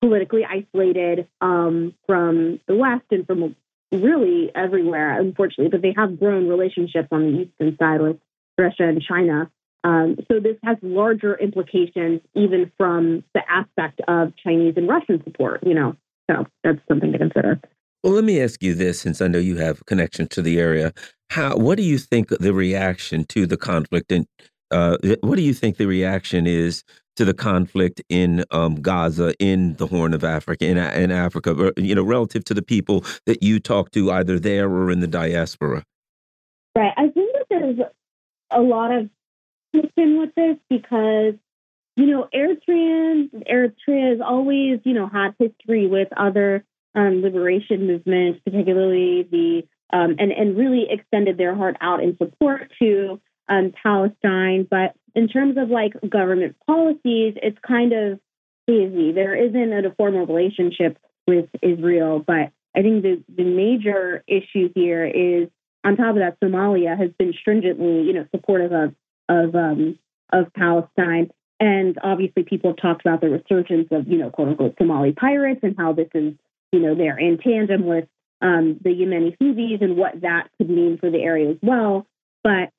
politically 0.00 0.44
isolated 0.44 1.28
um, 1.40 1.94
from 2.06 2.60
the 2.66 2.76
West 2.76 3.04
and 3.10 3.26
from 3.26 3.56
really 3.92 4.50
everywhere, 4.54 5.18
unfortunately, 5.20 5.70
but 5.70 5.82
they 5.82 5.94
have 5.96 6.18
grown 6.18 6.48
relationships 6.48 7.08
on 7.10 7.32
the 7.32 7.40
eastern 7.42 7.76
side 7.78 8.00
with 8.00 8.18
Russia 8.58 8.84
and 8.84 9.02
China. 9.02 9.50
Um, 9.84 10.16
so 10.30 10.40
this 10.40 10.56
has 10.64 10.76
larger 10.82 11.36
implications, 11.36 12.20
even 12.34 12.72
from 12.76 13.22
the 13.34 13.42
aspect 13.48 14.00
of 14.08 14.32
Chinese 14.36 14.74
and 14.76 14.88
Russian 14.88 15.22
support. 15.22 15.60
You 15.64 15.74
know, 15.74 15.96
so 16.28 16.46
that's 16.64 16.80
something 16.88 17.12
to 17.12 17.18
consider. 17.18 17.60
Well, 18.02 18.12
let 18.12 18.24
me 18.24 18.40
ask 18.40 18.62
you 18.62 18.74
this, 18.74 19.00
since 19.00 19.20
I 19.20 19.28
know 19.28 19.38
you 19.38 19.56
have 19.56 19.80
a 19.80 19.84
connection 19.84 20.28
to 20.28 20.42
the 20.42 20.58
area. 20.58 20.92
How? 21.30 21.56
What 21.56 21.76
do 21.76 21.84
you 21.84 21.98
think 21.98 22.28
the 22.28 22.54
reaction 22.54 23.24
to 23.26 23.46
the 23.46 23.56
conflict, 23.56 24.10
and 24.10 24.26
uh, 24.70 24.96
what 25.20 25.36
do 25.36 25.42
you 25.42 25.54
think 25.54 25.76
the 25.76 25.86
reaction 25.86 26.46
is 26.46 26.82
to 27.16 27.24
the 27.24 27.34
conflict 27.34 28.02
in 28.08 28.44
um, 28.50 28.76
Gaza, 28.76 29.34
in 29.38 29.74
the 29.74 29.86
Horn 29.86 30.14
of 30.14 30.24
Africa, 30.24 30.66
in, 30.66 30.78
in 30.78 31.10
Africa? 31.10 31.72
You 31.76 31.94
know, 31.94 32.02
relative 32.02 32.44
to 32.44 32.54
the 32.54 32.62
people 32.62 33.04
that 33.26 33.42
you 33.42 33.60
talk 33.60 33.90
to, 33.92 34.10
either 34.10 34.38
there 34.38 34.68
or 34.68 34.90
in 34.90 35.00
the 35.00 35.06
diaspora. 35.06 35.84
Right. 36.76 36.92
I 36.96 37.08
think 37.08 37.32
that 37.32 37.46
there's 37.48 37.78
a 38.50 38.60
lot 38.60 38.92
of 38.92 39.08
tension 39.74 40.18
with 40.18 40.34
this 40.34 40.56
because 40.68 41.34
you 41.96 42.06
know 42.06 42.28
Eritreans, 42.34 43.30
Eritrea 43.50 44.10
has 44.10 44.20
always 44.20 44.80
you 44.84 44.94
know 44.94 45.08
had 45.08 45.34
history 45.38 45.86
with 45.86 46.08
other 46.16 46.64
um, 46.94 47.22
liberation 47.22 47.86
movements, 47.86 48.40
particularly 48.44 49.22
the 49.30 49.62
um, 49.92 50.16
and 50.18 50.32
and 50.32 50.56
really 50.56 50.86
extended 50.90 51.38
their 51.38 51.54
heart 51.54 51.76
out 51.80 52.02
in 52.02 52.16
support 52.16 52.70
to 52.80 53.20
um, 53.48 53.72
Palestine. 53.82 54.66
But 54.68 54.94
in 55.14 55.28
terms 55.28 55.56
of 55.58 55.70
like 55.70 55.92
government 56.08 56.56
policies, 56.66 57.34
it's 57.42 57.58
kind 57.66 57.92
of 57.92 58.20
hazy. 58.66 59.12
There 59.12 59.34
isn't 59.34 59.72
a 59.72 59.94
formal 59.96 60.26
relationship 60.26 60.98
with 61.26 61.48
Israel, 61.62 62.22
but 62.24 62.52
I 62.76 62.82
think 62.82 63.02
the 63.02 63.22
the 63.34 63.44
major 63.44 64.22
issue 64.26 64.70
here 64.74 65.04
is 65.04 65.48
on 65.86 65.96
top 65.96 66.10
of 66.10 66.16
that, 66.16 66.38
Somalia 66.40 66.98
has 66.98 67.10
been 67.16 67.32
stringently, 67.32 68.02
you 68.02 68.12
know, 68.12 68.26
supportive 68.34 68.72
of 68.72 68.94
of 69.28 69.54
um, 69.54 69.98
of 70.32 70.52
Palestine. 70.54 71.30
And 71.58 71.96
obviously, 72.02 72.42
people 72.42 72.70
have 72.70 72.76
talked 72.76 73.00
about 73.00 73.20
the 73.20 73.30
resurgence 73.30 73.88
of, 73.90 74.08
you 74.08 74.18
know, 74.18 74.30
quote 74.30 74.48
unquote 74.48 74.74
Somali 74.78 75.12
pirates 75.12 75.60
and 75.62 75.74
how 75.78 75.92
this 75.92 76.08
is, 76.12 76.34
you 76.72 76.80
know, 76.80 76.94
they're 76.94 77.18
in 77.18 77.38
tandem 77.38 77.86
with 77.86 78.06
um, 78.42 78.78
the 78.82 78.90
Yemeni 78.90 79.36
Houthis 79.40 79.82
and 79.82 79.96
what 79.96 80.20
that 80.20 80.48
could 80.58 80.68
mean 80.68 80.98
for 80.98 81.10
the 81.10 81.22
area 81.22 81.50
as 81.50 81.56
well. 81.62 82.06
But 82.42 82.70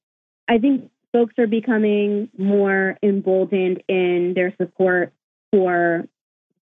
I 0.47 0.57
think 0.57 0.89
folks 1.13 1.33
are 1.37 1.47
becoming 1.47 2.29
more 2.37 2.97
emboldened 3.01 3.83
in 3.87 4.33
their 4.35 4.53
support 4.61 5.13
for 5.51 6.07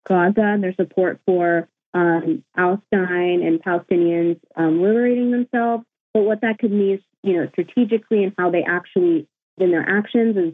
Gaza 0.08 0.42
and 0.42 0.64
their 0.64 0.76
support 0.76 1.20
for 1.26 1.68
um, 1.94 2.44
Palestine 2.56 3.42
and 3.42 3.62
Palestinians 3.62 4.40
um, 4.56 4.82
liberating 4.82 5.32
themselves. 5.32 5.84
But 6.14 6.24
what 6.24 6.42
that 6.42 6.60
could 6.60 6.72
mean, 6.72 7.02
you 7.24 7.34
know, 7.34 7.50
strategically 7.50 8.24
and 8.24 8.34
how 8.38 8.52
they 8.52 8.64
actually 8.64 9.28
in 9.58 9.72
their 9.72 9.88
actions 9.88 10.38
is 10.38 10.54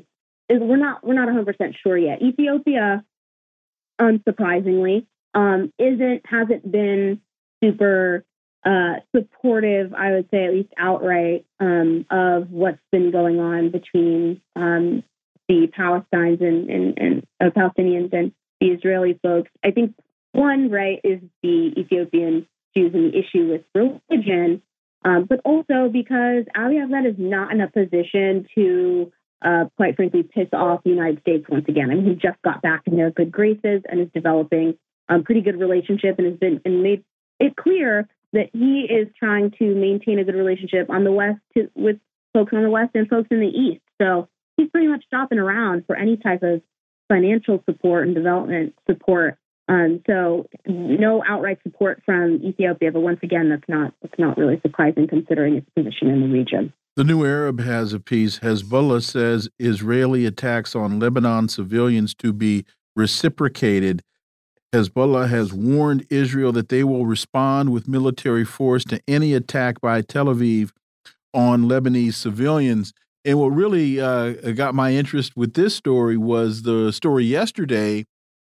is 0.49 0.61
we're 0.61 0.77
not 0.77 1.05
we're 1.05 1.13
not 1.13 1.27
100 1.27 1.45
percent 1.45 1.75
sure 1.81 1.97
yet. 1.97 2.21
Ethiopia, 2.21 3.03
unsurprisingly, 3.99 5.05
um, 5.33 5.71
isn't 5.79 6.21
hasn't 6.25 6.69
been 6.71 7.21
super 7.63 8.25
uh, 8.63 8.95
supportive, 9.15 9.93
I 9.93 10.11
would 10.11 10.29
say, 10.31 10.45
at 10.45 10.53
least 10.53 10.73
outright, 10.77 11.45
um, 11.59 12.05
of 12.09 12.51
what's 12.51 12.81
been 12.91 13.11
going 13.11 13.39
on 13.39 13.71
between 13.71 14.41
um, 14.55 15.03
the 15.47 15.67
Palestinians 15.77 16.41
and, 16.41 16.69
and, 16.69 16.97
and 16.97 17.27
uh, 17.39 17.49
Palestinians 17.49 18.13
and 18.13 18.31
the 18.59 18.67
Israeli 18.67 19.19
folks. 19.21 19.49
I 19.63 19.71
think 19.71 19.95
one, 20.31 20.69
right, 20.69 20.99
is 21.03 21.19
the 21.41 21.73
Ethiopian 21.77 22.47
Jews 22.75 22.93
and 22.93 23.11
the 23.11 23.19
issue 23.19 23.49
with 23.49 23.63
religion, 23.73 24.61
um, 25.03 25.25
but 25.25 25.41
also 25.43 25.89
because 25.91 26.45
Abiy 26.55 26.83
Ahmed 26.83 27.05
is 27.05 27.15
not 27.17 27.51
in 27.51 27.59
a 27.59 27.67
position 27.67 28.47
to, 28.55 29.11
uh, 29.41 29.65
quite 29.75 29.95
frankly, 29.95 30.23
piss 30.23 30.47
off 30.53 30.83
the 30.83 30.91
United 30.91 31.19
States 31.21 31.45
once 31.49 31.65
again. 31.67 31.89
I 31.89 31.95
mean, 31.95 32.05
he 32.05 32.13
just 32.13 32.41
got 32.43 32.61
back 32.61 32.83
in 32.85 32.95
their 32.95 33.11
good 33.11 33.31
graces 33.31 33.81
and 33.89 33.99
is 33.99 34.09
developing 34.13 34.77
a 35.09 35.19
pretty 35.19 35.41
good 35.41 35.59
relationship 35.59 36.17
and 36.19 36.27
has 36.27 36.37
been 36.37 36.61
and 36.63 36.83
made 36.83 37.03
it 37.39 37.55
clear 37.55 38.07
that 38.33 38.49
he 38.53 38.87
is 38.89 39.07
trying 39.17 39.51
to 39.59 39.75
maintain 39.75 40.19
a 40.19 40.23
good 40.23 40.35
relationship 40.35 40.89
on 40.89 41.03
the 41.03 41.11
west 41.11 41.39
to, 41.55 41.69
with 41.75 41.97
folks 42.33 42.53
on 42.53 42.63
the 42.63 42.69
west 42.69 42.91
and 42.95 43.07
folks 43.07 43.27
in 43.31 43.39
the 43.39 43.47
east. 43.47 43.81
So 44.01 44.29
he's 44.57 44.69
pretty 44.69 44.87
much 44.87 45.03
shopping 45.11 45.39
around 45.39 45.85
for 45.85 45.95
any 45.95 46.17
type 46.17 46.43
of 46.43 46.61
financial 47.09 47.61
support 47.69 48.07
and 48.07 48.15
development 48.15 48.73
support. 48.89 49.37
Um, 49.67 50.01
so 50.07 50.47
no 50.65 51.23
outright 51.27 51.59
support 51.63 52.01
from 52.05 52.41
Ethiopia, 52.43 52.91
but 52.91 53.01
once 53.01 53.19
again, 53.23 53.49
that's 53.49 53.67
not 53.67 53.93
that's 54.01 54.17
not 54.17 54.37
really 54.37 54.59
surprising 54.61 55.07
considering 55.07 55.55
its 55.55 55.69
position 55.75 56.09
in 56.09 56.21
the 56.21 56.27
region. 56.27 56.73
The 56.97 57.03
New 57.05 57.25
Arab 57.25 57.61
has 57.61 57.93
a 57.93 57.99
piece. 57.99 58.39
Hezbollah 58.39 59.01
says 59.01 59.49
Israeli 59.59 60.25
attacks 60.25 60.75
on 60.75 60.99
Lebanon 60.99 61.47
civilians 61.47 62.13
to 62.15 62.33
be 62.33 62.65
reciprocated 62.95 64.01
Hezbollah 64.73 65.29
has 65.29 65.51
warned 65.51 66.05
Israel 66.09 66.51
that 66.53 66.69
they 66.69 66.83
will 66.83 67.05
respond 67.05 67.71
with 67.71 67.87
military 67.87 68.45
force 68.45 68.85
to 68.85 69.01
any 69.07 69.33
attack 69.33 69.81
by 69.81 70.01
Tel 70.01 70.25
Aviv 70.25 70.71
on 71.33 71.63
Lebanese 71.63 72.13
civilians. 72.13 72.93
And 73.25 73.39
what 73.39 73.49
really 73.49 73.99
uh, 73.99 74.31
got 74.53 74.73
my 74.73 74.93
interest 74.93 75.35
with 75.35 75.53
this 75.53 75.75
story 75.75 76.17
was 76.17 76.61
the 76.63 76.91
story 76.91 77.25
yesterday 77.25 78.05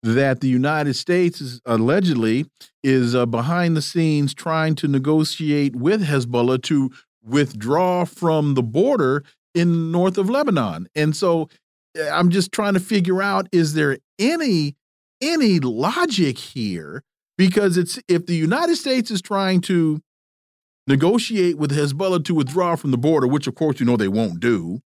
that 0.03 0.41
the 0.41 0.49
United 0.49 0.95
States 0.95 1.41
is, 1.41 1.61
allegedly 1.67 2.47
is 2.83 3.14
uh, 3.14 3.27
behind 3.27 3.77
the 3.77 3.83
scenes 3.83 4.35
trying 4.35 4.75
to 4.77 4.89
negotiate 4.89 5.77
with 5.77 6.07
Hezbollah 6.07 6.62
to 6.62 6.91
withdraw 7.23 8.05
from 8.05 8.55
the 8.55 8.62
border 8.62 9.25
in 9.55 9.91
north 9.91 10.17
of 10.17 10.31
Lebanon. 10.31 10.89
And 10.95 11.14
so 11.14 11.49
uh, 11.99 12.09
I'm 12.11 12.31
just 12.31 12.53
trying 12.53 12.75
to 12.75 12.81
figure 12.81 13.23
out 13.23 13.49
is 13.53 13.75
there 13.75 13.99
any 14.19 14.77
any 15.21 15.59
logic 15.61 16.39
here 16.39 17.03
because 17.39 17.77
it's 17.77 17.99
if 18.09 18.27
the 18.27 18.37
United 18.37 18.77
States 18.77 19.11
is 19.11 19.23
trying 19.23 19.61
to 19.62 20.01
negotiate 20.87 21.59
with 21.59 21.73
Hezbollah 21.73 22.25
to 22.25 22.35
withdraw 22.35 22.77
from 22.77 22.91
the 22.91 22.99
border, 22.99 23.27
which 23.27 23.47
of 23.47 23.55
course 23.55 23.81
you 23.81 23.87
know 23.87 23.97
they 23.97 24.09
won't 24.09 24.41
do, 24.41 24.81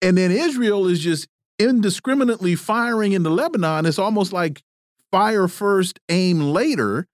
and 0.00 0.16
then 0.16 0.30
Israel 0.30 0.86
is 0.86 1.00
just 1.00 1.28
indiscriminately 1.58 2.54
firing 2.54 3.12
into 3.12 3.30
Lebanon, 3.30 3.86
it's 3.86 3.98
almost 3.98 4.32
like 4.32 4.62
fire 5.10 5.48
first, 5.48 5.98
aim 6.08 6.40
later. 6.40 7.06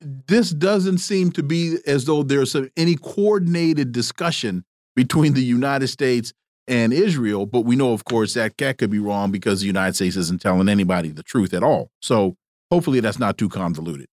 This 0.00 0.50
doesn't 0.50 0.98
seem 0.98 1.32
to 1.32 1.42
be 1.42 1.78
as 1.86 2.04
though 2.04 2.22
there's 2.22 2.54
any 2.76 2.96
coordinated 2.96 3.92
discussion 3.92 4.64
between 4.94 5.34
the 5.34 5.42
United 5.42 5.88
States 5.88 6.32
and 6.68 6.92
Israel. 6.92 7.46
But 7.46 7.62
we 7.62 7.76
know, 7.76 7.92
of 7.92 8.04
course, 8.04 8.34
that 8.34 8.56
that 8.58 8.78
could 8.78 8.90
be 8.90 8.98
wrong 8.98 9.30
because 9.30 9.60
the 9.60 9.66
United 9.66 9.94
States 9.94 10.16
isn't 10.16 10.40
telling 10.40 10.68
anybody 10.68 11.10
the 11.10 11.22
truth 11.22 11.54
at 11.54 11.62
all. 11.62 11.90
So 12.00 12.36
hopefully 12.70 13.00
that's 13.00 13.18
not 13.18 13.38
too 13.38 13.48
convoluted. 13.48 14.08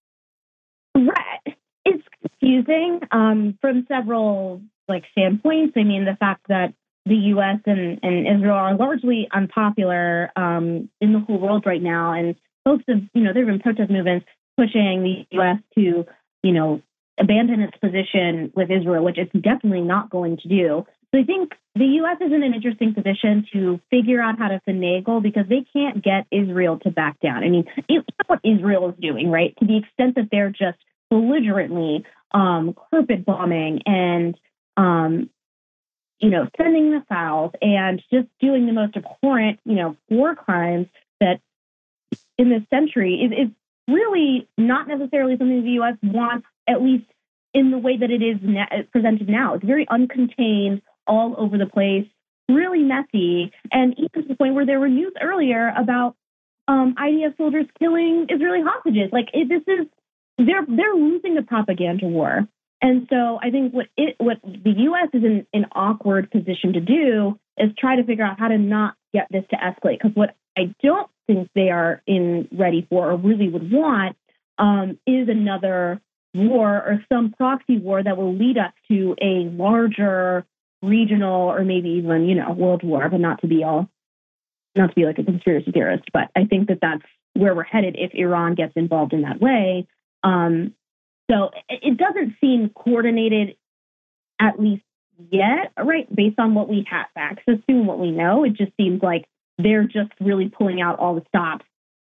Right. 0.95 1.57
It's 1.85 2.03
confusing 2.21 3.01
um, 3.11 3.57
from 3.61 3.85
several 3.87 4.61
like 4.87 5.03
standpoints. 5.11 5.73
I 5.75 5.83
mean, 5.83 6.05
the 6.05 6.17
fact 6.19 6.45
that 6.49 6.73
the 7.05 7.15
U.S. 7.15 7.59
and, 7.65 7.99
and 8.01 8.27
Israel 8.27 8.55
are 8.55 8.75
largely 8.75 9.27
unpopular 9.31 10.31
um, 10.35 10.89
in 11.01 11.13
the 11.13 11.19
whole 11.19 11.39
world 11.39 11.65
right 11.65 11.81
now, 11.81 12.13
and 12.13 12.35
folks 12.63 12.83
have, 12.87 13.01
you 13.13 13.23
know, 13.23 13.33
there 13.33 13.45
have 13.45 13.53
been 13.53 13.59
protest 13.59 13.91
movements 13.91 14.25
pushing 14.57 15.03
the 15.03 15.35
U.S. 15.37 15.57
to, 15.75 16.05
you 16.43 16.51
know, 16.51 16.81
abandon 17.19 17.61
its 17.61 17.77
position 17.77 18.51
with 18.55 18.71
Israel, 18.71 19.03
which 19.03 19.17
it's 19.17 19.33
definitely 19.33 19.81
not 19.81 20.09
going 20.09 20.37
to 20.37 20.47
do. 20.47 20.85
So 21.13 21.21
I 21.21 21.23
think 21.25 21.51
the 21.75 21.85
U.S. 21.85 22.17
is 22.21 22.33
in 22.33 22.41
an 22.41 22.53
interesting 22.53 22.93
position 22.93 23.45
to 23.53 23.79
figure 23.91 24.19
out 24.19 24.39
how 24.39 24.47
to 24.47 24.59
finagle 24.67 25.21
because 25.21 25.45
they 25.47 25.63
can't 25.71 26.03
get 26.03 26.25
Israel 26.31 26.79
to 26.79 26.91
back 26.91 27.19
down. 27.19 27.43
I 27.43 27.49
mean, 27.49 27.65
it's 27.87 28.07
what 28.25 28.39
Israel 28.43 28.89
is 28.89 28.95
doing, 28.99 29.29
right? 29.29 29.55
To 29.59 29.65
the 29.65 29.77
extent 29.77 30.15
that 30.15 30.29
they're 30.31 30.49
just 30.49 30.79
belligerently 31.11 32.03
um, 32.31 32.75
carpet 32.89 33.25
bombing 33.25 33.81
and, 33.85 34.35
um, 34.75 35.29
you 36.19 36.31
know, 36.31 36.47
sending 36.57 36.89
missiles 36.89 37.51
and 37.61 38.01
just 38.11 38.27
doing 38.39 38.65
the 38.65 38.73
most 38.73 38.97
abhorrent, 38.97 39.59
you 39.65 39.75
know, 39.75 39.95
war 40.09 40.33
crimes 40.33 40.87
that 41.19 41.41
in 42.39 42.49
this 42.49 42.63
century 42.71 43.15
is, 43.15 43.49
is 43.49 43.53
really 43.87 44.47
not 44.57 44.87
necessarily 44.87 45.37
something 45.37 45.63
the 45.63 45.71
U.S. 45.71 45.97
wants, 46.01 46.47
at 46.67 46.81
least 46.81 47.05
in 47.53 47.69
the 47.69 47.77
way 47.77 47.97
that 47.97 48.09
it 48.09 48.23
is 48.23 48.37
presented 48.91 49.29
now. 49.29 49.53
It's 49.53 49.65
very 49.65 49.85
uncontained 49.85 50.81
all 51.07 51.35
over 51.37 51.57
the 51.57 51.65
place, 51.65 52.07
really 52.49 52.83
messy, 52.83 53.51
and 53.71 53.93
even 53.97 54.23
to 54.23 54.27
the 54.27 54.35
point 54.35 54.55
where 54.55 54.65
there 54.65 54.79
were 54.79 54.89
news 54.89 55.13
earlier 55.21 55.73
about 55.77 56.15
um, 56.67 56.95
IDF 56.95 57.37
soldiers 57.37 57.65
killing 57.79 58.27
Israeli 58.29 58.61
hostages. 58.63 59.09
Like 59.11 59.29
it, 59.33 59.49
this 59.49 59.61
is 59.67 59.87
they're 60.37 60.65
they're 60.67 60.95
losing 60.95 61.35
the 61.35 61.43
propaganda 61.43 62.07
war, 62.07 62.47
and 62.81 63.07
so 63.09 63.39
I 63.41 63.51
think 63.51 63.73
what 63.73 63.87
it 63.97 64.15
what 64.17 64.41
the 64.43 64.73
U.S. 64.77 65.09
is 65.13 65.23
in 65.23 65.45
an 65.53 65.65
awkward 65.73 66.31
position 66.31 66.73
to 66.73 66.79
do 66.79 67.39
is 67.57 67.71
try 67.77 67.95
to 67.95 68.03
figure 68.03 68.25
out 68.25 68.39
how 68.39 68.47
to 68.47 68.57
not 68.57 68.95
get 69.13 69.27
this 69.29 69.43
to 69.51 69.55
escalate. 69.55 69.99
Because 70.01 70.15
what 70.15 70.35
I 70.57 70.73
don't 70.81 71.09
think 71.27 71.49
they 71.55 71.69
are 71.69 72.01
in 72.07 72.47
ready 72.51 72.85
for 72.89 73.11
or 73.11 73.17
really 73.17 73.49
would 73.49 73.71
want 73.71 74.17
um, 74.57 74.99
is 75.05 75.29
another 75.29 76.01
war 76.33 76.75
or 76.75 77.05
some 77.11 77.31
proxy 77.37 77.77
war 77.77 78.01
that 78.01 78.17
will 78.17 78.35
lead 78.35 78.57
us 78.57 78.73
to 78.89 79.15
a 79.21 79.49
larger 79.51 80.45
regional 80.83 81.49
or 81.49 81.63
maybe 81.63 81.89
even 81.89 82.25
you 82.25 82.35
know 82.35 82.51
world 82.51 82.83
war, 82.83 83.09
but 83.09 83.19
not 83.19 83.41
to 83.41 83.47
be 83.47 83.63
all 83.63 83.89
not 84.75 84.89
to 84.89 84.95
be 84.95 85.05
like 85.05 85.19
a 85.19 85.23
conspiracy 85.23 85.71
theorist, 85.71 86.05
but 86.11 86.29
I 86.35 86.45
think 86.45 86.67
that 86.67 86.79
that's 86.81 87.03
where 87.33 87.55
we're 87.55 87.63
headed 87.63 87.95
if 87.97 88.11
Iran 88.13 88.55
gets 88.55 88.73
involved 88.75 89.13
in 89.13 89.21
that 89.21 89.39
way. 89.39 89.87
Um, 90.23 90.73
so 91.29 91.51
it 91.69 91.97
doesn't 91.97 92.35
seem 92.41 92.69
coordinated, 92.69 93.55
at 94.39 94.59
least 94.59 94.83
yet, 95.31 95.71
right? 95.77 96.13
Based 96.13 96.39
on 96.39 96.53
what 96.53 96.69
we 96.69 96.85
have 96.89 97.07
access 97.15 97.55
to 97.67 97.75
and 97.75 97.87
what 97.87 97.99
we 97.99 98.11
know, 98.11 98.43
it 98.43 98.53
just 98.53 98.71
seems 98.77 99.01
like 99.01 99.25
they're 99.57 99.85
just 99.85 100.11
really 100.19 100.49
pulling 100.49 100.81
out 100.81 100.99
all 100.99 101.15
the 101.15 101.23
stops. 101.27 101.65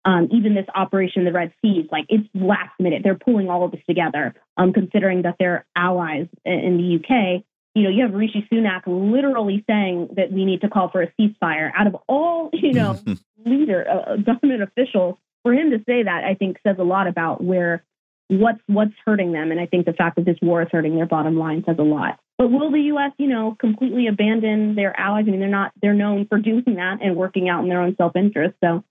Um, 0.04 0.28
even 0.32 0.54
this 0.54 0.66
operation, 0.74 1.24
the 1.24 1.32
Red 1.32 1.52
Seas, 1.62 1.86
like 1.92 2.06
it's 2.08 2.28
last 2.34 2.72
minute. 2.80 3.02
They're 3.04 3.14
pulling 3.14 3.48
all 3.48 3.64
of 3.64 3.70
this 3.70 3.82
together, 3.88 4.34
um, 4.56 4.72
considering 4.72 5.22
that 5.22 5.36
they're 5.38 5.64
allies 5.76 6.26
in 6.44 6.76
the 6.76 6.96
UK 6.96 7.44
you 7.74 7.84
know, 7.84 7.90
you 7.90 8.02
have 8.02 8.14
Rishi 8.14 8.46
Sunak 8.52 8.82
literally 8.86 9.64
saying 9.68 10.10
that 10.16 10.30
we 10.30 10.44
need 10.44 10.60
to 10.60 10.68
call 10.68 10.90
for 10.90 11.02
a 11.02 11.12
ceasefire. 11.18 11.70
Out 11.74 11.86
of 11.86 11.96
all, 12.08 12.50
you 12.52 12.72
know, 12.72 12.98
leader 13.46 13.86
uh, 13.88 14.12
uh, 14.12 14.16
government 14.16 14.62
officials, 14.62 15.16
for 15.42 15.52
him 15.52 15.70
to 15.70 15.78
say 15.78 16.02
that, 16.02 16.24
I 16.24 16.34
think 16.34 16.58
says 16.66 16.76
a 16.78 16.84
lot 16.84 17.06
about 17.06 17.42
where 17.42 17.82
what's 18.28 18.60
what's 18.66 18.92
hurting 19.04 19.32
them. 19.32 19.50
And 19.50 19.60
I 19.60 19.66
think 19.66 19.86
the 19.86 19.92
fact 19.92 20.16
that 20.16 20.24
this 20.24 20.36
war 20.42 20.62
is 20.62 20.68
hurting 20.70 20.96
their 20.96 21.06
bottom 21.06 21.36
line 21.36 21.64
says 21.66 21.76
a 21.78 21.82
lot. 21.82 22.20
But 22.38 22.50
will 22.50 22.70
the 22.70 22.80
U.S., 22.80 23.12
you 23.18 23.28
know, 23.28 23.56
completely 23.58 24.06
abandon 24.06 24.74
their 24.74 24.98
allies? 24.98 25.24
I 25.26 25.30
mean, 25.30 25.40
they're 25.40 25.48
not 25.48 25.72
they're 25.80 25.94
known 25.94 26.26
for 26.26 26.38
doing 26.38 26.74
that 26.76 26.98
and 27.02 27.16
working 27.16 27.48
out 27.48 27.62
in 27.62 27.68
their 27.68 27.80
own 27.80 27.96
self 27.96 28.14
interest. 28.16 28.54
So 28.62 28.84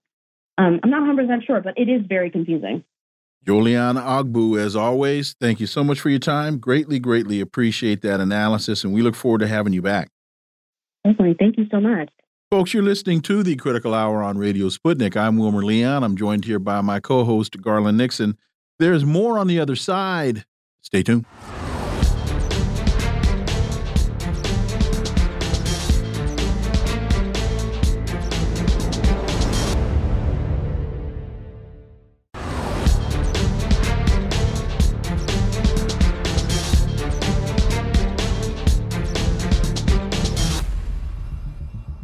um, 0.58 0.80
I'm 0.82 0.90
not 0.90 1.00
100 1.00 1.26
percent 1.26 1.44
sure, 1.44 1.60
but 1.60 1.74
it 1.78 1.88
is 1.88 2.02
very 2.06 2.30
confusing. 2.30 2.84
Yolian 3.46 4.00
Ogbu, 4.00 4.58
as 4.58 4.76
always, 4.76 5.34
thank 5.40 5.58
you 5.58 5.66
so 5.66 5.82
much 5.82 5.98
for 5.98 6.10
your 6.10 6.20
time. 6.20 6.58
Greatly, 6.58 7.00
greatly 7.00 7.40
appreciate 7.40 8.00
that 8.02 8.20
analysis, 8.20 8.84
and 8.84 8.92
we 8.92 9.02
look 9.02 9.16
forward 9.16 9.38
to 9.40 9.48
having 9.48 9.72
you 9.72 9.82
back. 9.82 10.10
Definitely. 11.04 11.34
Thank 11.38 11.58
you 11.58 11.66
so 11.70 11.80
much. 11.80 12.08
Folks, 12.52 12.72
you're 12.72 12.82
listening 12.82 13.20
to 13.22 13.42
the 13.42 13.56
Critical 13.56 13.94
Hour 13.94 14.22
on 14.22 14.38
Radio 14.38 14.68
Sputnik. 14.68 15.16
I'm 15.16 15.38
Wilmer 15.38 15.64
Leon. 15.64 16.04
I'm 16.04 16.16
joined 16.16 16.44
here 16.44 16.60
by 16.60 16.80
my 16.82 17.00
co 17.00 17.24
host, 17.24 17.60
Garland 17.60 17.98
Nixon. 17.98 18.36
There's 18.78 19.04
more 19.04 19.38
on 19.38 19.48
the 19.48 19.58
other 19.58 19.74
side. 19.74 20.44
Stay 20.82 21.02
tuned. 21.02 21.24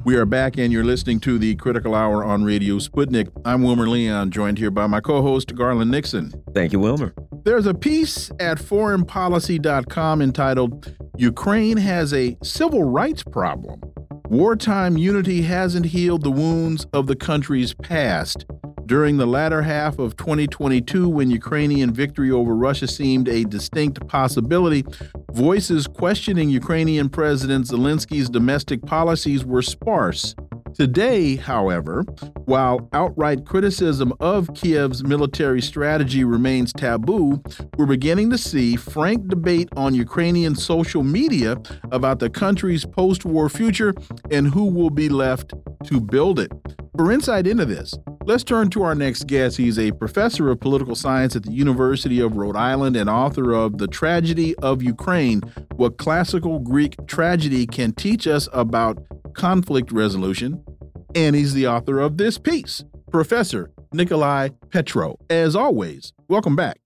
We 0.09 0.17
are 0.17 0.25
back, 0.25 0.57
and 0.57 0.73
you're 0.73 0.87
listening 0.87 1.21
to 1.21 1.39
the 1.39 1.55
Critical 1.57 1.95
Hour 1.95 2.25
on 2.25 2.43
Radio 2.43 2.77
Sputnik. 2.77 3.31
I'm 3.45 3.63
Wilmer 3.63 3.87
Leon, 3.87 4.31
joined 4.31 4.57
here 4.57 4.71
by 4.71 4.87
my 4.87 5.01
co 5.01 5.21
host, 5.21 5.55
Garland 5.55 5.91
Nixon. 5.91 6.33
Thank 6.55 6.73
you, 6.73 6.81
Wilmer. 6.81 7.13
There's 7.45 7.67
a 7.67 7.75
piece 7.75 8.31
at 8.41 8.57
foreignpolicy.com 8.57 10.23
entitled 10.23 10.97
Ukraine 11.19 11.77
Has 11.77 12.15
a 12.15 12.39
Civil 12.43 12.85
Rights 12.85 13.23
Problem. 13.23 13.83
Wartime 14.31 14.97
unity 14.97 15.43
hasn't 15.43 15.85
healed 15.85 16.23
the 16.23 16.31
wounds 16.31 16.87
of 16.95 17.07
the 17.07 17.15
country's 17.15 17.75
past. 17.75 18.47
During 18.89 19.19
the 19.19 19.27
latter 19.27 19.61
half 19.61 19.99
of 19.99 20.17
2022, 20.17 21.11
when 21.11 21.31
Ukrainian 21.31 21.93
victory 21.93 22.31
over 22.31 22.57
Russia 22.57 22.89
seemed 22.89 23.29
a 23.29 23.45
distinct 23.45 24.09
possibility, 24.09 24.83
voices 25.33 25.87
questioning 25.87 26.49
Ukrainian 26.49 27.11
President 27.11 27.67
Zelensky's 27.67 28.31
domestic 28.31 28.81
policies 28.81 29.45
were 29.45 29.61
sparse. 29.61 30.35
Today, 30.73 31.37
however, 31.37 32.01
while 32.47 32.89
outright 32.95 33.45
criticism 33.45 34.15
of 34.21 34.49
Kiev's 34.55 35.05
military 35.05 35.61
strategy 35.61 36.25
remains 36.25 36.73
taboo, 36.73 37.43
we're 37.77 37.85
beginning 37.85 38.31
to 38.31 38.39
see 38.39 38.75
frank 38.77 39.29
debate 39.29 39.69
on 39.77 39.95
Ukrainian 39.95 40.55
social 40.55 41.03
media 41.03 41.59
about 41.93 42.21
the 42.21 42.31
country's 42.31 42.87
post 42.87 43.27
war 43.27 43.51
future 43.51 43.93
and 44.31 44.49
who 44.49 44.65
will 44.65 44.89
be 44.89 45.11
left 45.11 45.53
to 45.85 46.01
build 46.01 46.41
it. 46.41 46.51
For 46.97 47.13
insight 47.13 47.47
into 47.47 47.67
this, 47.67 47.95
let's 48.29 48.45
turn 48.45 48.69
to 48.69 48.83
our 48.83 48.95
next 48.95 49.27
guest. 49.27 49.57
He's 49.57 49.79
a 49.79 49.91
professor 49.93 50.51
of 50.51 50.61
political 50.61 50.95
science 50.95 51.35
at 51.35 51.45
the 51.45 51.51
University 51.51 52.21
of 52.21 52.37
Rhode 52.37 52.57
Island 52.57 52.95
and 52.95 53.09
author 53.09 53.55
of 53.55 53.79
The 53.79 53.89
Tragedy 53.89 54.55
of 54.57 54.83
Ukraine 54.83 55.41
What 55.77 55.97
Classical 55.97 56.59
Greek 56.59 56.95
Tragedy 57.07 57.67
Can 57.67 57.93
Teach 57.93 58.27
Us 58.27 58.47
About 58.53 59.03
Conflict 59.33 59.91
Resolution. 59.91 60.63
And 61.15 61.35
he's 61.35 61.55
the 61.55 61.67
author 61.67 62.01
of 62.01 62.19
this 62.19 62.37
piece, 62.37 62.85
Professor 63.11 63.71
Nicolai 63.95 64.51
Petro. 64.71 65.19
As 65.31 65.57
always, 65.57 66.13
welcome 66.29 66.55
back. 66.55 66.81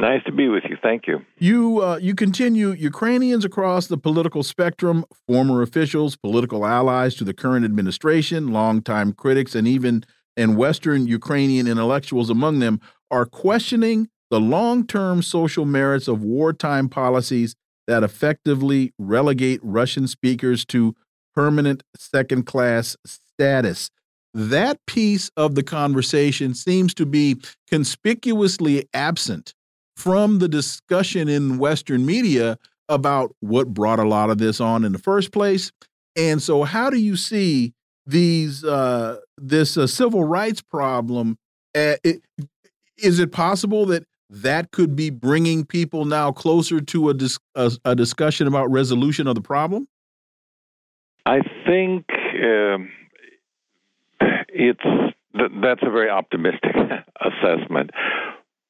Nice 0.00 0.24
to 0.24 0.32
be 0.32 0.48
with 0.48 0.64
you. 0.68 0.78
Thank 0.82 1.06
you. 1.06 1.20
You 1.38 1.80
uh, 1.80 1.98
you 1.98 2.14
continue 2.14 2.70
Ukrainians 2.70 3.44
across 3.44 3.86
the 3.86 3.98
political 3.98 4.42
spectrum, 4.42 5.04
former 5.28 5.60
officials, 5.62 6.16
political 6.16 6.66
allies 6.66 7.14
to 7.16 7.24
the 7.24 7.34
current 7.34 7.64
administration, 7.64 8.48
longtime 8.48 9.12
critics, 9.12 9.54
and 9.54 9.68
even 9.68 10.04
and 10.36 10.56
Western 10.56 11.06
Ukrainian 11.06 11.66
intellectuals 11.66 12.30
among 12.30 12.58
them 12.58 12.80
are 13.10 13.26
questioning 13.26 14.08
the 14.30 14.40
long-term 14.40 15.22
social 15.22 15.64
merits 15.64 16.08
of 16.08 16.22
wartime 16.22 16.88
policies 16.88 17.54
that 17.86 18.02
effectively 18.02 18.92
relegate 18.98 19.60
Russian 19.62 20.08
speakers 20.08 20.64
to 20.66 20.94
permanent 21.34 21.82
second-class 21.96 22.96
status. 23.04 23.90
That 24.32 24.84
piece 24.86 25.30
of 25.36 25.54
the 25.54 25.62
conversation 25.62 26.54
seems 26.54 26.94
to 26.94 27.06
be 27.06 27.36
conspicuously 27.68 28.88
absent 28.92 29.54
from 29.96 30.38
the 30.38 30.48
discussion 30.48 31.28
in 31.28 31.58
Western 31.58 32.04
media 32.04 32.58
about 32.88 33.34
what 33.40 33.72
brought 33.72 34.00
a 34.00 34.08
lot 34.08 34.30
of 34.30 34.38
this 34.38 34.60
on 34.60 34.84
in 34.84 34.92
the 34.92 34.98
first 34.98 35.32
place. 35.32 35.70
And 36.16 36.42
so, 36.42 36.64
how 36.64 36.90
do 36.90 36.98
you 36.98 37.16
see 37.16 37.74
these 38.06 38.64
uh, 38.64 39.18
this 39.36 39.76
uh, 39.76 39.86
civil 39.86 40.24
rights 40.24 40.60
problem? 40.60 41.38
Uh, 41.74 41.96
it, 42.04 42.22
is 42.98 43.18
it 43.18 43.32
possible 43.32 43.86
that 43.86 44.06
that 44.30 44.70
could 44.70 44.96
be 44.96 45.10
bringing 45.10 45.64
people 45.64 46.04
now 46.04 46.32
closer 46.32 46.80
to 46.80 47.10
a, 47.10 47.14
dis 47.14 47.38
a, 47.54 47.72
a 47.84 47.94
discussion 47.94 48.46
about 48.46 48.70
resolution 48.70 49.26
of 49.26 49.34
the 49.34 49.40
problem? 49.40 49.88
I 51.26 51.40
think 51.66 52.04
um, 52.44 52.90
it's 54.48 54.84
that's 55.62 55.82
a 55.82 55.90
very 55.90 56.10
optimistic 56.10 56.74
assessment 57.20 57.90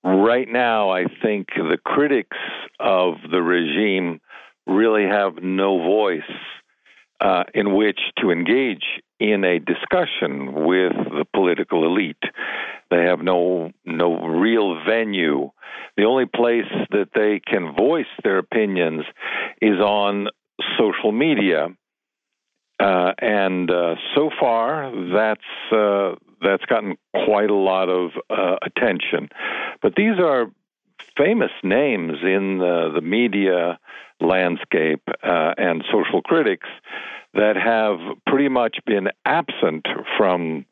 right 0.04 0.48
now, 0.48 0.90
I 0.90 1.06
think 1.22 1.48
the 1.56 1.78
critics 1.82 2.36
of 2.78 3.14
the 3.30 3.42
regime 3.42 4.20
really 4.66 5.04
have 5.04 5.42
no 5.42 5.78
voice 5.78 6.22
uh, 7.20 7.44
in 7.54 7.74
which 7.74 7.98
to 8.20 8.30
engage 8.30 8.84
in 9.32 9.42
a 9.44 9.58
discussion 9.58 10.52
with 10.66 10.92
the 10.92 11.24
political 11.32 11.86
elite. 11.86 12.22
They 12.90 13.04
have 13.04 13.20
no 13.20 13.70
no 13.84 14.26
real 14.26 14.84
venue. 14.86 15.50
The 15.96 16.04
only 16.04 16.26
place 16.26 16.70
that 16.90 17.08
they 17.14 17.40
can 17.40 17.74
voice 17.74 18.12
their 18.22 18.38
opinions 18.38 19.04
is 19.62 19.78
on 19.80 20.28
social 20.78 21.12
media, 21.12 21.68
uh, 22.80 23.12
and 23.18 23.70
uh, 23.70 23.94
so 24.14 24.30
far 24.38 24.92
that's 25.14 25.72
uh, 25.72 26.16
that's 26.42 26.64
gotten 26.66 26.96
quite 27.24 27.50
a 27.50 27.54
lot 27.54 27.88
of 27.88 28.10
uh, 28.28 28.56
attention. 28.62 29.30
But 29.80 29.94
these 29.96 30.18
are 30.20 30.50
famous 31.16 31.50
names 31.62 32.18
in 32.22 32.58
the, 32.58 32.92
the 32.94 33.00
media 33.00 33.78
landscape 34.20 35.02
uh, 35.22 35.54
and 35.56 35.84
social 35.92 36.22
critics 36.22 36.68
that 37.34 37.56
have 37.56 37.98
pretty 38.26 38.48
much 38.48 38.78
been 38.86 39.08
absent 39.24 39.86
from 40.16 40.64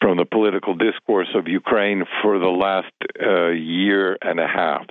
from 0.00 0.16
the 0.16 0.24
political 0.24 0.76
discourse 0.76 1.28
of 1.34 1.48
Ukraine 1.48 2.04
for 2.22 2.38
the 2.38 2.46
last 2.46 2.92
uh, 3.20 3.48
year 3.48 4.16
and 4.22 4.38
a 4.38 4.46
half. 4.46 4.86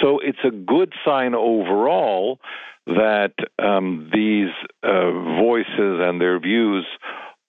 So 0.00 0.20
it's 0.20 0.38
a 0.42 0.50
good 0.50 0.94
sign 1.04 1.34
overall 1.34 2.38
that 2.86 3.34
um, 3.58 4.08
these 4.12 4.48
uh, 4.82 5.10
voices 5.38 6.00
and 6.00 6.18
their 6.18 6.40
views 6.40 6.86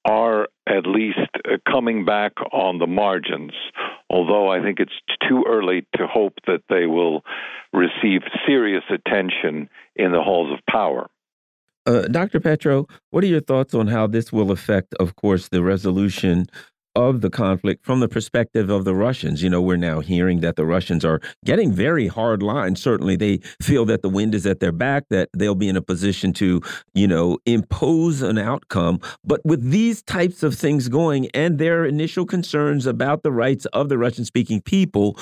are 0.05 0.47
at 0.67 0.85
least 0.85 1.19
uh, 1.45 1.57
coming 1.69 2.05
back 2.05 2.34
on 2.51 2.80
the 2.80 2.88
margins, 2.88 3.51
although 4.09 4.49
I 4.49 4.61
think 4.61 4.80
it's 4.80 4.91
too 5.27 5.43
early 5.47 5.85
to 5.95 6.07
hope 6.07 6.34
that 6.47 6.63
they 6.69 6.85
will 6.85 7.23
receive 7.73 8.21
serious 8.47 8.84
attention 8.89 9.69
in 9.95 10.11
the 10.11 10.21
halls 10.21 10.51
of 10.51 10.59
power. 10.69 11.09
Uh, 11.85 12.03
Dr. 12.03 12.39
Petro, 12.39 12.88
what 13.09 13.23
are 13.23 13.27
your 13.27 13.41
thoughts 13.41 13.73
on 13.73 13.88
how 13.88 14.05
this 14.05 14.31
will 14.31 14.51
affect, 14.51 14.93
of 14.95 15.15
course, 15.15 15.47
the 15.47 15.63
resolution 15.63 16.45
of 16.95 17.22
the 17.22 17.30
conflict 17.30 17.86
from 17.86 17.99
the 17.99 18.07
perspective 18.07 18.70
of 18.70 18.86
the 18.86 18.95
Russians. 18.95 19.44
You 19.44 19.49
know, 19.49 19.61
we're 19.61 19.78
now 19.78 19.99
hearing 19.99 20.41
that 20.41 20.56
the 20.56 20.66
Russians 20.66 21.06
are 21.06 21.22
getting 21.45 21.72
very 21.72 22.07
hard 22.07 22.41
lines. 22.41 22.82
Certainly, 22.82 23.18
they 23.18 23.38
feel 23.61 23.86
that 23.86 24.02
the 24.02 24.10
wind 24.10 24.36
is 24.36 24.45
at 24.45 24.60
their 24.60 24.72
back, 24.72 25.06
that 25.10 25.30
they'll 25.36 25.56
be 25.56 25.70
in 25.70 25.78
a 25.78 25.82
position 25.82 26.34
to, 26.34 26.61
you 26.94 27.07
know, 27.07 27.38
impose 27.45 28.22
an 28.22 28.38
outcome. 28.38 28.99
But 29.24 29.41
with 29.45 29.70
these 29.70 30.02
types 30.02 30.44
of 30.44 30.56
things 30.56 30.90
going 30.90 31.30
and 31.34 31.57
their 31.57 31.86
initial 31.86 32.26
concerns 32.26 32.86
about 32.86 33.24
the 33.24 33.32
rights 33.32 33.66
of 33.68 33.90
the 33.90 33.98
Russian 33.98 34.26
speaking 34.26 34.61
people, 34.61 35.18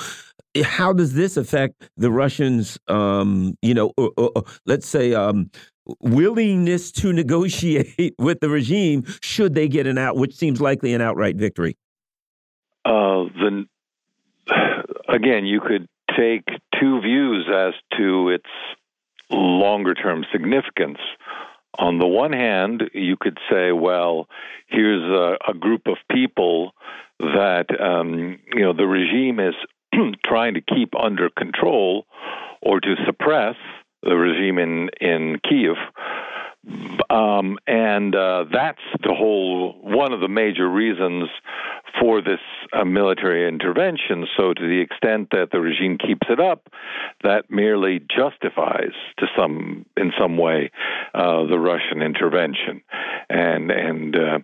how 0.64 0.92
does 0.92 1.14
this 1.14 1.36
affect 1.36 1.88
the 1.96 2.10
Russians? 2.10 2.78
Um, 2.88 3.56
you 3.62 3.74
know, 3.74 3.92
uh, 3.98 4.08
uh, 4.16 4.28
uh 4.36 4.42
let's 4.66 4.88
say 4.88 5.14
um, 5.14 5.50
willingness 6.00 6.92
to 6.92 7.12
negotiate 7.12 8.14
with 8.18 8.40
the 8.40 8.48
regime 8.48 9.04
should 9.20 9.54
they 9.54 9.68
get 9.68 9.86
an 9.86 9.98
out, 9.98 10.16
which 10.16 10.34
seems 10.34 10.60
likely 10.60 10.94
an 10.94 11.00
outright 11.00 11.36
victory? 11.36 11.76
Uh, 12.84 13.24
the 13.34 13.66
again, 15.08 15.44
you 15.46 15.60
could 15.60 15.88
take 16.16 16.44
two 16.80 17.00
views 17.00 17.46
as 17.52 17.74
to 17.96 18.30
its 18.30 18.48
longer 19.30 19.94
term 19.94 20.24
significance. 20.32 20.98
On 21.78 21.98
the 21.98 22.06
one 22.06 22.32
hand, 22.32 22.84
you 22.92 23.16
could 23.16 23.38
say, 23.50 23.72
well, 23.72 24.26
here's 24.68 25.02
a, 25.02 25.36
a 25.50 25.54
group 25.54 25.86
of 25.86 25.96
people 26.10 26.72
that 27.20 27.66
um, 27.80 28.38
you 28.54 28.62
know 28.62 28.72
the 28.72 28.86
regime 28.86 29.40
is 29.40 29.54
trying 30.24 30.54
to 30.54 30.60
keep 30.60 30.94
under 30.98 31.28
control 31.30 32.06
or 32.62 32.80
to 32.80 32.94
suppress 33.06 33.56
the 34.02 34.16
regime 34.16 34.58
in 34.58 34.90
in 35.00 35.40
Kiev. 35.48 35.76
Um, 37.08 37.56
and 37.66 38.14
uh, 38.14 38.44
that's 38.52 38.82
the 39.02 39.14
whole 39.14 39.72
one 39.80 40.12
of 40.12 40.20
the 40.20 40.28
major 40.28 40.68
reasons 40.68 41.28
for 42.00 42.20
this 42.20 42.40
uh, 42.72 42.84
military 42.84 43.48
intervention. 43.48 44.26
So, 44.36 44.52
to 44.52 44.60
the 44.60 44.80
extent 44.80 45.28
that 45.30 45.48
the 45.50 45.60
regime 45.60 45.96
keeps 45.96 46.26
it 46.28 46.40
up, 46.40 46.68
that 47.22 47.50
merely 47.50 48.00
justifies, 48.00 48.92
to 49.18 49.26
some 49.38 49.86
in 49.96 50.12
some 50.18 50.36
way, 50.36 50.70
uh, 51.14 51.46
the 51.46 51.58
Russian 51.58 52.02
intervention, 52.02 52.82
and 53.30 53.70
and 53.70 54.16
uh, 54.16 54.38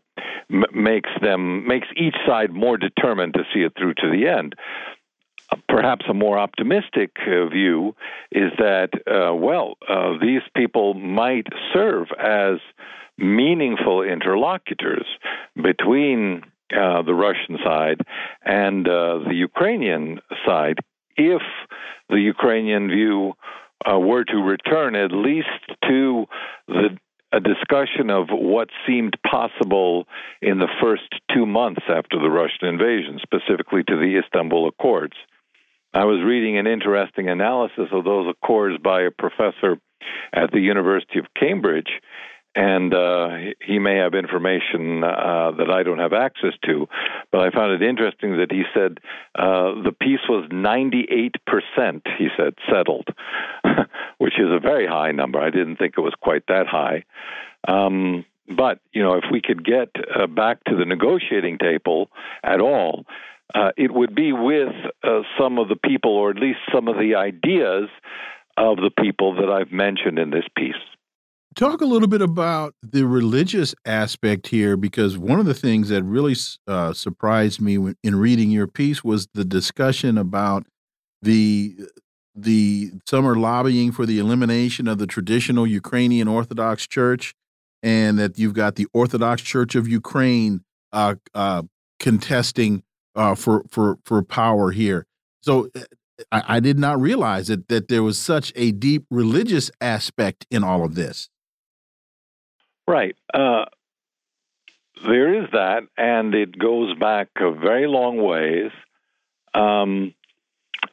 makes 0.73 1.11
them 1.21 1.67
makes 1.67 1.89
each 1.97 2.17
side 2.27 2.53
more 2.53 2.79
determined 2.79 3.35
to 3.35 3.45
see 3.53 3.61
it 3.61 3.73
through 3.77 3.95
to 3.95 4.11
the 4.11 4.29
end 4.29 4.55
perhaps 5.69 6.05
a 6.09 6.15
more 6.15 6.39
optimistic 6.39 7.13
uh, 7.27 7.47
view 7.47 7.95
is 8.31 8.51
that, 8.59 8.91
uh, 9.07 9.35
well, 9.35 9.77
uh, 9.89 10.13
these 10.21 10.43
people 10.57 10.95
might 10.95 11.47
serve 11.73 12.09
as 12.19 12.59
meaningful 13.19 14.03
interlocutors 14.03 15.07
between 15.63 16.43
uh, 16.73 17.03
the 17.03 17.15
Russian 17.15 17.59
side 17.65 18.01
and 18.45 18.89
uh, 18.89 19.21
the 19.27 19.35
Ukrainian 19.35 20.21
side 20.47 20.79
if 21.17 21.43
the 22.09 22.19
Ukrainian 22.19 22.89
view 22.89 23.35
were 23.87 24.25
to 24.25 24.37
return 24.37 24.97
at 24.97 25.13
least 25.13 25.49
to 25.89 26.27
the 26.67 26.99
a 27.35 27.41
discussion 27.41 28.11
of 28.11 28.29
what 28.31 28.69
seemed 28.87 29.17
possible 29.29 30.07
in 30.41 30.59
the 30.59 30.69
first 30.81 31.03
two 31.35 31.47
months 31.47 31.83
after 31.89 32.19
the 32.21 32.31
Russian 32.31 32.69
invasion, 32.69 33.19
specifically 33.21 33.83
to 33.89 33.97
the 33.97 34.21
Istanbul 34.25 34.69
Accords. 34.69 35.17
I 35.95 36.05
was 36.07 36.21
reading 36.25 36.59
an 36.59 36.67
interesting 36.67 37.29
analysis 37.29 37.87
of 37.93 38.05
those 38.05 38.27
accords 38.29 38.83
by 38.83 39.03
a 39.03 39.13
professor 39.13 39.79
at 40.33 40.51
the 40.51 40.59
University 40.59 41.21
of 41.21 41.27
Cambridge, 41.39 42.01
and 42.57 42.93
uh, 42.93 43.29
he 43.65 43.79
may 43.79 43.99
have 43.99 44.15
information 44.15 45.05
uh, 45.05 45.53
that 45.57 45.71
I 45.71 45.85
don't 45.85 46.01
have 46.01 46.13
access 46.13 46.55
to. 46.67 46.89
But 47.31 47.43
I 47.43 47.51
found 47.51 47.81
it 47.81 47.89
interesting 47.89 48.39
that 48.39 48.51
he 48.51 48.65
said 48.75 48.99
uh, 49.37 49.83
the 49.85 49.95
peace 49.99 50.19
was 50.29 50.49
98%, 50.51 51.31
he 52.19 52.29
said, 52.37 52.55
settled, 52.69 53.09
which 54.19 54.35
is 54.37 54.51
a 54.51 54.59
very 54.59 54.89
high 54.89 55.13
number. 55.13 55.39
I 55.39 55.51
didn't 55.51 55.77
think 55.77 55.95
it 55.97 56.01
was 56.01 56.15
quite 56.21 56.43
that 56.49 56.67
high. 56.67 57.05
Um, 57.69 58.25
but, 58.49 58.81
you 58.93 59.03
know, 59.03 59.15
if 59.15 59.25
we 59.31 59.41
could 59.41 59.65
get 59.65 59.91
uh, 60.15 60.27
back 60.27 60.65
to 60.65 60.77
the 60.77 60.85
negotiating 60.85 61.59
table 61.59 62.11
at 62.43 62.61
all, 62.61 63.05
uh, 63.53 63.71
it 63.77 63.93
would 63.93 64.15
be 64.15 64.33
with 64.33 64.73
uh, 65.03 65.21
some 65.39 65.59
of 65.59 65.69
the 65.69 65.77
people, 65.77 66.13
or 66.13 66.31
at 66.31 66.37
least 66.37 66.59
some 66.73 66.89
of 66.89 66.97
the 66.97 67.15
ideas 67.17 67.89
of 68.57 68.77
the 68.77 68.91
people 68.99 69.35
that 69.35 69.51
I've 69.51 69.73
mentioned 69.73 70.19
in 70.19 70.31
this 70.31 70.45
piece. 70.57 70.75
Talk 71.57 71.81
a 71.81 71.87
little 71.87 72.09
bit 72.09 72.23
about 72.23 72.75
the 72.83 73.07
religious 73.07 73.75
aspect 73.85 74.49
here, 74.49 74.77
because 74.77 75.17
one 75.17 75.39
of 75.39 75.47
the 75.47 75.55
things 75.55 75.89
that 75.89 76.03
really 76.03 76.35
uh, 76.67 76.93
surprised 76.93 77.61
me 77.61 77.79
in 78.03 78.17
reading 78.17 78.51
your 78.51 78.67
piece 78.67 79.05
was 79.05 79.29
the 79.35 79.45
discussion 79.45 80.19
about 80.19 80.67
the 81.23 81.77
the 82.35 82.91
some 83.07 83.27
are 83.27 83.37
lobbying 83.37 83.93
for 83.93 84.05
the 84.05 84.19
elimination 84.19 84.89
of 84.89 84.99
the 84.99 85.07
traditional 85.07 85.67
Ukrainian 85.67 86.27
Orthodox 86.27 86.89
Church, 86.89 87.35
and 87.83 88.19
that 88.19 88.37
you've 88.37 88.55
got 88.55 88.75
the 88.75 88.89
Orthodox 88.93 89.41
Church 89.43 89.77
of 89.77 89.87
Ukraine 89.87 90.65
uh, 90.93 91.15
uh, 91.35 91.63
contesting 92.01 92.83
uh, 93.15 93.35
for 93.35 93.65
for 93.69 93.99
for 94.05 94.23
power 94.23 94.71
here. 94.71 95.07
So 95.41 95.69
I, 96.31 96.43
I 96.57 96.61
did 96.61 96.79
not 96.79 97.01
realize 97.01 97.49
that 97.49 97.69
that 97.69 97.89
there 97.89 98.03
was 98.03 98.19
such 98.19 98.53
a 98.57 98.73
deep 98.73 99.07
religious 99.11 99.71
aspect 99.81 100.47
in 100.51 100.65
all 100.65 100.85
of 100.85 100.95
this. 100.95 101.29
Right. 102.87 103.17
Uh, 103.33 103.65
there 105.07 105.43
is 105.43 105.51
that, 105.53 105.83
and 105.97 106.35
it 106.35 106.59
goes 106.59 106.97
back 106.99 107.29
a 107.37 107.51
very 107.53 107.87
long 107.87 108.23
ways. 108.23 108.71
Um, 109.55 110.15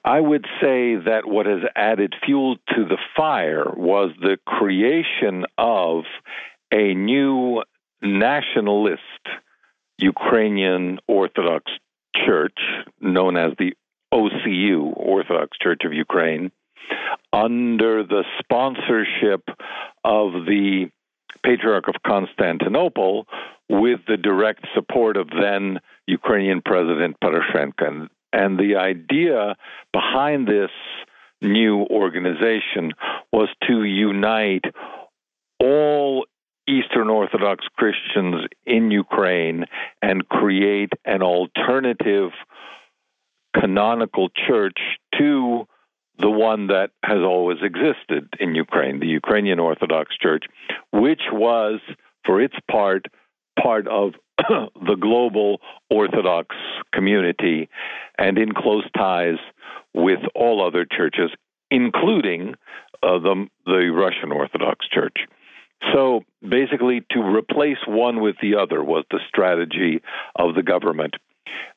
I 0.03 0.19
would 0.19 0.45
say 0.61 0.95
that 0.95 1.25
what 1.25 1.45
has 1.45 1.61
added 1.75 2.15
fuel 2.25 2.55
to 2.75 2.85
the 2.85 2.97
fire 3.15 3.71
was 3.75 4.11
the 4.19 4.37
creation 4.45 5.45
of 5.57 6.03
a 6.71 6.93
new 6.93 7.63
nationalist 8.01 9.01
Ukrainian 9.97 10.99
Orthodox 11.07 11.71
Church 12.15 12.57
known 12.99 13.37
as 13.37 13.53
the 13.57 13.73
OCU, 14.13 14.93
Orthodox 14.95 15.57
Church 15.57 15.81
of 15.85 15.93
Ukraine, 15.93 16.51
under 17.31 18.03
the 18.03 18.23
sponsorship 18.39 19.43
of 20.03 20.33
the 20.45 20.89
Patriarch 21.43 21.87
of 21.87 21.95
Constantinople 22.05 23.27
with 23.69 24.01
the 24.07 24.17
direct 24.17 24.65
support 24.75 25.17
of 25.17 25.29
then 25.29 25.79
Ukrainian 26.07 26.61
President 26.61 27.15
Poroshenko. 27.23 28.07
And 28.33 28.59
the 28.59 28.75
idea 28.75 29.55
behind 29.93 30.47
this 30.47 30.71
new 31.41 31.79
organization 31.89 32.93
was 33.31 33.49
to 33.67 33.83
unite 33.83 34.65
all 35.59 36.25
Eastern 36.71 37.09
Orthodox 37.09 37.65
Christians 37.75 38.47
in 38.65 38.91
Ukraine 38.91 39.65
and 40.01 40.27
create 40.29 40.93
an 41.03 41.21
alternative 41.21 42.31
canonical 43.59 44.29
church 44.47 44.77
to 45.17 45.67
the 46.17 46.29
one 46.29 46.67
that 46.67 46.91
has 47.03 47.19
always 47.19 47.57
existed 47.61 48.29
in 48.39 48.55
Ukraine, 48.55 48.99
the 48.99 49.07
Ukrainian 49.07 49.59
Orthodox 49.59 50.15
Church, 50.17 50.45
which 50.93 51.23
was, 51.31 51.79
for 52.25 52.41
its 52.41 52.55
part, 52.69 53.07
part 53.61 53.87
of 53.87 54.13
the 54.37 54.95
global 54.99 55.59
Orthodox 55.89 56.55
community 56.93 57.69
and 58.17 58.37
in 58.37 58.53
close 58.53 58.85
ties 58.95 59.39
with 59.93 60.19
all 60.35 60.65
other 60.65 60.85
churches, 60.85 61.31
including 61.69 62.55
uh, 63.03 63.17
the, 63.19 63.47
the 63.65 63.89
Russian 63.89 64.31
Orthodox 64.31 64.87
Church. 64.87 65.17
So 65.93 66.21
basically, 66.47 67.01
to 67.11 67.21
replace 67.21 67.77
one 67.87 68.21
with 68.21 68.35
the 68.41 68.55
other 68.55 68.83
was 68.83 69.05
the 69.11 69.19
strategy 69.27 70.01
of 70.35 70.55
the 70.55 70.63
government 70.63 71.15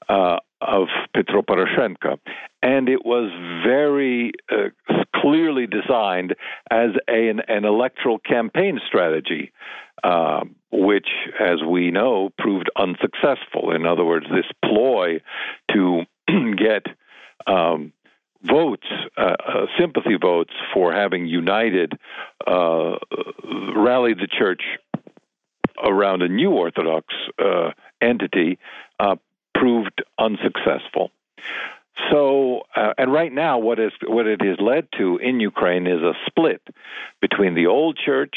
uh, 0.09 0.39
of 0.61 0.89
Petro 1.15 1.43
Poroshenko. 1.43 2.19
And 2.63 2.89
it 2.89 3.05
was 3.05 3.31
very 3.67 4.33
uh, 4.51 4.69
clearly 5.17 5.67
designed 5.67 6.35
as 6.71 6.91
a, 7.09 7.29
an, 7.29 7.41
an, 7.49 7.65
electoral 7.65 8.19
campaign 8.19 8.81
strategy, 8.87 9.53
uh, 10.03 10.45
which, 10.73 11.09
as 11.41 11.63
we 11.67 11.91
know, 11.91 12.31
proved 12.39 12.71
unsuccessful. 12.77 13.73
In 13.75 13.87
other 13.87 14.05
words, 14.05 14.27
this 14.31 14.47
ploy 14.65 15.21
to 15.73 16.03
get 16.57 16.87
um, 17.47 17.93
votes, 18.45 18.87
uh, 19.16 19.23
uh, 19.23 19.66
sympathy 19.79 20.16
votes 20.21 20.53
for 20.73 20.93
having 20.93 21.27
united, 21.27 21.93
uh, 22.47 22.97
rallied 23.75 24.19
the 24.19 24.29
church 24.31 24.62
around 25.83 26.23
a 26.23 26.29
new 26.29 26.51
Orthodox 26.51 27.07
uh, 27.39 27.71
entity, 28.01 28.59
uh, 29.01 29.16
proved 29.55 30.03
unsuccessful. 30.19 31.11
So, 32.11 32.62
uh, 32.77 32.93
and 32.99 33.12
right 33.12 33.33
now, 33.33 33.59
what 33.59 33.79
is 33.79 33.93
what 34.07 34.27
it 34.27 34.43
has 34.43 34.59
led 34.61 34.89
to 34.99 35.16
in 35.19 35.41
Ukraine 35.41 35.87
is 35.87 36.03
a 36.03 36.12
split 36.27 36.61
between 37.21 37.55
the 37.55 37.66
old 37.66 37.97
church 37.97 38.37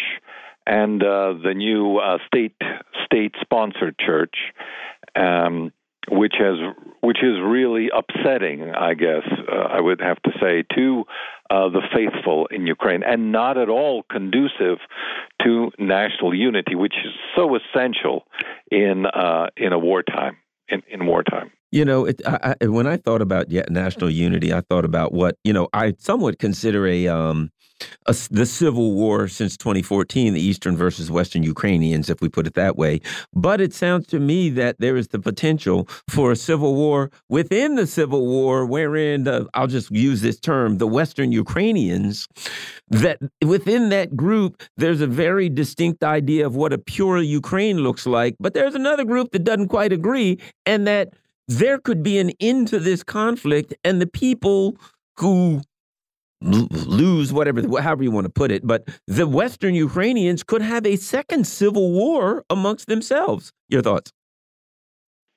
and 0.65 1.01
the 1.01 1.53
new 1.55 1.99
state 2.27 2.55
state 3.05 3.33
sponsored 3.41 3.97
church. 3.97 4.35
Um, 5.15 5.71
which 6.09 6.33
has 6.39 6.55
which 7.01 7.17
is 7.21 7.35
really 7.41 7.89
upsetting, 7.95 8.71
I 8.71 8.93
guess 8.93 9.23
uh, 9.51 9.55
I 9.55 9.79
would 9.79 10.01
have 10.01 10.21
to 10.23 10.31
say, 10.41 10.63
to 10.75 11.03
uh, 11.49 11.69
the 11.69 11.81
faithful 11.93 12.47
in 12.47 12.67
Ukraine, 12.67 13.03
and 13.03 13.31
not 13.31 13.57
at 13.57 13.69
all 13.69 14.03
conducive 14.11 14.79
to 15.43 15.71
national 15.77 16.33
unity, 16.33 16.75
which 16.75 16.95
is 17.05 17.13
so 17.35 17.55
essential 17.55 18.25
in 18.71 19.05
uh, 19.05 19.47
in 19.55 19.73
a 19.73 19.79
wartime 19.79 20.37
in, 20.69 20.83
in 20.89 21.05
wartime. 21.05 21.51
You 21.71 21.83
know, 21.83 22.05
it, 22.05 22.21
I, 22.25 22.55
I, 22.61 22.65
when 22.67 22.87
I 22.87 22.97
thought 22.97 23.21
about 23.21 23.49
national 23.69 24.09
unity, 24.09 24.53
I 24.53 24.61
thought 24.61 24.85
about 24.85 25.13
what 25.13 25.37
you 25.43 25.53
know 25.53 25.67
I 25.73 25.95
somewhat 25.99 26.39
consider 26.39 26.87
a 26.87 27.07
um, 27.07 27.51
the 28.31 28.45
civil 28.45 28.93
war 28.93 29.27
since 29.27 29.57
2014, 29.57 30.33
the 30.33 30.41
Eastern 30.41 30.77
versus 30.77 31.11
Western 31.11 31.43
Ukrainians, 31.43 32.09
if 32.09 32.21
we 32.21 32.29
put 32.29 32.47
it 32.47 32.53
that 32.55 32.77
way. 32.77 33.01
But 33.33 33.61
it 33.61 33.73
sounds 33.73 34.07
to 34.07 34.19
me 34.19 34.49
that 34.51 34.79
there 34.79 34.95
is 34.95 35.09
the 35.09 35.19
potential 35.19 35.87
for 36.07 36.31
a 36.31 36.35
civil 36.35 36.75
war 36.75 37.11
within 37.29 37.75
the 37.75 37.87
civil 37.87 38.25
war, 38.25 38.65
wherein 38.65 39.23
the, 39.23 39.47
I'll 39.53 39.67
just 39.67 39.91
use 39.91 40.21
this 40.21 40.39
term, 40.39 40.77
the 40.77 40.87
Western 40.87 41.31
Ukrainians, 41.31 42.27
that 42.89 43.19
within 43.45 43.89
that 43.89 44.15
group, 44.15 44.63
there's 44.77 45.01
a 45.01 45.07
very 45.07 45.49
distinct 45.49 46.03
idea 46.03 46.45
of 46.45 46.55
what 46.55 46.73
a 46.73 46.77
pure 46.77 47.17
Ukraine 47.17 47.79
looks 47.79 48.05
like. 48.05 48.35
But 48.39 48.53
there's 48.53 48.75
another 48.75 49.03
group 49.03 49.31
that 49.31 49.43
doesn't 49.43 49.67
quite 49.67 49.91
agree, 49.91 50.39
and 50.65 50.87
that 50.87 51.13
there 51.47 51.79
could 51.79 52.03
be 52.03 52.19
an 52.19 52.31
end 52.39 52.67
to 52.69 52.79
this 52.79 53.03
conflict, 53.03 53.73
and 53.83 54.01
the 54.01 54.07
people 54.07 54.77
who 55.17 55.61
lose 56.41 57.33
whatever 57.33 57.61
however 57.81 58.03
you 58.03 58.11
want 58.11 58.25
to 58.25 58.31
put 58.31 58.51
it 58.51 58.65
but 58.65 58.87
the 59.07 59.27
western 59.27 59.73
ukrainians 59.73 60.43
could 60.43 60.61
have 60.61 60.85
a 60.85 60.95
second 60.95 61.47
civil 61.47 61.91
war 61.91 62.45
amongst 62.49 62.87
themselves. 62.87 63.51
Your 63.69 63.81
thoughts? 63.81 64.11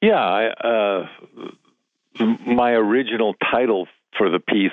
Yeah 0.03 0.17
I, 0.17 0.47
uh, 0.49 1.09
my 2.47 2.73
original 2.73 3.35
title 3.51 3.87
for 4.19 4.29
the 4.31 4.41
piece 4.41 4.73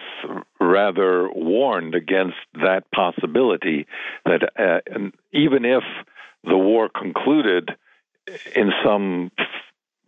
rather 0.59 1.29
warned 1.31 1.95
against 1.95 2.37
that 2.53 2.83
possibility 2.93 3.85
that 4.25 4.49
uh, 4.57 4.99
even 5.31 5.63
if 5.63 5.83
the 6.43 6.57
war 6.57 6.89
concluded 6.89 7.71
in 8.55 8.71
some 8.83 9.31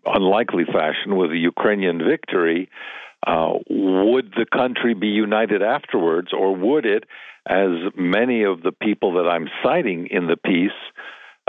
unlikely 0.06 0.66
fashion 0.66 1.16
with 1.16 1.32
a 1.32 1.38
Ukrainian 1.38 2.00
victory, 2.00 2.70
uh, 3.26 3.54
would 3.70 4.34
the 4.38 4.46
country 4.52 4.94
be 4.94 5.08
united 5.08 5.62
afterwards, 5.62 6.30
or 6.34 6.56
would 6.56 6.86
it, 6.86 7.04
as 7.48 7.70
many 7.96 8.44
of 8.44 8.62
the 8.62 8.72
people 8.72 9.14
that 9.14 9.30
I'm 9.30 9.48
citing 9.64 10.08
in 10.08 10.28
the 10.28 10.38
piece 10.38 10.72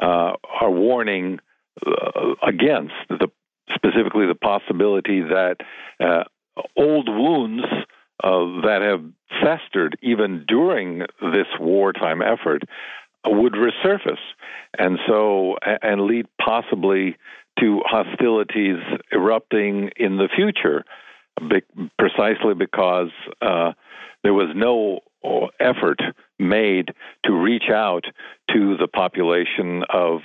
uh, 0.03 0.33
are 0.61 0.71
warning 0.71 1.39
uh, 1.87 2.35
against, 2.47 2.95
the, 3.09 3.29
specifically 3.75 4.27
the 4.27 4.35
possibility 4.35 5.21
that 5.21 5.57
uh, 6.01 6.25
old 6.77 7.09
wounds 7.09 7.65
uh, 8.23 8.31
that 8.63 8.81
have 8.83 9.05
festered 9.43 9.97
even 10.03 10.45
during 10.47 11.01
this 11.21 11.47
wartime 11.59 12.21
effort 12.23 12.63
would 13.27 13.53
resurface, 13.53 14.19
and 14.79 14.99
so 15.07 15.57
and 15.83 16.03
lead 16.03 16.27
possibly 16.43 17.17
to 17.59 17.81
hostilities 17.85 18.79
erupting 19.13 19.91
in 19.97 20.17
the 20.17 20.29
future, 20.35 20.85
precisely 21.99 22.55
because 22.55 23.11
uh, 23.41 23.73
there 24.23 24.35
was 24.35 24.49
no 24.55 25.01
effort 25.61 26.01
made 26.39 26.91
to 27.25 27.33
reach 27.33 27.71
out 27.73 28.05
to 28.51 28.77
the 28.77 28.89
population 28.89 29.83
of 29.93 30.21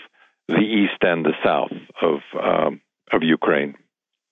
the 0.47 0.61
east 0.61 1.01
and 1.01 1.25
the 1.25 1.33
south 1.43 1.71
of 2.01 2.19
um, 2.41 2.81
of 3.11 3.23
Ukraine. 3.23 3.75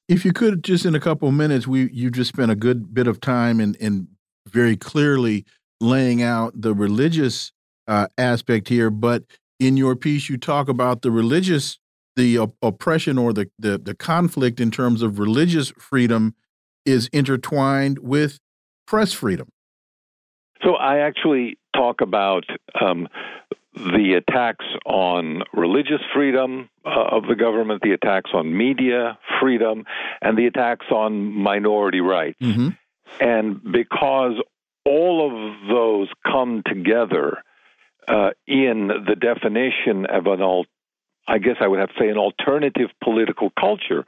If 0.08 0.26
you 0.26 0.34
could, 0.34 0.64
just 0.64 0.86
in 0.86 0.96
a 0.96 1.00
couple 1.00 1.28
of 1.28 1.34
minutes, 1.34 1.68
we 1.68 1.90
you 1.92 2.12
just 2.12 2.30
spent 2.30 2.52
a 2.52 2.56
good 2.56 2.94
bit 2.94 3.08
of 3.08 3.20
time 3.20 3.60
in, 3.60 3.76
in 3.76 4.08
very 4.48 4.76
clearly 4.76 5.46
laying 5.80 6.22
out 6.22 6.54
the 6.56 6.74
religious 6.74 7.52
uh, 7.88 8.08
aspect 8.18 8.70
here. 8.70 8.90
But 8.90 9.24
in 9.60 9.78
your 9.78 9.96
piece, 9.96 10.30
you 10.30 10.38
talk 10.38 10.70
about 10.70 11.02
the 11.02 11.12
religious, 11.12 11.80
the 12.16 12.38
uh, 12.38 12.48
oppression 12.62 13.18
or 13.18 13.34
the, 13.34 13.50
the 13.58 13.78
the 13.78 13.96
conflict 13.96 14.60
in 14.60 14.72
terms 14.72 15.02
of 15.02 15.20
religious 15.20 15.72
freedom 15.78 16.36
is 16.86 17.08
intertwined 17.14 18.00
with 18.00 18.40
press 18.88 19.14
freedom. 19.14 19.50
So 20.64 20.76
I 20.76 21.00
actually 21.00 21.58
talk 21.76 22.02
about 22.02 22.46
um, 22.80 23.08
the 23.76 24.14
attacks 24.14 24.66
on 24.86 25.44
religious 25.54 26.02
freedom 26.14 26.70
uh, 26.86 26.90
of 27.12 27.24
the 27.28 27.36
government, 27.36 27.82
the 27.82 27.92
attacks 27.92 28.32
on 28.34 28.56
media 28.56 29.18
freedom, 29.42 29.84
and 30.22 30.38
the 30.38 30.46
attacks 30.46 30.86
on 30.92 31.34
minority 31.34 32.02
rights. 32.02 32.40
Mm 32.42 32.54
-hmm. 32.54 32.78
And 33.20 33.62
because 33.64 34.42
all 34.86 35.26
of 35.28 35.68
those 35.68 36.10
come 36.24 36.62
together 36.66 37.44
uh, 38.08 38.32
in 38.48 38.88
the 38.88 39.16
definition 39.16 40.06
of 40.06 40.28
an 40.28 40.42
I 41.28 41.38
guess 41.38 41.56
I 41.62 41.68
would 41.68 41.80
have 41.80 41.90
to 41.90 41.96
say 42.00 42.10
an 42.10 42.18
alternative 42.18 42.90
political 43.02 43.52
culture 43.58 44.06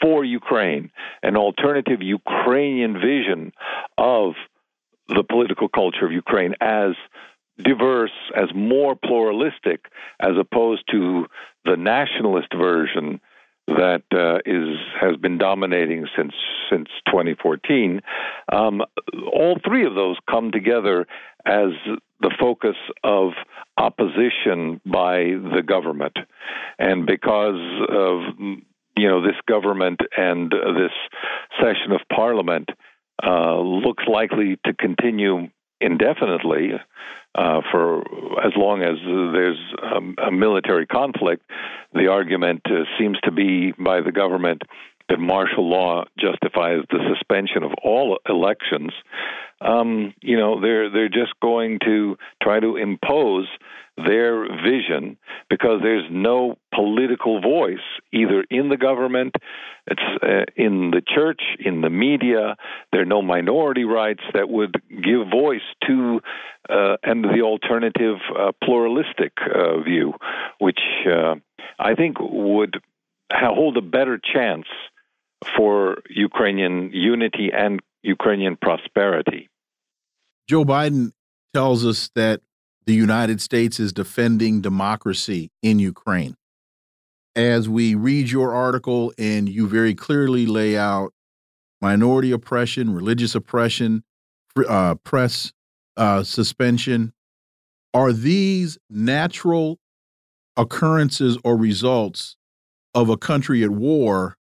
for 0.00 0.24
Ukraine, 0.24 0.90
an 1.22 1.36
alternative 1.36 2.02
Ukrainian 2.02 2.94
vision 2.94 3.52
of 3.96 4.32
the 5.08 5.22
political 5.22 5.68
culture 5.68 6.04
of 6.06 6.12
Ukraine 6.12 6.54
as 6.60 6.92
diverse, 7.58 8.12
as 8.34 8.48
more 8.54 8.96
pluralistic, 8.96 9.86
as 10.20 10.32
opposed 10.38 10.82
to 10.90 11.26
the 11.64 11.76
nationalist 11.76 12.48
version 12.52 13.20
that 13.66 14.02
uh, 14.12 14.38
is 14.44 14.78
has 15.00 15.16
been 15.16 15.38
dominating 15.38 16.06
since 16.16 16.32
since 16.70 16.88
2014. 17.06 18.00
Um, 18.52 18.82
all 19.32 19.58
three 19.66 19.86
of 19.86 19.94
those 19.94 20.16
come 20.30 20.50
together 20.52 21.06
as 21.44 21.70
the 22.20 22.34
focus 22.40 22.76
of 23.04 23.32
opposition 23.76 24.80
by 24.84 25.18
the 25.54 25.62
government, 25.66 26.16
and 26.78 27.06
because 27.06 27.60
of 27.88 28.20
you 28.96 29.08
know 29.08 29.20
this 29.20 29.36
government 29.48 30.00
and 30.16 30.50
this 30.50 30.92
session 31.60 31.92
of 31.92 32.00
parliament 32.14 32.68
uh, 33.24 33.58
looks 33.58 34.04
likely 34.06 34.58
to 34.64 34.74
continue 34.74 35.48
indefinitely 35.80 36.72
uh, 37.34 37.60
for 37.70 38.00
as 38.44 38.52
long 38.56 38.82
as 38.82 38.96
there's 39.04 39.58
a, 39.82 40.28
a 40.28 40.32
military 40.32 40.86
conflict. 40.86 41.42
The 41.92 42.08
argument 42.08 42.62
uh, 42.66 42.84
seems 42.98 43.18
to 43.24 43.30
be 43.30 43.72
by 43.72 44.00
the 44.00 44.12
government 44.12 44.62
that 45.08 45.18
martial 45.18 45.68
law 45.68 46.04
justifies 46.18 46.80
the 46.90 46.98
suspension 47.14 47.62
of 47.62 47.72
all 47.84 48.18
elections. 48.28 48.90
Um, 49.60 50.14
you 50.20 50.36
know, 50.36 50.60
they're 50.60 50.90
they're 50.90 51.08
just 51.08 51.38
going 51.40 51.78
to 51.84 52.16
try 52.42 52.60
to 52.60 52.76
impose 52.76 53.46
their 53.96 54.46
vision 54.62 55.16
because 55.48 55.80
there's 55.82 56.06
no 56.10 56.56
political 56.74 57.40
voice 57.40 57.78
either 58.12 58.44
in 58.50 58.68
the 58.68 58.76
government, 58.76 59.34
it's 59.86 60.02
uh, 60.22 60.44
in 60.56 60.90
the 60.90 61.02
church, 61.06 61.40
in 61.58 61.80
the 61.80 61.90
media. 61.90 62.56
There 62.92 63.02
are 63.02 63.06
no 63.06 63.22
minority 63.22 63.84
rights 63.84 64.22
that 64.34 64.48
would 64.48 64.74
give 64.90 65.28
voice 65.30 65.62
to 65.86 66.20
uh, 66.68 66.96
and 67.02 67.24
the 67.24 67.42
alternative 67.42 68.16
uh, 68.36 68.52
pluralistic 68.62 69.32
uh, 69.38 69.80
view, 69.80 70.14
which 70.58 70.80
uh, 71.06 71.36
I 71.78 71.94
think 71.94 72.16
would 72.20 72.74
hold 73.32 73.76
a 73.76 73.82
better 73.82 74.18
chance 74.18 74.66
for 75.56 75.98
Ukrainian 76.08 76.90
unity 76.92 77.50
and 77.52 77.80
Ukrainian 78.02 78.56
prosperity. 78.56 79.48
Joe 80.48 80.64
Biden 80.64 81.12
tells 81.54 81.84
us 81.84 82.10
that 82.14 82.40
the 82.86 82.94
United 82.94 83.40
States 83.40 83.80
is 83.80 83.92
defending 83.92 84.60
democracy 84.60 85.50
in 85.62 85.78
Ukraine. 85.78 86.36
As 87.34 87.68
we 87.68 87.94
read 87.94 88.30
your 88.30 88.54
article 88.54 89.12
and 89.18 89.48
you 89.48 89.68
very 89.68 89.94
clearly 89.94 90.46
lay 90.46 90.78
out 90.78 91.12
minority 91.82 92.30
oppression, 92.30 92.94
religious 92.94 93.34
oppression, 93.34 94.04
uh, 94.68 94.94
press 94.96 95.52
uh, 95.96 96.22
suspension, 96.22 97.12
are 97.92 98.12
these 98.12 98.78
natural 98.88 99.78
occurrences 100.56 101.36
or 101.44 101.56
results 101.56 102.36
of 102.94 103.10
a 103.10 103.16
country 103.16 103.62
at 103.62 103.70
war, 103.70 104.36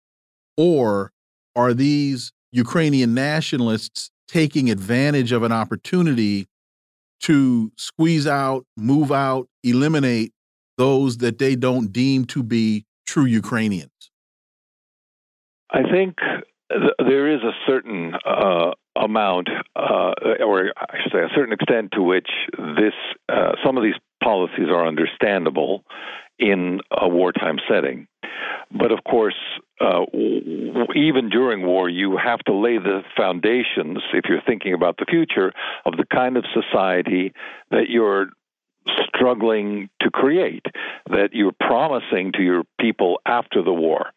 or 0.56 1.12
are 1.56 1.72
these 1.72 2.32
Ukrainian 2.50 3.14
nationalists 3.14 4.10
taking 4.28 4.70
advantage 4.70 5.32
of 5.32 5.42
an 5.42 5.52
opportunity 5.52 6.46
to 7.22 7.72
squeeze 7.76 8.26
out, 8.26 8.64
move 8.76 9.12
out, 9.12 9.48
eliminate 9.62 10.32
those 10.78 11.18
that 11.18 11.38
they 11.38 11.56
don't 11.56 11.92
deem 11.92 12.24
to 12.26 12.42
be 12.42 12.84
true 13.06 13.24
Ukrainians? 13.24 13.90
I 15.70 15.82
think 15.90 16.16
th 16.70 16.90
there 16.98 17.26
is 17.34 17.42
a 17.42 17.54
certain 17.66 18.14
uh, 18.26 18.72
amount, 18.96 19.48
uh, 19.76 20.12
or 20.44 20.72
I 20.76 20.96
should 21.02 21.12
say, 21.12 21.20
a 21.20 21.32
certain 21.34 21.52
extent 21.52 21.92
to 21.92 22.02
which 22.02 22.30
this 22.80 22.96
uh, 23.28 23.52
some 23.64 23.76
of 23.78 23.82
these 23.82 23.98
policies 24.22 24.68
are 24.68 24.86
understandable 24.86 25.84
in 26.38 26.80
a 26.90 27.08
wartime 27.08 27.58
setting. 27.68 28.06
But 28.70 28.90
of 28.90 29.04
course, 29.04 29.36
uh, 29.80 30.04
even 30.94 31.28
during 31.30 31.66
war, 31.66 31.88
you 31.88 32.16
have 32.16 32.40
to 32.40 32.54
lay 32.54 32.78
the 32.78 33.02
foundations, 33.16 33.98
if 34.14 34.24
you're 34.28 34.42
thinking 34.46 34.72
about 34.72 34.96
the 34.96 35.04
future, 35.04 35.52
of 35.84 35.96
the 35.96 36.06
kind 36.06 36.36
of 36.36 36.44
society 36.54 37.32
that 37.70 37.88
you're 37.88 38.28
struggling 39.14 39.90
to 40.00 40.10
create, 40.10 40.64
that 41.10 41.30
you're 41.32 41.52
promising 41.52 42.32
to 42.32 42.42
your 42.42 42.64
people 42.80 43.20
after 43.26 43.62
the 43.62 43.72
war. 43.72 44.10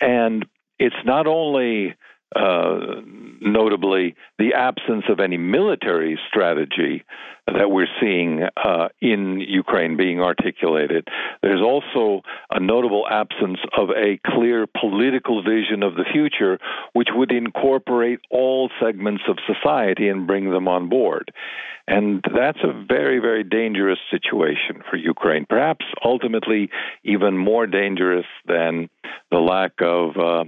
And 0.00 0.44
it's 0.78 0.96
not 1.04 1.26
only 1.26 1.94
uh, 2.34 3.00
notably 3.40 4.16
the 4.38 4.54
absence 4.54 5.04
of 5.08 5.20
any 5.20 5.36
military 5.36 6.18
strategy 6.28 7.04
that 7.46 7.70
we're 7.70 7.86
seeing 8.00 8.42
uh, 8.56 8.88
in 9.00 9.40
Ukraine 9.40 9.96
being 9.96 10.20
articulated. 10.20 11.06
There's 11.42 11.60
also 11.60 12.22
a 12.50 12.58
notable 12.58 13.06
absence 13.08 13.58
of 13.78 13.90
a 13.90 14.18
clear 14.26 14.66
political 14.66 15.42
vision 15.44 15.84
of 15.84 15.94
the 15.94 16.04
future, 16.12 16.58
which 16.92 17.08
would 17.14 17.30
incorporate 17.30 18.20
all 18.30 18.70
segments 18.82 19.22
of 19.28 19.38
society 19.46 20.08
and 20.08 20.26
bring 20.26 20.50
them 20.50 20.66
on 20.66 20.88
board. 20.88 21.32
And 21.86 22.24
that's 22.34 22.58
a 22.64 22.84
very, 22.88 23.20
very 23.20 23.44
dangerous 23.44 24.00
situation 24.10 24.82
for 24.90 24.96
Ukraine, 24.96 25.46
perhaps 25.48 25.84
ultimately 26.04 26.68
even 27.04 27.38
more 27.38 27.68
dangerous 27.68 28.26
than 28.46 28.90
the 29.30 29.38
lack 29.38 29.72
of. 29.80 30.16
Uh, 30.16 30.44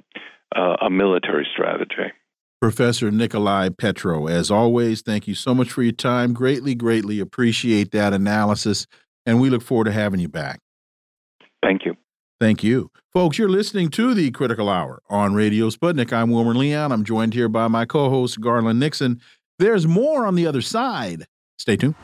uh, 0.54 0.76
a 0.80 0.90
military 0.90 1.46
strategy. 1.52 2.12
Professor 2.60 3.10
Nicolai 3.10 3.68
Petro, 3.68 4.26
as 4.26 4.50
always, 4.50 5.00
thank 5.02 5.28
you 5.28 5.34
so 5.34 5.54
much 5.54 5.70
for 5.70 5.82
your 5.82 5.92
time. 5.92 6.32
Greatly, 6.32 6.74
greatly 6.74 7.20
appreciate 7.20 7.92
that 7.92 8.12
analysis, 8.12 8.86
and 9.24 9.40
we 9.40 9.48
look 9.48 9.62
forward 9.62 9.84
to 9.84 9.92
having 9.92 10.18
you 10.18 10.28
back. 10.28 10.58
Thank 11.62 11.84
you. 11.84 11.96
Thank 12.40 12.64
you. 12.64 12.90
Folks, 13.12 13.38
you're 13.38 13.48
listening 13.48 13.90
to 13.90 14.14
the 14.14 14.30
Critical 14.30 14.68
Hour 14.68 15.02
on 15.08 15.34
Radio 15.34 15.70
Sputnik. 15.70 16.12
I'm 16.12 16.30
Wilmer 16.30 16.54
Leon. 16.54 16.92
I'm 16.92 17.04
joined 17.04 17.34
here 17.34 17.48
by 17.48 17.68
my 17.68 17.84
co 17.84 18.10
host, 18.10 18.40
Garland 18.40 18.80
Nixon. 18.80 19.20
There's 19.58 19.86
more 19.86 20.26
on 20.26 20.34
the 20.34 20.46
other 20.46 20.60
side. 20.60 21.26
Stay 21.58 21.76
tuned. 21.76 21.96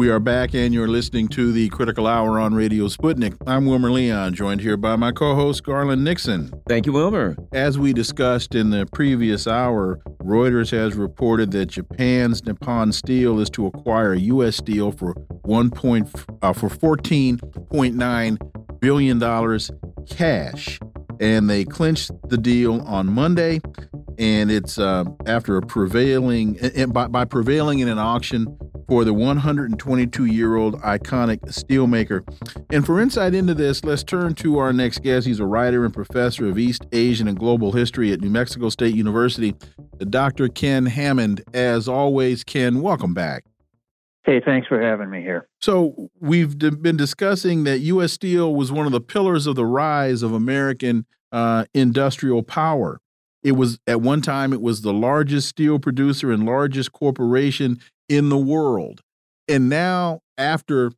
We 0.00 0.08
are 0.08 0.18
back, 0.18 0.54
and 0.54 0.72
you're 0.72 0.88
listening 0.88 1.28
to 1.28 1.52
the 1.52 1.68
Critical 1.68 2.06
Hour 2.06 2.40
on 2.40 2.54
Radio 2.54 2.86
Sputnik. 2.86 3.36
I'm 3.46 3.66
Wilmer 3.66 3.90
Leon, 3.90 4.32
joined 4.32 4.62
here 4.62 4.78
by 4.78 4.96
my 4.96 5.12
co 5.12 5.34
host, 5.34 5.62
Garland 5.62 6.02
Nixon. 6.02 6.50
Thank 6.66 6.86
you, 6.86 6.94
Wilmer. 6.94 7.36
As 7.52 7.78
we 7.78 7.92
discussed 7.92 8.54
in 8.54 8.70
the 8.70 8.86
previous 8.94 9.46
hour, 9.46 10.00
Reuters 10.22 10.70
has 10.70 10.94
reported 10.94 11.50
that 11.50 11.66
Japan's 11.66 12.42
Nippon 12.46 12.92
Steel 12.92 13.40
is 13.40 13.50
to 13.50 13.66
acquire 13.66 14.14
U.S. 14.14 14.56
Steel 14.56 14.90
for 14.90 15.12
one 15.42 15.68
point 15.68 16.08
uh, 16.40 16.54
for 16.54 16.70
fourteen 16.70 17.36
point 17.70 17.94
nine 17.94 18.38
billion 18.78 19.18
dollars 19.18 19.70
cash, 20.08 20.80
and 21.20 21.50
they 21.50 21.66
clinched 21.66 22.10
the 22.30 22.38
deal 22.38 22.80
on 22.86 23.12
Monday. 23.12 23.60
And 24.18 24.50
it's 24.50 24.78
uh, 24.78 25.04
after 25.26 25.58
a 25.58 25.62
prevailing 25.62 26.58
by, 26.88 27.08
by 27.08 27.26
prevailing 27.26 27.80
in 27.80 27.88
an 27.88 27.98
auction 27.98 28.46
for 28.90 29.04
the 29.04 29.14
122 29.14 30.24
year 30.24 30.56
old 30.56 30.74
iconic 30.80 31.38
steelmaker. 31.42 32.26
And 32.72 32.84
for 32.84 33.00
insight 33.00 33.36
into 33.36 33.54
this, 33.54 33.84
let's 33.84 34.02
turn 34.02 34.34
to 34.34 34.58
our 34.58 34.72
next 34.72 35.04
guest. 35.04 35.28
He's 35.28 35.38
a 35.38 35.46
writer 35.46 35.84
and 35.84 35.94
professor 35.94 36.48
of 36.48 36.58
East 36.58 36.84
Asian 36.90 37.28
and 37.28 37.38
Global 37.38 37.70
History 37.70 38.12
at 38.12 38.20
New 38.20 38.30
Mexico 38.30 38.68
State 38.68 38.96
University, 38.96 39.54
Dr. 40.08 40.48
Ken 40.48 40.86
Hammond. 40.86 41.44
As 41.54 41.86
always, 41.86 42.42
Ken, 42.42 42.82
welcome 42.82 43.14
back. 43.14 43.44
Hey, 44.24 44.40
thanks 44.44 44.66
for 44.66 44.82
having 44.82 45.08
me 45.08 45.20
here. 45.20 45.46
So, 45.60 46.10
we've 46.18 46.58
been 46.58 46.96
discussing 46.96 47.62
that 47.64 47.78
U.S. 47.78 48.12
Steel 48.12 48.56
was 48.56 48.72
one 48.72 48.86
of 48.86 48.92
the 48.92 49.00
pillars 49.00 49.46
of 49.46 49.54
the 49.54 49.66
rise 49.66 50.24
of 50.24 50.32
American 50.32 51.06
uh, 51.30 51.64
industrial 51.74 52.42
power. 52.42 53.00
It 53.44 53.52
was 53.52 53.78
at 53.86 54.00
one 54.02 54.20
time 54.20 54.52
it 54.52 54.60
was 54.60 54.82
the 54.82 54.92
largest 54.92 55.48
steel 55.48 55.78
producer 55.78 56.32
and 56.32 56.44
largest 56.44 56.92
corporation 56.92 57.80
in 58.10 58.28
the 58.28 58.36
world. 58.36 59.00
And 59.48 59.70
now, 59.70 60.20
after 60.36 60.92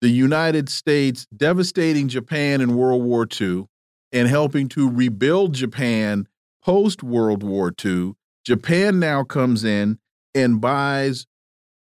the 0.00 0.08
United 0.08 0.68
States 0.68 1.26
devastating 1.36 2.08
Japan 2.08 2.60
in 2.60 2.76
World 2.76 3.02
War 3.02 3.26
II 3.40 3.66
and 4.12 4.28
helping 4.28 4.68
to 4.70 4.88
rebuild 4.88 5.54
Japan 5.54 6.26
post 6.62 7.02
World 7.02 7.42
War 7.42 7.74
II, 7.84 8.12
Japan 8.46 9.00
now 9.00 9.24
comes 9.24 9.64
in 9.64 9.98
and 10.34 10.60
buys 10.60 11.26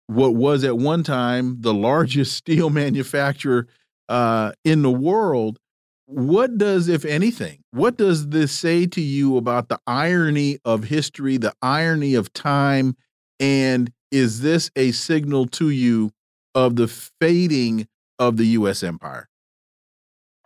what 0.06 0.34
was 0.34 0.64
at 0.64 0.78
one 0.78 1.02
time 1.02 1.60
the 1.60 1.74
largest 1.74 2.36
steel 2.36 2.70
manufacturer 2.70 3.66
uh, 4.08 4.52
in 4.64 4.82
the 4.82 4.90
world. 4.90 5.58
What 6.06 6.58
does, 6.58 6.88
if 6.88 7.04
anything, 7.04 7.62
what 7.70 7.96
does 7.96 8.28
this 8.28 8.52
say 8.52 8.86
to 8.86 9.00
you 9.00 9.36
about 9.36 9.68
the 9.68 9.78
irony 9.86 10.58
of 10.64 10.84
history, 10.84 11.36
the 11.36 11.54
irony 11.62 12.14
of 12.14 12.32
time, 12.32 12.96
and 13.38 13.92
is 14.10 14.40
this 14.40 14.70
a 14.76 14.92
signal 14.92 15.46
to 15.46 15.70
you 15.70 16.12
of 16.54 16.76
the 16.76 16.88
fading 16.88 17.86
of 18.18 18.36
the 18.36 18.46
U.S. 18.46 18.82
empire? 18.82 19.28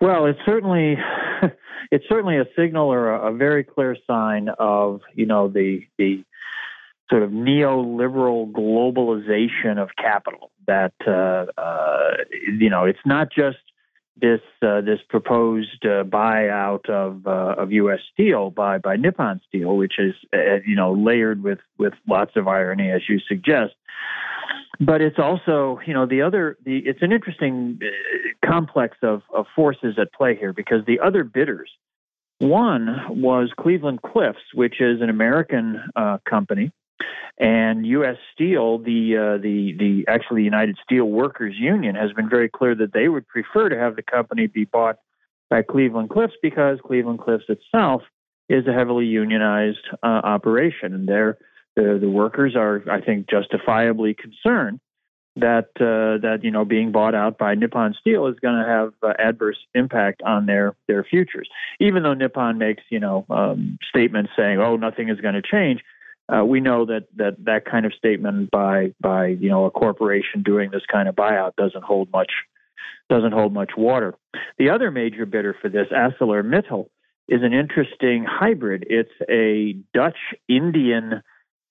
Well, 0.00 0.26
it's 0.26 0.40
certainly 0.44 0.96
it's 1.90 2.04
certainly 2.08 2.38
a 2.38 2.46
signal 2.56 2.92
or 2.92 3.14
a, 3.14 3.32
a, 3.32 3.36
very 3.36 3.64
clear 3.64 3.96
sign 4.06 4.48
of 4.58 5.00
you 5.14 5.26
know 5.26 5.48
the 5.48 5.86
the 5.98 6.24
sort 7.10 7.22
of 7.22 7.30
neoliberal 7.30 8.50
globalization 8.50 9.78
of 9.78 9.90
capital. 9.96 10.50
That 10.66 10.92
uh, 11.06 11.46
uh, 11.60 12.10
you 12.58 12.70
know 12.70 12.84
it's 12.84 13.04
not 13.06 13.28
just 13.32 13.58
this 14.16 14.40
uh, 14.62 14.80
this 14.80 15.00
proposed 15.08 15.84
uh, 15.84 16.04
buyout 16.04 16.88
of 16.88 17.26
uh, 17.26 17.54
of 17.58 17.72
U.S. 17.72 18.00
Steel 18.12 18.50
by 18.50 18.78
by 18.78 18.96
Nippon 18.96 19.40
Steel, 19.48 19.76
which 19.76 19.94
is 19.98 20.14
uh, 20.32 20.60
you 20.66 20.76
know 20.76 20.92
layered 20.92 21.42
with 21.42 21.58
with 21.78 21.94
lots 22.08 22.32
of 22.36 22.46
irony, 22.46 22.90
as 22.90 23.02
you 23.08 23.18
suggest. 23.26 23.74
But 24.80 25.00
it's 25.00 25.18
also 25.18 25.80
you 25.86 25.94
know 25.94 26.06
the 26.06 26.22
other 26.22 26.56
the 26.64 26.78
it's 26.78 27.02
an 27.02 27.12
interesting 27.12 27.80
uh, 27.82 28.46
complex 28.46 28.96
of 29.02 29.22
of 29.34 29.46
forces 29.54 29.96
at 30.00 30.12
play 30.12 30.36
here 30.36 30.52
because 30.52 30.84
the 30.86 31.00
other 31.00 31.24
bidders. 31.24 31.70
One 32.40 33.20
was 33.22 33.52
Cleveland 33.58 34.02
Cliffs, 34.02 34.42
which 34.54 34.80
is 34.80 35.00
an 35.00 35.08
American 35.08 35.80
uh, 35.94 36.18
company 36.28 36.72
and 37.38 37.86
U.S. 37.86 38.16
Steel, 38.32 38.78
the 38.78 39.16
uh, 39.16 39.42
the 39.42 39.74
the 39.78 40.04
actually 40.08 40.42
the 40.42 40.44
United 40.44 40.76
Steel 40.84 41.06
Workers 41.06 41.54
Union, 41.58 41.94
has 41.94 42.12
been 42.12 42.28
very 42.28 42.48
clear 42.48 42.74
that 42.74 42.92
they 42.92 43.08
would 43.08 43.26
prefer 43.26 43.68
to 43.68 43.76
have 43.76 43.96
the 43.96 44.02
company 44.02 44.46
be 44.46 44.64
bought 44.64 44.98
by 45.50 45.62
Cleveland 45.62 46.10
Cliffs 46.10 46.34
because 46.42 46.78
Cleveland 46.84 47.18
Cliffs 47.18 47.44
itself 47.48 48.02
is 48.48 48.66
a 48.66 48.72
heavily 48.72 49.06
unionized 49.06 49.86
uh, 50.02 50.06
operation, 50.06 50.94
and 50.94 51.08
there 51.08 51.38
the 51.74 51.98
the 52.00 52.08
workers 52.08 52.54
are, 52.54 52.82
I 52.90 53.00
think, 53.00 53.28
justifiably 53.28 54.14
concerned 54.14 54.80
that 55.36 55.70
uh, 55.80 56.22
that 56.22 56.40
you 56.42 56.50
know 56.50 56.64
being 56.64 56.92
bought 56.92 57.14
out 57.14 57.38
by 57.38 57.54
Nippon 57.54 57.94
Steel 58.00 58.26
is 58.28 58.38
going 58.40 58.62
to 58.62 58.68
have 58.68 58.92
uh, 59.02 59.12
adverse 59.18 59.58
impact 59.74 60.22
on 60.22 60.46
their 60.46 60.76
their 60.86 61.02
futures. 61.02 61.48
Even 61.80 62.02
though 62.02 62.14
Nippon 62.14 62.58
makes 62.58 62.82
you 62.90 63.00
know 63.00 63.26
um, 63.30 63.78
statements 63.88 64.30
saying, 64.36 64.60
"Oh, 64.60 64.76
nothing 64.76 65.08
is 65.08 65.20
going 65.20 65.34
to 65.34 65.42
change," 65.42 65.80
uh, 66.28 66.44
we 66.44 66.60
know 66.60 66.86
that, 66.86 67.06
that 67.16 67.44
that 67.44 67.64
kind 67.64 67.84
of 67.86 67.92
statement 67.94 68.50
by 68.50 68.94
by 69.00 69.26
you 69.26 69.50
know 69.50 69.66
a 69.66 69.70
corporation 69.70 70.42
doing 70.42 70.70
this 70.70 70.82
kind 70.90 71.08
of 71.08 71.14
buyout 71.14 71.54
doesn't 71.56 71.84
hold 71.84 72.10
much 72.12 72.32
doesn't 73.10 73.32
hold 73.32 73.52
much 73.52 73.72
water. 73.76 74.14
The 74.58 74.70
other 74.70 74.90
major 74.90 75.26
bidder 75.26 75.54
for 75.60 75.68
this, 75.68 75.88
ArcelorMittal, 75.92 76.88
is 77.28 77.42
an 77.42 77.52
interesting 77.52 78.24
hybrid. 78.24 78.86
It's 78.88 79.12
a 79.28 79.76
Dutch 79.92 80.16
Indian 80.48 81.22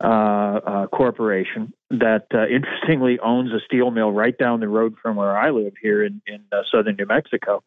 uh, 0.03 0.07
uh, 0.07 0.87
corporation 0.87 1.73
that 1.89 2.27
uh, 2.33 2.47
interestingly 2.47 3.19
owns 3.19 3.51
a 3.51 3.59
steel 3.65 3.89
mill 3.89 4.11
right 4.11 4.37
down 4.37 4.59
the 4.59 4.67
road 4.67 4.95
from 5.01 5.15
where 5.15 5.35
I 5.35 5.49
live 5.49 5.73
here 5.81 6.03
in, 6.03 6.21
in 6.27 6.43
uh, 6.51 6.61
southern 6.71 6.95
New 6.95 7.05
Mexico. 7.05 7.63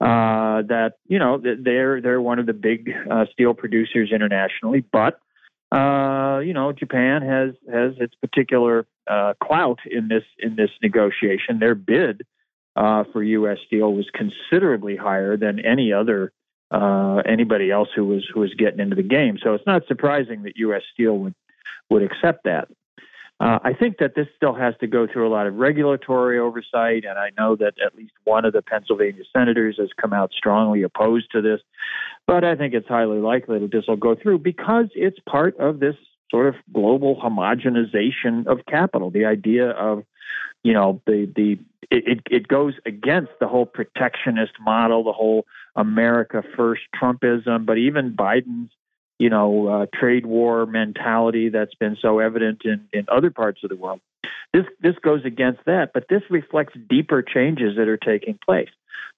Uh, 0.00 0.62
that 0.62 0.94
you 1.06 1.18
know 1.18 1.38
they're 1.38 2.00
they're 2.00 2.20
one 2.20 2.38
of 2.38 2.46
the 2.46 2.52
big 2.52 2.92
steel 3.32 3.54
producers 3.54 4.10
internationally, 4.12 4.84
but 4.92 5.20
uh, 5.74 6.38
you 6.38 6.52
know, 6.52 6.72
Japan 6.72 7.22
has 7.22 7.54
has 7.72 7.94
its 7.98 8.14
particular 8.16 8.86
uh, 9.10 9.34
clout 9.42 9.80
in 9.90 10.06
this 10.08 10.22
in 10.38 10.54
this 10.54 10.70
negotiation. 10.80 11.58
Their 11.58 11.74
bid 11.74 12.22
uh, 12.76 13.04
for 13.12 13.22
U.S. 13.22 13.58
Steel 13.66 13.92
was 13.92 14.06
considerably 14.14 14.96
higher 14.96 15.36
than 15.36 15.58
any 15.58 15.92
other 15.92 16.32
uh, 16.70 17.22
anybody 17.26 17.72
else 17.72 17.88
who 17.94 18.04
was 18.04 18.24
who 18.32 18.40
was 18.40 18.54
getting 18.54 18.78
into 18.78 18.94
the 18.94 19.02
game. 19.02 19.36
So 19.42 19.54
it's 19.54 19.66
not 19.66 19.82
surprising 19.88 20.44
that 20.44 20.52
U.S. 20.56 20.82
Steel 20.92 21.18
would 21.18 21.34
would 21.90 22.02
accept 22.02 22.44
that. 22.44 22.68
Uh, 23.40 23.58
I 23.64 23.72
think 23.72 23.98
that 23.98 24.14
this 24.14 24.28
still 24.36 24.54
has 24.54 24.74
to 24.80 24.86
go 24.86 25.08
through 25.12 25.26
a 25.26 25.32
lot 25.32 25.46
of 25.46 25.54
regulatory 25.56 26.38
oversight, 26.38 27.04
and 27.04 27.18
I 27.18 27.30
know 27.36 27.56
that 27.56 27.74
at 27.84 27.96
least 27.96 28.12
one 28.22 28.44
of 28.44 28.52
the 28.52 28.62
Pennsylvania 28.62 29.24
senators 29.32 29.76
has 29.78 29.88
come 30.00 30.12
out 30.12 30.30
strongly 30.32 30.82
opposed 30.82 31.32
to 31.32 31.42
this. 31.42 31.60
But 32.26 32.44
I 32.44 32.54
think 32.54 32.74
it's 32.74 32.86
highly 32.86 33.18
likely 33.18 33.58
that 33.58 33.72
this 33.72 33.84
will 33.88 33.96
go 33.96 34.14
through 34.14 34.38
because 34.38 34.86
it's 34.94 35.18
part 35.28 35.58
of 35.58 35.80
this 35.80 35.96
sort 36.30 36.46
of 36.46 36.54
global 36.72 37.20
homogenization 37.20 38.46
of 38.46 38.64
capital. 38.66 39.10
The 39.10 39.24
idea 39.24 39.70
of, 39.70 40.04
you 40.62 40.72
know, 40.72 41.02
the 41.04 41.30
the 41.34 41.58
it, 41.90 42.20
it 42.30 42.48
goes 42.48 42.74
against 42.86 43.32
the 43.40 43.48
whole 43.48 43.66
protectionist 43.66 44.52
model, 44.60 45.04
the 45.04 45.12
whole 45.12 45.44
America 45.76 46.42
first 46.56 46.82
Trumpism, 47.00 47.66
but 47.66 47.78
even 47.78 48.14
Biden's 48.16 48.70
you 49.24 49.30
know, 49.30 49.68
uh, 49.68 49.86
trade 49.98 50.26
war 50.26 50.66
mentality 50.66 51.48
that's 51.48 51.74
been 51.76 51.96
so 52.02 52.18
evident 52.18 52.60
in, 52.66 52.86
in 52.92 53.06
other 53.08 53.30
parts 53.30 53.64
of 53.64 53.70
the 53.70 53.76
world. 53.76 54.00
This 54.52 54.66
this 54.82 54.96
goes 55.02 55.24
against 55.24 55.64
that, 55.64 55.92
but 55.94 56.08
this 56.10 56.20
reflects 56.28 56.74
deeper 56.90 57.22
changes 57.22 57.76
that 57.78 57.88
are 57.88 57.96
taking 57.96 58.38
place. 58.44 58.68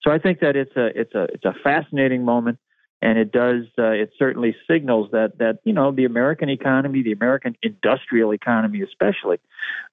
So 0.02 0.12
I 0.12 0.20
think 0.20 0.38
that 0.42 0.54
it's 0.54 0.76
a 0.76 0.86
it's 0.94 1.12
a 1.16 1.24
it's 1.34 1.44
a 1.44 1.54
fascinating 1.64 2.24
moment 2.24 2.60
and 3.02 3.18
it 3.18 3.32
does 3.32 3.64
uh, 3.78 3.90
it 3.90 4.12
certainly 4.16 4.54
signals 4.70 5.10
that 5.10 5.38
that 5.38 5.58
you 5.64 5.72
know 5.72 5.90
the 5.90 6.04
American 6.04 6.48
economy, 6.48 7.02
the 7.02 7.12
American 7.12 7.56
industrial 7.62 8.32
economy 8.32 8.82
especially, 8.82 9.38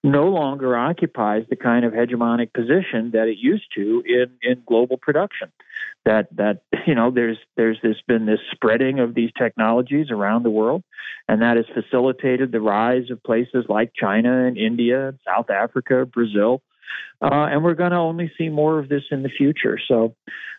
no 0.03 0.27
longer 0.27 0.77
occupies 0.77 1.43
the 1.49 1.55
kind 1.55 1.85
of 1.85 1.93
hegemonic 1.93 2.53
position 2.53 3.11
that 3.13 3.27
it 3.27 3.37
used 3.39 3.65
to 3.75 4.03
in 4.05 4.29
in 4.43 4.61
global 4.65 4.97
production. 4.97 5.51
That 6.05 6.27
that 6.35 6.63
you 6.87 6.95
know 6.95 7.11
there's 7.11 7.37
there's 7.55 7.77
this 7.81 7.97
been 8.07 8.25
this 8.25 8.39
spreading 8.51 8.99
of 8.99 9.13
these 9.13 9.31
technologies 9.37 10.07
around 10.11 10.43
the 10.43 10.49
world, 10.49 10.83
and 11.27 11.41
that 11.41 11.57
has 11.57 11.65
facilitated 11.73 12.51
the 12.51 12.61
rise 12.61 13.09
of 13.09 13.23
places 13.23 13.65
like 13.69 13.93
China 13.99 14.45
and 14.45 14.57
India, 14.57 15.13
South 15.25 15.49
Africa, 15.49 16.05
Brazil. 16.05 16.61
Uh, 17.21 17.47
and 17.49 17.63
we're 17.63 17.73
going 17.73 17.91
to 17.91 17.97
only 17.97 18.31
see 18.37 18.49
more 18.49 18.79
of 18.79 18.89
this 18.89 19.03
in 19.09 19.23
the 19.23 19.29
future. 19.29 19.79
So, 19.87 20.15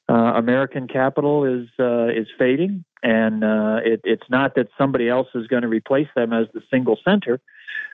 uh, 0.09 0.15
American 0.15 0.89
capital 0.89 1.45
is 1.45 1.69
uh, 1.79 2.09
is 2.09 2.27
fading, 2.39 2.85
and 3.03 3.45
uh, 3.45 3.81
it, 3.85 4.01
it's 4.05 4.29
not 4.31 4.55
that 4.57 4.69
somebody 4.77 5.09
else 5.09 5.29
is 5.35 5.47
going 5.47 5.62
to 5.62 5.69
replace 5.69 6.09
them 6.16 6.33
as 6.33 6.47
the 6.53 6.62
single 6.71 6.99
center, 7.05 7.41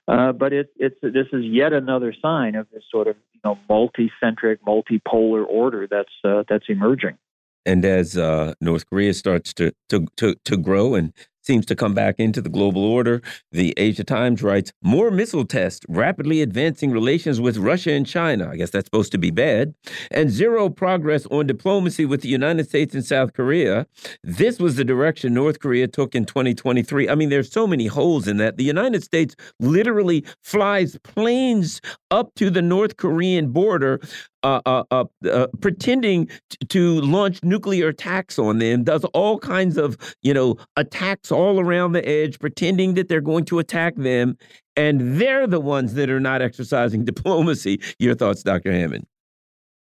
uh, 0.09 0.33
but 0.33 0.53
it, 0.53 0.71
it's 0.77 0.97
this 1.03 1.27
is 1.33 1.45
yet 1.45 1.73
another 1.73 2.15
sign 2.21 2.55
of 2.55 2.67
this 2.73 2.83
sort 2.91 3.07
of 3.07 3.17
you 3.33 3.41
know 3.45 3.59
multi-centric, 3.69 4.65
multipolar 4.65 5.45
order 5.47 5.87
that's 5.89 6.13
uh, 6.25 6.43
that's 6.49 6.65
emerging. 6.69 7.17
And 7.67 7.85
as 7.85 8.17
uh, 8.17 8.55
North 8.61 8.89
Korea 8.89 9.15
starts 9.15 9.53
to, 9.55 9.73
to 9.91 10.07
to 10.17 10.35
to 10.45 10.57
grow 10.57 10.95
and 10.95 11.13
seems 11.43 11.67
to 11.67 11.75
come 11.75 11.95
back 11.95 12.17
into 12.19 12.41
the 12.41 12.49
global 12.49 12.85
order. 12.85 13.23
The 13.53 13.75
Asia 13.77 14.05
Times 14.05 14.43
writes 14.43 14.73
more 14.83 15.11
missile 15.11 15.45
tests, 15.45 15.85
rapidly 15.89 16.43
advancing 16.43 16.91
relations 16.91 17.41
with 17.41 17.57
Russia 17.57 17.93
and 17.93 18.07
China. 18.07 18.49
I 18.49 18.57
guess 18.57 18.71
that's 18.71 18.87
supposed 18.87 19.13
to 19.13 19.19
be 19.19 19.31
bad. 19.31 19.75
And 20.11 20.31
zero 20.31 20.69
progress 20.69 21.27
on 21.27 21.47
diplomacy 21.47 22.05
with 22.05 22.23
the 22.23 22.29
United 22.29 22.69
States 22.69 22.95
and 22.95 23.05
South 23.05 23.33
Korea. 23.33 23.87
This 24.23 24.59
was 24.59 24.77
the 24.77 24.85
direction 24.85 25.35
North 25.35 25.61
Korea 25.61 25.89
took 25.89 26.15
in 26.15 26.25
2023. 26.25 27.09
I 27.09 27.15
mean, 27.15 27.31
there's 27.31 27.51
so 27.51 27.67
many 27.67 27.87
holes 27.87 28.29
in 28.29 28.37
that. 28.37 28.57
The 28.57 28.65
United 28.65 29.03
States 29.03 29.35
literally 29.59 30.25
flies 30.43 30.99
planes 31.03 31.81
up 32.11 32.35
to 32.37 32.51
the 32.51 32.63
North 32.63 32.97
Korean 32.97 33.51
border 33.51 34.01
uh, 34.43 34.61
uh, 34.67 34.85
uh, 34.91 35.05
uh 35.31 35.47
pretending 35.61 36.29
to 36.69 37.01
launch 37.01 37.43
nuclear 37.43 37.89
attacks 37.89 38.39
on 38.39 38.59
them, 38.59 38.85
does 38.85 39.05
all 39.07 39.39
kinds 39.39 39.77
of 39.77 39.97
you 40.23 40.35
know 40.35 40.57
attacks 40.77 41.31
all 41.31 41.61
around 41.61 41.93
the 41.93 42.07
edge, 42.09 42.39
pretending 42.39 42.95
that 42.95 43.09
they're 43.09 43.21
going 43.21 43.45
to 43.45 43.59
attack 43.59 43.97
them, 43.97 44.37
and 44.77 45.21
they're 45.21 45.47
the 45.47 45.61
ones 45.61 45.95
that 45.95 46.11
are 46.11 46.21
not 46.21 46.43
exercising 46.43 47.05
diplomacy. 47.11 47.81
Your 47.99 48.15
thoughts, 48.15 48.43
Dr. 48.43 48.73
Hammond? 48.73 49.07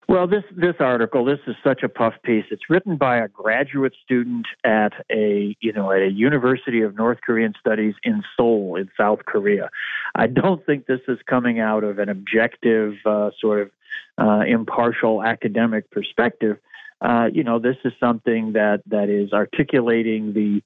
Well, 0.09 0.27
this 0.27 0.43
this 0.55 0.75
article, 0.81 1.25
this 1.25 1.39
is 1.47 1.55
such 1.65 1.83
a 1.83 1.89
puff 1.89 2.15
piece. 2.23 2.45
It's 2.51 2.69
written 2.69 2.97
by 2.97 3.19
a 3.19 3.29
graduate 3.29 3.95
student 4.05 4.47
at 4.63 4.93
a 5.11 5.57
you 5.61 5.73
know 5.73 5.91
at 5.91 6.03
a 6.03 6.11
University 6.11 6.83
of 6.83 6.97
North 6.97 7.19
Korean 7.25 7.55
Studies 7.59 7.95
in 8.03 8.23
Seoul, 8.37 8.77
in 8.77 8.91
South 8.95 9.21
Korea. 9.25 9.71
I 10.15 10.27
don't 10.27 10.65
think 10.67 10.87
this 10.87 11.01
is 11.09 11.19
coming 11.27 11.61
out 11.61 11.83
of 11.83 11.99
an 11.99 12.09
objective, 12.09 12.95
uh, 13.07 13.31
sort 13.41 13.63
of 13.63 13.71
uh, 14.19 14.43
impartial 14.47 15.23
academic 15.23 15.91
perspective. 15.91 16.59
Uh, 17.01 17.29
you 17.33 17.43
know, 17.43 17.59
this 17.59 17.77
is 17.85 17.93
something 17.99 18.53
that 18.53 18.83
that 18.87 19.09
is 19.09 19.33
articulating 19.33 20.33
the 20.33 20.63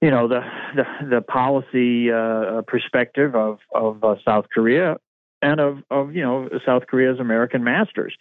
you 0.00 0.10
know 0.10 0.28
the 0.28 0.40
the, 0.74 0.84
the 1.08 1.20
policy 1.20 2.10
uh, 2.10 2.62
perspective 2.66 3.34
of 3.34 3.58
of 3.74 4.02
uh, 4.02 4.16
South 4.24 4.46
Korea 4.52 4.96
and 5.42 5.60
of, 5.60 5.78
of 5.90 6.14
you 6.14 6.22
know 6.22 6.48
South 6.64 6.86
Korea's 6.86 7.20
American 7.20 7.64
masters. 7.64 8.16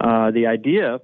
Uh, 0.00 0.30
the 0.30 0.46
idea 0.46 0.98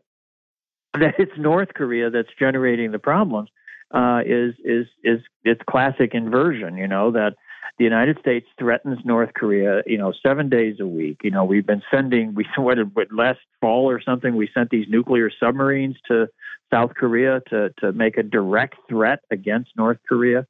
that 0.94 1.14
it's 1.18 1.32
North 1.38 1.74
Korea 1.74 2.10
that's 2.10 2.30
generating 2.38 2.90
the 2.90 2.98
problems 2.98 3.50
uh, 3.92 4.20
is 4.26 4.54
is 4.64 4.86
is 5.04 5.20
it's 5.44 5.60
classic 5.68 6.10
inversion. 6.14 6.76
You 6.76 6.88
know 6.88 7.12
that 7.12 7.34
the 7.78 7.84
United 7.84 8.18
States 8.18 8.46
threatens 8.58 8.98
North 9.04 9.34
Korea. 9.34 9.82
You 9.86 9.98
know, 9.98 10.12
seven 10.26 10.48
days 10.48 10.76
a 10.80 10.86
week. 10.86 11.20
You 11.22 11.30
know, 11.30 11.44
we've 11.44 11.66
been 11.66 11.82
sending 11.90 12.34
we 12.34 12.46
what, 12.56 12.78
what 12.94 13.08
last 13.12 13.40
fall 13.60 13.88
or 13.88 14.00
something 14.00 14.36
we 14.36 14.48
sent 14.52 14.70
these 14.70 14.86
nuclear 14.88 15.30
submarines 15.40 15.96
to 16.08 16.28
South 16.72 16.94
Korea 16.94 17.40
to 17.50 17.70
to 17.80 17.92
make 17.92 18.16
a 18.16 18.22
direct 18.22 18.76
threat 18.88 19.20
against 19.30 19.70
North 19.76 19.98
Korea 20.08 20.46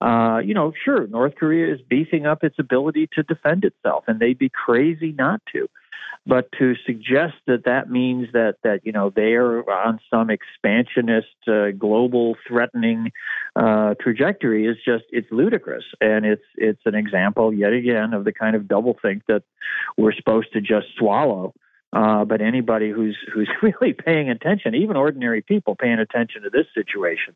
uh, 0.00 0.40
you 0.44 0.52
know, 0.52 0.72
sure, 0.84 1.06
North 1.06 1.34
Korea 1.36 1.72
is 1.72 1.80
beefing 1.80 2.26
up 2.26 2.44
its 2.44 2.56
ability 2.58 3.08
to 3.14 3.22
defend 3.22 3.64
itself, 3.64 4.04
and 4.06 4.20
they'd 4.20 4.38
be 4.38 4.50
crazy 4.50 5.12
not 5.12 5.40
to. 5.52 5.68
But 6.26 6.50
to 6.58 6.74
suggest 6.84 7.34
that 7.46 7.64
that 7.66 7.88
means 7.88 8.28
that 8.32 8.56
that 8.64 8.80
you 8.84 8.92
know 8.92 9.10
they 9.10 9.34
are 9.34 9.62
on 9.70 10.00
some 10.10 10.28
expansionist, 10.28 11.28
uh, 11.46 11.70
global 11.70 12.36
threatening 12.48 13.12
uh, 13.54 13.94
trajectory 14.00 14.66
is 14.66 14.76
just 14.84 15.04
it's 15.10 15.30
ludicrous, 15.30 15.84
and 16.00 16.26
it's 16.26 16.42
it's 16.56 16.82
an 16.84 16.96
example 16.96 17.54
yet 17.54 17.72
again 17.72 18.12
of 18.12 18.24
the 18.24 18.32
kind 18.32 18.56
of 18.56 18.62
doublethink 18.62 19.22
that 19.28 19.44
we're 19.96 20.12
supposed 20.12 20.52
to 20.54 20.60
just 20.60 20.86
swallow. 20.98 21.54
Uh, 21.92 22.24
but 22.24 22.42
anybody 22.42 22.90
who's 22.90 23.16
who's 23.32 23.48
really 23.62 23.92
paying 23.92 24.28
attention, 24.28 24.74
even 24.74 24.96
ordinary 24.96 25.42
people 25.42 25.76
paying 25.76 26.00
attention 26.00 26.42
to 26.42 26.50
this 26.50 26.66
situation, 26.74 27.34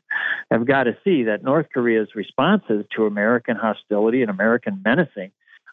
have 0.51 0.67
got 0.67 0.85
to 0.85 0.97
see 1.05 1.25
that 1.25 1.45
North 1.45 1.67
Korea's 1.73 2.09
responses 2.17 2.85
to 2.97 3.07
American 3.07 3.57
hostility 3.57 4.23
and 4.23 4.31
American 4.31 4.83
menacing, 4.85 5.31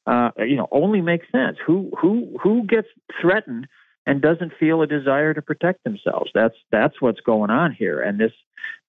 uh, 0.07 0.31
you 0.39 0.55
know, 0.55 0.67
only 0.71 1.01
makes 1.01 1.27
sense. 1.31 1.57
Who 1.65 1.91
who 1.99 2.38
who 2.41 2.65
gets 2.65 2.88
threatened 3.21 3.67
and 4.05 4.21
doesn't 4.21 4.53
feel 4.57 4.81
a 4.81 4.88
desire 4.88 5.34
to 5.34 5.41
protect 5.41 5.84
themselves? 5.84 6.31
That's 6.34 6.55
that's 6.71 7.01
what's 7.01 7.19
going 7.19 7.51
on 7.51 7.73
here, 7.73 8.01
and 8.01 8.19
this 8.19 8.31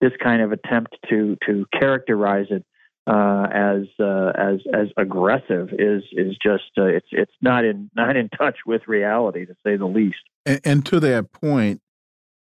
this 0.00 0.12
kind 0.22 0.40
of 0.40 0.52
attempt 0.52 0.96
to 1.10 1.36
to 1.46 1.66
characterize 1.78 2.46
it 2.50 2.64
uh, 3.08 3.46
as 3.52 3.86
uh, 3.98 4.32
as 4.36 4.60
as 4.72 4.88
aggressive 4.96 5.70
is 5.72 6.04
is 6.12 6.36
just 6.40 6.70
uh, 6.78 6.84
it's 6.84 7.08
it's 7.10 7.32
not 7.42 7.64
in 7.64 7.90
not 7.96 8.16
in 8.16 8.28
touch 8.28 8.58
with 8.64 8.82
reality 8.86 9.44
to 9.44 9.54
say 9.66 9.76
the 9.76 9.86
least. 9.86 10.18
And, 10.46 10.60
and 10.64 10.86
to 10.86 11.00
that 11.00 11.32
point, 11.32 11.80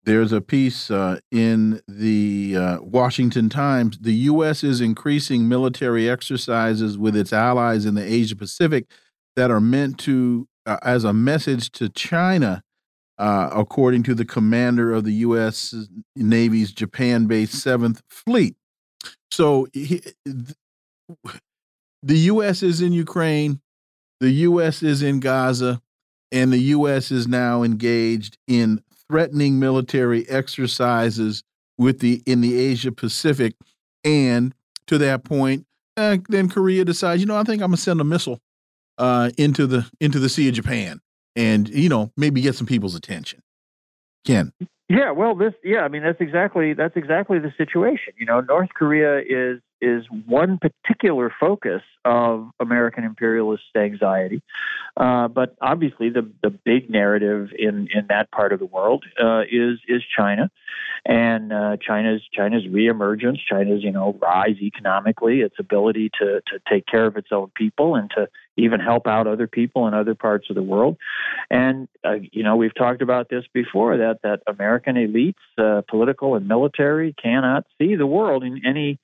there's 0.04 0.32
a 0.32 0.40
piece 0.40 0.90
uh, 0.90 1.20
in 1.30 1.80
the 1.86 2.56
uh, 2.56 2.78
Washington 2.82 3.48
Times. 3.48 3.98
The 4.00 4.14
U.S. 4.14 4.64
is 4.64 4.80
increasing 4.80 5.48
military 5.48 6.08
exercises 6.08 6.98
with 6.98 7.16
its 7.16 7.32
allies 7.32 7.86
in 7.86 7.94
the 7.94 8.04
Asia 8.04 8.36
Pacific 8.36 8.86
that 9.36 9.50
are 9.50 9.60
meant 9.60 9.98
to 9.98 10.48
uh, 10.66 10.78
as 10.82 11.04
a 11.04 11.12
message 11.12 11.70
to 11.72 11.88
China. 11.88 12.62
according 13.18 14.02
to 14.02 14.14
the 14.14 14.24
commander 14.24 14.92
of 14.92 15.04
the 15.04 15.14
U.S. 15.26 15.74
Navy's 16.16 16.72
Japan-based 16.72 17.54
Seventh 17.54 18.02
Fleet, 18.10 18.56
so 19.30 19.66
he, 19.72 20.02
the 22.02 22.18
U.S. 22.18 22.62
is 22.62 22.80
in 22.80 22.92
Ukraine, 22.92 23.60
the 24.20 24.30
U.S. 24.30 24.82
is 24.82 25.02
in 25.02 25.20
Gaza, 25.20 25.80
and 26.30 26.52
the 26.52 26.58
U.S. 26.58 27.10
is 27.10 27.26
now 27.26 27.62
engaged 27.62 28.38
in 28.46 28.82
threatening 29.12 29.60
military 29.60 30.26
exercises 30.30 31.44
with 31.76 31.98
the 31.98 32.22
in 32.24 32.40
the 32.40 32.58
Asia 32.58 32.90
Pacific, 32.90 33.54
and 34.04 34.54
to 34.86 34.96
that 34.96 35.22
point, 35.22 35.66
uh, 35.98 36.16
then 36.30 36.48
Korea 36.48 36.82
decides, 36.82 37.20
you 37.20 37.26
know, 37.26 37.36
I 37.36 37.42
think 37.42 37.60
I'm 37.60 37.68
gonna 37.68 37.76
send 37.76 38.00
a 38.00 38.04
missile 38.04 38.40
uh, 38.96 39.30
into 39.36 39.66
the 39.66 39.86
into 40.00 40.18
the 40.18 40.30
Sea 40.30 40.48
of 40.48 40.54
Japan, 40.54 40.98
and 41.36 41.68
you 41.68 41.90
know, 41.90 42.10
maybe 42.16 42.40
get 42.40 42.54
some 42.54 42.66
people's 42.66 42.94
attention. 42.94 43.42
Ken. 44.24 44.50
Yeah, 44.88 45.10
well, 45.10 45.34
this 45.34 45.52
yeah, 45.62 45.80
I 45.80 45.88
mean 45.88 46.02
that's 46.02 46.20
exactly 46.22 46.72
that's 46.72 46.96
exactly 46.96 47.38
the 47.38 47.52
situation. 47.58 48.14
You 48.16 48.24
know, 48.24 48.40
North 48.40 48.70
Korea 48.74 49.18
is 49.18 49.60
is 49.82 50.04
one 50.26 50.58
particular 50.58 51.32
focus 51.38 51.82
of 52.04 52.50
American 52.60 53.04
imperialist 53.04 53.64
anxiety. 53.76 54.42
Uh, 54.96 55.28
but 55.28 55.56
obviously, 55.60 56.08
the, 56.10 56.30
the 56.42 56.50
big 56.50 56.88
narrative 56.88 57.48
in, 57.58 57.88
in 57.92 58.06
that 58.08 58.30
part 58.30 58.52
of 58.52 58.60
the 58.60 58.66
world 58.66 59.04
uh, 59.22 59.40
is 59.42 59.78
is 59.88 60.02
China, 60.16 60.50
and 61.04 61.52
uh, 61.52 61.76
China's 61.80 62.22
China's 62.32 62.64
reemergence, 62.64 63.38
China's 63.48 63.82
you 63.82 63.90
know 63.90 64.16
rise 64.20 64.56
economically, 64.60 65.40
its 65.40 65.56
ability 65.58 66.10
to 66.20 66.40
to 66.46 66.60
take 66.70 66.86
care 66.86 67.06
of 67.06 67.16
its 67.16 67.28
own 67.32 67.50
people 67.56 67.96
and 67.96 68.10
to 68.16 68.28
even 68.56 68.80
help 68.80 69.06
out 69.06 69.26
other 69.26 69.46
people 69.46 69.88
in 69.88 69.94
other 69.94 70.14
parts 70.14 70.50
of 70.50 70.56
the 70.56 70.62
world. 70.62 70.96
And 71.50 71.88
uh, 72.04 72.16
you 72.30 72.42
know, 72.42 72.56
we've 72.56 72.74
talked 72.74 73.02
about 73.02 73.28
this 73.28 73.44
before 73.52 73.96
that 73.96 74.20
that 74.22 74.40
American 74.46 74.96
elites, 74.96 75.34
uh, 75.58 75.82
political 75.88 76.34
and 76.34 76.46
military, 76.46 77.14
cannot 77.20 77.64
see 77.78 77.96
the 77.96 78.06
world 78.06 78.44
in 78.44 78.60
any 78.66 78.98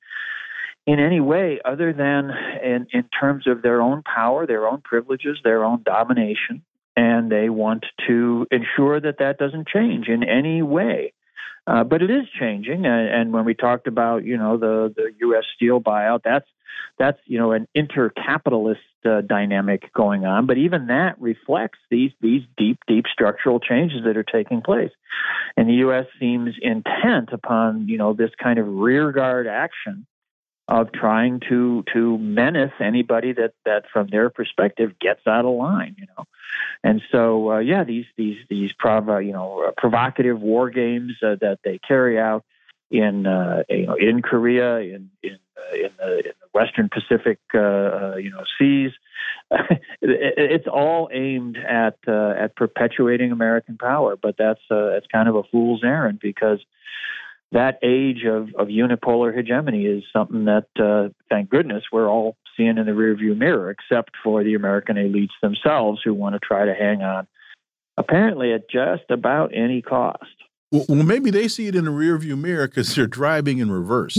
in 0.89 0.99
any 1.01 1.21
way 1.21 1.61
other 1.67 1.93
than 1.93 2.31
in, 2.65 2.87
in 2.95 3.05
terms 3.21 3.47
of 3.47 3.61
their 3.61 3.83
own 3.83 4.03
power, 4.03 4.47
their 4.47 4.67
own 4.67 4.81
privileges, 4.81 5.39
their 5.45 5.63
own 5.63 5.83
domination. 5.83 6.63
And 6.97 7.31
they 7.31 7.51
want 7.51 7.85
to 8.07 8.47
ensure 8.51 8.99
that 8.99 9.19
that 9.19 9.37
doesn't 9.37 9.69
change 9.69 10.09
in 10.09 10.25
any 10.25 10.63
way. 10.63 11.13
Uh, 11.67 11.85
but 11.85 12.01
it 12.01 12.11
is 12.11 12.25
changing, 12.41 12.87
and, 12.87 13.09
and, 13.09 13.33
when 13.35 13.45
we 13.45 13.53
talked 13.53 13.87
about, 13.87 14.25
you 14.25 14.39
know, 14.39 14.57
the 14.57 14.91
the 14.97 15.11
U.S. 15.21 15.45
steel 15.55 15.83
buyout, 15.83 16.23
that's 16.25 16.47
that's 16.99 17.19
you 17.27 17.39
know 17.39 17.53
an 17.53 17.69
intercapitalist 17.77 18.77
uh, 19.05 19.21
dynamic 19.21 19.93
going 19.93 20.25
on. 20.25 20.47
But 20.47 20.57
even 20.57 20.87
that 20.87 21.21
reflects 21.21 21.79
these 21.91 22.13
these 22.23 22.41
deep 22.57 22.79
deep 22.87 23.05
structural 23.13 23.61
changes 23.61 24.05
that 24.07 24.17
are 24.17 24.25
taking 24.25 24.63
place, 24.63 24.93
and 25.59 25.69
the 25.69 25.75
U.S. 25.75 26.07
seems 26.19 26.55
intent 26.63 27.35
upon 27.35 27.87
you 27.87 27.99
know 27.99 28.15
this 28.15 28.31
kind 28.43 28.59
of 28.59 28.67
rearguard 28.67 29.47
action 29.47 30.07
of 30.69 30.93
trying 30.93 31.41
to 31.49 31.83
to 31.95 32.19
menace 32.19 32.73
anybody 32.79 33.33
that 33.33 33.55
that 33.65 33.85
from 33.91 34.07
their 34.09 34.29
perspective 34.29 34.99
gets 35.01 35.27
out 35.27 35.45
of 35.45 35.55
line 35.55 35.97
you 35.99 36.07
know? 36.17 36.25
And 36.85 37.01
so 37.11 37.53
uh, 37.53 37.59
yeah 37.59 37.85
these 37.85 38.05
these 38.17 38.37
these 38.49 38.73
prov- 38.79 39.23
you 39.23 39.33
know 39.33 39.65
uh, 39.69 39.73
provocative 39.77 40.41
war 40.41 40.71
games 40.71 41.13
uh, 41.23 41.37
that 41.41 41.61
they 41.65 41.79
carry 41.79 42.19
out 42.19 42.45
in 42.91 43.27
uh, 43.27 43.63
you 43.69 43.87
know 43.87 43.95
in 43.95 44.23
Korea 44.23 44.79
in 44.79 45.11
in 45.23 45.39
uh, 45.57 45.75
in, 45.75 45.91
the, 45.99 46.17
in 46.19 46.33
the 46.41 46.49
Western 46.53 46.91
Pacific 46.91 47.39
you 47.55 48.31
know 48.31 48.45
seas 48.59 48.93
it's 50.03 50.67
all 50.67 51.09
aimed 51.13 51.57
at 51.57 51.97
at 52.07 52.57
perpetuating 52.57 53.33
American 53.33 53.79
power 53.79 54.17
but 54.21 54.37
that's 54.37 54.61
uh, 54.71 54.89
it's 54.89 55.07
kind 55.07 55.29
of 55.29 55.35
a 55.35 55.43
fool's 55.45 55.83
errand 55.83 56.19
because 56.21 56.61
that 57.53 57.79
age 57.83 58.25
of, 58.25 58.49
of 58.59 58.69
unipolar 58.69 59.35
hegemony 59.35 59.87
is 59.87 60.05
something 60.13 60.45
that, 60.45 60.67
uh, 60.79 61.09
thank 61.31 61.49
goodness, 61.49 61.85
we're 61.91 62.09
all 62.09 62.37
seeing 62.57 62.77
in 62.77 62.87
the 62.87 62.93
rearview 62.93 63.37
mirror, 63.37 63.71
except 63.71 64.11
for 64.23 64.45
the 64.45 64.55
American 64.55 64.97
elites 64.97 65.29
themselves 65.41 66.01
who 66.05 66.13
want 66.13 66.35
to 66.35 66.41
try 66.41 66.67
to 66.67 66.75
hang 66.75 67.03
on, 67.03 67.27
apparently 67.97 68.53
at 68.53 68.69
just 68.69 69.05
about 69.11 69.53
any 69.55 69.81
cost. 69.81 70.25
Well, 70.71 70.85
well, 70.89 71.03
maybe 71.03 71.31
they 71.31 71.49
see 71.49 71.67
it 71.67 71.75
in 71.75 71.87
the 71.87 71.91
rearview 71.91 72.39
mirror 72.39 72.69
because 72.69 72.95
they're 72.95 73.07
driving 73.07 73.59
in 73.59 73.71
reverse. 73.71 74.19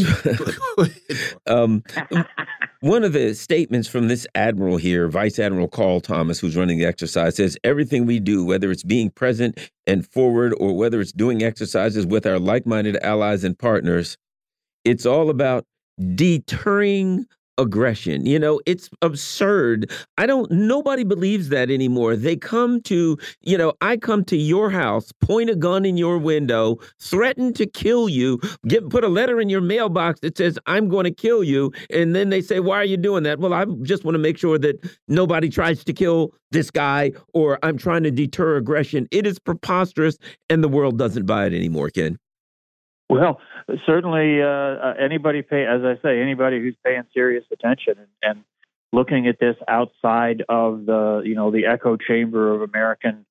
um, 1.47 1.83
one 2.81 3.03
of 3.03 3.13
the 3.13 3.33
statements 3.33 3.87
from 3.89 4.07
this 4.07 4.25
admiral 4.35 4.77
here, 4.77 5.09
Vice 5.09 5.37
Admiral 5.37 5.67
Karl 5.67 5.99
Thomas, 5.99 6.39
who's 6.39 6.55
running 6.55 6.79
the 6.79 6.85
exercise, 6.85 7.35
says 7.35 7.57
everything 7.63 8.05
we 8.05 8.19
do, 8.19 8.45
whether 8.45 8.71
it's 8.71 8.83
being 8.83 9.09
present 9.09 9.71
and 9.85 10.07
forward 10.07 10.53
or 10.59 10.75
whether 10.77 11.01
it's 11.01 11.11
doing 11.11 11.43
exercises 11.43 12.05
with 12.05 12.25
our 12.25 12.39
like 12.39 12.65
minded 12.65 12.97
allies 13.03 13.43
and 13.43 13.59
partners, 13.59 14.17
it's 14.85 15.05
all 15.05 15.29
about 15.29 15.65
deterring 16.15 17.25
aggression. 17.59 18.25
You 18.25 18.39
know, 18.39 18.59
it's 18.65 18.89
absurd. 19.01 19.91
I 20.17 20.25
don't, 20.25 20.49
nobody 20.49 21.03
believes 21.03 21.49
that 21.49 21.69
anymore. 21.69 22.15
They 22.15 22.35
come 22.35 22.81
to, 22.83 23.17
you 23.41 23.57
know, 23.57 23.73
I 23.81 23.97
come 23.97 24.23
to 24.25 24.37
your 24.37 24.69
house, 24.69 25.11
point 25.21 25.49
a 25.49 25.55
gun 25.55 25.85
in 25.85 25.97
your 25.97 26.17
window, 26.17 26.77
threaten 26.99 27.53
to 27.53 27.67
kill 27.67 28.09
you, 28.09 28.39
get 28.67 28.89
put 28.89 29.03
a 29.03 29.09
letter 29.09 29.39
in 29.39 29.49
your 29.49 29.61
mailbox 29.61 30.21
that 30.21 30.37
says, 30.37 30.57
I'm 30.65 30.89
going 30.89 31.03
to 31.03 31.11
kill 31.11 31.43
you. 31.43 31.71
And 31.91 32.15
then 32.15 32.29
they 32.29 32.41
say, 32.41 32.59
Why 32.59 32.77
are 32.77 32.85
you 32.85 32.97
doing 32.97 33.23
that? 33.23 33.39
Well, 33.39 33.53
I 33.53 33.65
just 33.83 34.03
want 34.03 34.15
to 34.15 34.19
make 34.19 34.37
sure 34.37 34.57
that 34.57 34.77
nobody 35.07 35.49
tries 35.49 35.83
to 35.83 35.93
kill 35.93 36.33
this 36.51 36.71
guy 36.71 37.11
or 37.33 37.59
I'm 37.61 37.77
trying 37.77 38.03
to 38.03 38.11
deter 38.11 38.55
aggression. 38.55 39.07
It 39.11 39.27
is 39.27 39.37
preposterous 39.37 40.17
and 40.49 40.63
the 40.63 40.69
world 40.69 40.97
doesn't 40.97 41.25
buy 41.25 41.45
it 41.45 41.53
anymore, 41.53 41.89
Ken. 41.89 42.17
Well, 43.09 43.41
certainly, 43.87 44.41
uh, 44.41 44.45
uh, 44.45 44.93
anybody 44.99 45.41
pay, 45.41 45.65
as 45.65 45.81
I 45.83 45.99
say, 46.01 46.21
anybody 46.21 46.59
who's 46.59 46.75
paying 46.85 47.03
serious 47.13 47.43
attention 47.51 47.95
and, 47.97 48.07
and 48.21 48.43
looking 48.93 49.27
at 49.27 49.39
this 49.39 49.55
outside 49.67 50.43
of 50.47 50.85
the, 50.85 51.23
you 51.25 51.33
know, 51.33 51.49
the 51.49 51.65
echo 51.65 51.97
chamber 51.97 52.53
of 52.53 52.61
American 52.61 53.25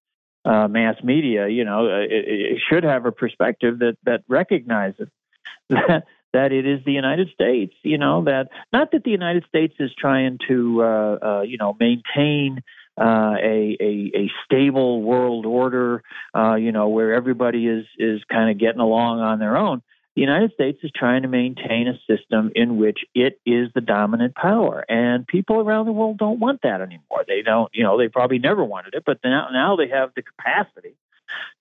uh, 0.44 0.66
mass 0.66 0.96
media, 1.04 1.48
you 1.48 1.64
know, 1.64 1.86
uh, 1.86 2.00
it, 2.00 2.10
it, 2.10 2.58
should 2.68 2.84
have 2.84 3.06
a 3.06 3.12
perspective 3.12 3.80
that 3.80 3.96
that 4.04 4.22
recognizes 4.28 5.08
that 5.68 6.04
that 6.32 6.52
it 6.52 6.66
is 6.66 6.84
the 6.84 6.92
United 6.92 7.28
States, 7.30 7.74
you 7.82 7.98
know, 7.98 8.24
that 8.24 8.48
not 8.72 8.92
that 8.92 9.04
the 9.04 9.10
United 9.10 9.44
States 9.48 9.74
is 9.78 9.90
trying 9.96 10.38
to, 10.48 10.82
uh, 10.82 11.18
uh, 11.22 11.42
you 11.42 11.58
know, 11.58 11.76
maintain 11.78 12.62
uh, 13.00 13.34
a, 13.40 13.76
a, 13.80 14.12
a 14.14 14.30
stable 14.44 15.02
world 15.02 15.46
order, 15.46 16.02
uh, 16.34 16.54
you 16.54 16.72
know, 16.72 16.88
where 16.88 17.14
everybody 17.14 17.66
is 17.66 17.86
is 17.98 18.20
kind 18.30 18.50
of 18.50 18.58
getting 18.58 18.80
along 18.80 19.20
on 19.20 19.38
their 19.38 19.56
own. 19.56 19.82
The 20.16 20.22
United 20.22 20.52
States 20.54 20.78
is 20.82 20.90
trying 20.96 21.22
to 21.22 21.28
maintain 21.28 21.86
a 21.86 21.94
system 22.12 22.50
in 22.56 22.76
which 22.76 22.98
it 23.14 23.40
is 23.46 23.68
the 23.72 23.80
dominant 23.80 24.34
power, 24.34 24.84
and 24.88 25.26
people 25.26 25.60
around 25.60 25.86
the 25.86 25.92
world 25.92 26.18
don't 26.18 26.40
want 26.40 26.62
that 26.62 26.80
anymore. 26.80 27.24
They 27.26 27.42
don't, 27.42 27.70
you 27.72 27.84
know, 27.84 27.96
they 27.96 28.08
probably 28.08 28.40
never 28.40 28.64
wanted 28.64 28.94
it, 28.94 29.04
but 29.06 29.18
now 29.22 29.48
now 29.52 29.76
they 29.76 29.88
have 29.88 30.10
the 30.16 30.22
capacity 30.22 30.96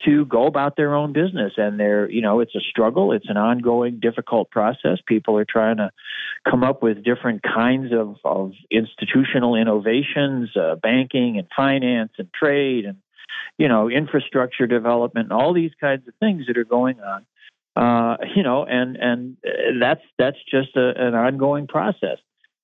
to 0.06 0.26
go 0.26 0.46
about 0.46 0.76
their 0.76 0.94
own 0.96 1.14
business. 1.14 1.54
And 1.58 1.80
they're, 1.80 2.10
you 2.10 2.22
know, 2.22 2.40
it's 2.40 2.56
a 2.56 2.60
struggle. 2.60 3.12
It's 3.12 3.30
an 3.30 3.38
ongoing, 3.38 4.00
difficult 4.00 4.50
process. 4.52 5.00
People 5.06 5.38
are 5.38 5.46
trying 5.46 5.78
to 5.78 5.92
come 6.50 6.64
up 6.64 6.82
with 6.82 7.04
different 7.04 7.44
kinds 7.44 7.92
of, 7.94 8.18
of 8.24 8.54
institutional 8.72 9.56
innovations, 9.56 10.50
uh, 10.56 10.76
banking 10.76 11.38
and 11.38 11.48
finance 11.56 12.12
and 12.18 12.30
trade 12.34 12.86
and, 12.86 12.98
you 13.58 13.68
know, 13.68 13.90
infrastructure 13.90 14.68
development 14.68 15.32
and 15.32 15.34
all 15.34 15.54
these 15.54 15.72
kinds 15.80 16.08
of 16.08 16.14
things 16.20 16.46
that 16.48 16.58
are 16.58 16.66
going 16.66 17.00
on. 17.00 17.26
Uh, 17.76 18.18
you 18.36 18.42
know, 18.42 18.66
and 18.66 18.98
and 18.98 19.38
uh, 19.46 19.50
that's 19.80 20.02
that's 20.18 20.38
just 20.50 20.76
a, 20.76 20.94
an 20.98 21.14
ongoing 21.14 21.68
process 21.68 22.18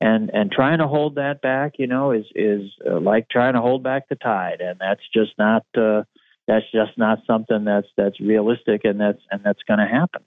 and 0.03 0.31
and 0.34 0.51
trying 0.51 0.80
to 0.80 0.88
hold 0.88 1.15
that 1.15 1.41
back, 1.41 1.75
you 1.80 1.88
know, 1.88 2.11
is 2.11 2.25
is 2.35 2.69
uh, 2.85 2.99
like 2.99 3.30
trying 3.30 3.53
to 3.53 3.61
hold 3.61 3.84
back 3.84 4.09
the 4.09 4.15
tide, 4.15 4.59
and 4.59 4.77
that's 4.77 5.01
just 5.13 5.31
not 5.38 5.65
uh, 5.77 6.03
that's 6.47 6.65
just 6.71 6.97
not 6.97 7.19
something 7.25 7.63
that's 7.65 7.87
that's 7.97 8.19
realistic 8.19 8.81
and 8.83 8.99
that's 8.99 9.21
and 9.31 9.41
that's 9.43 9.61
going 9.67 9.79
to 9.79 9.87
happen. 9.87 10.23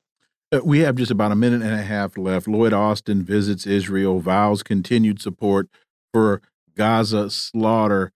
Uh, 0.53 0.61
we 0.65 0.81
have 0.81 0.97
just 0.97 1.11
about 1.11 1.33
a 1.33 1.37
minute 1.37 1.63
and 1.63 1.75
a 1.75 1.83
half 1.83 2.17
left. 2.17 2.47
Lloyd 2.47 2.73
Austin 2.73 3.23
visits 3.23 3.67
Israel, 3.67 4.21
vows 4.21 4.63
continued 4.63 5.21
support 5.21 5.69
for 6.13 6.41
Gaza 6.77 7.31
slaughter. 7.31 8.13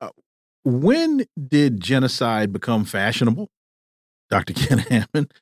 Uh, 0.00 0.08
when 0.64 1.26
did 1.48 1.80
genocide 1.80 2.52
become 2.52 2.84
fashionable, 2.84 3.50
Dr. 4.30 4.52
Ken 4.54 4.78
Hammond? 4.78 5.32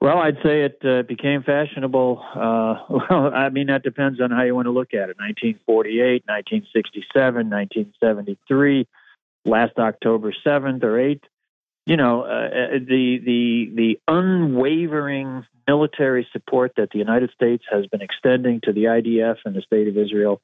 Well, 0.00 0.18
I'd 0.18 0.36
say 0.44 0.64
it 0.64 0.82
uh, 0.84 1.02
became 1.02 1.42
fashionable. 1.44 2.22
Uh, 2.34 2.74
well, 3.10 3.32
I 3.32 3.48
mean, 3.48 3.68
that 3.68 3.82
depends 3.82 4.20
on 4.20 4.30
how 4.30 4.42
you 4.42 4.54
want 4.54 4.66
to 4.66 4.72
look 4.72 4.92
at 4.92 5.08
it. 5.08 5.16
1948, 5.16 6.24
1967, 6.26 7.48
1973 7.48 8.86
last 9.44 9.78
October 9.78 10.32
7th 10.44 10.82
or 10.82 10.96
8th. 10.96 11.22
You 11.86 11.98
know, 11.98 12.22
uh, 12.22 12.24
uh, 12.24 12.78
the 12.78 13.18
the 13.18 13.70
the 13.74 14.00
unwavering 14.08 15.44
military 15.66 16.26
support 16.32 16.72
that 16.76 16.90
the 16.90 16.98
United 16.98 17.30
States 17.32 17.64
has 17.70 17.86
been 17.86 18.00
extending 18.00 18.60
to 18.62 18.72
the 18.72 18.84
IDF 18.84 19.36
and 19.44 19.54
the 19.54 19.60
state 19.60 19.88
of 19.88 19.96
Israel 19.98 20.40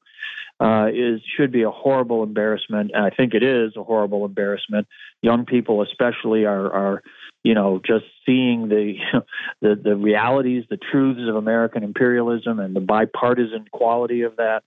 uh, 0.60 0.88
is 0.92 1.20
should 1.36 1.50
be 1.50 1.62
a 1.62 1.70
horrible 1.70 2.22
embarrassment. 2.22 2.90
And 2.94 3.04
I 3.04 3.10
think 3.10 3.32
it 3.34 3.42
is 3.42 3.74
a 3.76 3.82
horrible 3.82 4.24
embarrassment. 4.26 4.86
Young 5.22 5.46
people, 5.46 5.82
especially, 5.82 6.44
are 6.44 6.70
are 6.70 7.02
you 7.42 7.54
know 7.54 7.80
just 7.84 8.04
seeing 8.26 8.68
the 8.68 8.96
the 9.62 9.80
the 9.82 9.96
realities, 9.96 10.64
the 10.68 10.76
truths 10.76 11.20
of 11.26 11.36
American 11.36 11.82
imperialism 11.82 12.60
and 12.60 12.76
the 12.76 12.80
bipartisan 12.80 13.64
quality 13.72 14.22
of 14.22 14.36
that. 14.36 14.62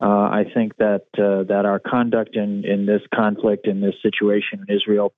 Uh, 0.00 0.06
I 0.06 0.44
think 0.52 0.76
that 0.76 1.06
uh, 1.18 1.44
that 1.44 1.64
our 1.64 1.78
conduct 1.78 2.36
in, 2.36 2.64
in 2.64 2.84
this 2.84 3.00
conflict, 3.14 3.66
in 3.66 3.80
this 3.80 3.94
situation 4.02 4.64
in 4.68 4.76
Israel 4.76 5.14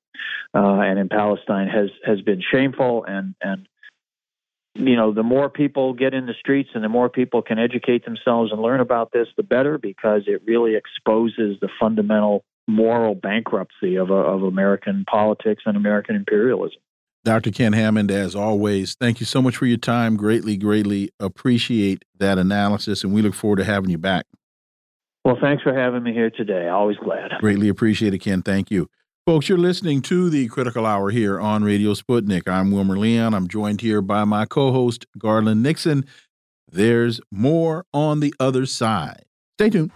uh, 0.54 0.80
and 0.80 0.98
in 0.98 1.08
Palestine, 1.08 1.68
has 1.68 1.90
has 2.06 2.20
been 2.20 2.40
shameful. 2.52 3.04
And 3.04 3.34
and 3.42 3.68
you 4.74 4.94
know, 4.94 5.12
the 5.12 5.24
more 5.24 5.48
people 5.48 5.94
get 5.94 6.14
in 6.14 6.26
the 6.26 6.34
streets 6.38 6.70
and 6.74 6.84
the 6.84 6.88
more 6.88 7.08
people 7.08 7.42
can 7.42 7.58
educate 7.58 8.04
themselves 8.04 8.52
and 8.52 8.62
learn 8.62 8.78
about 8.78 9.10
this, 9.10 9.26
the 9.36 9.42
better, 9.42 9.78
because 9.78 10.22
it 10.26 10.42
really 10.46 10.76
exposes 10.76 11.58
the 11.60 11.68
fundamental 11.80 12.44
moral 12.68 13.16
bankruptcy 13.16 13.96
of 13.96 14.12
of 14.12 14.44
American 14.44 15.04
politics 15.10 15.64
and 15.66 15.76
American 15.76 16.14
imperialism. 16.14 16.80
Dr. 17.24 17.50
Ken 17.50 17.72
Hammond, 17.72 18.12
as 18.12 18.36
always, 18.36 18.94
thank 18.94 19.18
you 19.18 19.26
so 19.26 19.42
much 19.42 19.56
for 19.56 19.66
your 19.66 19.76
time. 19.76 20.16
Greatly, 20.16 20.56
greatly 20.56 21.10
appreciate 21.18 22.04
that 22.18 22.38
analysis, 22.38 23.02
and 23.02 23.12
we 23.12 23.22
look 23.22 23.34
forward 23.34 23.56
to 23.56 23.64
having 23.64 23.90
you 23.90 23.98
back. 23.98 24.26
Well, 25.24 25.36
thanks 25.40 25.62
for 25.62 25.74
having 25.74 26.02
me 26.02 26.12
here 26.12 26.30
today. 26.30 26.68
Always 26.68 26.96
glad. 26.96 27.32
Greatly 27.40 27.68
appreciate 27.68 28.14
it, 28.14 28.18
Ken. 28.18 28.42
Thank 28.42 28.70
you. 28.70 28.88
Folks, 29.26 29.48
you're 29.48 29.58
listening 29.58 30.00
to 30.02 30.30
the 30.30 30.48
Critical 30.48 30.86
Hour 30.86 31.10
here 31.10 31.38
on 31.38 31.62
Radio 31.62 31.92
Sputnik. 31.92 32.48
I'm 32.48 32.70
Wilmer 32.70 32.96
Leon. 32.96 33.34
I'm 33.34 33.46
joined 33.46 33.82
here 33.82 34.00
by 34.00 34.24
my 34.24 34.46
co 34.46 34.72
host, 34.72 35.06
Garland 35.18 35.62
Nixon. 35.62 36.06
There's 36.70 37.20
more 37.30 37.84
on 37.92 38.20
the 38.20 38.32
other 38.40 38.64
side. 38.64 39.24
Stay 39.58 39.68
tuned. 39.68 39.90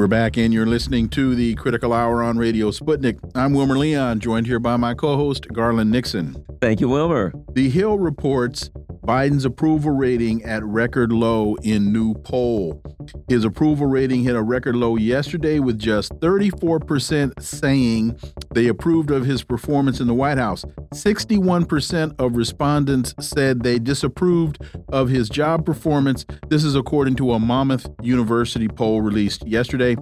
We're 0.00 0.06
back 0.06 0.38
and 0.38 0.54
you're 0.54 0.64
listening 0.64 1.10
to 1.10 1.34
the 1.34 1.54
Critical 1.56 1.92
Hour 1.92 2.22
on 2.22 2.38
Radio 2.38 2.70
Sputnik. 2.70 3.18
I'm 3.34 3.52
Wilmer 3.52 3.76
Leon, 3.76 4.20
joined 4.20 4.46
here 4.46 4.58
by 4.58 4.78
my 4.78 4.94
co 4.94 5.18
host, 5.18 5.48
Garland 5.52 5.90
Nixon. 5.90 6.42
Thank 6.58 6.80
you, 6.80 6.88
Wilmer. 6.88 7.34
The 7.52 7.68
Hill 7.68 7.98
reports 7.98 8.70
Biden's 9.02 9.44
approval 9.44 9.92
rating 9.92 10.44
at 10.44 10.62
record 10.62 11.10
low 11.10 11.54
in 11.62 11.92
new 11.92 12.14
poll. 12.14 12.82
His 13.28 13.44
approval 13.44 13.86
rating 13.86 14.22
hit 14.22 14.36
a 14.36 14.42
record 14.42 14.76
low 14.76 14.96
yesterday 14.96 15.58
with 15.58 15.78
just 15.78 16.12
34% 16.20 17.42
saying 17.42 18.18
they 18.54 18.68
approved 18.68 19.10
of 19.10 19.24
his 19.24 19.42
performance 19.42 20.00
in 20.00 20.06
the 20.06 20.14
White 20.14 20.38
House. 20.38 20.64
61% 20.92 22.20
of 22.20 22.36
respondents 22.36 23.14
said 23.20 23.62
they 23.62 23.78
disapproved 23.78 24.58
of 24.88 25.08
his 25.08 25.28
job 25.28 25.64
performance. 25.64 26.26
This 26.48 26.62
is 26.62 26.76
according 26.76 27.16
to 27.16 27.32
a 27.32 27.38
Monmouth 27.38 27.88
University 28.02 28.68
poll 28.68 29.00
released 29.00 29.46
yesterday. 29.46 29.96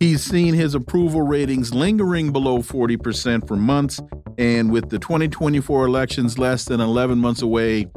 He's 0.00 0.22
seen 0.22 0.54
his 0.54 0.74
approval 0.74 1.22
ratings 1.22 1.74
lingering 1.74 2.32
below 2.32 2.58
40% 2.58 3.46
for 3.46 3.56
months, 3.56 4.00
and 4.38 4.70
with 4.70 4.88
the 4.88 4.98
2024 4.98 5.86
elections 5.86 6.38
less 6.38 6.64
than 6.64 6.80
11 6.80 7.18
months 7.18 7.42
away, 7.42 7.88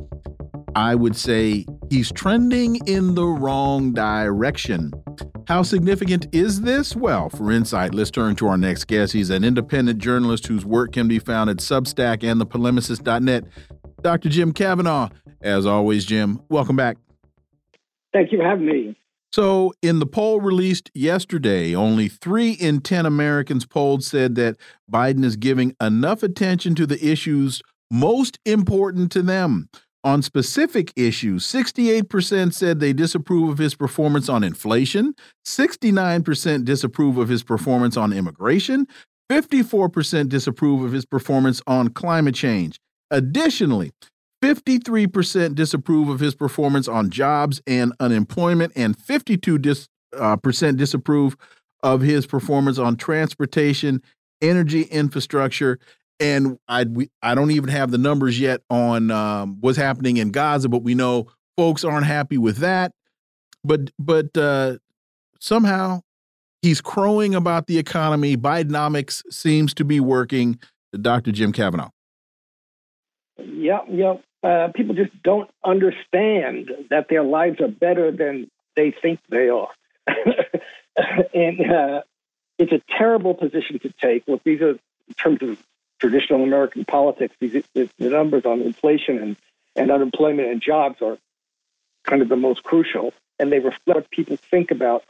I 0.75 0.95
would 0.95 1.15
say 1.15 1.65
he's 1.89 2.11
trending 2.11 2.77
in 2.87 3.15
the 3.15 3.25
wrong 3.25 3.93
direction. 3.93 4.91
How 5.47 5.63
significant 5.63 6.27
is 6.31 6.61
this? 6.61 6.95
Well, 6.95 7.29
for 7.29 7.51
insight, 7.51 7.93
let's 7.93 8.11
turn 8.11 8.35
to 8.37 8.47
our 8.47 8.57
next 8.57 8.85
guest. 8.85 9.11
He's 9.11 9.29
an 9.29 9.43
independent 9.43 9.99
journalist 9.99 10.47
whose 10.47 10.65
work 10.65 10.93
can 10.93 11.07
be 11.07 11.19
found 11.19 11.49
at 11.49 11.57
Substack 11.57 12.23
and 12.23 12.39
thepolemicist.net. 12.39 13.43
Dr. 14.01 14.29
Jim 14.29 14.53
Kavanagh. 14.53 15.09
As 15.41 15.65
always, 15.65 16.05
Jim, 16.05 16.41
welcome 16.49 16.75
back. 16.75 16.97
Thank 18.13 18.31
you 18.31 18.37
for 18.37 18.45
having 18.45 18.65
me. 18.65 18.97
So, 19.33 19.73
in 19.81 19.99
the 19.99 20.05
poll 20.05 20.41
released 20.41 20.91
yesterday, 20.93 21.73
only 21.73 22.09
three 22.09 22.51
in 22.51 22.81
10 22.81 23.05
Americans 23.05 23.65
polled 23.65 24.03
said 24.03 24.35
that 24.35 24.57
Biden 24.91 25.23
is 25.23 25.37
giving 25.37 25.75
enough 25.81 26.21
attention 26.21 26.75
to 26.75 26.85
the 26.85 27.03
issues 27.05 27.61
most 27.89 28.39
important 28.45 29.11
to 29.13 29.21
them. 29.21 29.69
On 30.03 30.23
specific 30.23 30.91
issues, 30.95 31.45
68% 31.45 32.53
said 32.53 32.79
they 32.79 32.91
disapprove 32.91 33.49
of 33.49 33.57
his 33.59 33.75
performance 33.75 34.29
on 34.29 34.43
inflation, 34.43 35.13
69% 35.45 36.65
disapprove 36.65 37.17
of 37.17 37.29
his 37.29 37.43
performance 37.43 37.95
on 37.97 38.11
immigration, 38.11 38.87
54% 39.31 40.27
disapprove 40.27 40.83
of 40.83 40.91
his 40.91 41.05
performance 41.05 41.61
on 41.67 41.89
climate 41.89 42.33
change. 42.33 42.79
Additionally, 43.11 43.91
53% 44.43 45.53
disapprove 45.53 46.09
of 46.09 46.19
his 46.19 46.33
performance 46.33 46.87
on 46.87 47.11
jobs 47.11 47.61
and 47.67 47.93
unemployment, 47.99 48.73
and 48.75 48.97
52% 48.97 49.61
dis, 49.61 49.87
uh, 50.17 50.35
disapprove 50.35 51.37
of 51.83 52.01
his 52.01 52.25
performance 52.25 52.79
on 52.79 52.95
transportation, 52.95 54.01
energy 54.41 54.83
infrastructure. 54.83 55.79
And 56.21 56.59
I 56.67 56.85
I 57.21 57.35
don't 57.35 57.51
even 57.51 57.69
have 57.69 57.91
the 57.91 57.97
numbers 57.97 58.39
yet 58.39 58.61
on 58.69 59.11
um, 59.11 59.57
what's 59.59 59.77
happening 59.77 60.17
in 60.17 60.31
Gaza, 60.31 60.69
but 60.69 60.83
we 60.83 60.95
know 60.95 61.27
folks 61.57 61.83
aren't 61.83 62.05
happy 62.05 62.37
with 62.37 62.57
that. 62.57 62.93
But 63.63 63.91
but 63.97 64.37
uh, 64.37 64.77
somehow 65.39 66.01
he's 66.61 66.79
crowing 66.79 67.35
about 67.35 67.67
the 67.67 67.79
economy. 67.79 68.37
Bidenomics 68.37 69.23
seems 69.31 69.73
to 69.75 69.83
be 69.83 69.99
working. 69.99 70.59
Dr. 70.99 71.31
Jim 71.31 71.53
Kavanagh. 71.53 71.89
Yep, 73.37 73.85
yep 73.89 74.23
uh, 74.43 74.69
people 74.73 74.95
just 74.95 75.11
don't 75.23 75.49
understand 75.63 76.71
that 76.89 77.07
their 77.09 77.23
lives 77.23 77.59
are 77.61 77.67
better 77.67 78.11
than 78.11 78.49
they 78.75 78.91
think 78.91 79.19
they 79.29 79.49
are. 79.49 79.69
and 80.07 81.71
uh, 81.71 82.01
it's 82.57 82.71
a 82.71 82.81
terrible 82.97 83.33
position 83.33 83.79
to 83.79 83.93
take. 84.01 84.23
Look, 84.27 84.43
these 84.43 84.61
are, 84.61 84.71
in 84.71 85.13
terms 85.17 85.41
of 85.41 85.63
traditional 86.01 86.43
American 86.43 86.83
politics, 86.83 87.35
the, 87.39 87.63
the 87.75 88.09
numbers 88.09 88.43
on 88.43 88.61
inflation 88.61 89.19
and, 89.19 89.37
and 89.75 89.91
unemployment 89.91 90.49
and 90.49 90.61
jobs 90.61 91.01
are 91.01 91.17
kind 92.03 92.21
of 92.21 92.27
the 92.27 92.35
most 92.35 92.63
crucial, 92.63 93.13
and 93.39 93.51
they 93.51 93.59
reflect 93.59 93.85
what 93.85 94.11
people 94.11 94.35
think 94.35 94.71
about 94.71 95.03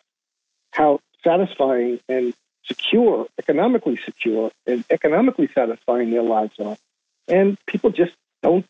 how 0.71 0.99
satisfying 1.23 1.99
and 2.09 2.33
secure, 2.65 3.25
economically 3.39 3.97
secure, 4.05 4.51
and 4.67 4.83
economically 4.89 5.49
satisfying 5.55 6.11
their 6.11 6.23
lives 6.23 6.53
are. 6.59 6.77
And 7.27 7.57
people 7.65 7.91
just 7.91 8.13
don't 8.43 8.65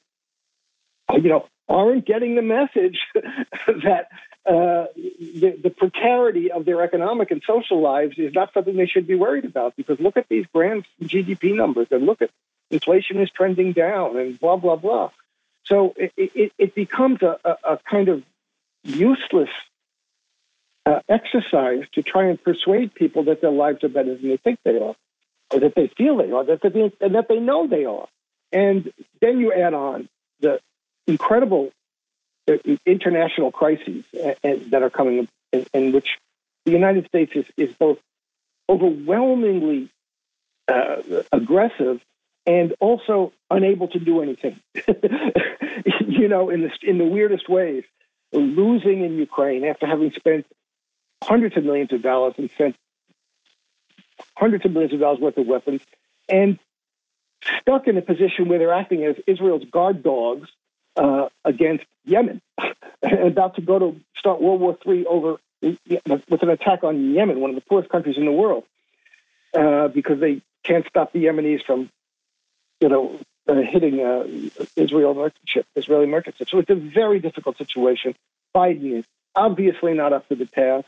you 1.13 1.29
know, 1.29 1.45
aren't 1.71 2.05
getting 2.05 2.35
the 2.35 2.41
message 2.41 2.99
that 3.13 4.09
uh, 4.45 4.85
the, 4.95 5.57
the, 5.63 5.69
precarity 5.69 6.51
of 6.51 6.65
their 6.65 6.81
economic 6.81 7.31
and 7.31 7.41
social 7.45 7.79
lives 7.79 8.17
is 8.17 8.33
not 8.33 8.51
something 8.53 8.75
they 8.75 8.87
should 8.87 9.07
be 9.07 9.15
worried 9.15 9.45
about. 9.45 9.75
Because 9.75 9.99
look 9.99 10.17
at 10.17 10.27
these 10.29 10.45
grand 10.53 10.85
GDP 11.01 11.55
numbers 11.55 11.87
and 11.91 12.05
look 12.05 12.21
at 12.21 12.31
inflation 12.69 13.19
is 13.19 13.29
trending 13.29 13.71
down 13.73 14.17
and 14.17 14.39
blah 14.39 14.57
blah 14.57 14.75
blah. 14.75 15.11
So 15.65 15.93
it, 15.95 16.11
it, 16.17 16.51
it 16.57 16.75
becomes 16.75 17.21
a, 17.21 17.37
a, 17.63 17.77
kind 17.89 18.09
of 18.09 18.23
useless 18.83 19.49
uh, 20.85 20.99
exercise 21.07 21.83
to 21.93 22.01
try 22.01 22.25
and 22.25 22.43
persuade 22.43 22.95
people 22.95 23.25
that 23.25 23.41
their 23.41 23.51
lives 23.51 23.83
are 23.83 23.89
better 23.89 24.15
than 24.15 24.27
they 24.27 24.37
think 24.37 24.59
they 24.65 24.79
are, 24.79 24.95
or 25.51 25.59
that 25.59 25.75
they 25.75 25.87
feel 25.95 26.17
they 26.17 26.31
are, 26.31 26.43
that 26.43 26.61
they, 26.61 26.91
and 26.99 27.15
that 27.15 27.27
they 27.29 27.39
know 27.39 27.67
they 27.67 27.85
are. 27.85 28.07
And 28.51 28.91
then 29.21 29.39
you 29.39 29.53
add 29.53 29.75
on 29.75 30.09
the 30.39 30.59
incredible 31.07 31.71
uh, 32.47 32.53
international 32.85 33.51
crises 33.51 34.03
that 34.13 34.81
are 34.81 34.89
coming 34.89 35.27
in, 35.51 35.65
in, 35.73 35.91
which 35.91 36.07
the 36.65 36.71
United 36.71 37.05
States 37.07 37.31
is, 37.35 37.45
is 37.57 37.73
both 37.79 37.99
overwhelmingly 38.69 39.89
uh, 40.67 41.01
aggressive 41.31 42.01
and 42.45 42.73
also 42.79 43.31
unable 43.49 43.87
to 43.89 43.99
do 43.99 44.21
anything. 44.21 44.59
you 46.07 46.27
know, 46.27 46.49
in 46.49 46.61
the 46.61 46.71
in 46.83 46.97
the 46.97 47.05
weirdest 47.05 47.47
ways, 47.47 47.83
losing 48.31 49.03
in 49.03 49.17
Ukraine 49.17 49.63
after 49.65 49.85
having 49.85 50.11
spent 50.11 50.45
hundreds 51.23 51.57
of 51.57 51.63
millions 51.63 51.93
of 51.93 52.01
dollars 52.01 52.33
and 52.37 52.49
sent 52.57 52.75
hundreds 54.35 54.65
of 54.65 54.71
millions 54.71 54.93
of 54.93 54.99
dollars 54.99 55.19
worth 55.19 55.37
of 55.37 55.45
weapons, 55.45 55.81
and 56.29 56.57
stuck 57.59 57.87
in 57.87 57.97
a 57.97 58.01
position 58.01 58.47
where 58.47 58.59
they're 58.59 58.73
acting 58.73 59.03
as 59.03 59.15
Israel's 59.27 59.65
guard 59.65 60.03
dogs 60.03 60.49
uh, 60.95 61.29
against 61.45 61.85
Yemen, 62.05 62.41
about 63.03 63.55
to 63.55 63.61
go 63.61 63.79
to 63.79 63.99
start 64.17 64.41
World 64.41 64.61
War 64.61 64.77
III 64.85 65.05
over 65.05 65.37
with 65.61 66.43
an 66.43 66.49
attack 66.49 66.83
on 66.83 67.13
Yemen, 67.13 67.39
one 67.39 67.51
of 67.51 67.55
the 67.55 67.61
poorest 67.61 67.89
countries 67.89 68.17
in 68.17 68.25
the 68.25 68.31
world, 68.31 68.63
uh, 69.53 69.87
because 69.89 70.19
they 70.19 70.41
can't 70.63 70.85
stop 70.87 71.13
the 71.13 71.25
Yemenis 71.25 71.63
from, 71.65 71.89
you 72.79 72.89
know, 72.89 73.19
uh, 73.47 73.55
hitting 73.55 73.99
uh, 73.99 74.25
Israel 74.75 75.13
merchant 75.13 75.47
ship, 75.47 75.65
Israeli 75.75 76.07
merchant 76.07 76.37
ship. 76.37 76.49
So 76.49 76.59
it's 76.59 76.69
a 76.69 76.75
very 76.75 77.19
difficult 77.19 77.57
situation. 77.57 78.15
Biden 78.55 78.99
is 78.99 79.05
obviously 79.35 79.93
not 79.93 80.13
up 80.13 80.27
to 80.29 80.35
the 80.35 80.45
task. 80.45 80.87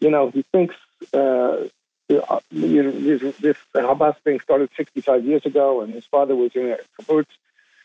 You 0.00 0.10
know, 0.10 0.30
he 0.30 0.44
thinks 0.52 0.74
uh, 1.12 1.68
you 2.10 2.82
know, 2.82 2.90
this, 2.90 3.36
this 3.36 3.56
Hamas 3.74 4.16
thing 4.24 4.40
started 4.40 4.70
65 4.76 5.24
years 5.24 5.46
ago, 5.46 5.82
and 5.82 5.92
his 5.92 6.04
father 6.06 6.34
was 6.34 6.50
in 6.54 6.72
a 6.72 7.02
kibbutz 7.02 7.26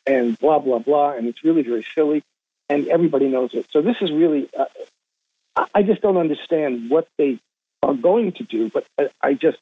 and 0.06 0.38
blah 0.40 0.60
blah 0.60 0.80
blah, 0.80 1.12
and 1.12 1.28
it's 1.28 1.44
really 1.44 1.64
very 1.64 1.86
silly, 1.96 2.24
and 2.70 2.88
everybody 2.88 3.28
knows 3.28 3.54
it. 3.54 3.66
So 3.72 3.82
this 3.82 3.98
is 4.02 4.12
really, 4.12 4.50
uh, 4.58 5.66
I 5.74 5.84
just 5.84 6.02
don't 6.02 6.18
understand 6.18 6.90
what 6.90 7.08
they 7.18 7.40
are 7.82 7.94
going 7.94 8.34
to 8.34 8.44
do, 8.44 8.70
but 8.70 8.86
I 9.22 9.34
just 9.34 9.58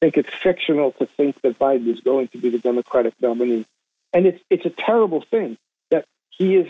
think 0.00 0.16
it's 0.16 0.32
fictional 0.42 0.92
to 0.92 1.06
think 1.06 1.40
that 1.42 1.58
Biden 1.58 1.88
is 1.88 2.00
going 2.00 2.28
to 2.28 2.38
be 2.38 2.50
the 2.50 2.58
Democratic 2.58 3.14
nominee, 3.20 3.66
and 4.12 4.26
it's 4.26 4.42
it's 4.50 4.66
a 4.66 4.70
terrible 4.70 5.22
thing 5.22 5.56
that 5.90 6.04
he 6.30 6.56
is 6.56 6.68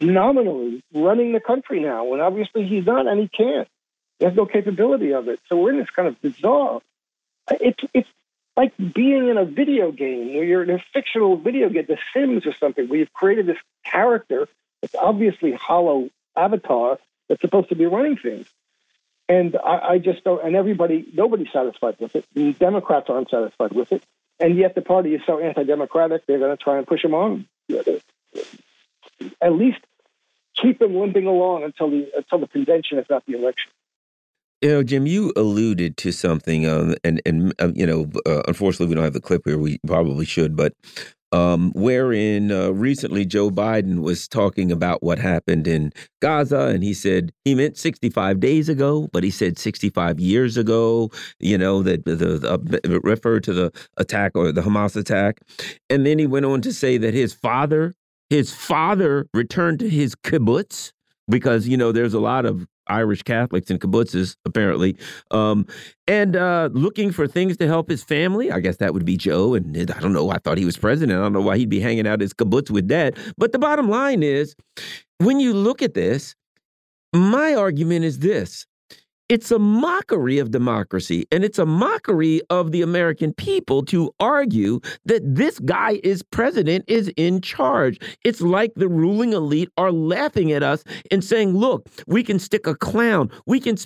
nominally 0.00 0.82
running 0.92 1.32
the 1.32 1.40
country 1.40 1.80
now, 1.80 2.04
when 2.04 2.20
obviously 2.20 2.66
he's 2.66 2.86
not, 2.86 3.06
and 3.06 3.20
he 3.20 3.28
can't. 3.28 3.68
He 4.18 4.24
has 4.26 4.34
no 4.34 4.46
capability 4.46 5.12
of 5.12 5.28
it. 5.28 5.40
So 5.48 5.56
we're 5.56 5.70
in 5.70 5.78
this 5.78 5.90
kind 5.90 6.08
of 6.08 6.20
bizarre. 6.20 6.80
It's 7.50 7.82
it's 7.94 8.08
like 8.60 8.74
being 8.94 9.28
in 9.28 9.38
a 9.38 9.44
video 9.46 9.90
game 9.90 10.34
where 10.34 10.44
you're 10.44 10.62
in 10.62 10.68
a 10.68 10.84
fictional 10.92 11.38
video 11.38 11.70
game, 11.70 11.86
The 11.88 11.96
Sims 12.12 12.44
or 12.44 12.52
something, 12.60 12.88
where 12.88 12.98
you've 12.98 13.12
created 13.14 13.46
this 13.46 13.56
character 13.86 14.48
that's 14.82 14.94
obviously 14.94 15.52
hollow 15.52 16.10
avatar 16.36 16.98
that's 17.26 17.40
supposed 17.40 17.70
to 17.70 17.74
be 17.74 17.86
running 17.86 18.18
things. 18.18 18.46
And 19.30 19.56
I, 19.56 19.92
I 19.92 19.98
just 19.98 20.24
don't, 20.24 20.44
and 20.44 20.54
everybody, 20.56 21.06
nobody's 21.14 21.50
satisfied 21.50 21.96
with 22.00 22.14
it. 22.14 22.26
The 22.34 22.52
Democrats 22.52 23.06
aren't 23.08 23.30
satisfied 23.30 23.72
with 23.72 23.92
it. 23.92 24.02
And 24.38 24.58
yet 24.58 24.74
the 24.74 24.82
party 24.82 25.14
is 25.14 25.22
so 25.24 25.38
anti 25.38 25.64
democratic, 25.64 26.26
they're 26.26 26.38
going 26.38 26.54
to 26.54 26.62
try 26.62 26.76
and 26.76 26.86
push 26.86 27.02
him 27.02 27.14
on. 27.14 27.46
At 29.40 29.54
least 29.54 29.80
keep 30.54 30.82
him 30.82 30.96
limping 30.96 31.26
along 31.26 31.64
until 31.64 31.88
the, 31.88 32.10
until 32.14 32.40
the 32.40 32.48
convention, 32.48 32.98
if 32.98 33.08
not 33.08 33.24
the 33.24 33.38
election. 33.38 33.70
You 34.62 34.68
know, 34.68 34.82
Jim, 34.82 35.06
you 35.06 35.32
alluded 35.36 35.96
to 35.98 36.12
something, 36.12 36.66
um, 36.66 36.94
and 37.02 37.22
and 37.24 37.54
uh, 37.58 37.72
you 37.74 37.86
know, 37.86 38.10
uh, 38.26 38.42
unfortunately, 38.46 38.88
we 38.88 38.94
don't 38.94 39.04
have 39.04 39.14
the 39.14 39.20
clip 39.20 39.42
here. 39.46 39.56
We 39.56 39.78
probably 39.86 40.26
should, 40.26 40.54
but 40.54 40.74
um, 41.32 41.72
wherein 41.74 42.52
uh, 42.52 42.70
recently 42.70 43.24
Joe 43.24 43.50
Biden 43.50 44.00
was 44.02 44.28
talking 44.28 44.70
about 44.70 45.02
what 45.02 45.18
happened 45.18 45.66
in 45.66 45.94
Gaza, 46.20 46.66
and 46.66 46.82
he 46.84 46.92
said 46.92 47.32
he 47.46 47.54
meant 47.54 47.78
65 47.78 48.38
days 48.38 48.68
ago, 48.68 49.08
but 49.14 49.24
he 49.24 49.30
said 49.30 49.58
65 49.58 50.20
years 50.20 50.58
ago. 50.58 51.10
You 51.38 51.56
know 51.56 51.82
that 51.82 52.04
the, 52.04 52.14
the 52.14 53.00
referred 53.02 53.44
to 53.44 53.54
the 53.54 53.72
attack 53.96 54.32
or 54.34 54.52
the 54.52 54.60
Hamas 54.60 54.94
attack, 54.94 55.40
and 55.88 56.04
then 56.04 56.18
he 56.18 56.26
went 56.26 56.44
on 56.44 56.60
to 56.60 56.72
say 56.72 56.98
that 56.98 57.14
his 57.14 57.32
father, 57.32 57.94
his 58.28 58.52
father, 58.52 59.26
returned 59.32 59.78
to 59.78 59.88
his 59.88 60.14
kibbutz 60.14 60.92
because 61.30 61.66
you 61.66 61.78
know 61.78 61.92
there's 61.92 62.14
a 62.14 62.20
lot 62.20 62.44
of 62.44 62.66
Irish 62.90 63.22
Catholics 63.22 63.70
and 63.70 63.80
kibbutzes, 63.80 64.36
apparently, 64.44 64.96
um, 65.30 65.66
and 66.06 66.36
uh, 66.36 66.68
looking 66.72 67.12
for 67.12 67.26
things 67.26 67.56
to 67.58 67.66
help 67.66 67.88
his 67.88 68.02
family. 68.02 68.50
I 68.50 68.60
guess 68.60 68.76
that 68.78 68.92
would 68.92 69.04
be 69.04 69.16
Joe. 69.16 69.54
And 69.54 69.90
I 69.90 70.00
don't 70.00 70.12
know. 70.12 70.30
I 70.30 70.38
thought 70.38 70.58
he 70.58 70.64
was 70.64 70.76
president. 70.76 71.18
I 71.18 71.22
don't 71.22 71.32
know 71.32 71.40
why 71.40 71.56
he'd 71.56 71.70
be 71.70 71.80
hanging 71.80 72.06
out 72.06 72.20
his 72.20 72.34
kibbutz 72.34 72.70
with 72.70 72.88
that. 72.88 73.16
But 73.38 73.52
the 73.52 73.58
bottom 73.58 73.88
line 73.88 74.22
is, 74.22 74.54
when 75.18 75.40
you 75.40 75.54
look 75.54 75.82
at 75.82 75.94
this, 75.94 76.34
my 77.14 77.54
argument 77.54 78.04
is 78.04 78.20
this 78.20 78.66
it's 79.30 79.52
a 79.52 79.60
mockery 79.60 80.40
of 80.40 80.50
democracy 80.50 81.24
and 81.30 81.44
it's 81.44 81.60
a 81.60 81.64
mockery 81.64 82.42
of 82.50 82.72
the 82.72 82.82
American 82.82 83.32
people 83.32 83.84
to 83.84 84.12
argue 84.18 84.80
that 85.04 85.22
this 85.22 85.60
guy 85.60 86.00
is 86.02 86.20
president 86.20 86.84
is 86.88 87.12
in 87.16 87.40
charge. 87.40 88.00
It's 88.24 88.40
like 88.40 88.72
the 88.74 88.88
ruling 88.88 89.32
elite 89.32 89.70
are 89.76 89.92
laughing 89.92 90.50
at 90.50 90.64
us 90.64 90.82
and 91.12 91.22
saying, 91.22 91.56
look, 91.56 91.88
we 92.08 92.24
can 92.24 92.40
stick 92.40 92.66
a 92.66 92.74
clown. 92.74 93.30
We 93.46 93.60
can 93.60 93.76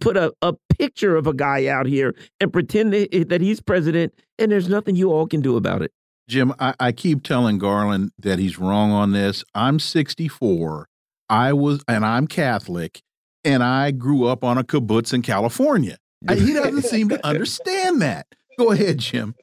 put 0.00 0.16
a, 0.16 0.32
a 0.42 0.54
picture 0.76 1.14
of 1.14 1.28
a 1.28 1.34
guy 1.34 1.68
out 1.68 1.86
here 1.86 2.12
and 2.40 2.52
pretend 2.52 2.92
that 2.92 3.40
he's 3.40 3.60
president 3.60 4.12
and 4.40 4.50
there's 4.50 4.68
nothing 4.68 4.96
you 4.96 5.12
all 5.12 5.28
can 5.28 5.40
do 5.40 5.56
about 5.56 5.82
it. 5.82 5.92
Jim, 6.28 6.52
I, 6.58 6.74
I 6.80 6.90
keep 6.90 7.22
telling 7.22 7.58
Garland 7.58 8.10
that 8.18 8.40
he's 8.40 8.58
wrong 8.58 8.90
on 8.90 9.12
this. 9.12 9.44
I'm 9.54 9.78
64. 9.78 10.88
I 11.28 11.52
was, 11.52 11.84
and 11.86 12.04
I'm 12.04 12.26
Catholic 12.26 13.02
and 13.44 13.62
I 13.62 13.90
grew 13.90 14.26
up 14.26 14.44
on 14.44 14.58
a 14.58 14.64
kibbutz 14.64 15.12
in 15.12 15.22
California. 15.22 15.96
he 16.28 16.52
doesn't 16.52 16.82
seem 16.90 17.08
to 17.10 17.26
understand 17.26 18.02
that. 18.02 18.26
Go 18.58 18.72
ahead, 18.72 18.98
Jim. 18.98 19.34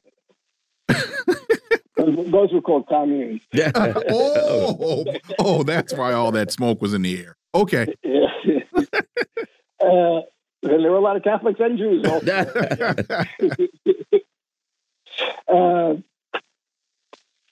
Those 1.96 2.52
were 2.52 2.60
called 2.62 2.86
communes. 2.88 3.40
oh, 3.74 5.04
oh, 5.38 5.62
that's 5.64 5.92
why 5.92 6.12
all 6.12 6.30
that 6.32 6.52
smoke 6.52 6.80
was 6.80 6.94
in 6.94 7.02
the 7.02 7.18
air. 7.20 7.36
Okay. 7.54 7.92
uh, 9.80 10.20
and 10.62 10.84
there 10.84 10.90
were 10.90 10.96
a 10.96 11.00
lot 11.00 11.16
of 11.16 11.24
Catholics 11.24 11.58
and 11.60 11.76
Jews. 11.78 12.04
uh, 15.48 15.94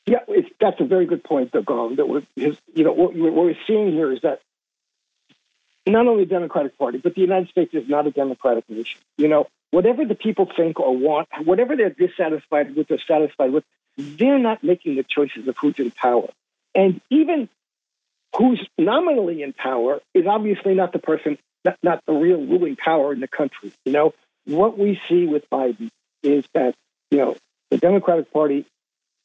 yeah, 0.06 0.18
that's 0.60 0.80
a 0.80 0.84
very 0.84 1.06
good 1.06 1.24
point, 1.24 1.50
though, 1.52 1.62
Garland. 1.62 1.98
That 1.98 2.24
his, 2.36 2.56
you 2.74 2.84
know, 2.84 2.92
what, 2.92 3.14
what 3.16 3.34
we're 3.34 3.56
seeing 3.66 3.90
here 3.90 4.12
is 4.12 4.20
that 4.22 4.40
not 5.86 6.06
only 6.06 6.24
the 6.24 6.30
Democratic 6.30 6.76
Party, 6.78 6.98
but 6.98 7.14
the 7.14 7.20
United 7.20 7.48
States 7.48 7.72
is 7.74 7.88
not 7.88 8.06
a 8.06 8.10
democratic 8.10 8.68
nation. 8.68 9.00
You 9.16 9.28
know, 9.28 9.46
whatever 9.70 10.04
the 10.04 10.14
people 10.14 10.48
think 10.56 10.80
or 10.80 10.96
want, 10.96 11.28
whatever 11.44 11.76
they're 11.76 11.90
dissatisfied 11.90 12.74
with 12.74 12.90
or 12.90 12.98
satisfied 13.06 13.52
with, 13.52 13.64
they're 13.96 14.38
not 14.38 14.62
making 14.62 14.96
the 14.96 15.04
choices 15.04 15.48
of 15.48 15.56
who's 15.58 15.78
in 15.78 15.90
power. 15.90 16.28
And 16.74 17.00
even 17.10 17.48
who's 18.36 18.66
nominally 18.76 19.42
in 19.42 19.52
power 19.52 20.00
is 20.12 20.26
obviously 20.26 20.74
not 20.74 20.92
the 20.92 20.98
person, 20.98 21.38
not, 21.64 21.78
not 21.82 22.02
the 22.06 22.12
real 22.12 22.38
ruling 22.38 22.76
power 22.76 23.12
in 23.12 23.20
the 23.20 23.28
country. 23.28 23.72
You 23.84 23.92
know, 23.92 24.14
what 24.44 24.78
we 24.78 25.00
see 25.08 25.26
with 25.26 25.48
Biden 25.50 25.90
is 26.22 26.44
that, 26.54 26.74
you 27.10 27.18
know, 27.18 27.36
the 27.70 27.78
Democratic 27.78 28.32
Party, 28.32 28.66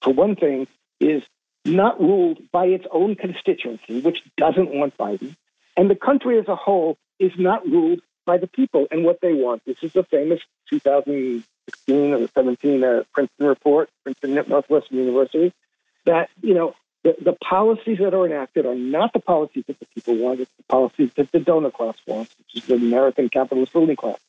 for 0.02 0.14
one 0.14 0.36
thing, 0.36 0.68
is 1.00 1.24
not 1.66 2.00
ruled 2.00 2.40
by 2.52 2.66
its 2.66 2.86
own 2.92 3.16
constituency, 3.16 4.02
which 4.02 4.22
doesn't 4.38 4.74
want 4.74 4.98
Biden. 4.98 5.36
And 5.82 5.90
the 5.90 5.96
country 5.96 6.38
as 6.38 6.48
a 6.48 6.56
whole 6.56 6.96
is 7.18 7.32
not 7.40 7.66
ruled 7.66 8.02
by 8.24 8.38
the 8.38 8.46
people 8.46 8.86
and 8.92 9.04
what 9.04 9.20
they 9.20 9.34
want. 9.34 9.64
This 9.66 9.78
is 9.82 9.94
the 9.94 10.04
famous 10.04 10.40
2016 10.70 12.14
or 12.14 12.28
17 12.28 12.84
uh, 12.84 13.04
Princeton 13.12 13.48
report, 13.48 13.90
Princeton 14.04 14.36
Northwestern 14.48 15.00
University, 15.00 15.52
that, 16.06 16.30
you 16.44 16.54
know, 16.54 16.76
the, 17.04 17.16
the 17.20 17.34
policies 17.34 17.98
that 17.98 18.14
are 18.14 18.28
enacted 18.28 18.68
are 18.68 18.76
not 18.76 19.12
the 19.14 19.20
policies 19.20 19.64
that 19.66 19.80
the 19.80 19.88
people 19.88 20.18
want, 20.18 20.42
it's 20.42 20.52
the 20.58 20.64
policies 20.66 21.14
that 21.16 21.32
the 21.32 21.40
donor 21.40 21.72
class 21.72 21.96
wants, 22.06 22.36
which 22.38 22.62
is 22.62 22.68
the 22.68 22.76
American 22.76 23.28
capitalist 23.28 23.74
ruling 23.74 23.96
class. 23.96 24.20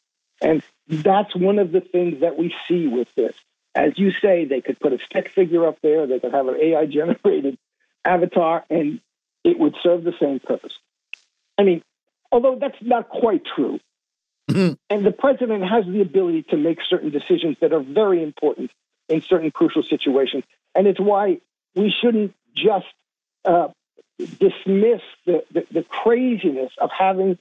And 0.41 0.63
that's 0.89 1.37
one 1.37 1.59
of 1.59 1.71
the 1.71 1.83
things 1.83 2.21
that 2.23 2.39
we 2.39 2.55
see 2.67 2.87
with 2.87 3.15
this. 3.15 3.37
As 3.75 3.99
you 3.99 4.11
say, 4.23 4.47
they 4.47 4.63
could 4.63 4.81
put 4.81 4.95
a 4.95 4.99
stick 5.05 5.29
figure 5.29 5.67
up 5.67 5.77
there, 5.83 6.07
they 6.07 6.19
could 6.19 6.33
have 6.33 6.49
an 6.49 6.57
AI 6.59 6.87
generated 6.87 7.59
avatar, 8.07 8.65
and 8.71 9.01
it 9.45 9.59
would 9.59 9.77
serve 9.83 10.03
the 10.03 10.15
same 10.19 10.41
purpose. 10.41 10.73
I 11.59 11.63
mean, 11.63 11.83
although 12.31 12.57
that's 12.61 12.79
not 12.81 13.09
quite 13.09 13.43
true. 13.45 13.79
Mm-hmm. 14.51 14.75
And 14.91 15.07
the 15.07 15.13
president 15.13 15.65
has 15.65 15.85
the 15.87 16.01
ability 16.01 16.45
to 16.51 16.57
make 16.57 16.79
certain 16.89 17.11
decisions 17.11 17.57
that 17.61 17.73
are 17.73 17.83
very 17.83 18.23
important 18.23 18.71
in 19.09 19.23
certain 19.23 19.51
crucial 19.51 19.83
situations. 19.83 20.45
And 20.75 20.87
it's 20.87 21.01
why 21.01 21.39
we 21.75 21.93
shouldn't 22.01 22.35
just 22.55 22.87
uh, 23.45 23.69
dismiss 24.19 25.01
the, 25.27 25.45
the, 25.53 25.67
the 25.71 25.83
craziness 25.83 26.73
of 26.79 26.91
having 26.97 27.39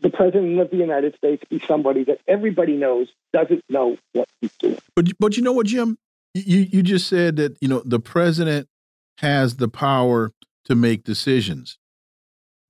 the 0.00 0.10
president 0.10 0.58
of 0.60 0.70
the 0.70 0.76
United 0.76 1.16
States 1.16 1.42
be 1.48 1.62
somebody 1.66 2.04
that 2.04 2.20
everybody 2.26 2.76
knows 2.76 3.08
doesn't 3.32 3.62
know 3.68 3.96
what 4.12 4.28
he's 4.40 4.52
doing. 4.58 4.78
But 4.96 5.06
but 5.18 5.36
you 5.36 5.42
know 5.42 5.52
what, 5.52 5.66
Jim? 5.66 5.98
You 6.34 6.58
you 6.58 6.82
just 6.82 7.08
said 7.08 7.36
that 7.36 7.56
you 7.60 7.68
know 7.68 7.80
the 7.84 8.00
president 8.00 8.68
has 9.18 9.56
the 9.56 9.68
power 9.68 10.32
to 10.64 10.74
make 10.74 11.04
decisions. 11.04 11.78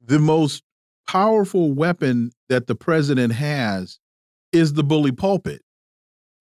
The 0.01 0.19
most 0.19 0.63
powerful 1.07 1.73
weapon 1.73 2.33
that 2.49 2.67
the 2.67 2.75
president 2.75 3.33
has 3.35 3.99
is 4.53 4.75
the 4.75 4.85
bully 4.85 5.13
pulpit. 5.13 5.63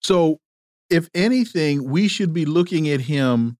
So, 0.02 0.38
if 0.90 1.08
anything, 1.14 1.88
we 1.90 2.08
should 2.08 2.32
be 2.32 2.44
looking 2.44 2.88
at 2.88 3.00
him 3.00 3.56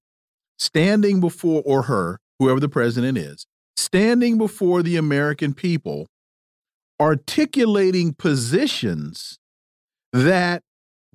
standing 0.58 1.20
before, 1.20 1.62
or 1.64 1.82
her, 1.82 2.20
whoever 2.38 2.60
the 2.60 2.68
president 2.68 3.18
is, 3.18 3.46
standing 3.76 4.38
before 4.38 4.82
the 4.82 4.96
American 4.96 5.54
people, 5.54 6.06
articulating 7.00 8.14
positions 8.14 9.38
that 10.12 10.62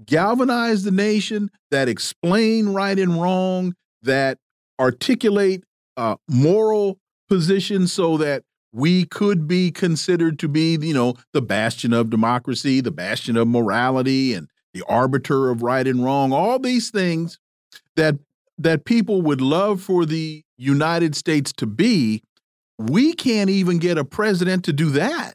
galvanize 0.06 0.84
the 0.84 0.91
nation, 0.91 1.52
that 1.72 1.88
explain 1.88 2.70
right 2.70 2.98
and 2.98 3.22
wrong, 3.22 3.76
that 4.02 4.38
articulate 4.80 5.64
uh, 5.98 6.16
moral 6.28 6.98
positions 7.28 7.94
so 7.94 8.18
that 8.18 8.44
we 8.72 9.06
could 9.06 9.48
be 9.48 9.72
considered 9.72 10.40
to 10.40 10.48
be, 10.48 10.78
you 10.80 10.94
know, 10.94 11.16
the 11.34 11.41
bastion 11.41 11.94
of 11.94 12.10
democracy, 12.10 12.82
the 12.82 12.91
bastion 12.91 13.36
of 13.38 13.48
morality, 13.48 14.34
and 14.34 14.48
the 14.74 14.84
arbiter 14.88 15.50
of 15.50 15.64
right 15.64 15.88
and 15.88 16.04
wrong. 16.04 16.32
All 16.32 16.60
these 16.60 16.91
things 16.91 17.40
that 17.96 18.16
that 18.58 18.86
people 18.86 19.22
would 19.22 19.41
love 19.41 19.82
for 19.82 20.06
the 20.06 20.44
United 20.58 21.16
States 21.16 21.54
to 21.54 21.66
be. 21.66 22.22
We 22.78 23.14
can't 23.14 23.50
even 23.50 23.80
get 23.80 23.98
a 23.98 24.06
president 24.06 24.66
to 24.66 24.74
do 24.74 24.90
that. 24.91 25.34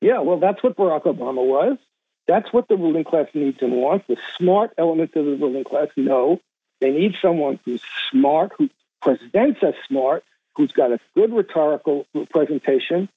Yeah, 0.00 0.18
well, 0.18 0.38
that's 0.38 0.62
what 0.62 0.76
Barack 0.76 1.04
Obama 1.04 1.44
was. 1.46 1.78
That's 2.26 2.52
what 2.52 2.68
the 2.68 2.76
ruling 2.76 3.04
class 3.04 3.28
needs 3.34 3.58
and 3.60 3.72
wants. 3.72 4.06
The 4.08 4.16
smart 4.36 4.72
elements 4.78 5.14
of 5.16 5.24
the 5.24 5.36
ruling 5.36 5.64
class 5.64 5.88
know 5.96 6.40
they 6.80 6.90
need 6.90 7.14
someone 7.22 7.60
who's 7.64 7.82
smart, 8.10 8.52
who 8.58 8.68
presents 9.00 9.62
as 9.62 9.74
smart, 9.86 10.24
who's 10.56 10.72
got 10.72 10.92
a 10.92 10.98
good 11.14 11.32
rhetorical 11.32 12.06
presentation, 12.30 13.08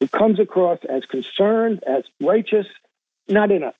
who 0.00 0.08
comes 0.08 0.40
across 0.40 0.78
as 0.88 1.04
concerned, 1.04 1.82
as 1.86 2.04
righteous, 2.20 2.66
not 3.28 3.50
in 3.50 3.62
a 3.62 3.72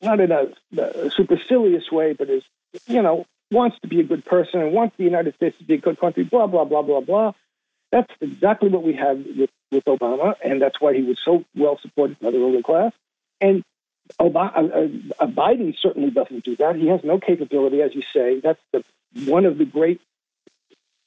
not 0.00 0.20
in 0.20 0.30
a, 0.30 0.46
a 0.80 1.10
supercilious 1.10 1.90
way, 1.90 2.12
but 2.12 2.30
as 2.30 2.42
you 2.86 3.02
know, 3.02 3.26
wants 3.50 3.78
to 3.80 3.88
be 3.88 4.00
a 4.00 4.04
good 4.04 4.24
person 4.24 4.60
and 4.60 4.72
wants 4.72 4.96
the 4.96 5.04
United 5.04 5.34
States 5.34 5.58
to 5.58 5.64
be 5.64 5.74
a 5.74 5.78
good 5.78 5.98
country. 5.98 6.24
Blah 6.24 6.46
blah 6.46 6.64
blah 6.64 6.82
blah 6.82 7.00
blah. 7.00 7.32
That's 7.90 8.12
exactly 8.20 8.68
what 8.68 8.82
we 8.82 8.92
had 8.92 9.24
with, 9.36 9.50
with 9.72 9.84
Obama, 9.86 10.34
and 10.44 10.60
that's 10.60 10.80
why 10.80 10.94
he 10.94 11.02
was 11.02 11.18
so 11.24 11.44
well 11.56 11.78
supported 11.80 12.20
by 12.20 12.30
the 12.30 12.38
ruling 12.38 12.62
class. 12.62 12.92
And 13.40 13.64
Obama, 14.20 14.56
uh, 14.56 15.24
uh, 15.24 15.26
Biden 15.26 15.74
certainly 15.78 16.10
doesn't 16.10 16.44
do 16.44 16.56
that. 16.56 16.76
He 16.76 16.88
has 16.88 17.02
no 17.02 17.18
capability, 17.18 17.82
as 17.82 17.94
you 17.94 18.02
say. 18.12 18.40
That's 18.40 18.60
the, 18.72 18.84
one 19.26 19.46
of 19.46 19.58
the 19.58 19.64
great 19.64 20.00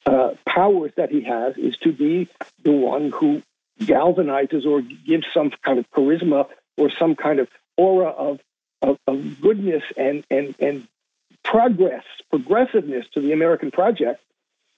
uh, 0.05 0.31
powers 0.47 0.91
that 0.97 1.11
he 1.11 1.21
has 1.23 1.57
is 1.57 1.77
to 1.77 1.91
be 1.91 2.27
the 2.63 2.71
one 2.71 3.11
who 3.11 3.41
galvanizes 3.79 4.65
or 4.65 4.81
gives 4.81 5.25
some 5.33 5.51
kind 5.63 5.79
of 5.79 5.89
charisma 5.91 6.47
or 6.77 6.89
some 6.97 7.15
kind 7.15 7.39
of 7.39 7.47
aura 7.77 8.09
of, 8.09 8.39
of, 8.81 8.97
of 9.07 9.41
goodness 9.41 9.83
and, 9.97 10.23
and, 10.29 10.55
and 10.59 10.87
progress, 11.43 12.03
progressiveness 12.29 13.05
to 13.13 13.21
the 13.21 13.31
American 13.31 13.71
project 13.71 14.21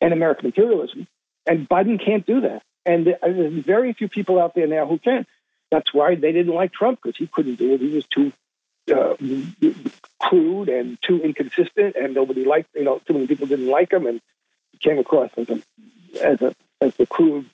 and 0.02 0.14
American 0.14 0.48
imperialism. 0.48 1.08
And 1.46 1.68
Biden 1.68 2.04
can't 2.04 2.26
do 2.26 2.42
that. 2.42 2.64
And 2.86 3.06
there's 3.06 3.66
very 3.66 3.94
few 3.94 4.10
people 4.10 4.40
out 4.40 4.56
there 4.56 4.68
now 4.68 4.86
who 4.86 4.98
can. 4.98 5.26
That's 5.72 5.94
why 5.94 6.16
they 6.16 6.32
didn't 6.32 6.54
like 6.54 6.74
Trump 6.74 7.00
because 7.02 7.18
he 7.18 7.28
couldn't 7.28 7.56
do 7.56 7.74
it. 7.74 7.82
He 7.82 7.96
was 7.96 8.06
too 8.08 8.32
uh, 8.94 9.16
crude 10.20 10.70
and 10.70 10.98
too 11.02 11.22
inconsistent, 11.22 11.96
and 11.96 12.14
nobody 12.14 12.44
liked. 12.44 12.76
You 12.76 12.84
know, 12.84 13.02
too 13.08 13.14
many 13.14 13.28
people 13.28 13.48
didn't 13.48 13.68
like 13.68 13.92
him, 13.92 14.06
and 14.06 14.22
came 14.80 15.00
across 15.00 15.32
as 15.38 15.50
a 15.50 15.62
as 16.22 16.42
a 16.42 16.56
as 16.82 16.96
the 16.96 17.06
crude, 17.06 17.50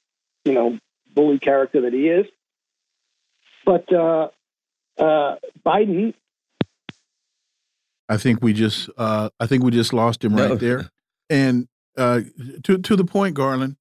you 0.46 0.54
know, 0.54 0.78
bully 1.14 1.40
character 1.40 1.82
that 1.82 1.94
he 1.94 2.10
is. 2.10 2.26
But 3.66 3.92
uh, 3.94 4.30
uh, 4.98 5.36
Biden, 5.66 6.14
I 8.08 8.18
think 8.18 8.42
we 8.42 8.54
just 8.54 8.90
uh, 8.98 9.30
I 9.40 9.48
think 9.48 9.64
we 9.64 9.72
just 9.72 9.94
lost 9.94 10.24
him 10.24 10.36
right 10.36 10.50
no. 10.50 10.56
there. 10.56 10.90
And 11.30 11.68
uh, 11.98 12.22
to 12.64 12.78
to 12.80 12.96
the 12.96 13.06
point, 13.06 13.36
Garland, 13.36 13.78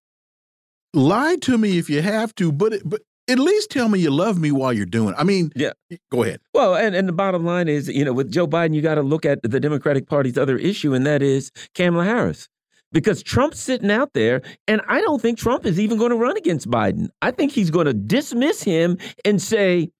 lie 0.92 1.36
to 1.42 1.56
me 1.56 1.78
if 1.78 1.88
you 1.88 2.02
have 2.02 2.34
to, 2.36 2.52
but 2.52 2.74
it, 2.74 2.82
but 2.84 3.02
at 3.28 3.38
least 3.38 3.70
tell 3.70 3.88
me 3.88 4.00
you 4.00 4.10
love 4.10 4.38
me 4.38 4.50
while 4.50 4.72
you're 4.72 4.86
doing 4.86 5.10
it. 5.10 5.16
I 5.18 5.24
mean, 5.24 5.52
yeah. 5.54 5.72
Go 6.10 6.22
ahead. 6.22 6.40
Well, 6.54 6.74
and, 6.74 6.94
and 6.94 7.06
the 7.06 7.12
bottom 7.12 7.44
line 7.44 7.68
is, 7.68 7.88
you 7.88 8.04
know, 8.04 8.12
with 8.12 8.32
Joe 8.32 8.46
Biden, 8.46 8.74
you 8.74 8.80
got 8.80 8.94
to 8.94 9.02
look 9.02 9.26
at 9.26 9.42
the 9.42 9.60
Democratic 9.60 10.06
Party's 10.06 10.38
other 10.38 10.56
issue, 10.56 10.94
and 10.94 11.06
that 11.06 11.22
is 11.22 11.52
Kamala 11.74 12.04
Harris 12.04 12.48
because 12.92 13.22
Trump's 13.22 13.60
sitting 13.60 13.90
out 13.90 14.12
there, 14.14 14.42
and 14.66 14.80
I 14.88 15.00
don't 15.00 15.20
think 15.20 15.38
Trump 15.38 15.66
is 15.66 15.78
even 15.78 15.98
going 15.98 16.10
to 16.10 16.16
run 16.16 16.36
against 16.36 16.70
Biden. 16.70 17.08
I 17.22 17.30
think 17.30 17.52
he's 17.52 17.70
going 17.70 17.86
to 17.86 17.94
dismiss 17.94 18.62
him 18.62 18.98
and 19.24 19.40
say, 19.40 19.90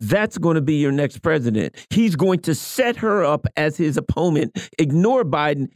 that's 0.00 0.38
going 0.38 0.54
to 0.54 0.60
be 0.60 0.76
your 0.76 0.92
next 0.92 1.22
president. 1.22 1.74
He's 1.90 2.16
going 2.16 2.40
to 2.40 2.54
set 2.54 2.96
her 2.96 3.24
up 3.24 3.46
as 3.56 3.76
his 3.76 3.96
opponent, 3.96 4.56
ignore 4.78 5.24
Biden, 5.24 5.68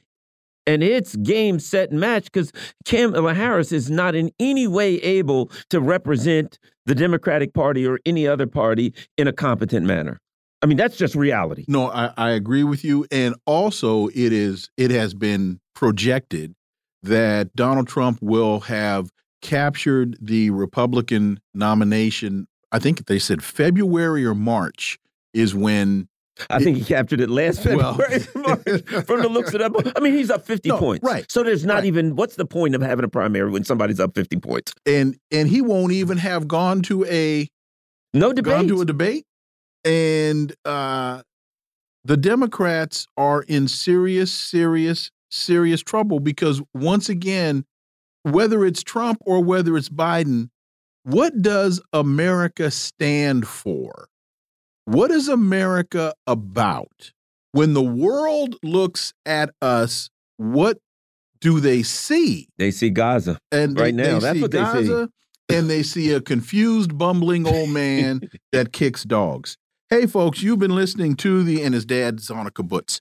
and 0.66 0.82
it's 0.82 1.16
game, 1.16 1.58
set, 1.58 1.90
and 1.90 1.98
match 1.98 2.24
because 2.24 2.52
Kamala 2.84 3.34
Harris 3.34 3.72
is 3.72 3.90
not 3.90 4.14
in 4.14 4.30
any 4.38 4.68
way 4.68 4.94
able 4.96 5.50
to 5.70 5.80
represent 5.80 6.58
the 6.86 6.94
Democratic 6.94 7.52
Party 7.52 7.86
or 7.86 7.98
any 8.06 8.26
other 8.26 8.46
party 8.46 8.94
in 9.18 9.26
a 9.26 9.32
competent 9.32 9.86
manner. 9.86 10.20
I 10.62 10.66
mean, 10.66 10.76
that's 10.76 10.96
just 10.96 11.16
reality. 11.16 11.64
No, 11.66 11.90
I, 11.90 12.12
I 12.16 12.30
agree 12.30 12.62
with 12.62 12.84
you. 12.84 13.04
And 13.10 13.34
also 13.46 14.06
it 14.08 14.32
is 14.32 14.70
it 14.76 14.92
has 14.92 15.12
been 15.12 15.58
projected 15.74 16.54
that 17.02 17.54
Donald 17.54 17.88
Trump 17.88 18.18
will 18.20 18.60
have 18.60 19.10
captured 19.40 20.16
the 20.20 20.50
Republican 20.50 21.40
nomination 21.52 22.46
I 22.72 22.78
think 22.78 23.06
they 23.06 23.18
said 23.18 23.44
February 23.44 24.24
or 24.24 24.34
March 24.34 24.98
is 25.34 25.54
when 25.54 26.08
I 26.48 26.58
think 26.58 26.78
he 26.78 26.84
captured 26.84 27.20
it 27.20 27.28
last 27.28 27.62
February 27.62 28.24
well, 28.34 28.56
from 29.04 29.20
the 29.20 29.28
looks 29.30 29.52
of 29.54 29.60
that. 29.60 29.92
I 29.94 30.00
mean, 30.00 30.14
he's 30.14 30.30
up 30.30 30.46
50 30.46 30.70
no, 30.70 30.78
points. 30.78 31.04
Right. 31.04 31.30
So 31.30 31.42
there's 31.42 31.66
not 31.66 31.74
right. 31.74 31.84
even 31.84 32.16
what's 32.16 32.36
the 32.36 32.46
point 32.46 32.74
of 32.74 32.80
having 32.80 33.04
a 33.04 33.08
primary 33.08 33.50
when 33.50 33.64
somebody's 33.64 34.00
up 34.00 34.14
50 34.14 34.38
points? 34.38 34.72
And 34.86 35.16
and 35.30 35.48
he 35.48 35.60
won't 35.60 35.92
even 35.92 36.16
have 36.18 36.48
gone 36.48 36.80
to 36.82 37.04
a 37.04 37.46
no 38.14 38.32
debate. 38.32 38.54
Gone 38.54 38.68
to 38.68 38.80
a 38.80 38.86
debate. 38.86 39.26
And 39.84 40.54
uh 40.64 41.22
the 42.04 42.16
Democrats 42.16 43.06
are 43.16 43.42
in 43.42 43.68
serious, 43.68 44.32
serious, 44.32 45.10
serious 45.32 45.80
trouble 45.80 46.20
because 46.20 46.62
once 46.74 47.08
again, 47.08 47.64
whether 48.22 48.64
it's 48.64 48.82
Trump 48.82 49.18
or 49.22 49.42
whether 49.42 49.76
it's 49.76 49.88
Biden, 49.88 50.50
what 51.04 51.42
does 51.42 51.80
America 51.92 52.70
stand 52.70 53.46
for? 53.46 54.08
What 54.84 55.10
is 55.10 55.28
America 55.28 56.14
about? 56.26 57.12
When 57.52 57.74
the 57.74 57.82
world 57.82 58.56
looks 58.62 59.12
at 59.26 59.50
us, 59.60 60.10
what 60.36 60.78
do 61.40 61.60
they 61.60 61.82
see? 61.82 62.48
They 62.56 62.70
see 62.70 62.90
Gaza. 62.90 63.38
And 63.50 63.78
right 63.78 63.94
they, 63.96 64.02
now, 64.02 64.18
they 64.18 64.20
that's 64.20 64.40
what 64.40 64.50
Gaza, 64.50 64.78
they 64.78 64.86
see. 65.54 65.58
and 65.58 65.70
they 65.70 65.82
see 65.82 66.12
a 66.12 66.20
confused, 66.20 66.96
bumbling 66.96 67.46
old 67.46 67.70
man 67.70 68.22
that 68.52 68.72
kicks 68.72 69.04
dogs. 69.04 69.56
Hey, 69.90 70.06
folks, 70.06 70.42
you've 70.42 70.58
been 70.58 70.74
listening 70.74 71.16
to 71.16 71.42
the 71.42 71.62
and 71.62 71.74
his 71.74 71.84
dad's 71.84 72.30
on 72.30 72.46
a 72.46 72.50
kibbutz. 72.50 73.00